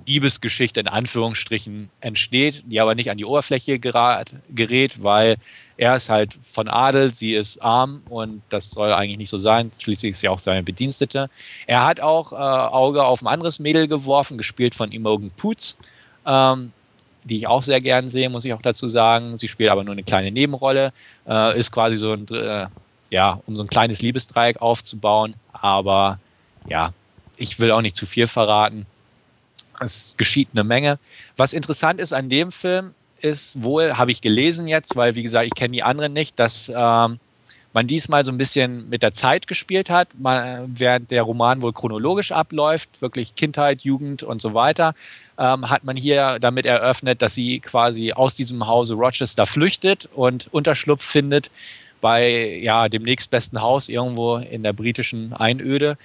Liebesgeschichte 0.09 0.81
in 0.81 0.89
Anführungsstrichen 0.89 1.91
entsteht, 2.01 2.63
die 2.67 2.81
aber 2.81 2.95
nicht 2.95 3.11
an 3.11 3.19
die 3.19 3.27
Oberfläche 3.27 3.79
gerät, 3.79 5.03
weil 5.03 5.37
er 5.77 5.95
ist 5.95 6.09
halt 6.09 6.39
von 6.43 6.67
Adel, 6.67 7.13
sie 7.13 7.35
ist 7.35 7.63
arm 7.63 8.03
und 8.09 8.43
das 8.49 8.71
soll 8.71 8.93
eigentlich 8.93 9.19
nicht 9.19 9.29
so 9.29 9.39
sein. 9.39 9.71
Schließlich 9.79 10.11
ist 10.11 10.21
sie 10.21 10.29
auch 10.29 10.39
seine 10.39 10.63
Bedienstete. 10.63 11.29
Er 11.67 11.85
hat 11.85 12.01
auch 12.01 12.33
äh, 12.33 12.37
Auge 12.37 13.05
auf 13.05 13.23
ein 13.23 13.29
anderes 13.29 13.59
Mädel 13.59 13.87
geworfen, 13.87 14.39
gespielt 14.39 14.75
von 14.75 14.91
Imogen 14.93 15.31
Poots, 15.37 15.77
ähm, 16.27 16.73
die 17.25 17.37
ich 17.37 17.47
auch 17.47 17.63
sehr 17.63 17.81
gern 17.81 18.09
sehe, 18.09 18.31
muss 18.31 18.47
ich 18.47 18.55
auch 18.55 18.63
dazu 18.63 18.89
sagen. 18.89 19.37
Sie 19.37 19.47
spielt 19.47 19.71
aber 19.71 19.85
nur 19.85 19.93
eine 19.93 20.05
kleine 20.05 20.33
Nebenrolle, 20.33 20.93
äh, 21.29 21.59
ist 21.59 21.71
quasi 21.71 21.99
so 21.99 22.15
ein, 22.15 22.27
äh, 22.29 22.67
ja, 23.11 23.41
um 23.47 23.57
so 23.57 23.63
ein 23.63 23.69
kleines 23.69 24.01
Liebesdreieck 24.01 24.63
aufzubauen. 24.63 25.35
Aber 25.53 26.17
ja, 26.67 26.93
ich 27.37 27.61
will 27.61 27.71
auch 27.71 27.83
nicht 27.83 27.95
zu 27.95 28.07
viel 28.07 28.27
verraten. 28.27 28.87
Es 29.81 30.15
geschieht 30.17 30.49
eine 30.53 30.65
Menge. 30.65 30.99
Was 31.37 31.53
interessant 31.53 32.01
ist 32.01 32.13
an 32.13 32.29
dem 32.29 32.51
Film, 32.53 32.95
ist 33.21 33.63
wohl, 33.63 33.97
habe 33.97 34.11
ich 34.11 34.21
gelesen 34.21 34.69
jetzt, 34.69 34.97
weil 34.97 35.17
wie 35.17 35.23
gesagt, 35.23 35.47
ich 35.47 35.55
kenne 35.55 35.73
die 35.73 35.83
anderen 35.83 36.13
nicht, 36.13 36.39
dass 36.39 36.69
ähm, 36.75 37.19
man 37.73 37.87
diesmal 37.87 38.25
so 38.25 38.33
ein 38.33 38.39
bisschen 38.39 38.89
mit 38.89 39.03
der 39.03 39.13
Zeit 39.13 39.47
gespielt 39.47 39.91
hat, 39.91 40.09
man, 40.19 40.73
während 40.79 41.11
der 41.11 41.23
Roman 41.23 41.63
wohl 41.63 41.73
chronologisch 41.73 42.33
abläuft, 42.33 43.01
wirklich 43.01 43.35
Kindheit, 43.35 43.83
Jugend 43.83 44.23
und 44.23 44.41
so 44.41 44.55
weiter, 44.55 44.95
ähm, 45.39 45.69
hat 45.69 45.85
man 45.85 45.97
hier 45.97 46.39
damit 46.41 46.67
eröffnet, 46.67 47.23
dass 47.23 47.35
sie 47.35 47.61
quasi 47.61 48.13
aus 48.13 48.35
diesem 48.35 48.67
Hause 48.67 48.95
Rochester 48.95 49.47
flüchtet 49.47 50.09
und 50.15 50.49
Unterschlupf 50.53 51.05
findet 51.05 51.51
bei 52.01 52.59
ja, 52.63 52.89
dem 52.89 53.03
nächstbesten 53.03 53.61
Haus 53.61 53.89
irgendwo 53.89 54.37
in 54.37 54.63
der 54.63 54.73
britischen 54.73 55.33
Einöde. 55.33 55.99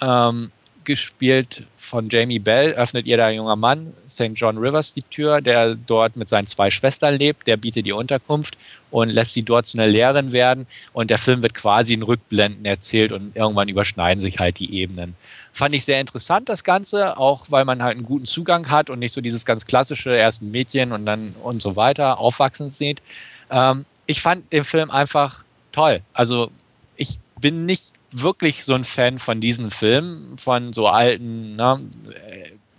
Ähm, 0.00 0.50
gespielt 0.86 1.64
von 1.76 2.08
Jamie 2.08 2.38
Bell, 2.38 2.72
öffnet 2.72 3.06
ihr 3.06 3.16
der 3.16 3.30
junger 3.32 3.56
Mann, 3.56 3.92
St. 4.08 4.30
John 4.34 4.56
Rivers, 4.56 4.94
die 4.94 5.02
Tür, 5.02 5.40
der 5.40 5.74
dort 5.74 6.16
mit 6.16 6.28
seinen 6.28 6.46
zwei 6.46 6.70
Schwestern 6.70 7.16
lebt. 7.16 7.46
Der 7.46 7.56
bietet 7.56 7.86
ihr 7.86 7.96
Unterkunft 7.96 8.56
und 8.90 9.10
lässt 9.10 9.34
sie 9.34 9.42
dort 9.42 9.66
zu 9.66 9.76
einer 9.76 9.86
Lehrerin 9.86 10.32
werden. 10.32 10.66
Und 10.92 11.10
der 11.10 11.18
Film 11.18 11.42
wird 11.42 11.54
quasi 11.54 11.92
in 11.92 12.02
Rückblenden 12.02 12.64
erzählt 12.64 13.12
und 13.12 13.36
irgendwann 13.36 13.68
überschneiden 13.68 14.20
sich 14.20 14.38
halt 14.38 14.58
die 14.58 14.72
Ebenen. 14.74 15.14
Fand 15.52 15.74
ich 15.74 15.84
sehr 15.84 16.00
interessant, 16.00 16.48
das 16.48 16.64
Ganze, 16.64 17.18
auch 17.18 17.46
weil 17.50 17.64
man 17.64 17.82
halt 17.82 17.96
einen 17.96 18.06
guten 18.06 18.24
Zugang 18.24 18.70
hat 18.70 18.88
und 18.88 18.98
nicht 18.98 19.12
so 19.12 19.20
dieses 19.20 19.44
ganz 19.44 19.66
klassische 19.66 20.10
erst 20.10 20.42
ein 20.42 20.50
Mädchen 20.50 20.92
und 20.92 21.04
dann 21.04 21.34
und 21.42 21.60
so 21.60 21.76
weiter 21.76 22.18
aufwachsen 22.18 22.68
sieht. 22.68 23.02
Ähm, 23.50 23.84
ich 24.06 24.22
fand 24.22 24.52
den 24.52 24.64
Film 24.64 24.90
einfach 24.90 25.44
toll. 25.72 26.00
Also 26.14 26.50
ich 26.96 27.18
bin 27.40 27.66
nicht 27.66 27.92
wirklich 28.22 28.64
so 28.64 28.74
ein 28.74 28.84
Fan 28.84 29.18
von 29.18 29.40
diesen 29.40 29.70
Filmen, 29.70 30.38
von 30.38 30.72
so 30.72 30.88
alten 30.88 31.56
ne, 31.56 31.80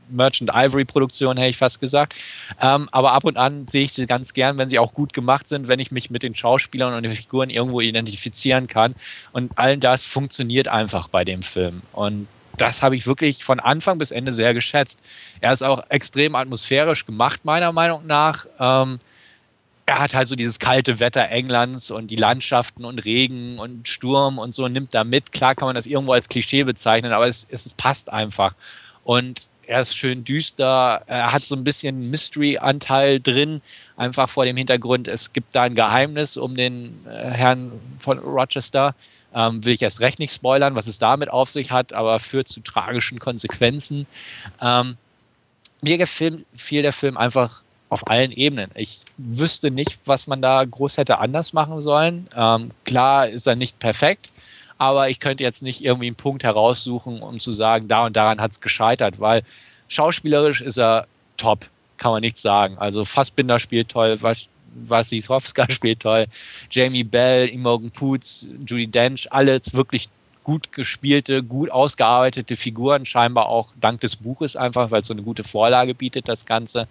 Merchant 0.10 0.52
Ivory 0.54 0.86
Produktionen, 0.86 1.38
hätte 1.38 1.50
ich 1.50 1.58
fast 1.58 1.80
gesagt. 1.80 2.16
Ähm, 2.62 2.88
aber 2.92 3.14
ab 3.14 3.24
und 3.26 3.38
an 3.38 3.68
sehe 3.68 3.86
ich 3.86 3.94
sie 3.94 4.08
ganz 4.08 4.34
gern, 4.34 4.58
wenn 4.58 4.70
sie 4.70 4.80
auch 4.80 4.94
gut 4.94 5.14
gemacht 5.14 5.48
sind, 5.48 5.68
wenn 5.68 5.80
ich 5.80 5.92
mich 5.92 6.10
mit 6.10 6.24
den 6.24 6.36
Schauspielern 6.36 6.94
und 6.94 7.04
den 7.04 7.12
Figuren 7.12 7.50
irgendwo 7.50 7.82
identifizieren 7.82 8.68
kann. 8.68 8.96
Und 9.32 9.52
all 9.56 9.78
das 9.78 10.06
funktioniert 10.06 10.68
einfach 10.68 11.08
bei 11.08 11.24
dem 11.24 11.44
Film. 11.44 11.82
Und 11.94 12.28
das 12.58 12.82
habe 12.82 12.96
ich 12.96 13.06
wirklich 13.06 13.44
von 13.44 13.60
Anfang 13.60 13.98
bis 13.98 14.12
Ende 14.12 14.34
sehr 14.34 14.54
geschätzt. 14.54 15.02
Er 15.42 15.54
ist 15.54 15.62
auch 15.62 15.84
extrem 15.90 16.36
atmosphärisch 16.36 17.06
gemacht, 17.06 17.46
meiner 17.46 17.72
Meinung 17.72 18.08
nach. 18.08 18.46
Ähm, 18.60 19.00
er 19.88 20.00
hat 20.00 20.14
halt 20.14 20.28
so 20.28 20.36
dieses 20.36 20.60
kalte 20.60 21.00
Wetter 21.00 21.30
Englands 21.30 21.92
und 21.92 22.12
die 22.12 22.18
Landschaften 22.18 22.84
und 22.84 23.06
Regen 23.06 23.58
und 23.58 23.88
Sturm 23.88 24.38
und 24.38 24.54
so 24.54 24.68
nimmt 24.68 24.94
da 24.94 25.06
mit. 25.06 25.32
Klar 25.32 25.56
kann 25.56 25.70
man 25.70 25.76
das 25.76 25.86
irgendwo 25.88 26.12
als 26.12 26.28
Klischee 26.28 26.64
bezeichnen, 26.64 27.14
aber 27.14 27.26
es, 27.26 27.48
es 27.50 27.70
passt 27.70 28.12
einfach. 28.12 28.54
Und 29.06 29.48
er 29.66 29.82
ist 29.82 29.96
schön 29.96 30.26
düster, 30.26 31.04
er 31.08 31.32
hat 31.32 31.46
so 31.46 31.56
ein 31.56 31.64
bisschen 31.64 32.10
Mystery-Anteil 32.10 33.22
drin, 33.22 33.62
einfach 33.96 34.28
vor 34.30 34.44
dem 34.44 34.58
Hintergrund, 34.58 35.08
es 35.08 35.32
gibt 35.32 35.56
da 35.56 35.64
ein 35.64 35.76
Geheimnis 35.76 36.36
um 36.36 36.56
den 36.56 37.06
äh, 37.06 37.30
Herrn 37.30 37.72
von 38.00 38.20
Rochester. 38.20 38.94
Ähm, 39.34 39.64
will 39.64 39.74
ich 39.74 39.82
erst 39.82 40.02
recht 40.02 40.20
nicht 40.20 40.34
spoilern, 40.34 40.76
was 40.76 40.88
es 40.88 41.00
damit 41.00 41.30
auf 41.30 41.50
sich 41.50 41.72
hat, 41.72 41.94
aber 41.94 42.20
führt 42.20 42.50
zu 42.50 42.60
tragischen 42.60 43.20
Konsequenzen. 43.20 44.06
Ähm, 44.62 44.98
mir 45.82 45.98
gefiel 45.98 46.46
der 46.72 46.94
Film 46.94 47.16
einfach 47.18 47.62
auf 47.90 48.08
allen 48.08 48.32
Ebenen. 48.32 48.70
Ich 48.76 49.00
wüsste 49.18 49.72
nicht, 49.72 50.00
was 50.06 50.28
man 50.28 50.42
da 50.42 50.64
groß 50.64 50.98
hätte 50.98 51.20
anders 51.20 51.54
machen 51.54 51.80
sollen. 51.80 52.28
Ähm, 52.36 52.70
klar 52.84 53.30
ist 53.30 53.48
er 53.48 53.56
nicht 53.56 53.80
perfekt, 53.80 54.28
aber 54.78 55.10
ich 55.10 55.20
könnte 55.20 55.44
jetzt 55.44 55.62
nicht 55.62 55.84
irgendwie 55.84 56.08
einen 56.08 56.16
Punkt 56.16 56.44
heraussuchen, 56.44 57.22
um 57.22 57.40
zu 57.40 57.54
sagen, 57.54 57.88
da 57.88 58.06
und 58.06 58.16
daran 58.16 58.42
hat 58.42 58.52
es 58.52 58.62
gescheitert, 58.62 59.20
weil 59.20 59.44
schauspielerisch 59.88 60.62
ist 60.62 60.78
er 60.78 61.08
top, 61.38 61.70
kann 61.98 62.12
man 62.12 62.22
nichts 62.22 62.42
sagen. 62.42 62.78
Also 62.78 63.06
Fassbinder 63.06 63.60
spielt 63.60 63.90
toll, 63.90 64.20
Wasisowska 64.88 65.66
spielt 65.72 66.02
toll, 66.02 66.28
Jamie 66.70 67.06
Bell, 67.06 67.48
Imogen 67.48 67.90
Poots, 67.92 68.48
Judy 68.66 68.88
Dench, 68.88 69.32
alles 69.32 69.74
wirklich 69.74 70.10
gut 70.48 70.72
gespielte, 70.72 71.44
gut 71.44 71.70
ausgearbeitete 71.70 72.56
Figuren, 72.56 73.06
scheinbar 73.06 73.48
auch 73.48 73.68
dank 73.82 74.00
des 74.00 74.16
Buches 74.16 74.56
einfach, 74.56 74.92
weil 74.92 75.02
es 75.02 75.08
so 75.08 75.14
eine 75.14 75.22
gute 75.22 75.44
Vorlage 75.44 75.94
bietet, 75.94 76.30
das 76.30 76.46
Ganze. 76.46 76.88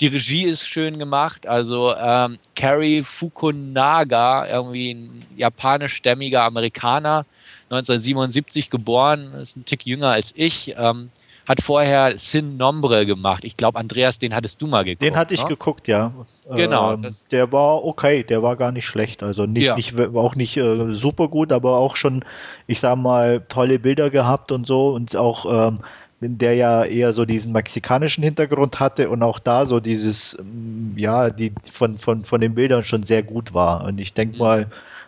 Die 0.00 0.06
Regie 0.06 0.44
ist 0.44 0.66
schön 0.66 0.98
gemacht, 0.98 1.46
also 1.46 1.94
ähm, 1.94 2.38
Carrie 2.56 3.02
Fukunaga, 3.02 4.46
irgendwie 4.46 4.94
ein 4.94 5.22
japanischstämmiger 5.36 6.44
Amerikaner, 6.44 7.26
1977 7.64 8.70
geboren, 8.70 9.34
ist 9.34 9.58
ein 9.58 9.66
Tick 9.66 9.84
jünger 9.84 10.08
als 10.08 10.32
ich. 10.34 10.74
Ähm, 10.78 11.10
hat 11.46 11.60
vorher 11.60 12.18
Sin 12.18 12.56
Nombre 12.56 13.06
gemacht. 13.06 13.44
Ich 13.44 13.56
glaube, 13.56 13.78
Andreas, 13.78 14.18
den 14.18 14.34
hattest 14.34 14.62
du 14.62 14.66
mal 14.66 14.84
geguckt. 14.84 15.02
Den 15.02 15.16
hatte 15.16 15.34
ich 15.34 15.42
ne? 15.42 15.48
geguckt, 15.48 15.88
ja. 15.88 16.12
Genau. 16.54 16.94
Ähm, 16.94 17.06
der 17.32 17.52
war 17.52 17.84
okay, 17.84 18.22
der 18.22 18.42
war 18.42 18.56
gar 18.56 18.72
nicht 18.72 18.86
schlecht. 18.86 19.22
Also 19.22 19.46
nicht, 19.46 19.64
ja. 19.64 19.76
nicht 19.76 19.98
auch 19.98 20.34
nicht 20.36 20.56
äh, 20.56 20.94
super 20.94 21.28
gut, 21.28 21.52
aber 21.52 21.76
auch 21.76 21.96
schon, 21.96 22.24
ich 22.66 22.80
sag 22.80 22.96
mal, 22.96 23.42
tolle 23.48 23.78
Bilder 23.78 24.10
gehabt 24.10 24.52
und 24.52 24.66
so 24.66 24.94
und 24.94 25.16
auch 25.16 25.68
ähm, 25.68 25.80
der 26.20 26.54
ja 26.54 26.84
eher 26.84 27.12
so 27.12 27.24
diesen 27.24 27.52
mexikanischen 27.52 28.24
Hintergrund 28.24 28.80
hatte 28.80 29.10
und 29.10 29.22
auch 29.22 29.38
da 29.38 29.66
so 29.66 29.80
dieses, 29.80 30.38
ähm, 30.38 30.94
ja, 30.96 31.30
die 31.30 31.52
von, 31.70 31.94
von, 31.96 32.24
von 32.24 32.40
den 32.40 32.54
Bildern 32.54 32.82
schon 32.82 33.02
sehr 33.02 33.22
gut 33.22 33.52
war. 33.52 33.84
Und 33.84 33.98
ich 33.98 34.14
denke 34.14 34.36
mhm. 34.36 34.42
mal, 34.42 34.66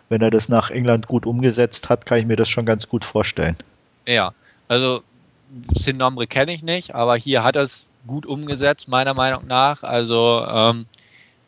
wenn 0.09 0.21
er 0.21 0.29
das 0.29 0.49
nach 0.49 0.69
England 0.69 1.07
gut 1.07 1.25
umgesetzt 1.25 1.89
hat, 1.89 2.05
kann 2.05 2.19
ich 2.19 2.25
mir 2.25 2.35
das 2.35 2.49
schon 2.49 2.65
ganz 2.65 2.87
gut 2.87 3.03
vorstellen. 3.03 3.57
Ja, 4.05 4.31
also 4.67 5.01
Sin 5.75 5.97
Nombre 5.97 6.27
kenne 6.27 6.53
ich 6.53 6.63
nicht, 6.63 6.93
aber 6.93 7.15
hier 7.15 7.43
hat 7.43 7.55
er 7.55 7.63
es 7.63 7.85
gut 8.05 8.25
umgesetzt, 8.25 8.87
meiner 8.87 9.13
Meinung 9.13 9.47
nach. 9.47 9.83
Also 9.83 10.45
ähm, 10.49 10.85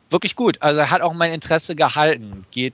wirklich 0.10 0.36
gut. 0.36 0.62
Also 0.62 0.80
er 0.80 0.92
hat 0.92 1.02
auch 1.02 1.14
mein 1.14 1.34
Interesse 1.34 1.76
gehalten. 1.76 2.46
Geht, 2.52 2.74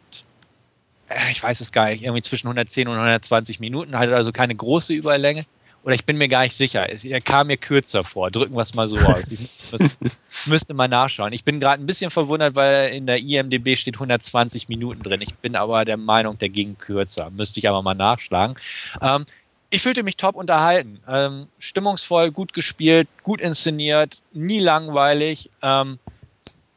äh, 1.09 1.31
ich 1.31 1.41
weiß 1.41 1.61
es 1.61 1.71
gar 1.71 1.89
nicht, 1.89 2.03
irgendwie 2.03 2.21
zwischen 2.21 2.47
110 2.47 2.87
und 2.87 2.95
120 2.95 3.59
Minuten, 3.59 3.97
hat 3.97 4.09
also 4.09 4.31
keine 4.31 4.55
große 4.55 4.93
Überlänge. 4.93 5.45
Oder 5.83 5.93
ich 5.93 6.05
bin 6.05 6.17
mir 6.17 6.27
gar 6.27 6.41
nicht 6.41 6.55
sicher. 6.55 6.89
Er 6.89 7.21
kam 7.21 7.45
mir 7.45 7.57
kürzer 7.57 8.03
vor. 8.03 8.31
Drücken 8.31 8.55
wir 8.55 8.63
es 8.63 8.73
mal 8.73 8.87
so 8.87 8.97
aus. 8.97 9.29
Ich 9.29 9.39
müsste, 9.39 9.91
müsste 10.47 10.73
mal 10.73 10.87
nachschauen. 10.87 11.31
Ich 11.31 11.43
bin 11.43 11.59
gerade 11.59 11.81
ein 11.81 11.85
bisschen 11.85 12.09
verwundert, 12.09 12.55
weil 12.55 12.91
in 12.91 13.05
der 13.05 13.19
IMDB 13.19 13.75
steht 13.75 13.93
120 13.93 14.67
Minuten 14.67 15.03
drin. 15.03 15.21
Ich 15.21 15.35
bin 15.35 15.55
aber 15.55 15.85
der 15.85 15.97
Meinung, 15.97 16.39
der 16.39 16.49
ging 16.49 16.75
kürzer. 16.79 17.29
Müsste 17.29 17.59
ich 17.59 17.69
aber 17.69 17.83
mal 17.83 17.93
nachschlagen. 17.93 18.57
Ähm, 18.99 19.27
ich 19.75 19.81
fühlte 19.81 20.03
mich 20.03 20.15
top 20.15 20.35
unterhalten. 20.35 21.01
Ähm, 21.05 21.47
stimmungsvoll, 21.59 22.31
gut 22.31 22.53
gespielt, 22.53 23.09
gut 23.23 23.41
inszeniert, 23.41 24.21
nie 24.31 24.59
langweilig. 24.59 25.49
Ähm, 25.61 25.99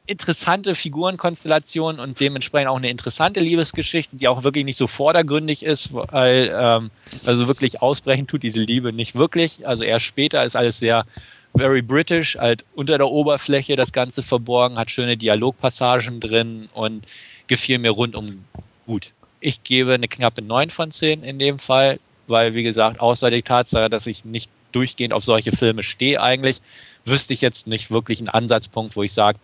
interessante 0.09 0.75
Figurenkonstellation 0.75 2.01
und 2.01 2.19
dementsprechend 2.19 2.69
auch 2.69 2.79
eine 2.79 2.91
interessante 2.91 3.39
Liebesgeschichte, 3.39 4.17
die 4.17 4.27
auch 4.27 4.43
wirklich 4.43 4.65
nicht 4.65 4.79
so 4.79 4.89
vordergründig 4.89 5.63
ist, 5.63 5.95
weil 5.95 6.53
ähm, 6.53 6.91
also 7.25 7.47
wirklich 7.47 7.83
ausbrechen 7.83 8.27
tut 8.27 8.43
diese 8.43 8.63
Liebe 8.63 8.93
nicht 8.93 9.15
wirklich. 9.15 9.65
Also 9.69 9.85
erst 9.85 10.07
später 10.07 10.43
ist 10.43 10.57
alles 10.57 10.81
sehr 10.81 11.07
very 11.55 11.83
British, 11.83 12.37
halt 12.37 12.65
unter 12.75 12.99
der 12.99 13.09
Oberfläche 13.09 13.77
das 13.77 13.93
Ganze 13.93 14.25
verborgen, 14.25 14.77
hat 14.77 14.91
schöne 14.91 15.17
Dialogpassagen 15.17 16.19
drin 16.19 16.69
und 16.75 17.07
gefiel 17.47 17.79
mir 17.79 17.91
rundum 17.91 18.45
gut. 18.87 19.13
Ich 19.39 19.63
gebe 19.63 19.95
eine 19.95 20.09
knappe 20.09 20.43
9 20.43 20.71
von 20.71 20.91
10 20.91 21.23
in 21.23 21.39
dem 21.39 21.61
Fall, 21.61 22.01
weil, 22.29 22.55
wie 22.55 22.63
gesagt, 22.63 23.01
außer 23.01 23.31
der 23.31 23.43
Tatsache, 23.43 23.91
dass 23.91 24.07
ich 24.07 24.25
nicht 24.25 24.51
durchgehend 24.73 25.13
auf 25.13 25.25
solche 25.25 25.53
Filme 25.53 25.83
stehe 25.83 26.21
eigentlich, 26.21 26.61
wüsste 27.05 27.33
ich 27.33 27.41
jetzt 27.41 27.67
nicht 27.67 27.91
wirklich 27.91 28.19
einen 28.19 28.29
Ansatzpunkt, 28.29 28.97
wo 28.97 29.03
ich 29.03 29.13
sage, 29.13 29.39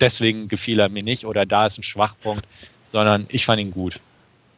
deswegen 0.00 0.48
gefiel 0.48 0.78
er 0.80 0.88
mir 0.88 1.02
nicht 1.02 1.24
oder 1.26 1.46
da 1.46 1.66
ist 1.66 1.78
ein 1.78 1.82
Schwachpunkt, 1.82 2.46
sondern 2.92 3.26
ich 3.28 3.44
fand 3.44 3.60
ihn 3.60 3.70
gut. 3.70 4.00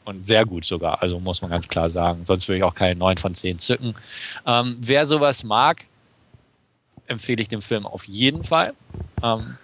Und 0.04 0.26
sehr 0.26 0.44
gut 0.44 0.64
sogar, 0.64 1.00
also 1.00 1.20
muss 1.20 1.42
man 1.42 1.50
ganz 1.50 1.68
klar 1.68 1.88
sagen. 1.88 2.26
Sonst 2.26 2.48
würde 2.48 2.58
ich 2.58 2.64
auch 2.64 2.74
keine 2.74 2.96
9 2.96 3.18
von 3.18 3.34
10 3.34 3.60
zücken. 3.60 3.94
Ähm, 4.44 4.76
wer 4.80 5.06
sowas 5.06 5.44
mag, 5.44 5.84
empfehle 7.06 7.42
ich 7.42 7.48
den 7.48 7.62
Film 7.62 7.86
auf 7.86 8.08
jeden 8.08 8.42
Fall. 8.42 8.74
Ähm, 9.22 9.58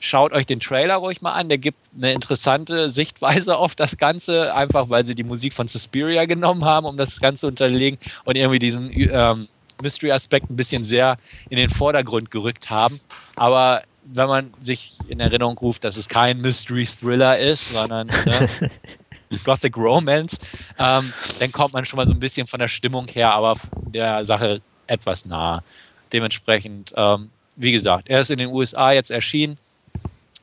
schaut 0.00 0.32
euch 0.32 0.46
den 0.46 0.60
Trailer 0.60 0.96
ruhig 0.96 1.22
mal 1.22 1.32
an. 1.32 1.48
Der 1.48 1.58
gibt 1.58 1.78
eine 1.96 2.12
interessante 2.12 2.90
Sichtweise 2.90 3.56
auf 3.56 3.74
das 3.74 3.96
Ganze, 3.96 4.54
einfach 4.54 4.90
weil 4.90 5.04
sie 5.04 5.14
die 5.14 5.24
Musik 5.24 5.52
von 5.52 5.68
Suspiria 5.68 6.26
genommen 6.26 6.64
haben, 6.64 6.86
um 6.86 6.96
das 6.96 7.20
Ganze 7.20 7.40
zu 7.40 7.46
unterlegen 7.48 7.98
und 8.24 8.36
irgendwie 8.36 8.58
diesen 8.58 8.90
ähm, 8.92 9.48
Mystery-Aspekt 9.82 10.50
ein 10.50 10.56
bisschen 10.56 10.84
sehr 10.84 11.18
in 11.48 11.56
den 11.56 11.70
Vordergrund 11.70 12.30
gerückt 12.30 12.70
haben. 12.70 13.00
Aber 13.36 13.82
wenn 14.04 14.28
man 14.28 14.54
sich 14.60 14.94
in 15.08 15.20
Erinnerung 15.20 15.58
ruft, 15.58 15.84
dass 15.84 15.96
es 15.96 16.08
kein 16.08 16.40
Mystery-Thriller 16.40 17.38
ist, 17.38 17.72
sondern 17.72 18.06
ne, 18.06 18.70
Gothic 19.44 19.76
Romance, 19.76 20.38
ähm, 20.78 21.12
dann 21.40 21.52
kommt 21.52 21.74
man 21.74 21.84
schon 21.84 21.96
mal 21.96 22.06
so 22.06 22.12
ein 22.12 22.20
bisschen 22.20 22.46
von 22.46 22.60
der 22.60 22.68
Stimmung 22.68 23.08
her, 23.08 23.32
aber 23.32 23.56
der 23.88 24.24
Sache 24.24 24.60
etwas 24.86 25.26
nahe. 25.26 25.62
Dementsprechend, 26.12 26.92
ähm, 26.96 27.30
wie 27.56 27.72
gesagt, 27.72 28.08
er 28.08 28.20
ist 28.20 28.30
in 28.30 28.38
den 28.38 28.48
USA 28.48 28.92
jetzt 28.92 29.10
erschienen 29.10 29.58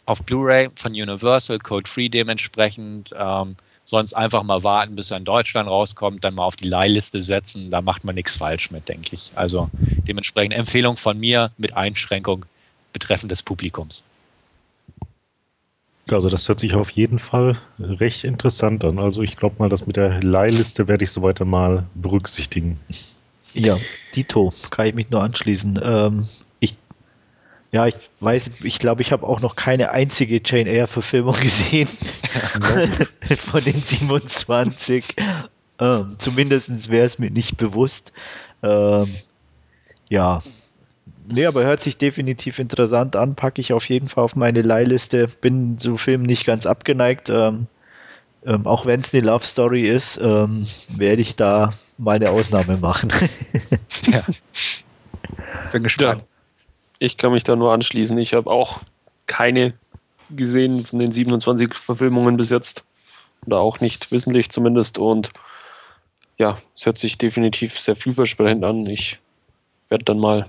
auf 0.05 0.23
Blu-ray 0.23 0.69
von 0.75 0.91
Universal, 0.91 1.59
Code 1.59 1.89
Free 1.89 2.09
dementsprechend. 2.09 3.11
Ähm, 3.17 3.55
sonst 3.85 4.13
einfach 4.13 4.43
mal 4.43 4.63
warten, 4.63 4.95
bis 4.95 5.11
er 5.11 5.17
in 5.17 5.25
Deutschland 5.25 5.69
rauskommt, 5.69 6.23
dann 6.23 6.35
mal 6.35 6.45
auf 6.45 6.55
die 6.55 6.67
Leihliste 6.67 7.19
setzen. 7.19 7.69
Da 7.69 7.81
macht 7.81 8.03
man 8.03 8.15
nichts 8.15 8.35
falsch 8.35 8.71
mit, 8.71 8.87
denke 8.87 9.09
ich. 9.13 9.31
Also 9.35 9.69
dementsprechend 10.07 10.53
Empfehlung 10.53 10.97
von 10.97 11.19
mir 11.19 11.51
mit 11.57 11.75
Einschränkung 11.75 12.45
betreffend 12.93 13.31
des 13.31 13.43
Publikums. 13.43 14.03
Also 16.11 16.29
das 16.29 16.47
hört 16.47 16.59
sich 16.59 16.73
auf 16.73 16.89
jeden 16.91 17.19
Fall 17.19 17.57
recht 17.79 18.23
interessant 18.23 18.83
an. 18.83 18.99
Also 18.99 19.21
ich 19.21 19.37
glaube 19.37 19.55
mal, 19.59 19.69
das 19.69 19.87
mit 19.87 19.95
der 19.95 20.21
Leihliste 20.21 20.87
werde 20.87 21.05
ich 21.05 21.11
so 21.11 21.21
weiter 21.21 21.45
mal 21.45 21.85
berücksichtigen. 21.95 22.79
Ja, 23.53 23.77
Dito, 24.15 24.51
kann 24.69 24.87
ich 24.87 24.95
mich 24.95 25.09
nur 25.11 25.21
anschließen. 25.21 25.79
Ähm, 25.81 26.25
ich, 26.59 26.75
ja, 27.73 27.87
ich 27.87 27.95
weiß, 28.19 28.51
ich 28.63 28.77
glaube, 28.77 29.01
ich 29.01 29.11
habe 29.11 29.25
auch 29.25 29.41
noch 29.41 29.55
keine 29.55 29.89
einzige 29.89 30.39
Jane 30.45 30.69
Eyre-Verfilmung 30.69 31.35
gesehen 31.41 31.87
von 33.37 33.63
den 33.63 33.81
27. 33.81 35.15
Ähm, 35.79 36.15
Zumindest 36.19 36.89
wäre 36.89 37.05
es 37.05 37.17
mir 37.17 37.31
nicht 37.31 37.57
bewusst. 37.57 38.13
Ähm, 38.61 39.07
ja, 40.09 40.39
Nee, 41.25 41.45
aber 41.45 41.63
hört 41.63 41.81
sich 41.81 41.97
definitiv 41.97 42.59
interessant 42.59 43.15
an, 43.15 43.35
packe 43.35 43.61
ich 43.61 43.71
auf 43.71 43.87
jeden 43.87 44.07
Fall 44.07 44.25
auf 44.25 44.35
meine 44.35 44.61
Leihliste. 44.61 45.27
Bin 45.39 45.77
so 45.79 45.95
Filmen 45.95 46.25
nicht 46.25 46.45
ganz 46.45 46.65
abgeneigt. 46.65 47.29
Ähm, 47.29 47.67
ähm, 48.45 48.67
auch 48.67 48.85
wenn 48.85 48.99
es 48.99 49.13
eine 49.13 49.23
Love 49.23 49.45
Story 49.45 49.87
ist, 49.87 50.19
ähm, 50.21 50.67
werde 50.97 51.21
ich 51.21 51.37
da 51.37 51.69
meine 51.97 52.29
Ausnahme 52.29 52.75
machen. 52.75 53.11
ja. 54.11 54.25
Bin 55.71 55.83
gespannt. 55.83 56.25
Ich 57.03 57.17
kann 57.17 57.33
mich 57.33 57.43
da 57.43 57.57
nur 57.57 57.73
anschließen. 57.73 58.17
Ich 58.17 58.33
habe 58.33 58.49
auch 58.49 58.79
keine 59.27 59.73
gesehen 60.29 60.85
von 60.85 60.99
den 60.99 61.11
27 61.11 61.75
Verfilmungen 61.75 62.37
bis 62.37 62.49
jetzt. 62.49 62.85
Oder 63.45 63.59
auch 63.59 63.81
nicht 63.81 64.13
wissentlich 64.13 64.49
zumindest. 64.49 64.97
Und 64.97 65.29
ja, 66.37 66.57
es 66.77 66.85
hört 66.85 66.97
sich 66.97 67.17
definitiv 67.17 67.77
sehr 67.77 67.97
vielversprechend 67.97 68.63
an. 68.63 68.85
Ich 68.85 69.19
werde 69.89 70.05
dann 70.05 70.17
mal 70.17 70.47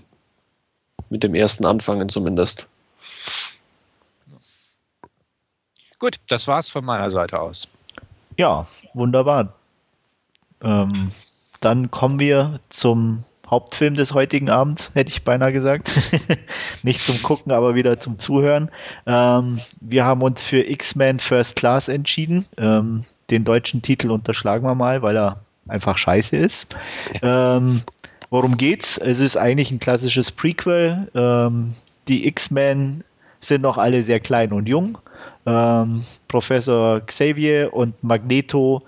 mit 1.10 1.24
dem 1.24 1.34
ersten 1.34 1.66
anfangen 1.66 2.08
zumindest. 2.08 2.68
Gut, 5.98 6.20
das 6.28 6.46
war's 6.46 6.68
von 6.68 6.84
meiner 6.84 7.10
Seite 7.10 7.40
aus. 7.40 7.66
Ja, 8.36 8.64
wunderbar. 8.92 9.52
Ähm, 10.62 11.10
dann 11.60 11.90
kommen 11.90 12.20
wir 12.20 12.60
zum 12.68 13.24
Hauptfilm 13.50 13.94
des 13.94 14.14
heutigen 14.14 14.48
Abends, 14.50 14.90
hätte 14.94 15.10
ich 15.10 15.24
beinahe 15.24 15.52
gesagt. 15.52 15.90
Nicht 16.82 17.00
zum 17.00 17.22
Gucken, 17.22 17.52
aber 17.52 17.74
wieder 17.74 18.00
zum 18.00 18.18
Zuhören. 18.18 18.70
Ähm, 19.06 19.60
wir 19.80 20.04
haben 20.04 20.22
uns 20.22 20.42
für 20.42 20.60
X-Men 20.68 21.18
First 21.18 21.56
Class 21.56 21.88
entschieden. 21.88 22.46
Ähm, 22.56 23.04
den 23.30 23.44
deutschen 23.44 23.82
Titel 23.82 24.10
unterschlagen 24.10 24.66
wir 24.66 24.74
mal, 24.74 25.02
weil 25.02 25.16
er 25.16 25.40
einfach 25.68 25.98
scheiße 25.98 26.36
ist. 26.36 26.74
Ähm, 27.22 27.82
Worum 28.34 28.56
geht's? 28.56 28.98
Es 28.98 29.20
ist 29.20 29.36
eigentlich 29.36 29.70
ein 29.70 29.78
klassisches 29.78 30.32
Prequel. 30.32 31.08
Ähm, 31.14 31.72
die 32.08 32.26
X-Men 32.26 33.04
sind 33.38 33.62
noch 33.62 33.78
alle 33.78 34.02
sehr 34.02 34.18
klein 34.18 34.52
und 34.52 34.68
jung. 34.68 34.98
Ähm, 35.46 36.02
Professor 36.26 37.00
Xavier 37.00 37.72
und 37.72 37.94
Magneto, 38.02 38.82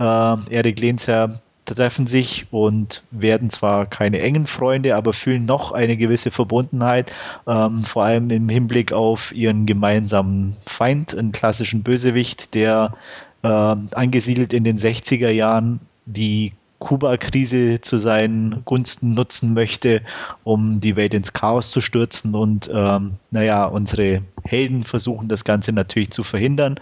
äh, 0.00 0.04
Eric 0.50 0.80
Lehnsherr, 0.80 1.40
treffen 1.74 2.06
sich 2.06 2.46
und 2.50 3.02
werden 3.10 3.50
zwar 3.50 3.86
keine 3.86 4.20
engen 4.20 4.46
Freunde, 4.46 4.96
aber 4.96 5.12
fühlen 5.12 5.44
noch 5.44 5.72
eine 5.72 5.96
gewisse 5.96 6.30
Verbundenheit, 6.30 7.12
ähm, 7.46 7.78
vor 7.78 8.04
allem 8.04 8.30
im 8.30 8.48
Hinblick 8.48 8.92
auf 8.92 9.32
ihren 9.32 9.66
gemeinsamen 9.66 10.56
Feind, 10.66 11.16
einen 11.16 11.32
klassischen 11.32 11.82
Bösewicht, 11.82 12.54
der 12.54 12.94
äh, 13.42 13.48
angesiedelt 13.48 14.52
in 14.52 14.64
den 14.64 14.78
60er 14.78 15.30
Jahren 15.30 15.80
die 16.06 16.52
Kuba-Krise 16.78 17.80
zu 17.80 17.98
seinen 17.98 18.62
Gunsten 18.64 19.14
nutzen 19.14 19.52
möchte, 19.52 20.02
um 20.44 20.80
die 20.80 20.96
Welt 20.96 21.14
ins 21.14 21.32
Chaos 21.32 21.70
zu 21.70 21.80
stürzen. 21.80 22.34
Und 22.34 22.70
ähm, 22.72 23.14
naja, 23.30 23.66
unsere 23.66 24.22
Helden 24.44 24.84
versuchen 24.84 25.28
das 25.28 25.44
Ganze 25.44 25.72
natürlich 25.72 26.10
zu 26.10 26.22
verhindern. 26.22 26.78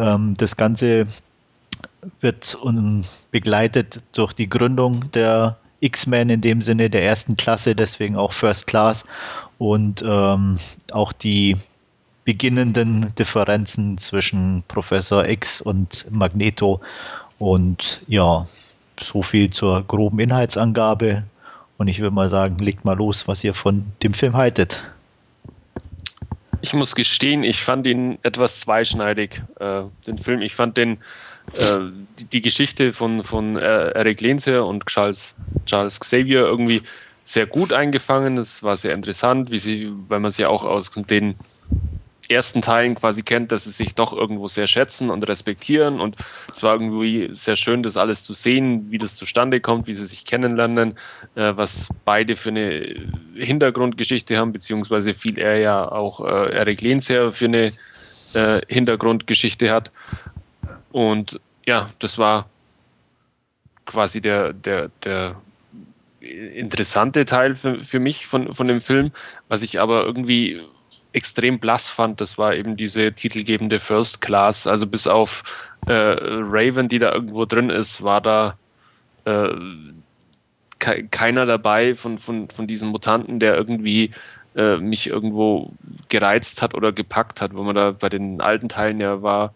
Ähm, 0.00 0.34
das 0.38 0.56
Ganze 0.56 1.04
wird 2.20 2.56
begleitet 3.30 4.02
durch 4.12 4.32
die 4.32 4.48
Gründung 4.48 5.10
der 5.12 5.56
X-Men 5.80 6.30
in 6.30 6.40
dem 6.40 6.62
Sinne 6.62 6.88
der 6.88 7.04
ersten 7.04 7.36
Klasse, 7.36 7.74
deswegen 7.74 8.16
auch 8.16 8.32
First 8.32 8.66
Class 8.66 9.04
und 9.58 10.02
ähm, 10.06 10.58
auch 10.92 11.12
die 11.12 11.56
beginnenden 12.24 13.14
Differenzen 13.18 13.98
zwischen 13.98 14.64
Professor 14.68 15.28
X 15.28 15.60
und 15.60 16.06
Magneto. 16.10 16.80
Und 17.38 18.00
ja, 18.06 18.44
so 19.00 19.22
viel 19.22 19.50
zur 19.50 19.82
groben 19.82 20.18
Inhaltsangabe. 20.18 21.24
Und 21.76 21.88
ich 21.88 21.98
würde 22.00 22.14
mal 22.14 22.28
sagen, 22.28 22.58
legt 22.58 22.84
mal 22.84 22.96
los, 22.96 23.28
was 23.28 23.44
ihr 23.44 23.52
von 23.52 23.84
dem 24.02 24.14
Film 24.14 24.34
haltet. 24.34 24.82
Ich 26.64 26.72
muss 26.72 26.94
gestehen, 26.94 27.44
ich 27.44 27.62
fand 27.62 27.86
ihn 27.86 28.18
etwas 28.22 28.58
zweischneidig, 28.60 29.42
äh, 29.60 29.82
den 30.06 30.16
Film. 30.16 30.40
Ich 30.40 30.54
fand 30.54 30.78
den, 30.78 30.92
äh, 31.52 31.80
die, 32.18 32.24
die, 32.24 32.40
Geschichte 32.40 32.90
von, 32.92 33.22
von 33.22 33.58
äh, 33.58 33.90
Eric 33.90 34.22
Lehnsherr 34.22 34.64
und 34.64 34.86
Charles, 34.86 35.34
Charles 35.66 36.00
Xavier 36.00 36.38
irgendwie 36.38 36.80
sehr 37.22 37.44
gut 37.44 37.74
eingefangen. 37.74 38.38
Es 38.38 38.62
war 38.62 38.78
sehr 38.78 38.94
interessant, 38.94 39.50
wie 39.50 39.58
sie, 39.58 39.92
weil 40.08 40.20
man 40.20 40.30
sie 40.30 40.46
auch 40.46 40.64
aus 40.64 40.90
den 40.90 41.34
ersten 42.30 42.62
Teilen 42.62 42.94
quasi 42.94 43.22
kennt, 43.22 43.52
dass 43.52 43.64
sie 43.64 43.70
sich 43.70 43.94
doch 43.94 44.12
irgendwo 44.12 44.48
sehr 44.48 44.66
schätzen 44.66 45.10
und 45.10 45.26
respektieren. 45.28 46.00
Und 46.00 46.16
es 46.54 46.62
war 46.62 46.74
irgendwie 46.74 47.30
sehr 47.32 47.56
schön, 47.56 47.82
das 47.82 47.96
alles 47.96 48.22
zu 48.22 48.32
sehen, 48.32 48.90
wie 48.90 48.98
das 48.98 49.16
zustande 49.16 49.60
kommt, 49.60 49.86
wie 49.86 49.94
sie 49.94 50.06
sich 50.06 50.24
kennenlernen, 50.24 50.96
äh, 51.34 51.52
was 51.56 51.88
beide 52.04 52.36
für 52.36 52.50
eine 52.50 52.94
Hintergrundgeschichte 53.34 54.36
haben, 54.36 54.52
beziehungsweise 54.52 55.14
viel 55.14 55.38
er 55.38 55.58
ja 55.58 55.90
auch 55.90 56.20
äh, 56.20 56.50
Eric 56.52 56.80
Lehnsherr 56.80 57.32
für 57.32 57.46
eine 57.46 57.66
äh, 58.34 58.60
Hintergrundgeschichte 58.68 59.70
hat. 59.70 59.92
Und 60.92 61.40
ja, 61.66 61.90
das 61.98 62.18
war 62.18 62.48
quasi 63.86 64.20
der, 64.20 64.52
der, 64.52 64.90
der 65.02 65.36
interessante 66.20 67.24
Teil 67.24 67.54
für, 67.54 67.82
für 67.84 68.00
mich 68.00 68.26
von, 68.26 68.54
von 68.54 68.66
dem 68.66 68.80
Film, 68.80 69.12
was 69.48 69.62
ich 69.62 69.80
aber 69.80 70.04
irgendwie 70.04 70.60
extrem 71.14 71.58
blass 71.58 71.88
fand, 71.88 72.20
das 72.20 72.36
war 72.38 72.54
eben 72.54 72.76
diese 72.76 73.12
titelgebende 73.12 73.78
First 73.78 74.20
Class. 74.20 74.66
Also 74.66 74.86
bis 74.86 75.06
auf 75.06 75.44
äh, 75.86 75.92
Raven, 75.92 76.88
die 76.88 76.98
da 76.98 77.12
irgendwo 77.12 77.44
drin 77.44 77.70
ist, 77.70 78.02
war 78.02 78.20
da 78.20 78.58
äh, 79.24 79.48
ke 80.78 81.04
keiner 81.10 81.46
dabei 81.46 81.94
von, 81.94 82.18
von, 82.18 82.50
von 82.50 82.66
diesen 82.66 82.90
Mutanten, 82.90 83.38
der 83.38 83.56
irgendwie 83.56 84.10
äh, 84.56 84.76
mich 84.76 85.08
irgendwo 85.08 85.72
gereizt 86.08 86.62
hat 86.62 86.74
oder 86.74 86.92
gepackt 86.92 87.40
hat, 87.40 87.54
wo 87.54 87.62
man 87.62 87.76
da 87.76 87.92
bei 87.92 88.08
den 88.08 88.40
alten 88.40 88.68
Teilen 88.68 89.00
ja 89.00 89.22
war, 89.22 89.54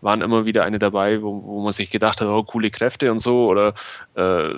waren 0.00 0.20
immer 0.20 0.44
wieder 0.46 0.64
eine 0.64 0.78
dabei, 0.78 1.22
wo, 1.22 1.42
wo 1.44 1.62
man 1.62 1.72
sich 1.72 1.90
gedacht 1.90 2.20
hat, 2.20 2.28
oh, 2.28 2.42
coole 2.42 2.70
Kräfte 2.70 3.10
und 3.10 3.20
so 3.20 3.46
oder 3.48 3.74
äh, 4.16 4.50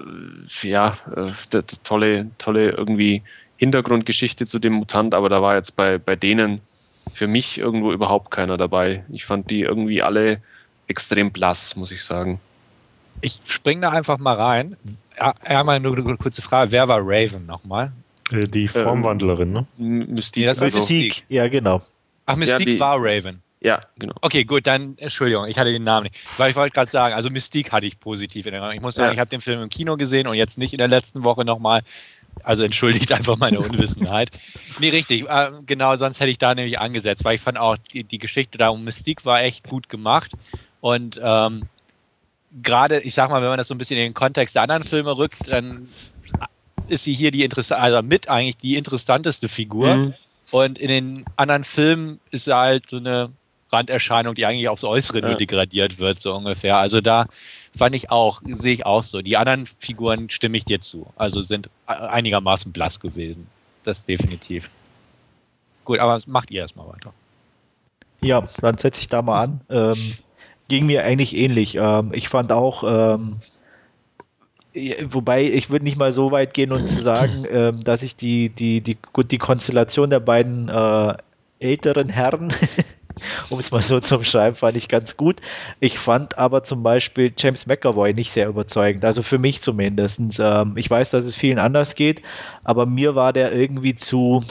ja, 0.63 0.99
äh, 1.17 1.63
tolle, 1.83 2.31
tolle 2.39 2.71
irgendwie 2.71 3.23
Hintergrundgeschichte 3.61 4.47
zu 4.47 4.59
dem 4.59 4.73
Mutant, 4.73 5.13
aber 5.13 5.29
da 5.29 5.43
war 5.43 5.55
jetzt 5.55 5.77
bei, 5.77 5.99
bei 5.99 6.17
denen 6.17 6.63
für 7.13 7.27
mich 7.27 7.59
irgendwo 7.59 7.93
überhaupt 7.93 8.31
keiner 8.31 8.57
dabei. 8.57 9.05
Ich 9.11 9.27
fand 9.27 9.51
die 9.51 9.61
irgendwie 9.61 10.03
alle 10.03 10.41
extrem 10.87 11.31
blass, 11.31 11.77
muss 11.77 11.93
ich 11.93 12.03
sagen. 12.03 12.41
Ich 13.21 13.39
springe 13.45 13.83
da 13.83 13.91
einfach 13.91 14.17
mal 14.17 14.35
rein. 14.35 14.79
Einmal 15.45 15.79
nur 15.79 15.95
eine 15.95 16.17
kurze 16.17 16.41
Frage. 16.41 16.73
Wer 16.73 16.89
war 16.89 17.01
Raven 17.03 17.45
nochmal? 17.45 17.93
Äh, 18.31 18.49
die 18.49 18.67
Formwandlerin, 18.67 19.53
ne? 19.53 19.67
Mystique. 19.77 20.45
Ja, 20.45 20.53
das 20.53 20.61
war 20.61 20.65
also. 20.65 20.79
Mystique. 20.79 21.25
Ja, 21.29 21.47
genau. 21.49 21.83
Ach, 22.25 22.37
Mystique 22.37 22.73
ja, 22.73 22.81
war 22.81 22.97
Raven. 22.99 23.43
Ja, 23.61 23.83
genau. 23.99 24.15
Okay, 24.23 24.45
gut, 24.45 24.67
dann 24.67 24.97
Entschuldigung, 24.97 25.45
ich 25.45 25.59
hatte 25.59 25.71
den 25.71 25.85
Namen 25.85 26.05
nicht. 26.05 26.17
Weil 26.39 26.51
ich 26.51 26.57
wollte 26.57 26.73
gerade 26.73 26.91
sagen, 26.91 27.15
also 27.15 27.29
Mystique 27.29 27.73
hatte 27.73 27.85
ich 27.85 28.01
positiv 28.01 28.47
in 28.47 28.55
Erinnerung. 28.55 28.75
Ich 28.75 28.81
muss 28.81 28.95
sagen, 28.95 29.09
ja. 29.09 29.13
ich 29.13 29.19
habe 29.19 29.29
den 29.29 29.43
Film 29.43 29.61
im 29.61 29.69
Kino 29.69 29.99
gesehen 29.99 30.27
und 30.27 30.35
jetzt 30.35 30.57
nicht 30.57 30.73
in 30.73 30.79
der 30.79 30.89
letzten 30.89 31.25
Woche 31.25 31.45
nochmal. 31.45 31.83
Also 32.43 32.63
entschuldigt 32.63 33.13
einfach 33.13 33.37
meine 33.37 33.61
Unwissenheit. 33.61 34.31
nee, 34.79 34.91
richtig. 34.91 35.29
Äh, 35.29 35.51
genau, 35.67 35.97
sonst 35.97 36.21
hätte 36.21 36.31
ich 36.31 36.39
da 36.39 36.55
nämlich 36.55 36.79
angesetzt, 36.79 37.25
weil 37.25 37.35
ich 37.35 37.41
fand 37.41 37.59
auch, 37.59 37.77
die, 37.77 38.05
die 38.05 38.19
Geschichte 38.19 38.59
da 38.59 38.71
um 38.71 38.85
Mystique 38.85 39.25
war 39.25 39.43
echt 39.43 39.69
gut 39.69 39.89
gemacht. 39.89 40.33
Und 40.81 41.21
ähm, 41.23 41.65
gerade, 42.63 43.01
ich 43.01 43.15
sag 43.15 43.31
mal, 43.31 43.43
wenn 43.43 43.49
man 43.49 43.59
das 43.59 43.69
so 43.69 43.75
ein 43.75 43.79
bisschen 43.79 43.99
in 43.99 44.05
den 44.05 44.15
Kontext 44.15 44.55
der 44.55 44.63
anderen 44.63 44.85
Filme 44.85 45.17
rückt, 45.17 45.53
dann 45.53 45.87
ist 46.89 47.05
sie 47.05 47.13
hier 47.13 47.31
die 47.31 47.45
interessante, 47.45 47.83
also 47.83 48.03
mit 48.03 48.29
eigentlich 48.29 48.57
die 48.57 48.77
interessanteste 48.77 49.49
Figur. 49.49 49.97
Mhm. 49.97 50.15
Und 50.51 50.79
in 50.79 50.89
den 50.89 51.25
anderen 51.37 51.65
Filmen 51.65 52.21
ist 52.31 52.45
sie 52.47 52.57
halt 52.57 52.91
so 52.91 52.97
eine 52.97 53.31
Randerscheinung, 53.71 54.35
die 54.35 54.47
eigentlich 54.47 54.69
aufs 54.69 54.83
Äußere 54.83 55.21
ja. 55.21 55.29
nur 55.29 55.37
degradiert 55.37 55.99
wird, 55.99 56.21
so 56.21 56.35
ungefähr. 56.35 56.79
Also 56.79 57.01
da 57.01 57.27
fand 57.77 57.95
ich 57.95 58.11
auch, 58.11 58.43
sehe 58.53 58.75
ich 58.75 58.87
auch 58.87 59.03
so. 59.03 59.23
Die 59.23 59.37
anderen 59.37 59.67
Figuren 59.67 60.31
stimme 60.31 60.57
ich 60.57 60.65
dir 60.65 60.81
zu. 60.81 61.07
Also 61.17 61.41
sind 61.41 61.71
einigermaßen 61.87 62.73
blass 62.73 63.01
gewesen. 63.01 63.47
Das 63.85 64.05
definitiv. 64.05 64.71
Gut, 65.85 65.99
aber 65.99 66.19
macht 66.27 66.51
ihr 66.51 66.61
erstmal 66.61 66.89
weiter. 66.89 67.13
Ja, 68.23 68.45
dann 68.61 68.79
setze 68.79 69.01
ich 69.01 69.09
da 69.09 69.23
mal 69.23 69.43
an. 69.43 69.61
Ähm, 69.71 69.97
ging 70.69 70.87
mir 70.87 71.05
eigentlich 71.05 71.35
ähnlich. 71.35 71.77
Ähm, 71.77 72.13
ich 72.13 72.29
fand 72.29 72.53
auch, 72.53 72.85
ähm, 72.87 73.41
wobei 75.09 75.45
ich 75.45 75.71
würde 75.71 75.85
nicht 75.85 75.99
mal 75.99 76.13
so 76.13 76.31
weit 76.31 76.55
gehen 76.55 76.73
und 76.73 76.87
zu 76.87 77.01
sagen, 77.01 77.45
ähm, 77.51 77.83
dass 77.83 78.03
ich 78.03 78.17
die, 78.17 78.51
die, 78.51 78.81
die, 78.81 78.99
gut, 79.13 79.31
die 79.31 79.39
Konstellation 79.39 80.11
der 80.11 80.21
beiden 80.21 80.69
äh, 80.69 81.15
älteren 81.61 82.09
Herren 82.09 82.53
um 83.51 83.59
es 83.59 83.71
mal 83.71 83.83
so 83.83 84.01
zu 84.01 84.23
schreiben, 84.23 84.57
fand 84.57 84.77
ich 84.77 84.89
ganz 84.89 85.17
gut. 85.17 85.41
Ich 85.81 85.99
fand 85.99 86.39
aber 86.39 86.65
zum 86.65 86.83
Beispiel 86.83 87.33
James 87.37 87.67
McAvoy 87.67 88.13
nicht 88.15 88.31
sehr 88.31 88.49
überzeugend, 88.49 89.05
also 89.05 89.23
für 89.23 89.39
mich 89.39 89.63
zumindest. 89.63 90.21
Ähm, 90.41 90.77
ich 90.77 90.91
weiß, 90.91 91.11
dass 91.11 91.25
es 91.25 91.37
vielen 91.37 91.59
anders 91.59 91.95
geht, 91.95 92.23
aber 92.65 92.87
mir 92.87 93.15
war 93.15 93.33
der 93.33 93.53
irgendwie 93.53 93.95
zu, 93.95 94.43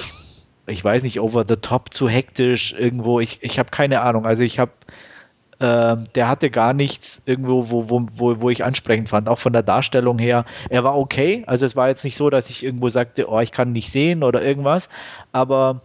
ich 0.67 0.83
weiß 0.83 1.03
nicht, 1.03 1.19
over 1.19 1.45
the 1.47 1.55
top, 1.55 1.93
zu 1.93 2.09
hektisch 2.09 2.73
irgendwo. 2.73 3.19
Ich, 3.19 3.39
ich 3.41 3.59
habe 3.59 3.69
keine 3.71 4.01
Ahnung. 4.01 4.25
Also 4.25 4.43
ich 4.43 4.59
habe 4.59 4.71
ähm, 5.61 6.05
der 6.15 6.29
hatte 6.29 6.49
gar 6.49 6.73
nichts 6.73 7.21
irgendwo, 7.25 7.69
wo, 7.69 7.89
wo, 7.89 8.05
wo, 8.13 8.41
wo 8.41 8.49
ich 8.49 8.63
ansprechend 8.63 9.09
fand, 9.09 9.27
auch 9.27 9.39
von 9.39 9.51
der 9.51 9.63
Darstellung 9.63 10.17
her. 10.17 10.45
Er 10.69 10.83
war 10.83 10.97
okay, 10.97 11.43
also 11.47 11.65
es 11.65 11.75
war 11.75 11.89
jetzt 11.89 12.05
nicht 12.05 12.15
so, 12.15 12.29
dass 12.29 12.49
ich 12.49 12.63
irgendwo 12.63 12.87
sagte, 12.89 13.29
oh, 13.29 13.39
ich 13.39 13.51
kann 13.51 13.73
nicht 13.73 13.91
sehen 13.91 14.23
oder 14.23 14.41
irgendwas, 14.41 14.89
aber 15.33 15.81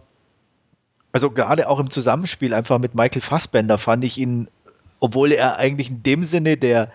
also 1.15 1.31
gerade 1.31 1.69
auch 1.69 1.79
im 1.79 1.89
Zusammenspiel 1.89 2.53
einfach 2.53 2.77
mit 2.77 2.93
Michael 2.93 3.21
Fassbender 3.21 3.77
fand 3.77 4.03
ich 4.03 4.17
ihn, 4.17 4.49
obwohl 4.99 5.31
er 5.31 5.55
eigentlich 5.55 5.89
in 5.89 6.03
dem 6.03 6.25
Sinne 6.25 6.57
der 6.57 6.91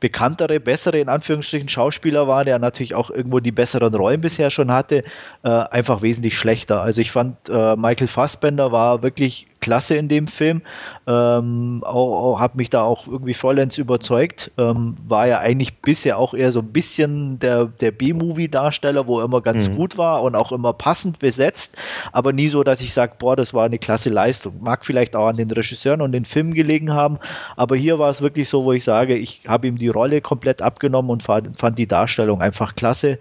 bekanntere, 0.00 0.58
bessere, 0.58 0.98
in 0.98 1.08
Anführungsstrichen, 1.08 1.68
Schauspieler 1.68 2.26
war, 2.26 2.44
der 2.44 2.58
natürlich 2.58 2.96
auch 2.96 3.08
irgendwo 3.08 3.38
die 3.38 3.52
besseren 3.52 3.94
Rollen 3.94 4.20
bisher 4.20 4.50
schon 4.50 4.72
hatte, 4.72 5.04
äh, 5.44 5.48
einfach 5.48 6.02
wesentlich 6.02 6.36
schlechter. 6.36 6.82
Also 6.82 7.00
ich 7.00 7.12
fand, 7.12 7.36
äh, 7.50 7.76
Michael 7.76 8.08
Fassbender 8.08 8.72
war 8.72 9.04
wirklich 9.04 9.46
klasse 9.62 9.96
in 9.96 10.08
dem 10.08 10.26
Film. 10.26 10.60
Ähm, 11.06 11.82
auch, 11.86 12.34
auch 12.34 12.40
hat 12.40 12.56
mich 12.56 12.68
da 12.68 12.82
auch 12.82 13.06
irgendwie 13.06 13.32
vollends 13.32 13.78
überzeugt. 13.78 14.50
Ähm, 14.58 14.96
war 15.08 15.26
ja 15.26 15.38
eigentlich 15.38 15.80
bisher 15.80 16.18
auch 16.18 16.34
eher 16.34 16.52
so 16.52 16.60
ein 16.60 16.72
bisschen 16.72 17.38
der, 17.38 17.66
der 17.66 17.92
B-Movie-Darsteller, 17.92 19.06
wo 19.06 19.20
er 19.20 19.24
immer 19.24 19.40
ganz 19.40 19.70
mhm. 19.70 19.76
gut 19.76 19.96
war 19.96 20.22
und 20.22 20.34
auch 20.34 20.52
immer 20.52 20.74
passend 20.74 21.20
besetzt, 21.20 21.76
aber 22.12 22.32
nie 22.32 22.48
so, 22.48 22.62
dass 22.62 22.82
ich 22.82 22.92
sage, 22.92 23.14
boah, 23.18 23.36
das 23.36 23.54
war 23.54 23.64
eine 23.64 23.78
klasse 23.78 24.10
Leistung. 24.10 24.58
Mag 24.60 24.84
vielleicht 24.84 25.16
auch 25.16 25.28
an 25.28 25.36
den 25.36 25.50
Regisseuren 25.50 26.02
und 26.02 26.12
den 26.12 26.24
Filmen 26.24 26.52
gelegen 26.52 26.92
haben, 26.92 27.18
aber 27.56 27.76
hier 27.76 27.98
war 27.98 28.10
es 28.10 28.20
wirklich 28.20 28.48
so, 28.48 28.64
wo 28.64 28.72
ich 28.72 28.84
sage, 28.84 29.16
ich 29.16 29.42
habe 29.46 29.68
ihm 29.68 29.78
die 29.78 29.88
Rolle 29.88 30.20
komplett 30.20 30.60
abgenommen 30.60 31.10
und 31.10 31.22
fand, 31.22 31.56
fand 31.56 31.78
die 31.78 31.86
Darstellung 31.86 32.42
einfach 32.42 32.74
klasse. 32.74 33.18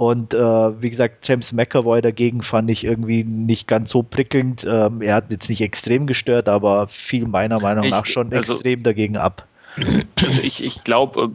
Und 0.00 0.32
äh, 0.32 0.38
wie 0.38 0.88
gesagt, 0.88 1.28
James 1.28 1.52
McAvoy 1.52 2.00
dagegen 2.00 2.42
fand 2.42 2.70
ich 2.70 2.84
irgendwie 2.84 3.22
nicht 3.22 3.68
ganz 3.68 3.90
so 3.90 4.02
prickelnd. 4.02 4.66
Ähm, 4.66 5.02
er 5.02 5.16
hat 5.16 5.30
jetzt 5.30 5.50
nicht 5.50 5.60
extrem 5.60 6.06
gestört, 6.06 6.48
aber 6.48 6.88
fiel 6.88 7.26
meiner 7.26 7.60
Meinung 7.60 7.84
ich, 7.84 7.90
nach 7.90 8.06
schon 8.06 8.32
also, 8.32 8.54
extrem 8.54 8.82
dagegen 8.82 9.18
ab. 9.18 9.46
Also 9.76 10.00
ich, 10.42 10.64
ich 10.64 10.80
glaube, 10.84 11.32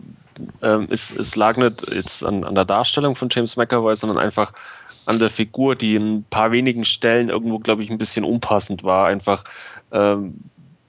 äh, 0.61 0.67
äh, 0.67 0.87
es, 0.89 1.11
es 1.11 1.35
lag 1.35 1.57
nicht 1.57 1.93
jetzt 1.93 2.25
an, 2.25 2.43
an 2.43 2.55
der 2.55 2.65
Darstellung 2.65 3.15
von 3.15 3.29
James 3.29 3.55
McAvoy, 3.55 3.95
sondern 3.95 4.17
einfach 4.17 4.51
an 5.05 5.19
der 5.19 5.29
Figur, 5.29 5.75
die 5.75 5.93
in 5.93 6.15
ein 6.15 6.25
paar 6.31 6.51
wenigen 6.51 6.85
Stellen 6.85 7.29
irgendwo, 7.29 7.59
glaube 7.59 7.83
ich, 7.83 7.91
ein 7.91 7.99
bisschen 7.99 8.25
unpassend 8.25 8.83
war. 8.83 9.05
Einfach, 9.05 9.43
ähm, 9.91 10.33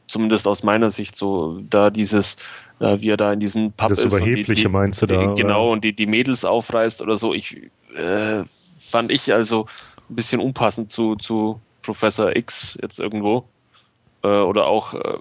zumindest 0.09 0.49
aus 0.49 0.63
meiner 0.63 0.91
Sicht, 0.91 1.15
so 1.15 1.61
da 1.69 1.91
dieses 1.91 2.39
äh, 2.81 3.01
wie 3.01 3.11
er 3.11 3.17
da 3.17 3.33
in 3.33 3.41
diesen 3.41 3.73
Pub 3.73 3.89
das 3.89 3.99
ist. 3.99 4.05
Das 4.07 4.21
Überhebliche 4.21 4.55
die, 4.55 4.63
die, 4.63 4.69
meinst 4.69 5.03
du 5.03 5.07
da? 5.07 5.35
Genau, 5.35 5.73
und 5.73 5.85
die, 5.85 5.93
die 5.93 6.07
Mädels 6.07 6.45
aufreißt 6.45 7.03
oder 7.03 7.17
so. 7.17 7.35
Ich 7.35 7.57
äh, 7.95 8.45
fand 8.79 9.11
ich 9.11 9.33
also 9.33 9.67
ein 10.09 10.17
bisschen 10.17 10.41
unpassend 10.41 10.91
zu, 10.91 11.17
zu 11.17 11.61
Professor 11.83 12.35
X 12.35 12.79
jetzt 12.81 12.99
irgendwo. 12.99 13.45
Äh, 14.23 14.29
oder 14.29 14.67
auch, 14.67 14.95
äh, 14.95 15.19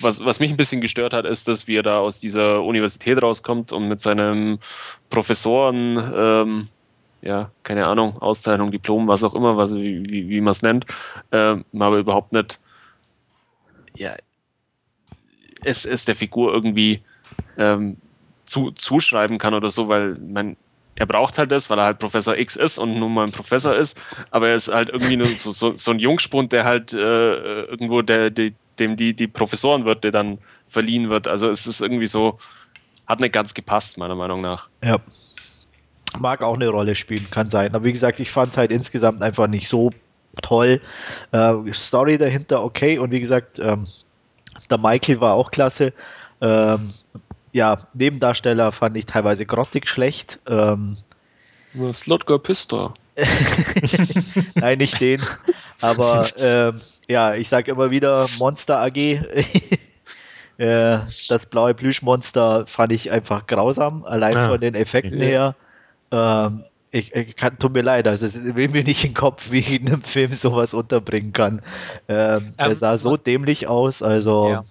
was, 0.00 0.24
was 0.24 0.40
mich 0.40 0.50
ein 0.50 0.56
bisschen 0.56 0.80
gestört 0.80 1.12
hat, 1.12 1.24
ist, 1.24 1.48
dass 1.48 1.68
wie 1.68 1.76
er 1.76 1.82
da 1.82 1.98
aus 1.98 2.18
dieser 2.18 2.62
Universität 2.62 3.22
rauskommt 3.22 3.72
und 3.72 3.88
mit 3.88 4.00
seinem 4.00 4.58
Professoren, 5.10 6.02
ähm, 6.14 6.68
ja, 7.20 7.50
keine 7.64 7.86
Ahnung, 7.86 8.16
Auszeichnung, 8.18 8.70
Diplom, 8.70 9.08
was 9.08 9.24
auch 9.24 9.34
immer, 9.34 9.56
was, 9.56 9.74
wie, 9.74 10.02
wie, 10.08 10.28
wie 10.28 10.40
man 10.40 10.52
es 10.52 10.62
nennt, 10.62 10.86
äh, 11.32 11.56
aber 11.78 11.98
überhaupt 11.98 12.32
nicht 12.32 12.60
ja, 13.98 14.14
es, 15.64 15.84
es 15.84 16.04
der 16.04 16.16
Figur 16.16 16.52
irgendwie 16.52 17.02
ähm, 17.56 17.96
zu, 18.46 18.70
zuschreiben 18.72 19.38
kann 19.38 19.54
oder 19.54 19.70
so, 19.70 19.88
weil 19.88 20.14
man, 20.14 20.56
er 20.94 21.06
braucht 21.06 21.38
halt 21.38 21.52
das, 21.52 21.70
weil 21.70 21.78
er 21.78 21.84
halt 21.84 21.98
Professor 21.98 22.36
X 22.36 22.56
ist 22.56 22.78
und 22.78 22.98
nun 22.98 23.14
mal 23.14 23.24
ein 23.24 23.32
Professor 23.32 23.74
ist, 23.74 24.00
aber 24.30 24.48
er 24.48 24.56
ist 24.56 24.68
halt 24.68 24.88
irgendwie 24.88 25.16
nur 25.16 25.28
so, 25.28 25.52
so, 25.52 25.76
so 25.76 25.90
ein 25.90 25.98
Jungspund, 25.98 26.52
der 26.52 26.64
halt 26.64 26.92
äh, 26.92 27.62
irgendwo 27.64 28.02
der, 28.02 28.30
der, 28.30 28.50
dem 28.78 28.96
die, 28.96 29.14
die 29.14 29.26
Professorenwürde 29.26 30.10
dann 30.10 30.38
verliehen 30.68 31.08
wird. 31.10 31.28
Also 31.28 31.50
es 31.50 31.66
ist 31.66 31.80
irgendwie 31.80 32.06
so, 32.06 32.38
hat 33.06 33.20
nicht 33.20 33.32
ganz 33.32 33.54
gepasst, 33.54 33.98
meiner 33.98 34.14
Meinung 34.14 34.40
nach. 34.40 34.68
Ja. 34.82 34.98
Mag 36.18 36.42
auch 36.42 36.54
eine 36.54 36.68
Rolle 36.68 36.94
spielen, 36.94 37.26
kann 37.30 37.50
sein. 37.50 37.74
Aber 37.74 37.84
wie 37.84 37.92
gesagt, 37.92 38.18
ich 38.20 38.30
fand 38.30 38.52
es 38.52 38.56
halt 38.56 38.70
insgesamt 38.70 39.22
einfach 39.22 39.46
nicht 39.46 39.68
so 39.68 39.90
toll. 40.42 40.80
Äh, 41.32 41.54
Story 41.72 42.18
dahinter 42.18 42.64
okay 42.64 42.98
und 42.98 43.10
wie 43.10 43.20
gesagt, 43.20 43.58
ähm, 43.58 43.86
der 44.70 44.78
Michael 44.78 45.20
war 45.20 45.34
auch 45.34 45.50
klasse. 45.50 45.92
Ähm, 46.40 46.92
ja, 47.52 47.76
Nebendarsteller 47.94 48.72
fand 48.72 48.96
ich 48.96 49.06
teilweise 49.06 49.46
grottig 49.46 49.88
schlecht. 49.88 50.38
Ähm, 50.46 50.96
Slotger 51.92 52.38
Pista. 52.38 52.94
Nein, 54.54 54.78
nicht 54.78 55.00
den. 55.00 55.20
Aber 55.80 56.28
ähm, 56.38 56.80
ja, 57.08 57.34
ich 57.34 57.48
sage 57.48 57.70
immer 57.70 57.90
wieder 57.90 58.26
Monster 58.38 58.80
AG. 58.80 58.96
Äh, 60.58 60.98
das 61.28 61.46
blaue 61.46 61.72
Plüschmonster 61.72 62.66
fand 62.66 62.90
ich 62.90 63.12
einfach 63.12 63.46
grausam, 63.46 64.04
allein 64.04 64.36
Ah, 64.36 64.48
von 64.48 64.60
den 64.60 64.74
Effekten 64.74 65.14
okay. 65.14 65.26
her. 65.26 65.54
Ähm, 66.10 66.64
ich, 66.90 67.14
ich 67.14 67.36
kann, 67.36 67.58
tut 67.58 67.72
mir 67.72 67.82
leid, 67.82 68.06
also 68.06 68.26
es 68.26 68.54
will 68.54 68.68
mir 68.68 68.84
nicht 68.84 69.04
in 69.04 69.10
den 69.10 69.16
Kopf, 69.16 69.50
wie 69.50 69.58
ich 69.58 69.72
in 69.72 69.86
einem 69.88 70.02
Film 70.02 70.32
sowas 70.32 70.74
unterbringen 70.74 71.32
kann. 71.32 71.62
Ähm, 72.08 72.54
der 72.58 72.66
Ähm, 72.66 72.74
sah 72.74 72.96
so 72.96 73.16
dämlich 73.16 73.66
aus, 73.66 74.02
also 74.02 74.48
Ja. 74.50 74.64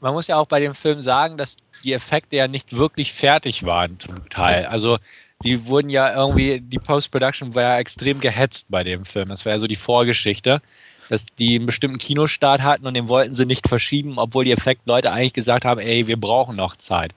Man 0.00 0.12
muss 0.12 0.26
ja 0.26 0.36
auch 0.36 0.46
bei 0.46 0.60
dem 0.60 0.74
Film 0.74 1.00
sagen, 1.00 1.38
dass 1.38 1.56
die 1.82 1.94
Effekte 1.94 2.36
ja 2.36 2.46
nicht 2.46 2.76
wirklich 2.76 3.14
fertig 3.14 3.64
waren 3.64 3.98
zum 3.98 4.28
Teil. 4.28 4.66
Also 4.66 4.98
die 5.42 5.66
wurden 5.66 5.88
ja 5.88 6.14
irgendwie, 6.14 6.60
die 6.60 6.78
Post-Production 6.78 7.54
war 7.54 7.62
ja 7.62 7.78
extrem 7.78 8.20
gehetzt 8.20 8.66
bei 8.68 8.84
dem 8.84 9.06
Film. 9.06 9.30
Das 9.30 9.46
war 9.46 9.52
ja 9.52 9.58
so 9.58 9.66
die 9.66 9.76
Vorgeschichte, 9.76 10.60
dass 11.08 11.26
die 11.34 11.56
einen 11.56 11.66
bestimmten 11.66 11.98
Kinostart 11.98 12.62
hatten 12.62 12.86
und 12.86 12.94
den 12.94 13.08
wollten 13.08 13.32
sie 13.32 13.46
nicht 13.46 13.66
verschieben, 13.66 14.18
obwohl 14.18 14.44
die 14.44 14.52
Effektleute 14.52 15.10
eigentlich 15.10 15.32
gesagt 15.34 15.64
haben, 15.64 15.80
ey, 15.80 16.06
wir 16.06 16.18
brauchen 16.18 16.56
noch 16.56 16.76
Zeit. 16.76 17.12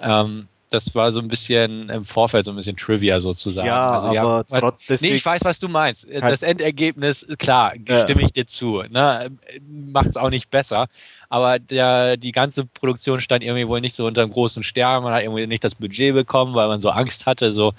Ähm, 0.00 0.48
das 0.74 0.94
war 0.94 1.10
so 1.10 1.20
ein 1.20 1.28
bisschen 1.28 1.88
im 1.88 2.04
Vorfeld 2.04 2.44
so 2.44 2.50
ein 2.50 2.56
bisschen 2.56 2.76
Trivia 2.76 3.20
sozusagen. 3.20 3.66
ja, 3.66 3.88
Also 3.92 4.08
aber 4.08 4.44
haben- 4.50 4.60
trotz 4.60 5.00
Nee, 5.00 5.08
ich 5.14 5.24
weiß, 5.24 5.42
was 5.44 5.58
du 5.58 5.68
meinst. 5.68 6.06
Das 6.20 6.42
Endergebnis, 6.42 7.26
klar, 7.38 7.72
Ja. 7.88 8.02
stimme 8.04 8.22
ich 8.22 8.32
dir 8.32 8.46
zu. 8.46 8.82
Ne? 8.90 9.30
Macht 9.68 10.06
es 10.08 10.16
auch 10.16 10.30
nicht 10.30 10.50
besser. 10.50 10.88
Aber 11.30 11.58
der, 11.58 12.16
die 12.16 12.30
ganze 12.32 12.64
Produktion 12.66 13.20
stand 13.20 13.42
irgendwie 13.42 13.66
wohl 13.66 13.80
nicht 13.80 13.96
so 13.96 14.06
unter 14.06 14.22
einem 14.22 14.30
großen 14.30 14.62
Stern. 14.62 15.02
Man 15.02 15.12
hat 15.14 15.22
irgendwie 15.22 15.46
nicht 15.46 15.64
das 15.64 15.74
Budget 15.74 16.14
bekommen, 16.14 16.54
weil 16.54 16.68
man 16.68 16.80
so 16.80 16.90
Angst 16.90 17.26
hatte, 17.26 17.52
so 17.52 17.72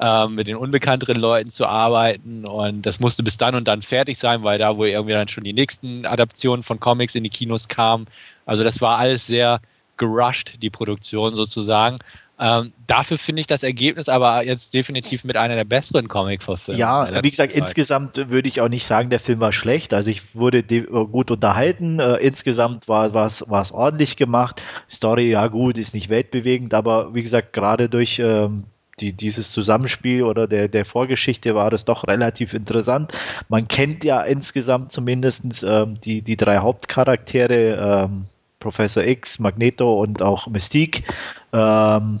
ähm, 0.00 0.34
mit 0.34 0.46
den 0.46 0.56
unbekannteren 0.56 1.18
Leuten 1.18 1.48
zu 1.50 1.66
arbeiten. 1.66 2.44
Und 2.46 2.82
das 2.84 3.00
musste 3.00 3.22
bis 3.22 3.36
dann 3.36 3.54
und 3.54 3.66
dann 3.66 3.82
fertig 3.82 4.18
sein, 4.18 4.42
weil 4.42 4.58
da 4.58 4.76
wohl 4.76 4.88
irgendwie 4.88 5.14
dann 5.14 5.28
schon 5.28 5.44
die 5.44 5.52
nächsten 5.54 6.04
Adaptionen 6.06 6.62
von 6.62 6.80
Comics 6.80 7.14
in 7.14 7.24
die 7.24 7.30
Kinos 7.30 7.68
kamen. 7.68 8.06
Also 8.46 8.62
das 8.62 8.80
war 8.80 8.98
alles 8.98 9.26
sehr 9.26 9.60
gerusht, 9.96 10.54
die 10.62 10.70
Produktion 10.70 11.34
sozusagen. 11.34 11.98
Ähm, 12.40 12.72
dafür 12.86 13.18
finde 13.18 13.40
ich 13.40 13.46
das 13.46 13.62
Ergebnis 13.62 14.08
aber 14.08 14.44
jetzt 14.44 14.72
definitiv 14.72 15.24
mit 15.24 15.36
einer 15.36 15.56
der 15.56 15.64
besseren 15.64 16.06
Comic-Verfilmungen. 16.06 16.80
Ja, 16.80 17.22
wie 17.22 17.30
gesagt, 17.30 17.52
Zeit. 17.52 17.62
insgesamt 17.62 18.30
würde 18.30 18.48
ich 18.48 18.60
auch 18.60 18.68
nicht 18.68 18.86
sagen, 18.86 19.10
der 19.10 19.18
Film 19.20 19.40
war 19.40 19.52
schlecht. 19.52 19.92
Also 19.92 20.10
ich 20.10 20.36
wurde 20.36 20.62
de- 20.62 20.84
äh, 20.84 21.06
gut 21.06 21.30
unterhalten. 21.30 21.98
Äh, 21.98 22.16
insgesamt 22.16 22.88
war 22.88 23.12
es 23.26 23.72
ordentlich 23.72 24.16
gemacht. 24.16 24.62
Story, 24.88 25.30
ja 25.30 25.48
gut, 25.48 25.78
ist 25.78 25.94
nicht 25.94 26.08
weltbewegend, 26.08 26.74
aber 26.74 27.14
wie 27.14 27.22
gesagt, 27.22 27.52
gerade 27.52 27.88
durch 27.88 28.18
ähm, 28.20 28.64
die, 29.00 29.12
dieses 29.12 29.52
Zusammenspiel 29.52 30.22
oder 30.22 30.46
der, 30.46 30.68
der 30.68 30.84
Vorgeschichte 30.84 31.54
war 31.54 31.70
das 31.70 31.84
doch 31.84 32.06
relativ 32.06 32.54
interessant. 32.54 33.12
Man 33.48 33.68
kennt 33.68 34.04
ja 34.04 34.22
insgesamt 34.22 34.92
zumindest 34.92 35.64
ähm, 35.66 36.00
die, 36.00 36.22
die 36.22 36.36
drei 36.36 36.58
Hauptcharaktere, 36.58 38.06
ähm, 38.06 38.26
Professor 38.60 39.04
X, 39.04 39.38
Magneto 39.38 40.00
und 40.02 40.22
auch 40.22 40.46
Mystique. 40.48 41.04
Ähm, 41.52 42.20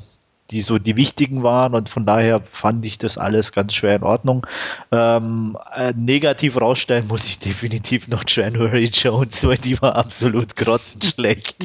die 0.50 0.62
so 0.62 0.78
die 0.78 0.96
wichtigen 0.96 1.42
waren 1.42 1.74
und 1.74 1.88
von 1.88 2.06
daher 2.06 2.40
fand 2.40 2.84
ich 2.84 2.96
das 2.96 3.18
alles 3.18 3.52
ganz 3.52 3.74
schwer 3.74 3.96
in 3.96 4.02
Ordnung. 4.02 4.46
Ähm, 4.90 5.58
äh, 5.74 5.92
negativ 5.94 6.58
rausstellen 6.58 7.06
muss 7.08 7.26
ich 7.26 7.38
definitiv 7.40 8.08
noch 8.08 8.24
January 8.26 8.86
Jones, 8.86 9.46
weil 9.46 9.58
die 9.58 9.80
war 9.82 9.96
absolut 9.96 10.56
grottenschlecht. 10.56 11.56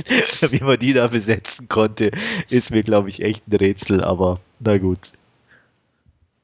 Wie 0.51 0.63
man 0.63 0.79
die 0.79 0.93
da 0.93 1.07
besetzen 1.07 1.69
konnte, 1.69 2.11
ist 2.49 2.71
mir, 2.71 2.83
glaube 2.83 3.09
ich, 3.09 3.21
echt 3.21 3.47
ein 3.47 3.55
Rätsel, 3.55 4.03
aber 4.03 4.39
na 4.59 4.77
gut. 4.77 5.13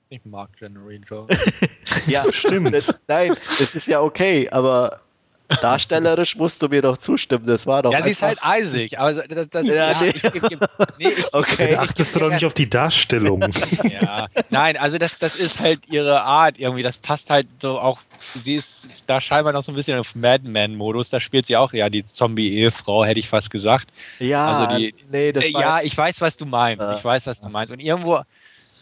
Ich 0.10 0.23
mag 0.26 0.49
January 0.60 1.01
Jones. 1.06 1.38
Ja, 2.07 2.31
Stimmt. 2.31 2.73
Das, 2.73 2.93
nein, 3.07 3.35
das 3.60 3.76
ist 3.76 3.88
ja 3.88 4.01
okay, 4.01 4.47
aber 4.49 5.01
darstellerisch 5.61 6.35
musst 6.35 6.61
du 6.61 6.67
mir 6.67 6.81
doch 6.81 6.97
zustimmen. 6.97 7.45
Das 7.47 7.65
war 7.67 7.84
doch. 7.84 7.91
ja, 7.91 8.01
sie 8.01 8.11
ist 8.11 8.21
halt 8.21 8.39
eisig. 8.41 8.99
Aber 8.99 9.13
das, 9.13 9.49
das, 9.49 9.65
Ja, 9.65 9.73
ja, 9.91 10.01
nee. 10.01 10.09
ich, 10.09 10.23
ich, 10.23 10.35
ich, 10.35 10.57
nee, 10.99 11.07
ich, 11.09 11.26
Okay. 11.34 11.71
Da 11.71 11.80
achtest 11.81 12.15
du 12.15 12.19
doch 12.19 12.30
nicht 12.30 12.45
auf 12.45 12.53
die 12.53 12.69
Darstellung. 12.69 13.41
ja. 13.89 14.27
Nein, 14.49 14.77
also 14.77 14.97
das, 14.97 15.17
das 15.17 15.35
ist 15.35 15.59
halt 15.59 15.89
ihre 15.89 16.21
Art 16.23 16.59
irgendwie. 16.59 16.84
Das 16.84 16.97
passt 16.97 17.30
halt 17.30 17.47
so 17.61 17.80
auch. 17.80 17.99
Sie 18.35 18.55
ist 18.55 19.03
da 19.07 19.19
scheinbar 19.21 19.53
noch 19.53 19.61
so 19.61 19.71
ein 19.71 19.76
bisschen 19.76 19.97
auf 19.97 20.13
Madman-Modus. 20.15 21.09
Da 21.09 21.19
spielt 21.19 21.45
sie 21.45 21.55
auch 21.57 21.73
ja 21.73 21.89
die 21.89 22.05
Zombie-Ehefrau, 22.05 23.05
hätte 23.05 23.19
ich 23.19 23.30
fast 23.30 23.49
gesagt. 23.49 23.89
Ja, 24.19 24.47
also 24.49 24.65
die- 24.77 24.93
nee, 25.11 25.31
das 25.31 25.45
Äh, 25.45 25.53
war, 25.53 25.61
ja, 25.61 25.81
ich 25.81 25.97
weiß, 25.97 26.21
was 26.21 26.38
du 26.38 26.45
meinst. 26.45 26.85
Ja. 26.85 26.95
Ich 26.95 27.03
weiß, 27.03 27.26
was 27.27 27.39
du 27.41 27.49
meinst. 27.49 27.71
Und 27.71 27.80
irgendwo, 27.80 28.19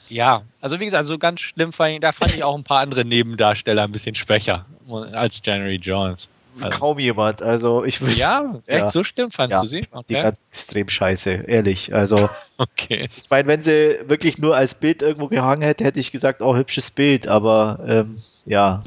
ja, 0.09 0.41
also 0.61 0.79
wie 0.79 0.85
gesagt, 0.85 1.05
so 1.05 1.17
ganz 1.17 1.41
schlimm 1.41 1.71
fand 1.73 1.93
ich, 1.93 1.99
da 1.99 2.11
fand 2.11 2.33
ich 2.33 2.43
auch 2.43 2.55
ein 2.57 2.63
paar 2.63 2.79
andere 2.79 3.05
Nebendarsteller 3.05 3.83
ein 3.83 3.91
bisschen 3.91 4.15
schwächer 4.15 4.65
als 5.13 5.41
January 5.43 5.75
Jones. 5.75 6.29
Also, 6.63 6.79
kaum 6.79 6.99
jemand. 6.99 7.41
Also 7.41 7.83
ich 7.83 8.01
wüsste 8.01 8.19
ja, 8.21 8.55
echt 8.65 8.83
Ja. 8.83 8.89
so 8.89 9.03
schlimm 9.03 9.31
fandst 9.31 9.55
Ja, 9.55 9.61
du 9.61 9.67
sie? 9.67 9.81
die 9.81 9.87
Okay. 9.91 10.21
ganz 10.23 10.43
extrem 10.49 10.89
scheiße, 10.89 11.31
ehrlich. 11.47 11.93
Also 11.93 12.29
okay. 12.57 13.09
Ich 13.21 13.29
meine, 13.29 13.47
wenn 13.47 13.63
sie 13.63 13.99
wirklich 14.07 14.37
nur 14.37 14.55
als 14.55 14.75
Bild 14.75 15.01
irgendwo 15.01 15.27
gehangen 15.27 15.61
hätte, 15.61 15.83
hätte 15.83 15.99
ich 15.99 16.11
gesagt, 16.11 16.41
oh, 16.41 16.55
hübsches 16.55 16.91
Bild, 16.91 17.27
aber 17.27 17.79
ähm, 17.87 18.17
ja, 18.45 18.83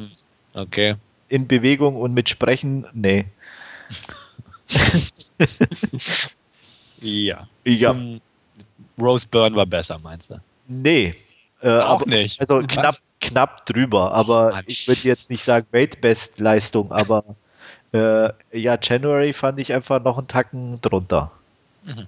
Okay. 0.55 0.97
in 1.29 1.47
Bewegung 1.47 1.97
und 1.97 2.13
mit 2.15 2.29
Sprechen, 2.29 2.87
nee. 2.93 3.27
Ja. 7.01 7.47
Ja, 7.65 7.91
Ähm, 7.93 8.21
Rose 8.99 9.27
Byrne 9.27 9.57
war 9.57 9.67
besser, 9.67 9.99
meinst 9.99 10.31
du? 10.31 10.41
nee. 10.67 11.15
Äh, 11.63 11.69
Auch 11.69 12.01
aber, 12.01 12.07
nicht. 12.07 12.41
Also 12.41 12.57
Was? 12.61 12.69
knapp, 12.69 12.97
knapp 13.21 13.67
drüber, 13.67 14.13
aber 14.13 14.51
Mann. 14.51 14.65
ich 14.67 14.89
würde 14.89 15.03
jetzt 15.03 15.29
nicht 15.29 15.43
sagen 15.43 15.67
Weltbestleistung, 15.73 16.91
aber 16.91 17.37
äh, 17.93 18.31
ja, 18.53 18.79
January 18.81 19.33
fand 19.33 19.59
ich 19.61 19.73
einfach 19.73 20.03
noch 20.03 20.19
einen 20.19 20.29
Tacken 20.29 20.81
drunter. 20.81 21.31
Mhm. 21.85 22.07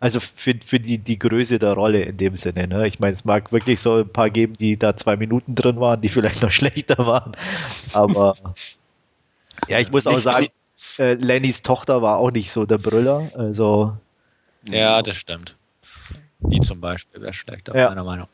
Also 0.00 0.20
für, 0.20 0.54
für 0.64 0.78
die, 0.80 0.98
die 0.98 1.18
Größe 1.18 1.58
der 1.58 1.72
Rolle 1.72 2.02
in 2.02 2.16
dem 2.18 2.36
Sinne. 2.36 2.68
Ne? 2.68 2.86
Ich 2.86 3.00
meine, 3.00 3.14
es 3.14 3.24
mag 3.24 3.52
wirklich 3.52 3.80
so 3.80 4.00
ein 4.00 4.08
paar 4.08 4.28
geben, 4.28 4.54
die 4.54 4.76
da 4.76 4.96
zwei 4.96 5.16
Minuten 5.16 5.54
drin 5.54 5.80
waren, 5.80 6.00
die 6.00 6.08
vielleicht 6.10 6.42
noch 6.42 6.50
schlechter 6.50 7.06
waren. 7.06 7.34
Aber 7.92 8.36
ja, 9.68 9.78
ich 9.78 9.90
muss 9.90 10.06
auch 10.06 10.18
sagen, 10.18 10.48
äh, 10.98 11.14
Lennys 11.14 11.62
Tochter 11.62 12.02
war 12.02 12.18
auch 12.18 12.30
nicht 12.30 12.52
so 12.52 12.66
der 12.66 12.78
Brüller. 12.78 13.30
Also 13.34 13.96
Ja, 14.68 15.00
das 15.02 15.16
stimmt. 15.16 15.56
Die 16.40 16.60
zum 16.60 16.80
Beispiel 16.80 17.22
wäre 17.22 17.32
schlechter, 17.32 17.74
Ja. 17.74 17.88
meiner 17.88 18.04
Meinung. 18.04 18.26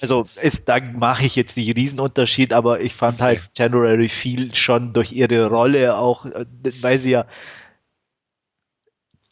Also 0.00 0.28
ist, 0.40 0.68
da 0.68 0.78
mache 0.80 1.24
ich 1.26 1.34
jetzt 1.34 1.56
nicht 1.56 1.76
Riesenunterschied, 1.76 2.52
aber 2.52 2.80
ich 2.80 2.94
fand 2.94 3.20
halt 3.20 3.40
January 3.56 4.08
viel 4.08 4.54
schon 4.54 4.92
durch 4.92 5.10
ihre 5.10 5.48
Rolle 5.48 5.96
auch, 5.96 6.26
äh, 6.26 6.46
weil 6.80 6.98
sie 6.98 7.10
ja 7.10 7.26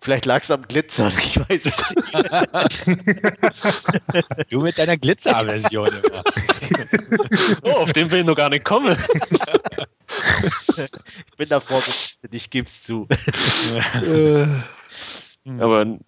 vielleicht 0.02 0.26
lag 0.26 0.42
es 0.42 0.50
am 0.50 0.62
Glitzern, 0.62 1.12
ich 1.18 1.38
weiß 1.38 1.66
es 1.66 1.76
nicht. 1.94 2.12
Du 4.50 4.60
mit 4.60 4.76
deiner 4.76 4.96
Glitzer-Version 4.96 5.88
immer. 5.88 6.22
Oh, 7.62 7.72
auf 7.72 7.92
den 7.92 8.10
will 8.10 8.20
ich 8.20 8.26
noch 8.26 8.34
gar 8.34 8.48
nicht 8.48 8.64
kommen. 8.64 8.96
Ich 11.26 11.36
bin 11.36 11.48
da 11.48 11.60
vorbereitet, 11.60 12.16
ich 12.32 12.48
gebe 12.50 12.66
es 12.66 12.82
zu. 12.82 13.06
Aber 15.58 15.98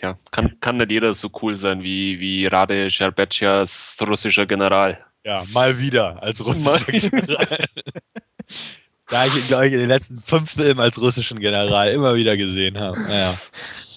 ja, 0.00 0.16
kann, 0.30 0.58
kann 0.60 0.76
nicht 0.76 0.90
jeder 0.90 1.14
so 1.14 1.30
cool 1.42 1.56
sein 1.56 1.82
wie, 1.82 2.20
wie 2.20 2.46
Rade 2.46 2.90
Sherbetjas 2.90 3.96
russischer 4.00 4.46
General. 4.46 4.98
Ja, 5.24 5.44
mal 5.52 5.78
wieder 5.78 6.22
als 6.22 6.44
russischer 6.44 6.92
General. 6.92 7.64
da 9.08 9.24
ich 9.24 9.34
ihn, 9.34 9.46
glaube 9.46 9.68
ich, 9.68 9.72
in 9.72 9.80
den 9.80 9.88
letzten 9.88 10.20
fünf 10.20 10.52
Filmen 10.52 10.80
als 10.80 11.00
russischen 11.00 11.38
General 11.38 11.88
immer 11.88 12.14
wieder 12.14 12.36
gesehen 12.36 12.78
habe. 12.78 12.98
Ja. 13.08 13.34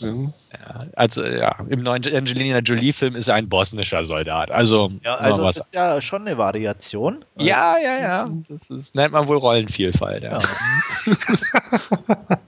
Ja, 0.02 0.80
also 0.96 1.26
ja, 1.26 1.58
im 1.68 1.84
neuen 1.84 2.02
Angelina 2.16 2.60
Jolie-Film 2.60 3.16
ist 3.16 3.28
er 3.28 3.36
ein 3.36 3.50
bosnischer 3.50 4.06
Soldat. 4.06 4.50
Also, 4.50 4.90
Ja, 5.04 5.16
also 5.16 5.44
das 5.44 5.58
ist 5.58 5.74
ja 5.74 6.00
schon 6.00 6.22
eine 6.22 6.38
Variation. 6.38 7.18
ja, 7.36 7.78
ja, 7.78 8.00
ja. 8.00 8.30
Das 8.48 8.70
ist, 8.70 8.96
nennt 8.96 9.12
man 9.12 9.28
wohl 9.28 9.38
Rollenvielfalt. 9.38 10.24
Ja. 10.24 10.40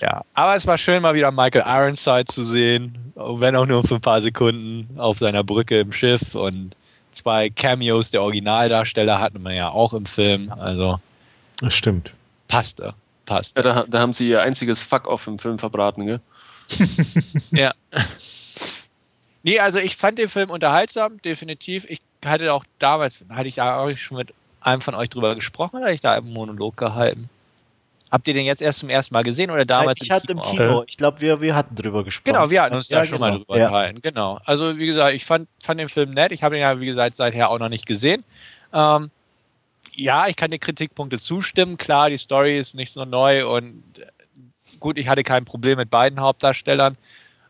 ja, 0.00 0.22
aber 0.34 0.54
es 0.54 0.66
war 0.66 0.78
schön, 0.78 1.02
mal 1.02 1.14
wieder 1.14 1.30
Michael 1.30 1.64
Ironside 1.66 2.26
zu 2.26 2.42
sehen, 2.42 3.12
wenn 3.14 3.56
auch 3.56 3.66
nur 3.66 3.84
für 3.84 3.96
ein 3.96 4.00
paar 4.00 4.20
Sekunden 4.20 4.98
auf 4.98 5.18
seiner 5.18 5.44
Brücke 5.44 5.80
im 5.80 5.92
Schiff 5.92 6.34
und 6.34 6.76
zwei 7.10 7.50
Cameos 7.50 8.10
der 8.10 8.22
Originaldarsteller 8.22 9.20
hatten 9.20 9.42
wir 9.42 9.52
ja 9.54 9.68
auch 9.68 9.94
im 9.94 10.06
Film. 10.06 10.52
Also 10.52 11.00
Das 11.60 11.74
stimmt. 11.74 12.12
passte. 12.48 12.94
Passt. 13.26 13.56
Ja, 13.56 13.62
da, 13.62 13.84
da 13.88 14.00
haben 14.00 14.12
sie 14.12 14.28
ihr 14.28 14.42
einziges 14.42 14.82
Fuck-off 14.82 15.26
im 15.26 15.38
Film 15.38 15.58
verbraten, 15.58 16.06
gell? 16.06 16.20
Ja. 17.52 17.72
Nee, 19.42 19.58
also 19.60 19.78
ich 19.78 19.96
fand 19.96 20.18
den 20.18 20.28
Film 20.28 20.50
unterhaltsam, 20.50 21.20
definitiv. 21.22 21.84
Ich 21.88 22.00
hatte 22.24 22.52
auch 22.52 22.64
damals, 22.78 23.24
hatte 23.28 23.48
ich 23.48 23.56
da 23.56 23.78
auch 23.78 23.96
schon 23.96 24.16
mit 24.18 24.32
einem 24.60 24.80
von 24.80 24.94
euch 24.94 25.10
drüber 25.10 25.34
gesprochen 25.34 25.76
oder 25.76 25.86
hatte 25.86 25.94
ich 25.94 26.00
da 26.00 26.12
einen 26.12 26.32
Monolog 26.32 26.76
gehalten? 26.76 27.28
Habt 28.14 28.28
ihr 28.28 28.34
den 28.34 28.46
jetzt 28.46 28.62
erst 28.62 28.78
zum 28.78 28.90
ersten 28.90 29.12
Mal 29.12 29.24
gesehen 29.24 29.50
oder 29.50 29.64
damals 29.64 30.00
ich 30.00 30.08
hatte 30.12 30.30
im 30.30 30.38
auch? 30.38 30.48
Kino, 30.48 30.84
ich 30.86 30.96
glaube, 30.96 31.20
wir, 31.20 31.40
wir 31.40 31.56
hatten 31.56 31.74
drüber 31.74 32.04
gesprochen. 32.04 32.32
Genau, 32.32 32.48
wir 32.48 32.62
hatten 32.62 32.76
uns 32.76 32.88
Ja, 32.88 33.00
da 33.00 33.04
schon 33.06 33.18
mal 33.18 33.32
genau. 33.32 33.38
drüber 33.38 33.58
Ja. 33.58 33.64
unterhalten. 33.66 34.00
Genau. 34.02 34.38
Also 34.44 34.78
wie 34.78 34.86
gesagt, 34.86 35.16
ich 35.16 35.24
fand, 35.24 35.48
fand 35.60 35.80
den 35.80 35.88
Film 35.88 36.12
nett. 36.12 36.30
Ich 36.30 36.44
habe 36.44 36.54
ihn 36.54 36.60
ja, 36.60 36.78
wie 36.78 36.86
gesagt, 36.86 37.16
seither 37.16 37.50
auch 37.50 37.58
noch 37.58 37.68
nicht 37.68 37.86
gesehen. 37.86 38.22
Ähm, 38.72 39.10
ja, 39.94 40.28
ich 40.28 40.36
kann 40.36 40.52
den 40.52 40.60
Kritikpunkte 40.60 41.18
zustimmen. 41.18 41.76
Klar, 41.76 42.08
die 42.08 42.16
Story 42.16 42.56
ist 42.56 42.76
nicht 42.76 42.92
so 42.92 43.04
neu 43.04 43.48
und 43.48 43.82
äh, 43.98 44.06
gut, 44.78 44.96
ich 44.96 45.08
hatte 45.08 45.24
kein 45.24 45.44
Problem 45.44 45.76
mit 45.78 45.90
beiden 45.90 46.20
Hauptdarstellern. 46.20 46.96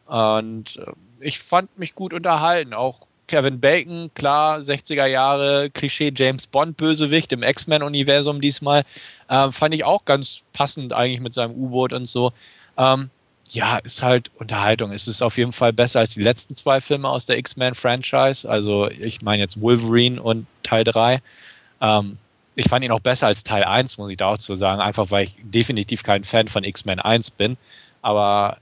Und 0.06 0.78
äh, 0.78 0.92
ich 1.20 1.40
fand 1.40 1.78
mich 1.78 1.94
gut 1.94 2.14
unterhalten. 2.14 2.72
Auch 2.72 3.00
Kevin 3.26 3.60
Bacon, 3.60 4.10
klar, 4.14 4.58
60er 4.58 5.06
Jahre, 5.06 5.70
Klischee 5.70 6.12
James 6.14 6.46
Bond, 6.46 6.76
Bösewicht 6.76 7.32
im 7.32 7.42
X-Men-Universum 7.42 8.40
diesmal. 8.40 8.84
Ähm, 9.28 9.52
fand 9.52 9.74
ich 9.74 9.84
auch 9.84 10.04
ganz 10.04 10.40
passend 10.52 10.92
eigentlich 10.92 11.20
mit 11.20 11.34
seinem 11.34 11.54
U-Boot 11.54 11.92
und 11.92 12.06
so. 12.06 12.32
Ähm, 12.76 13.10
ja, 13.50 13.78
ist 13.78 14.02
halt 14.02 14.30
Unterhaltung. 14.38 14.92
Es 14.92 15.06
ist 15.06 15.22
auf 15.22 15.38
jeden 15.38 15.52
Fall 15.52 15.72
besser 15.72 16.00
als 16.00 16.14
die 16.14 16.22
letzten 16.22 16.54
zwei 16.54 16.80
Filme 16.80 17.08
aus 17.08 17.26
der 17.26 17.38
X-Men-Franchise. 17.38 18.48
Also 18.48 18.90
ich 18.90 19.22
meine 19.22 19.42
jetzt 19.42 19.60
Wolverine 19.60 20.20
und 20.20 20.46
Teil 20.62 20.84
3. 20.84 21.22
Ähm, 21.80 22.18
ich 22.56 22.68
fand 22.68 22.84
ihn 22.84 22.90
auch 22.90 23.00
besser 23.00 23.26
als 23.26 23.44
Teil 23.44 23.64
1, 23.64 23.98
muss 23.98 24.10
ich 24.10 24.16
da 24.16 24.28
auch 24.28 24.38
zu 24.38 24.56
sagen, 24.56 24.80
einfach 24.80 25.10
weil 25.10 25.24
ich 25.24 25.34
definitiv 25.42 26.02
kein 26.02 26.24
Fan 26.24 26.48
von 26.48 26.64
X-Men 26.64 27.00
1 27.00 27.30
bin. 27.32 27.56
Aber 28.02 28.58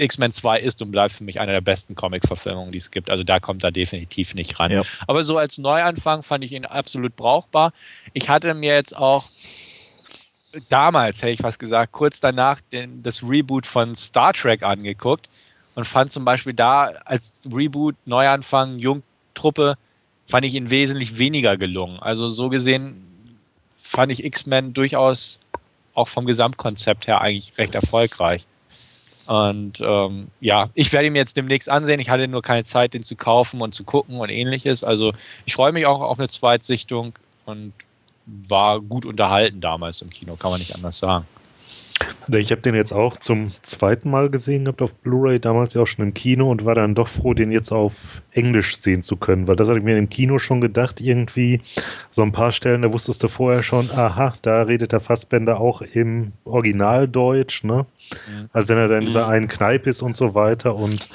X-Men 0.00 0.32
2 0.32 0.60
ist 0.60 0.82
und 0.82 0.90
bleibt 0.90 1.12
für 1.12 1.24
mich 1.24 1.40
eine 1.40 1.52
der 1.52 1.60
besten 1.60 1.94
Comic-Verfilmungen, 1.94 2.72
die 2.72 2.78
es 2.78 2.90
gibt. 2.90 3.10
Also 3.10 3.24
da 3.24 3.40
kommt 3.40 3.64
er 3.64 3.70
definitiv 3.70 4.34
nicht 4.34 4.58
ran. 4.58 4.70
Ja. 4.70 4.82
Aber 5.06 5.22
so 5.22 5.38
als 5.38 5.58
Neuanfang 5.58 6.22
fand 6.22 6.44
ich 6.44 6.52
ihn 6.52 6.64
absolut 6.64 7.16
brauchbar. 7.16 7.72
Ich 8.12 8.28
hatte 8.28 8.54
mir 8.54 8.74
jetzt 8.74 8.96
auch 8.96 9.24
damals, 10.68 11.22
hätte 11.22 11.32
ich 11.32 11.40
fast 11.40 11.58
gesagt, 11.58 11.92
kurz 11.92 12.20
danach 12.20 12.60
den, 12.72 13.02
das 13.02 13.22
Reboot 13.22 13.66
von 13.66 13.94
Star 13.94 14.32
Trek 14.32 14.62
angeguckt 14.62 15.28
und 15.74 15.84
fand 15.84 16.10
zum 16.10 16.24
Beispiel 16.24 16.54
da 16.54 16.86
als 17.04 17.48
Reboot, 17.52 17.94
Neuanfang, 18.06 18.78
Jungtruppe, 18.78 19.76
fand 20.26 20.44
ich 20.44 20.54
ihn 20.54 20.70
wesentlich 20.70 21.18
weniger 21.18 21.56
gelungen. 21.56 21.98
Also 22.00 22.28
so 22.28 22.48
gesehen 22.48 23.04
fand 23.76 24.12
ich 24.12 24.24
X-Men 24.24 24.74
durchaus 24.74 25.40
auch 25.94 26.08
vom 26.08 26.26
Gesamtkonzept 26.26 27.06
her 27.06 27.20
eigentlich 27.20 27.56
recht 27.58 27.74
erfolgreich. 27.74 28.46
Und 29.28 29.82
ähm, 29.82 30.28
ja, 30.40 30.70
ich 30.72 30.90
werde 30.94 31.08
ihn 31.08 31.14
jetzt 31.14 31.36
demnächst 31.36 31.68
ansehen. 31.68 32.00
Ich 32.00 32.08
hatte 32.08 32.26
nur 32.26 32.40
keine 32.40 32.64
Zeit, 32.64 32.94
den 32.94 33.02
zu 33.02 33.14
kaufen 33.14 33.60
und 33.60 33.74
zu 33.74 33.84
gucken 33.84 34.16
und 34.16 34.30
ähnliches. 34.30 34.82
Also 34.82 35.12
ich 35.44 35.52
freue 35.52 35.70
mich 35.72 35.84
auch 35.84 36.00
auf 36.00 36.18
eine 36.18 36.30
Zweitsichtung 36.30 37.12
und 37.44 37.74
war 38.24 38.80
gut 38.80 39.04
unterhalten 39.04 39.60
damals 39.60 40.00
im 40.00 40.08
Kino, 40.08 40.36
kann 40.36 40.50
man 40.50 40.60
nicht 40.60 40.74
anders 40.74 40.98
sagen. 40.98 41.26
Ich 42.30 42.50
habe 42.50 42.60
den 42.60 42.74
jetzt 42.74 42.92
auch 42.92 43.16
zum 43.16 43.50
zweiten 43.62 44.10
Mal 44.10 44.28
gesehen 44.28 44.64
gehabt 44.64 44.82
auf 44.82 44.94
Blu-ray, 44.94 45.40
damals 45.40 45.74
ja 45.74 45.82
auch 45.82 45.86
schon 45.86 46.04
im 46.04 46.14
Kino 46.14 46.50
und 46.50 46.64
war 46.64 46.74
dann 46.74 46.94
doch 46.94 47.08
froh, 47.08 47.32
den 47.32 47.50
jetzt 47.50 47.72
auf 47.72 48.22
Englisch 48.32 48.80
sehen 48.80 49.02
zu 49.02 49.16
können, 49.16 49.48
weil 49.48 49.56
das 49.56 49.68
hatte 49.68 49.78
ich 49.78 49.84
mir 49.84 49.96
im 49.96 50.10
Kino 50.10 50.38
schon 50.38 50.60
gedacht, 50.60 51.00
irgendwie 51.00 51.62
so 52.12 52.22
ein 52.22 52.32
paar 52.32 52.52
Stellen, 52.52 52.82
da 52.82 52.92
wusstest 52.92 53.22
du 53.22 53.28
vorher 53.28 53.62
schon, 53.62 53.90
aha, 53.90 54.34
da 54.42 54.62
redet 54.62 54.92
der 54.92 55.00
Fassbender 55.00 55.58
auch 55.58 55.80
im 55.80 56.32
Originaldeutsch, 56.44 57.64
ne? 57.64 57.86
Mhm. 58.10 58.50
Als 58.52 58.68
wenn 58.68 58.78
er 58.78 58.88
dann 58.88 59.00
in 59.00 59.06
dieser 59.06 59.24
mhm. 59.24 59.32
einen 59.32 59.48
Kneipe 59.48 59.90
ist 59.90 60.02
und 60.02 60.16
so 60.16 60.34
weiter 60.34 60.74
und 60.74 61.08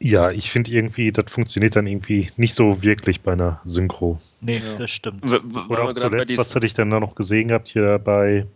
ja, 0.00 0.30
ich 0.30 0.50
finde 0.50 0.70
irgendwie, 0.70 1.10
das 1.10 1.32
funktioniert 1.32 1.74
dann 1.74 1.88
irgendwie 1.88 2.28
nicht 2.36 2.54
so 2.54 2.82
wirklich 2.82 3.20
bei 3.22 3.32
einer 3.32 3.60
Synchro. 3.64 4.20
Nee, 4.40 4.58
ja. 4.58 4.78
das 4.78 4.92
stimmt. 4.92 5.24
Oder 5.68 5.82
auch 5.82 5.92
zuletzt, 5.92 6.38
was 6.38 6.54
hatte 6.54 6.66
ich 6.66 6.74
denn 6.74 6.90
da 6.90 7.00
noch 7.00 7.16
gesehen 7.16 7.48
gehabt 7.48 7.66
hier 7.66 7.98
bei 7.98 8.46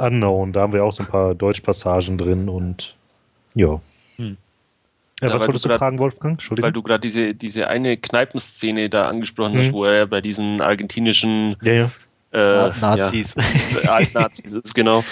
Unknown? 0.00 0.52
Da 0.52 0.62
haben 0.62 0.72
wir 0.72 0.84
auch 0.84 0.92
so 0.92 1.02
ein 1.02 1.08
paar 1.08 1.34
Deutschpassagen 1.34 2.18
drin 2.18 2.48
und 2.48 2.96
ja. 3.54 3.80
Hm. 4.16 4.36
Ja, 5.20 5.28
ja, 5.28 5.34
was 5.34 5.46
wolltest 5.46 5.64
du, 5.64 5.68
grad, 5.68 5.78
fragen, 5.78 5.98
Wolfgang? 5.98 6.32
Entschuldigung. 6.32 6.66
Weil 6.66 6.72
du 6.72 6.82
gerade 6.82 7.00
diese, 7.00 7.34
diese 7.34 7.68
eine 7.68 7.96
Kneipenszene 7.96 8.88
da 8.88 9.06
angesprochen 9.06 9.54
hm. 9.54 9.60
hast, 9.60 9.72
wo 9.72 9.84
er 9.84 10.06
bei 10.06 10.20
diesen 10.20 10.60
argentinischen 10.60 11.56
ja, 11.62 11.72
ja. 11.72 11.90
Äh, 12.32 12.72
Nazis. 12.80 13.34
Ja, 13.84 13.98
Nazis 14.14 14.54
ist, 14.64 14.74
genau. 14.74 15.04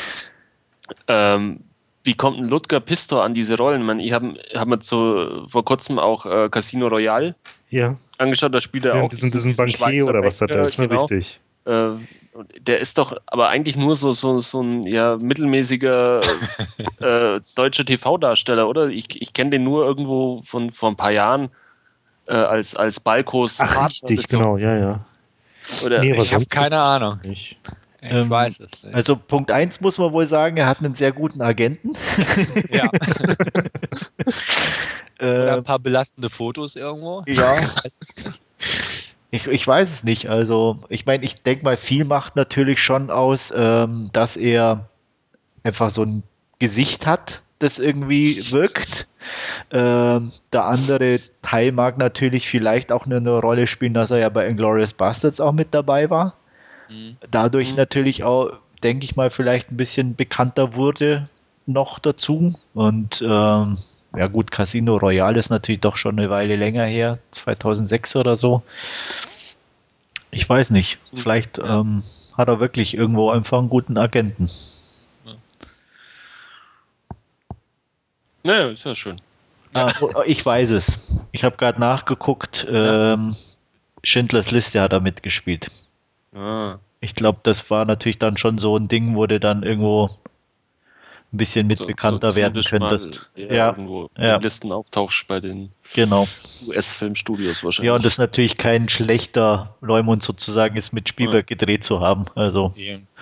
Ähm, 1.09 1.61
wie 2.05 2.15
kommt 2.15 2.39
ein 2.39 2.47
Ludger 2.47 2.81
Pistor 2.81 3.23
an 3.23 3.35
diese 3.35 3.59
Rollen? 3.59 3.83
Man, 3.83 4.01
ich 4.01 4.13
habe 4.13 4.35
hab 4.55 4.69
mir 4.69 4.79
zu, 4.79 5.47
vor 5.47 5.65
kurzem 5.65 5.99
auch 5.99 6.25
äh, 6.25 6.49
Casino 6.49 6.89
Royale 6.89 7.35
ja. 7.69 7.97
angeschaut, 8.17 8.55
da 8.55 8.63
spielt 8.63 8.87
er 8.87 8.97
ja, 8.97 9.03
auch. 9.03 9.11
Diesen, 9.11 9.31
diesen 9.31 9.55
Bankier 9.55 10.07
oder 10.07 10.23
was 10.23 10.41
hat 10.41 10.51
er, 10.51 10.63
ist 10.63 10.79
ne, 10.79 10.89
genau. 10.89 11.03
richtig. 11.03 11.39
Äh, 11.67 11.91
der 12.61 12.79
ist 12.79 12.99
doch 12.99 13.17
aber 13.27 13.49
eigentlich 13.49 13.77
nur 13.77 13.97
so, 13.97 14.13
so, 14.13 14.41
so 14.41 14.63
ein 14.63 14.83
ja, 14.85 15.17
mittelmäßiger 15.21 16.21
äh, 17.01 17.41
deutscher 17.55 17.85
TV-Darsteller, 17.85 18.69
oder? 18.69 18.89
Ich, 18.89 19.21
ich 19.21 19.33
kenne 19.33 19.51
den 19.51 19.65
nur 19.65 19.85
irgendwo 19.85 20.43
von 20.43 20.71
vor 20.71 20.91
ein 20.91 20.97
paar 20.97 21.13
Jahren 21.13 21.51
äh, 22.27 22.35
als, 22.35 22.77
als 22.77 23.01
Balkos. 23.01 23.61
Ach, 23.61 23.89
richtig, 23.89 24.29
genau, 24.29 24.57
ja, 24.57 24.77
ja. 24.77 24.91
Oder 25.85 26.01
nee, 26.01 26.15
ich 26.17 26.33
habe 26.33 26.47
keine 26.47 26.81
Ahnung. 26.81 27.21
Ich, 27.25 27.59
ich 28.01 28.13
ähm, 28.13 28.31
weiß 28.31 28.61
es 28.61 28.83
nicht. 28.83 28.95
Also 28.95 29.17
Punkt 29.17 29.51
1 29.51 29.81
muss 29.81 29.99
man 29.99 30.13
wohl 30.13 30.27
sagen, 30.27 30.57
er 30.57 30.67
hat 30.67 30.79
einen 30.79 30.95
sehr 30.95 31.13
guten 31.13 31.43
Agenten. 31.43 31.93
ja. 32.71 32.89
Oder 35.21 35.57
ein 35.57 35.65
paar 35.65 35.81
belastende 35.81 36.31
Fotos 36.31 36.77
irgendwo. 36.77 37.23
Ja. 37.27 37.57
Ich, 39.31 39.47
ich 39.47 39.67
weiß 39.67 39.91
es 39.91 40.05
nicht. 40.05 40.29
Also, 40.29 40.79
ich 40.89 41.05
meine, 41.05 41.25
ich 41.25 41.37
denke 41.41 41.65
mal, 41.65 41.77
viel 41.77 42.05
macht 42.05 42.37
natürlich 42.37 42.83
schon 42.83 43.11
aus, 43.11 43.53
ähm, 43.55 44.09
dass 44.13 44.37
er 44.37 44.89
einfach 45.65 45.91
so 45.91 46.03
ein 46.03 46.23
Gesicht 46.59 47.07
hat, 47.07 47.43
das 47.59 47.79
irgendwie 47.79 48.51
wirkt. 48.53 49.07
Ähm, 49.71 50.31
der 50.53 50.65
andere 50.65 51.21
Teil 51.43 51.73
mag 51.73 51.99
natürlich 51.99 52.49
vielleicht 52.49 52.91
auch 52.93 53.05
eine 53.05 53.39
Rolle 53.39 53.67
spielen, 53.67 53.95
dass 53.95 54.11
er 54.11 54.19
ja 54.19 54.29
bei 54.29 54.47
Inglourious 54.47 54.93
Bastards 54.93 55.41
auch 55.41 55.53
mit 55.53 55.75
dabei 55.75 56.09
war. 56.09 56.35
Mhm. 56.89 57.17
Dadurch 57.31 57.73
mhm. 57.73 57.77
natürlich 57.77 58.25
auch, 58.25 58.53
denke 58.83 59.05
ich 59.05 59.17
mal, 59.17 59.31
vielleicht 59.31 59.71
ein 59.71 59.77
bisschen 59.77 60.15
bekannter 60.15 60.75
wurde 60.75 61.29
noch 61.67 61.99
dazu. 61.99 62.53
Und 62.75 63.23
ähm, 63.27 63.77
ja 64.17 64.27
gut, 64.27 64.51
Casino 64.51 64.97
Royale 64.97 65.39
ist 65.39 65.51
natürlich 65.51 65.81
doch 65.81 65.97
schon 65.97 66.19
eine 66.19 66.31
Weile 66.31 66.57
länger 66.57 66.85
her, 66.85 67.19
2006 67.31 68.17
oder 68.17 68.37
so. 68.37 68.63
Ich 70.31 70.49
weiß 70.49 70.71
nicht, 70.71 70.99
vielleicht 71.15 71.59
ja. 71.59 71.81
ähm, 71.81 72.03
hat 72.37 72.49
er 72.49 72.61
wirklich 72.61 72.95
irgendwo 72.95 73.31
einfach 73.31 73.59
einen 73.59 73.69
guten 73.69 73.97
Agenten. 73.97 74.49
Naja, 78.45 78.69
ist 78.69 78.85
ja 78.85 78.95
schön. 78.95 79.21
Ah, 79.75 79.93
oh, 80.01 80.23
ich 80.25 80.45
weiß 80.45 80.71
es. 80.71 81.21
Ich 81.33 81.45
habe 81.45 81.57
gerade 81.57 81.81
nachgeguckt. 81.81 82.67
Ähm, 82.71 83.35
Schindlers 84.03 84.51
Liste 84.51 84.81
hat 84.81 84.93
er 84.93 85.01
mitgespielt. 85.01 85.69
Ah. 86.35 86.77
Ich 87.01 87.15
glaube, 87.15 87.41
das 87.43 87.69
war 87.71 87.85
natürlich 87.85 88.19
dann 88.19 88.39
schon 88.39 88.59
so 88.59 88.77
ein 88.77 88.89
Ding, 88.89 89.15
wo 89.15 89.27
du 89.27 89.39
dann 89.39 89.63
irgendwo 89.63 90.09
ein 91.31 91.37
bisschen 91.37 91.67
mit 91.67 91.79
so, 91.79 91.85
so 91.85 92.35
werden 92.37 92.63
könntest. 92.65 93.31
Mal, 93.37 93.55
ja, 93.55 93.69
irgendwo 93.69 94.09
ja. 94.17 94.37
in 94.37 94.43
Listen 94.43 94.73
auftauchst 94.73 95.29
bei 95.29 95.41
den 95.41 95.73
genau. 95.95 96.27
US-Filmstudios 96.69 97.63
wahrscheinlich. 97.63 97.89
Ja, 97.89 97.95
und 97.95 98.05
das 98.05 98.15
ist 98.15 98.19
natürlich 98.19 98.57
kein 98.57 98.89
schlechter 98.89 99.75
Leumund 99.83 100.23
sozusagen 100.23 100.77
ist, 100.77 100.93
mit 100.93 101.09
Spielberg 101.09 101.51
ja. 101.51 101.57
gedreht 101.57 101.85
zu 101.85 102.01
haben. 102.01 102.25
Also 102.35 102.73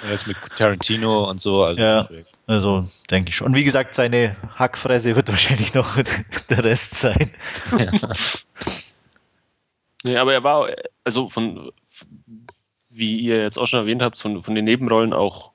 jetzt 0.09 0.27
mit 0.29 0.37
Tarantino 0.57 1.29
und 1.29 1.41
so. 1.41 1.65
Also 1.65 1.81
ja, 1.81 2.09
also 2.47 2.83
denke 3.11 3.31
ich 3.31 3.37
schon. 3.37 3.49
Und 3.49 3.55
wie 3.55 3.65
gesagt, 3.65 3.95
seine 3.95 4.37
Hackfresse 4.55 5.17
wird 5.17 5.29
wahrscheinlich 5.29 5.75
noch 5.75 5.99
der 6.51 6.63
Rest 6.63 6.95
sein. 6.95 7.33
Ja. 7.77 7.91
nee, 10.05 10.17
aber 10.17 10.33
er 10.33 10.45
war 10.45 10.69
also 11.03 11.29
von 11.29 11.73
wie 12.97 13.21
ihr 13.21 13.43
jetzt 13.43 13.59
auch 13.59 13.67
schon 13.67 13.81
erwähnt 13.81 14.03
habt, 14.03 14.19
von, 14.19 14.43
von 14.43 14.55
den 14.55 14.65
Nebenrollen 14.65 15.13
auch 15.13 15.51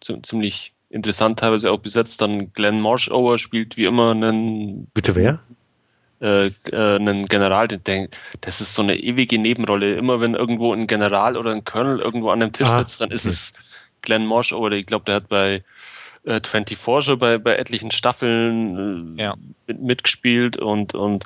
ziemlich 0.00 0.72
interessant 0.92 1.38
teilweise 1.38 1.70
auch 1.70 1.78
besetzt. 1.78 2.20
Dann 2.20 2.52
Glenn 2.52 2.80
Marshower 2.80 3.38
spielt 3.38 3.76
wie 3.76 3.86
immer 3.86 4.12
einen. 4.12 4.86
Bitte 4.94 5.16
wer? 5.16 5.40
Äh, 6.20 6.50
äh, 6.70 6.96
einen 6.96 7.26
General, 7.26 7.66
den, 7.66 8.08
das 8.42 8.60
ist 8.60 8.74
so 8.74 8.82
eine 8.82 8.96
ewige 8.96 9.38
Nebenrolle. 9.38 9.94
Immer 9.94 10.20
wenn 10.20 10.34
irgendwo 10.34 10.72
ein 10.72 10.86
General 10.86 11.36
oder 11.36 11.50
ein 11.50 11.64
Colonel 11.64 12.00
irgendwo 12.00 12.30
an 12.30 12.40
dem 12.40 12.52
Tisch 12.52 12.68
ah, 12.68 12.78
sitzt, 12.78 13.00
dann 13.00 13.10
ist 13.10 13.24
okay. 13.24 13.32
es 13.34 13.52
Glenn 14.02 14.26
Marshower. 14.26 14.70
Ich 14.72 14.86
glaube, 14.86 15.06
der 15.06 15.16
hat 15.16 15.28
bei 15.28 15.64
äh, 16.24 16.40
24 16.40 17.04
schon 17.04 17.18
bei, 17.18 17.38
bei 17.38 17.56
etlichen 17.56 17.90
Staffeln 17.90 19.18
äh, 19.18 19.22
ja. 19.22 19.34
mit, 19.66 19.82
mitgespielt 19.82 20.56
und, 20.56 20.94
und 20.94 21.24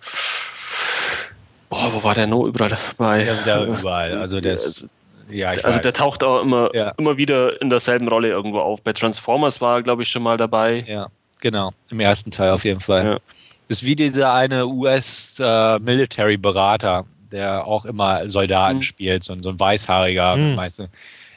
boah, 1.68 1.92
wo 1.92 2.02
war 2.02 2.14
der 2.14 2.26
noch 2.26 2.46
überall 2.46 2.70
dabei? 2.70 3.26
Ja, 3.26 3.34
der 3.34 3.66
überall. 3.66 4.14
Also 4.14 4.40
der 4.40 4.54
ist 4.54 4.88
ja, 5.30 5.48
also 5.48 5.68
weiß. 5.68 5.80
der 5.80 5.92
taucht 5.92 6.24
auch 6.24 6.42
immer, 6.42 6.70
ja. 6.74 6.92
immer 6.98 7.16
wieder 7.16 7.60
in 7.60 7.70
derselben 7.70 8.06
Rolle 8.08 8.28
irgendwo 8.28 8.60
auf. 8.60 8.82
Bei 8.82 8.92
Transformers 8.92 9.60
war 9.60 9.78
er, 9.78 9.82
glaube 9.82 10.02
ich, 10.02 10.08
schon 10.08 10.22
mal 10.22 10.36
dabei. 10.36 10.84
Ja, 10.86 11.08
genau. 11.40 11.72
Im 11.90 11.98
ersten 12.00 12.30
Teil 12.30 12.50
auf 12.50 12.64
jeden 12.64 12.80
Fall. 12.80 13.04
Ja. 13.04 13.18
Ist 13.68 13.84
wie 13.84 13.96
dieser 13.96 14.32
eine 14.32 14.64
US-Military-Berater, 14.66 17.00
äh, 17.00 17.04
der 17.32 17.66
auch 17.66 17.84
immer 17.84 18.30
Soldaten 18.30 18.76
mhm. 18.76 18.82
spielt, 18.82 19.24
so, 19.24 19.34
so 19.40 19.48
ein 19.50 19.58
weißhaariger, 19.58 20.36
mhm. 20.36 20.56
weißt 20.56 20.78
du. 20.80 20.88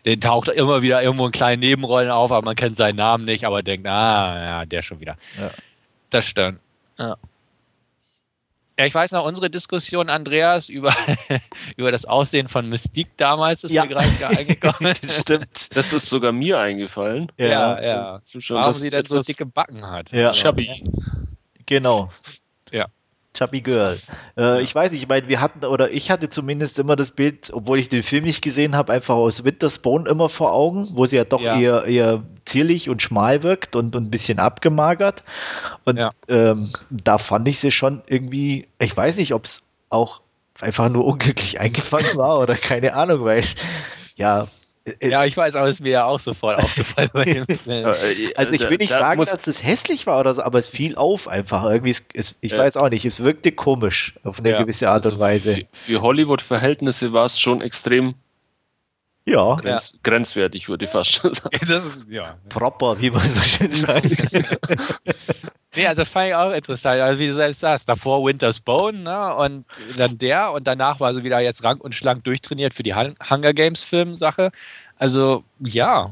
Den 0.05 0.21
taucht 0.21 0.47
immer 0.47 0.81
wieder 0.81 1.03
irgendwo 1.03 1.25
in 1.25 1.31
kleinen 1.31 1.59
Nebenrollen 1.59 2.09
auf, 2.09 2.31
aber 2.31 2.45
man 2.45 2.55
kennt 2.55 2.77
seinen 2.77 2.95
Namen 2.95 3.25
nicht, 3.25 3.43
aber 3.45 3.63
denkt, 3.63 3.85
ah, 3.87 4.45
ja, 4.45 4.63
der 4.65 4.81
schon 4.81 5.01
wieder. 5.01 5.17
Ja. 5.39 5.51
Das 6.09 6.25
stimmt. 6.25 6.59
Ja. 6.97 7.17
Ja, 8.79 8.85
ich 8.85 8.95
weiß 8.95 9.11
noch, 9.11 9.25
unsere 9.25 9.49
Diskussion, 9.49 10.09
Andreas, 10.09 10.69
über, 10.69 10.95
über 11.75 11.91
das 11.91 12.05
Aussehen 12.05 12.47
von 12.47 12.69
Mystique 12.69 13.09
damals 13.17 13.65
ist 13.65 13.73
Ja. 13.73 13.83
mir 13.83 13.89
gerade 13.89 14.37
eingekommen. 14.37 14.95
Stimmt. 15.05 15.75
Das 15.75 15.91
ist 15.91 16.07
sogar 16.07 16.31
mir 16.31 16.59
eingefallen. 16.59 17.29
ja, 17.37 17.81
ja. 17.81 18.21
Schon 18.25 18.55
Warum 18.55 18.71
das 18.71 18.81
sie 18.81 18.89
denn 18.89 19.03
so 19.03 19.21
dicke 19.21 19.45
Backen 19.45 19.85
hat. 19.85 20.13
Ja. 20.13 20.31
Chubby. 20.31 20.89
Genau. 21.65 22.07
Ja. 22.71 22.87
Chubby 23.39 23.61
Girl. 23.61 23.97
Äh, 24.37 24.61
Ich 24.61 24.75
weiß 24.75 24.91
nicht, 24.91 25.01
ich 25.01 25.07
meine, 25.07 25.27
wir 25.29 25.39
hatten, 25.39 25.65
oder 25.65 25.91
ich 25.91 26.11
hatte 26.11 26.29
zumindest 26.29 26.77
immer 26.77 26.95
das 26.97 27.11
Bild, 27.11 27.49
obwohl 27.53 27.79
ich 27.79 27.87
den 27.87 28.03
Film 28.03 28.25
nicht 28.25 28.43
gesehen 28.43 28.75
habe, 28.75 28.91
einfach 28.91 29.15
aus 29.15 29.43
Winterspawn 29.45 30.05
immer 30.07 30.27
vor 30.27 30.53
Augen, 30.53 30.87
wo 30.93 31.05
sie 31.05 31.15
ja 31.15 31.23
doch 31.23 31.41
Ja. 31.41 31.57
Eher, 31.57 31.85
eher 31.85 32.23
zierlich 32.45 32.89
und 32.89 33.01
schmal 33.01 33.41
wirkt 33.43 33.75
und, 33.75 33.95
und 33.95 34.07
ein 34.07 34.11
bisschen 34.11 34.39
abgemagert. 34.39 35.23
Und 35.85 35.97
Ja. 35.97 36.09
ähm, 36.27 36.69
da 36.89 37.17
fand 37.17 37.47
ich 37.47 37.59
sie 37.59 37.71
schon 37.71 38.01
irgendwie, 38.07 38.67
ich 38.79 38.95
weiß 38.95 39.15
nicht, 39.17 39.33
ob 39.33 39.45
es 39.45 39.63
auch 39.89 40.21
einfach 40.59 40.89
nur 40.89 41.05
unglücklich 41.05 41.59
eingefangen 41.61 42.17
war 42.17 42.39
oder 42.39 42.55
keine 42.55 42.93
Ahnung, 42.93 43.23
weil 43.23 43.43
ja. 44.15 44.47
Äh, 44.99 45.09
Ja, 45.09 45.25
ich 45.25 45.35
weiß, 45.37 45.55
aber 45.55 45.65
es 45.67 45.75
ist 45.75 45.81
mir 45.81 45.91
ja 45.91 46.05
auch 46.05 46.19
sofort 46.19 46.57
aufgefallen 46.63 47.09
bei 47.13 47.25
dem 47.25 47.45
Film. 47.63 47.85
Äh, 47.87 48.33
Also 48.35 48.53
ich 48.55 48.61
da- 48.61 48.69
will 48.69 48.77
nicht 48.77 48.91
da 48.91 48.99
sagen, 48.99 49.19
dass 49.25 49.41
das 49.43 49.63
hässlich 49.63 50.05
war 50.07 50.19
oder 50.19 50.33
so, 50.33 50.41
aber 50.43 50.59
es 50.59 50.69
fiel 50.69 50.95
auf 50.95 51.27
einfach. 51.27 51.63
Irgendwie, 51.65 51.91
es, 51.91 52.05
es, 52.13 52.35
ich 52.41 52.51
Ja. 52.51 52.59
weiß 52.59 52.77
auch 52.77 52.89
nicht, 52.89 53.05
es 53.05 53.21
wirkte 53.23 53.51
komisch 53.51 54.15
auf 54.23 54.39
eine 54.39 54.51
Ja, 54.51 54.61
gewisse 54.61 54.89
Art 54.89 55.05
und 55.05 55.11
also 55.13 55.23
Weise. 55.23 55.65
Für, 55.71 55.93
für 55.95 56.01
Hollywood-Verhältnisse 56.01 57.13
war 57.13 57.25
es 57.25 57.39
schon 57.39 57.61
extrem 57.61 58.15
Ja, 59.29 59.55
grenz, 59.55 59.93
grenzwertig, 60.03 60.67
würde 60.69 60.85
ich 60.85 60.91
fast 60.91 61.11
schon 61.13 61.33
sagen. 61.33 61.57
Das 61.67 61.85
ist, 61.85 62.05
ja. 62.09 62.37
proper, 62.49 62.99
wie 62.99 63.11
man 63.11 63.21
so 63.21 63.39
schön 63.41 63.71
sagt. 63.73 64.05
Nee, 65.75 65.85
also 65.87 66.03
fand 66.03 66.29
ich 66.29 66.35
auch 66.35 66.51
interessant. 66.51 66.99
Also 67.01 67.19
wie 67.19 67.27
du 67.27 67.33
selbst 67.33 67.59
sagst, 67.59 67.87
davor 67.87 68.25
Winter's 68.25 68.59
Bone 68.59 68.99
ne? 68.99 69.35
und 69.35 69.65
dann 69.97 70.17
der 70.17 70.51
und 70.51 70.65
danach 70.65 70.99
war 70.99 71.13
sie 71.13 71.23
wieder 71.23 71.39
jetzt 71.39 71.63
rank 71.63 71.83
und 71.83 71.93
schlank 71.93 72.23
durchtrainiert 72.23 72.73
für 72.73 72.83
die 72.83 72.95
Hun- 72.95 73.15
Hunger 73.29 73.53
Games 73.53 73.83
Film-Sache. 73.83 74.51
Also 74.97 75.43
ja, 75.59 76.11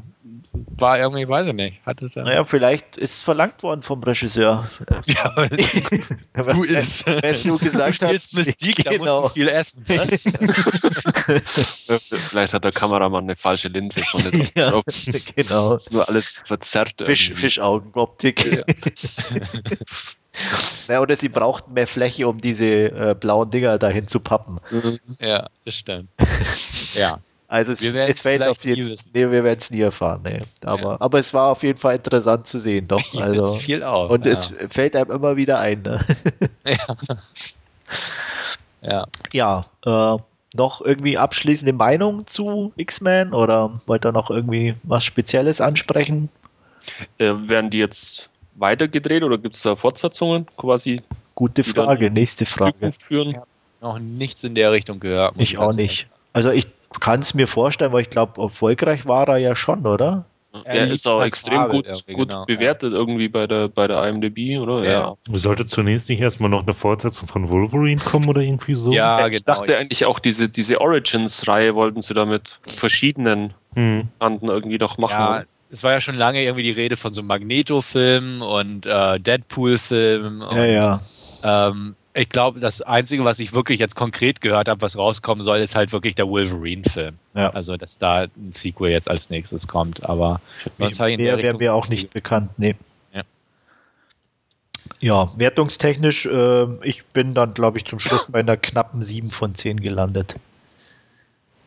war 0.66 0.98
irgendwie, 0.98 1.28
weiß 1.28 1.46
ich 1.46 1.52
nicht. 1.52 1.86
Hat 1.86 2.02
es 2.02 2.14
ja. 2.14 2.22
naja, 2.22 2.44
vielleicht 2.44 2.96
ist 2.96 3.14
es 3.14 3.22
verlangt 3.22 3.62
worden 3.62 3.80
vom 3.82 4.02
Regisseur. 4.02 4.68
Ja, 5.06 5.46
du 6.52 6.64
isst. 6.64 7.06
Wenn 7.06 7.42
du 7.42 7.58
gesagt 7.58 8.02
hast, 8.02 8.34
Mystique, 8.34 8.82
da 8.82 8.90
musst 8.90 9.00
genau. 9.00 9.22
du 9.22 9.28
viel 9.28 9.48
essen. 9.48 9.84
Ne? 9.88 10.06
Vielleicht 12.10 12.52
hat 12.52 12.64
der 12.64 12.72
Kameramann 12.72 13.24
eine 13.24 13.36
falsche 13.36 13.68
Linse 13.68 14.00
von 14.00 14.22
der 14.22 14.48
ja, 14.54 14.82
genau. 15.34 15.74
Ist 15.74 15.92
nur 15.92 16.08
alles 16.08 16.40
verzerrt. 16.44 16.94
Fisch. 17.04 17.32
Fischaugenoptik. 17.32 18.64
Ja, 20.88 21.00
oder 21.00 21.16
sie 21.16 21.28
brauchten 21.28 21.72
mehr 21.72 21.86
Fläche, 21.86 22.28
um 22.28 22.38
diese 22.38 22.66
äh, 22.66 23.16
blauen 23.18 23.50
Dinger 23.50 23.78
dahin 23.78 24.06
zu 24.08 24.20
pappen. 24.20 24.60
Mhm. 24.70 24.98
ja, 25.20 25.48
das 25.64 25.74
stimmt. 25.74 26.10
Ja, 26.94 27.18
Also 27.48 27.72
es, 27.72 27.82
es 27.82 28.20
fällt 28.20 28.42
auf 28.42 28.62
jeden 28.62 28.84
nie 28.84 28.92
wissen. 28.92 29.10
Nee, 29.14 29.30
wir 29.30 29.42
werden 29.42 29.58
es 29.58 29.70
nie 29.70 29.80
erfahren. 29.80 30.20
Nee. 30.22 30.40
Aber, 30.64 31.00
aber 31.00 31.18
es 31.18 31.32
war 31.32 31.50
auf 31.50 31.62
jeden 31.62 31.78
Fall 31.78 31.96
interessant 31.96 32.46
zu 32.46 32.58
sehen, 32.58 32.86
doch. 32.86 33.02
also, 33.20 33.56
viel 33.56 33.82
auf. 33.82 34.10
und 34.10 34.26
ja. 34.26 34.32
es 34.32 34.52
fällt 34.68 34.94
einem 34.94 35.10
immer 35.10 35.36
wieder 35.36 35.58
ein. 35.58 35.80
Ne? 35.80 35.98
ja. 38.82 39.06
Ja, 39.32 39.64
äh, 39.86 40.22
noch 40.54 40.82
irgendwie 40.82 41.16
abschließende 41.16 41.72
Meinung 41.72 42.26
zu 42.26 42.72
X-Men 42.76 43.32
oder 43.32 43.80
wollt 43.86 44.04
ihr 44.04 44.12
noch 44.12 44.30
irgendwie 44.30 44.74
was 44.82 45.04
Spezielles 45.04 45.62
ansprechen? 45.62 46.28
Äh, 47.16 47.32
werden 47.48 47.70
die 47.70 47.78
jetzt 47.78 48.28
weitergedreht 48.56 49.22
oder 49.22 49.38
gibt 49.38 49.54
es 49.54 49.62
da 49.62 49.74
Fortsetzungen 49.74 50.46
quasi 50.58 51.02
Gute 51.34 51.62
Frage, 51.62 52.10
nächste 52.10 52.44
Frage. 52.46 52.90
Führen? 52.98 53.30
Ja. 53.30 53.44
Noch 53.80 54.00
nichts 54.00 54.42
in 54.42 54.56
der 54.56 54.72
Richtung 54.72 54.98
gehört. 54.98 55.34
Ich 55.38 55.56
auch 55.56 55.72
nicht. 55.72 56.08
Also 56.32 56.50
ich 56.50 56.66
kann 57.00 57.20
es 57.20 57.34
mir 57.34 57.46
vorstellen, 57.46 57.92
weil 57.92 58.02
ich 58.02 58.10
glaube, 58.10 58.40
erfolgreich 58.40 59.06
war 59.06 59.28
er 59.28 59.38
ja 59.38 59.54
schon, 59.56 59.86
oder? 59.86 60.24
Er 60.64 60.74
Er 60.74 60.82
liegt 60.84 60.94
ist 60.94 61.06
auch 61.06 61.22
extrem 61.22 61.68
gut, 61.68 61.86
gut 62.12 62.28
genau, 62.28 62.46
bewertet 62.46 62.92
irgendwie 62.94 63.28
bei 63.28 63.46
der, 63.46 63.68
bei 63.68 63.86
der 63.86 64.02
IMDb, 64.08 64.58
oder? 64.58 64.82
Ja. 64.84 65.14
Sollte 65.30 65.66
zunächst 65.66 66.08
nicht 66.08 66.20
erstmal 66.20 66.48
noch 66.48 66.62
eine 66.62 66.72
Fortsetzung 66.72 67.28
von 67.28 67.48
Wolverine 67.50 68.00
kommen 68.00 68.28
oder 68.28 68.40
irgendwie 68.40 68.74
so? 68.74 68.92
Ja, 68.92 69.28
ich 69.28 69.44
genau. 69.44 69.56
dachte 69.58 69.76
eigentlich 69.76 70.06
auch, 70.06 70.18
diese, 70.18 70.48
diese 70.48 70.80
Origins-Reihe 70.80 71.74
wollten 71.74 72.00
sie 72.02 72.14
da 72.14 72.24
mit 72.24 72.58
verschiedenen 72.66 73.52
Hm. 73.74 74.08
Banden 74.18 74.48
irgendwie 74.48 74.78
noch 74.78 74.96
machen. 74.96 75.20
Ja, 75.20 75.40
es- 75.70 75.82
war 75.82 75.92
ja 75.92 76.00
schon 76.00 76.16
lange 76.16 76.42
irgendwie 76.42 76.62
die 76.62 76.70
Rede 76.72 76.96
von 76.96 77.12
so 77.12 77.22
Magneto-Filmen 77.22 78.40
und 78.40 78.86
äh, 78.86 79.20
Deadpool-Filmen. 79.20 80.40
und, 80.42 80.56
Ja, 80.56 80.64
ja. 80.64 80.98
Ähm, 81.44 81.94
ich 82.18 82.28
glaube, 82.28 82.58
das 82.60 82.82
Einzige, 82.82 83.24
was 83.24 83.38
ich 83.38 83.52
wirklich 83.52 83.78
jetzt 83.78 83.94
konkret 83.94 84.40
gehört 84.40 84.68
habe, 84.68 84.82
was 84.82 84.96
rauskommen 84.96 85.42
soll, 85.42 85.58
ist 85.58 85.74
halt 85.74 85.92
wirklich 85.92 86.14
der 86.14 86.28
Wolverine-Film. 86.28 87.16
Ja. 87.34 87.50
Also, 87.50 87.76
dass 87.76 87.98
da 87.98 88.22
ein 88.22 88.52
Sequel 88.52 88.90
jetzt 88.90 89.08
als 89.08 89.30
nächstes 89.30 89.68
kommt. 89.68 90.04
Aber 90.04 90.40
sonst 90.78 90.98
habe 91.00 91.12
ich 91.12 91.18
Mehr 91.18 91.38
wäre 91.38 91.56
mir 91.56 91.74
auch 91.74 91.88
nicht 91.88 92.10
bekannt, 92.10 92.50
nee. 92.56 92.74
Ja. 93.14 93.22
Ja, 95.00 95.28
wertungstechnisch, 95.36 96.26
äh, 96.26 96.66
ich 96.82 97.04
bin 97.06 97.34
dann, 97.34 97.54
glaube 97.54 97.78
ich, 97.78 97.84
zum 97.84 98.00
Schluss 98.00 98.26
bei 98.30 98.40
einer 98.40 98.56
knappen 98.56 99.02
7 99.02 99.30
von 99.30 99.54
10 99.54 99.80
gelandet. 99.80 100.34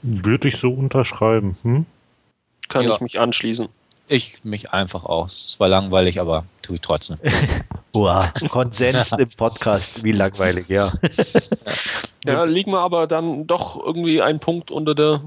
Würde 0.01 0.49
ich 0.49 0.57
so 0.57 0.71
unterschreiben. 0.71 1.57
Hm? 1.63 1.85
Kann 2.67 2.85
Ja. 2.85 2.93
ich 2.93 2.99
mich 3.01 3.19
anschließen. 3.19 3.69
Ich 4.07 4.43
mich 4.43 4.71
einfach 4.71 5.05
auch. 5.05 5.29
Es 5.29 5.59
war 5.59 5.69
langweilig, 5.69 6.19
aber 6.19 6.45
tue 6.61 6.75
ich 6.75 6.81
trotzdem. 6.81 7.17
Boah, 7.91 8.31
Konsens 8.49 9.13
im 9.13 9.29
Podcast, 9.37 10.03
wie 10.03 10.11
langweilig, 10.11 10.67
ja. 10.69 10.91
Ja, 12.23 12.43
liegen 12.43 12.69
wir 12.71 12.81
aber 12.81 13.07
dann 13.07 13.47
doch 13.47 13.83
irgendwie 13.83 14.21
einen 14.21 14.39
Punkt 14.39 14.69
unter 14.69 14.93
der 14.93 15.21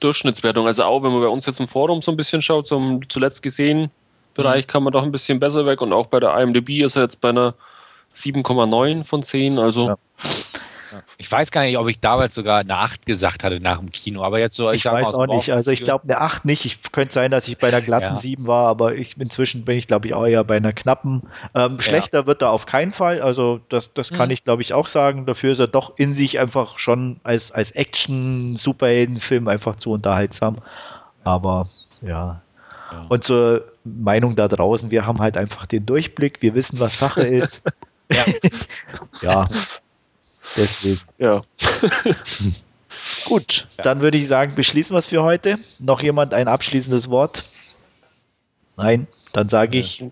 Durchschnittswertung. 0.00 0.66
Also 0.66 0.84
auch 0.84 1.02
wenn 1.02 1.12
man 1.12 1.22
bei 1.22 1.28
uns 1.28 1.46
jetzt 1.46 1.60
im 1.60 1.66
Forum 1.66 2.02
so 2.02 2.10
ein 2.10 2.16
bisschen 2.18 2.42
schaut, 2.42 2.68
zum 2.68 3.08
zuletzt 3.08 3.42
gesehen 3.42 3.90
Bereich 4.34 4.66
kann 4.66 4.82
man 4.82 4.92
doch 4.92 5.02
ein 5.02 5.12
bisschen 5.12 5.40
besser 5.40 5.66
weg 5.66 5.80
und 5.82 5.92
auch 5.92 6.06
bei 6.06 6.20
der 6.20 6.36
IMDb 6.38 6.82
ist 6.82 6.96
er 6.96 7.02
jetzt 7.02 7.20
bei 7.20 7.30
einer 7.30 7.54
7,9 8.14 9.04
von 9.04 9.22
10. 9.22 9.58
Also 9.58 9.88
Ja. 9.88 9.96
Ich 11.18 11.30
weiß 11.30 11.50
gar 11.50 11.62
nicht, 11.62 11.78
ob 11.78 11.88
ich 11.88 12.00
damals 12.00 12.34
sogar 12.34 12.58
eine 12.60 12.76
8 12.76 13.06
gesagt 13.06 13.44
hatte 13.44 13.60
nach 13.60 13.78
dem 13.78 13.90
Kino, 13.90 14.24
aber 14.24 14.40
jetzt 14.40 14.56
so. 14.56 14.70
Ich, 14.70 14.84
mal 14.84 14.94
weiß 14.94 15.14
auch 15.14 15.26
nicht. 15.26 15.52
Also 15.52 15.70
ich 15.70 15.84
glaube 15.84 16.04
eine 16.04 16.18
8 16.20 16.44
nicht. 16.44 16.64
Ich 16.64 16.92
könnte 16.92 17.12
sein, 17.14 17.30
dass 17.30 17.48
ich 17.48 17.58
bei 17.58 17.68
einer 17.68 17.80
glatten 17.82 18.14
Ja. 18.14 18.16
7 18.16 18.46
war, 18.46 18.66
aber 18.68 18.94
ich, 18.94 19.16
inzwischen 19.18 19.64
bin 19.64 19.78
ich, 19.78 19.86
glaube 19.86 20.08
ich, 20.08 20.14
auch 20.14 20.26
eher 20.26 20.44
bei 20.44 20.56
einer 20.56 20.72
knappen. 20.72 21.22
Ähm, 21.54 21.80
schlechter 21.80 22.26
wird 22.26 22.42
er 22.42 22.50
auf 22.50 22.66
keinen 22.66 22.92
Fall. 22.92 23.22
Also 23.22 23.60
das, 23.68 23.92
das 23.94 24.10
kann 24.10 24.28
Mhm. 24.28 24.32
ich, 24.32 24.44
glaube 24.44 24.62
ich, 24.62 24.72
auch 24.72 24.88
sagen. 24.88 25.26
Dafür 25.26 25.52
ist 25.52 25.58
er 25.60 25.68
doch 25.68 25.92
in 25.96 26.14
sich 26.14 26.38
einfach 26.38 26.78
schon 26.78 27.20
als, 27.22 27.52
als 27.52 27.70
Action-Superheldenfilm 27.72 29.48
einfach 29.48 29.76
zu 29.76 29.92
unterhaltsam. 29.92 30.56
Aber 31.24 31.66
ja. 32.02 32.40
Ja. 32.92 33.06
Und 33.08 33.22
zur 33.22 33.64
Meinung 33.84 34.34
da 34.34 34.48
draußen, 34.48 34.90
wir 34.90 35.06
haben 35.06 35.20
halt 35.20 35.36
einfach 35.36 35.66
den 35.66 35.86
Durchblick, 35.86 36.42
wir 36.42 36.54
wissen, 36.54 36.80
was 36.80 36.98
Sache 36.98 37.22
ist. 37.22 37.62
Ja. 38.12 38.24
ja. 39.22 39.46
Deswegen. 40.56 41.00
ja. 41.18 41.42
Gut, 43.24 43.66
Ja. 43.78 43.84
dann 43.84 44.00
würde 44.00 44.16
ich 44.16 44.26
sagen, 44.26 44.54
beschließen 44.54 44.94
wir 44.94 44.98
es 44.98 45.06
für 45.06 45.22
heute. 45.22 45.54
Noch 45.78 46.02
jemand 46.02 46.34
ein 46.34 46.48
abschließendes 46.48 47.08
Wort? 47.08 47.48
Nein, 48.76 49.06
dann 49.32 49.48
sage 49.48 49.78
ich, 49.78 50.04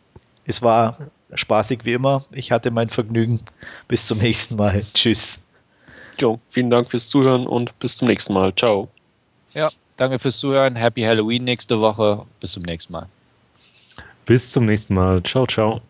es 0.44 0.62
war 0.62 0.97
spaßig 1.35 1.81
wie 1.85 1.94
immer. 1.94 2.23
Ich 2.32 2.52
hatte 2.52 2.70
mein 2.70 2.89
Vergnügen. 2.89 3.40
Bis 3.89 4.06
zum 4.06 4.19
nächsten 4.19 4.56
Mal. 4.56 4.85
Tschüss. 4.94 5.40
Jo, 6.20 6.39
vielen 6.48 6.70
Dank 6.70 6.89
fürs 6.89 7.09
Zuhören 7.09 7.47
und 7.47 7.77
bis 7.81 7.97
zum 7.97 8.09
nächsten 8.09 8.32
Mal. 8.32 8.55
Ciao. 8.55 8.89
Ja, 9.55 9.70
danke 9.97 10.19
fürs 10.19 10.39
Zuhören. 10.39 10.77
Happy 10.77 11.02
Halloween 11.02 11.44
nächste 11.44 11.81
Woche. 11.81 12.24
Bis 12.40 12.52
zum 12.52 12.62
nächsten 12.62 12.93
Mal. 12.93 13.06
Bis 14.24 14.51
zum 14.52 14.66
nächsten 14.66 14.94
Mal. 14.94 15.23
Ciao, 15.24 15.47
ciao. 15.47 15.81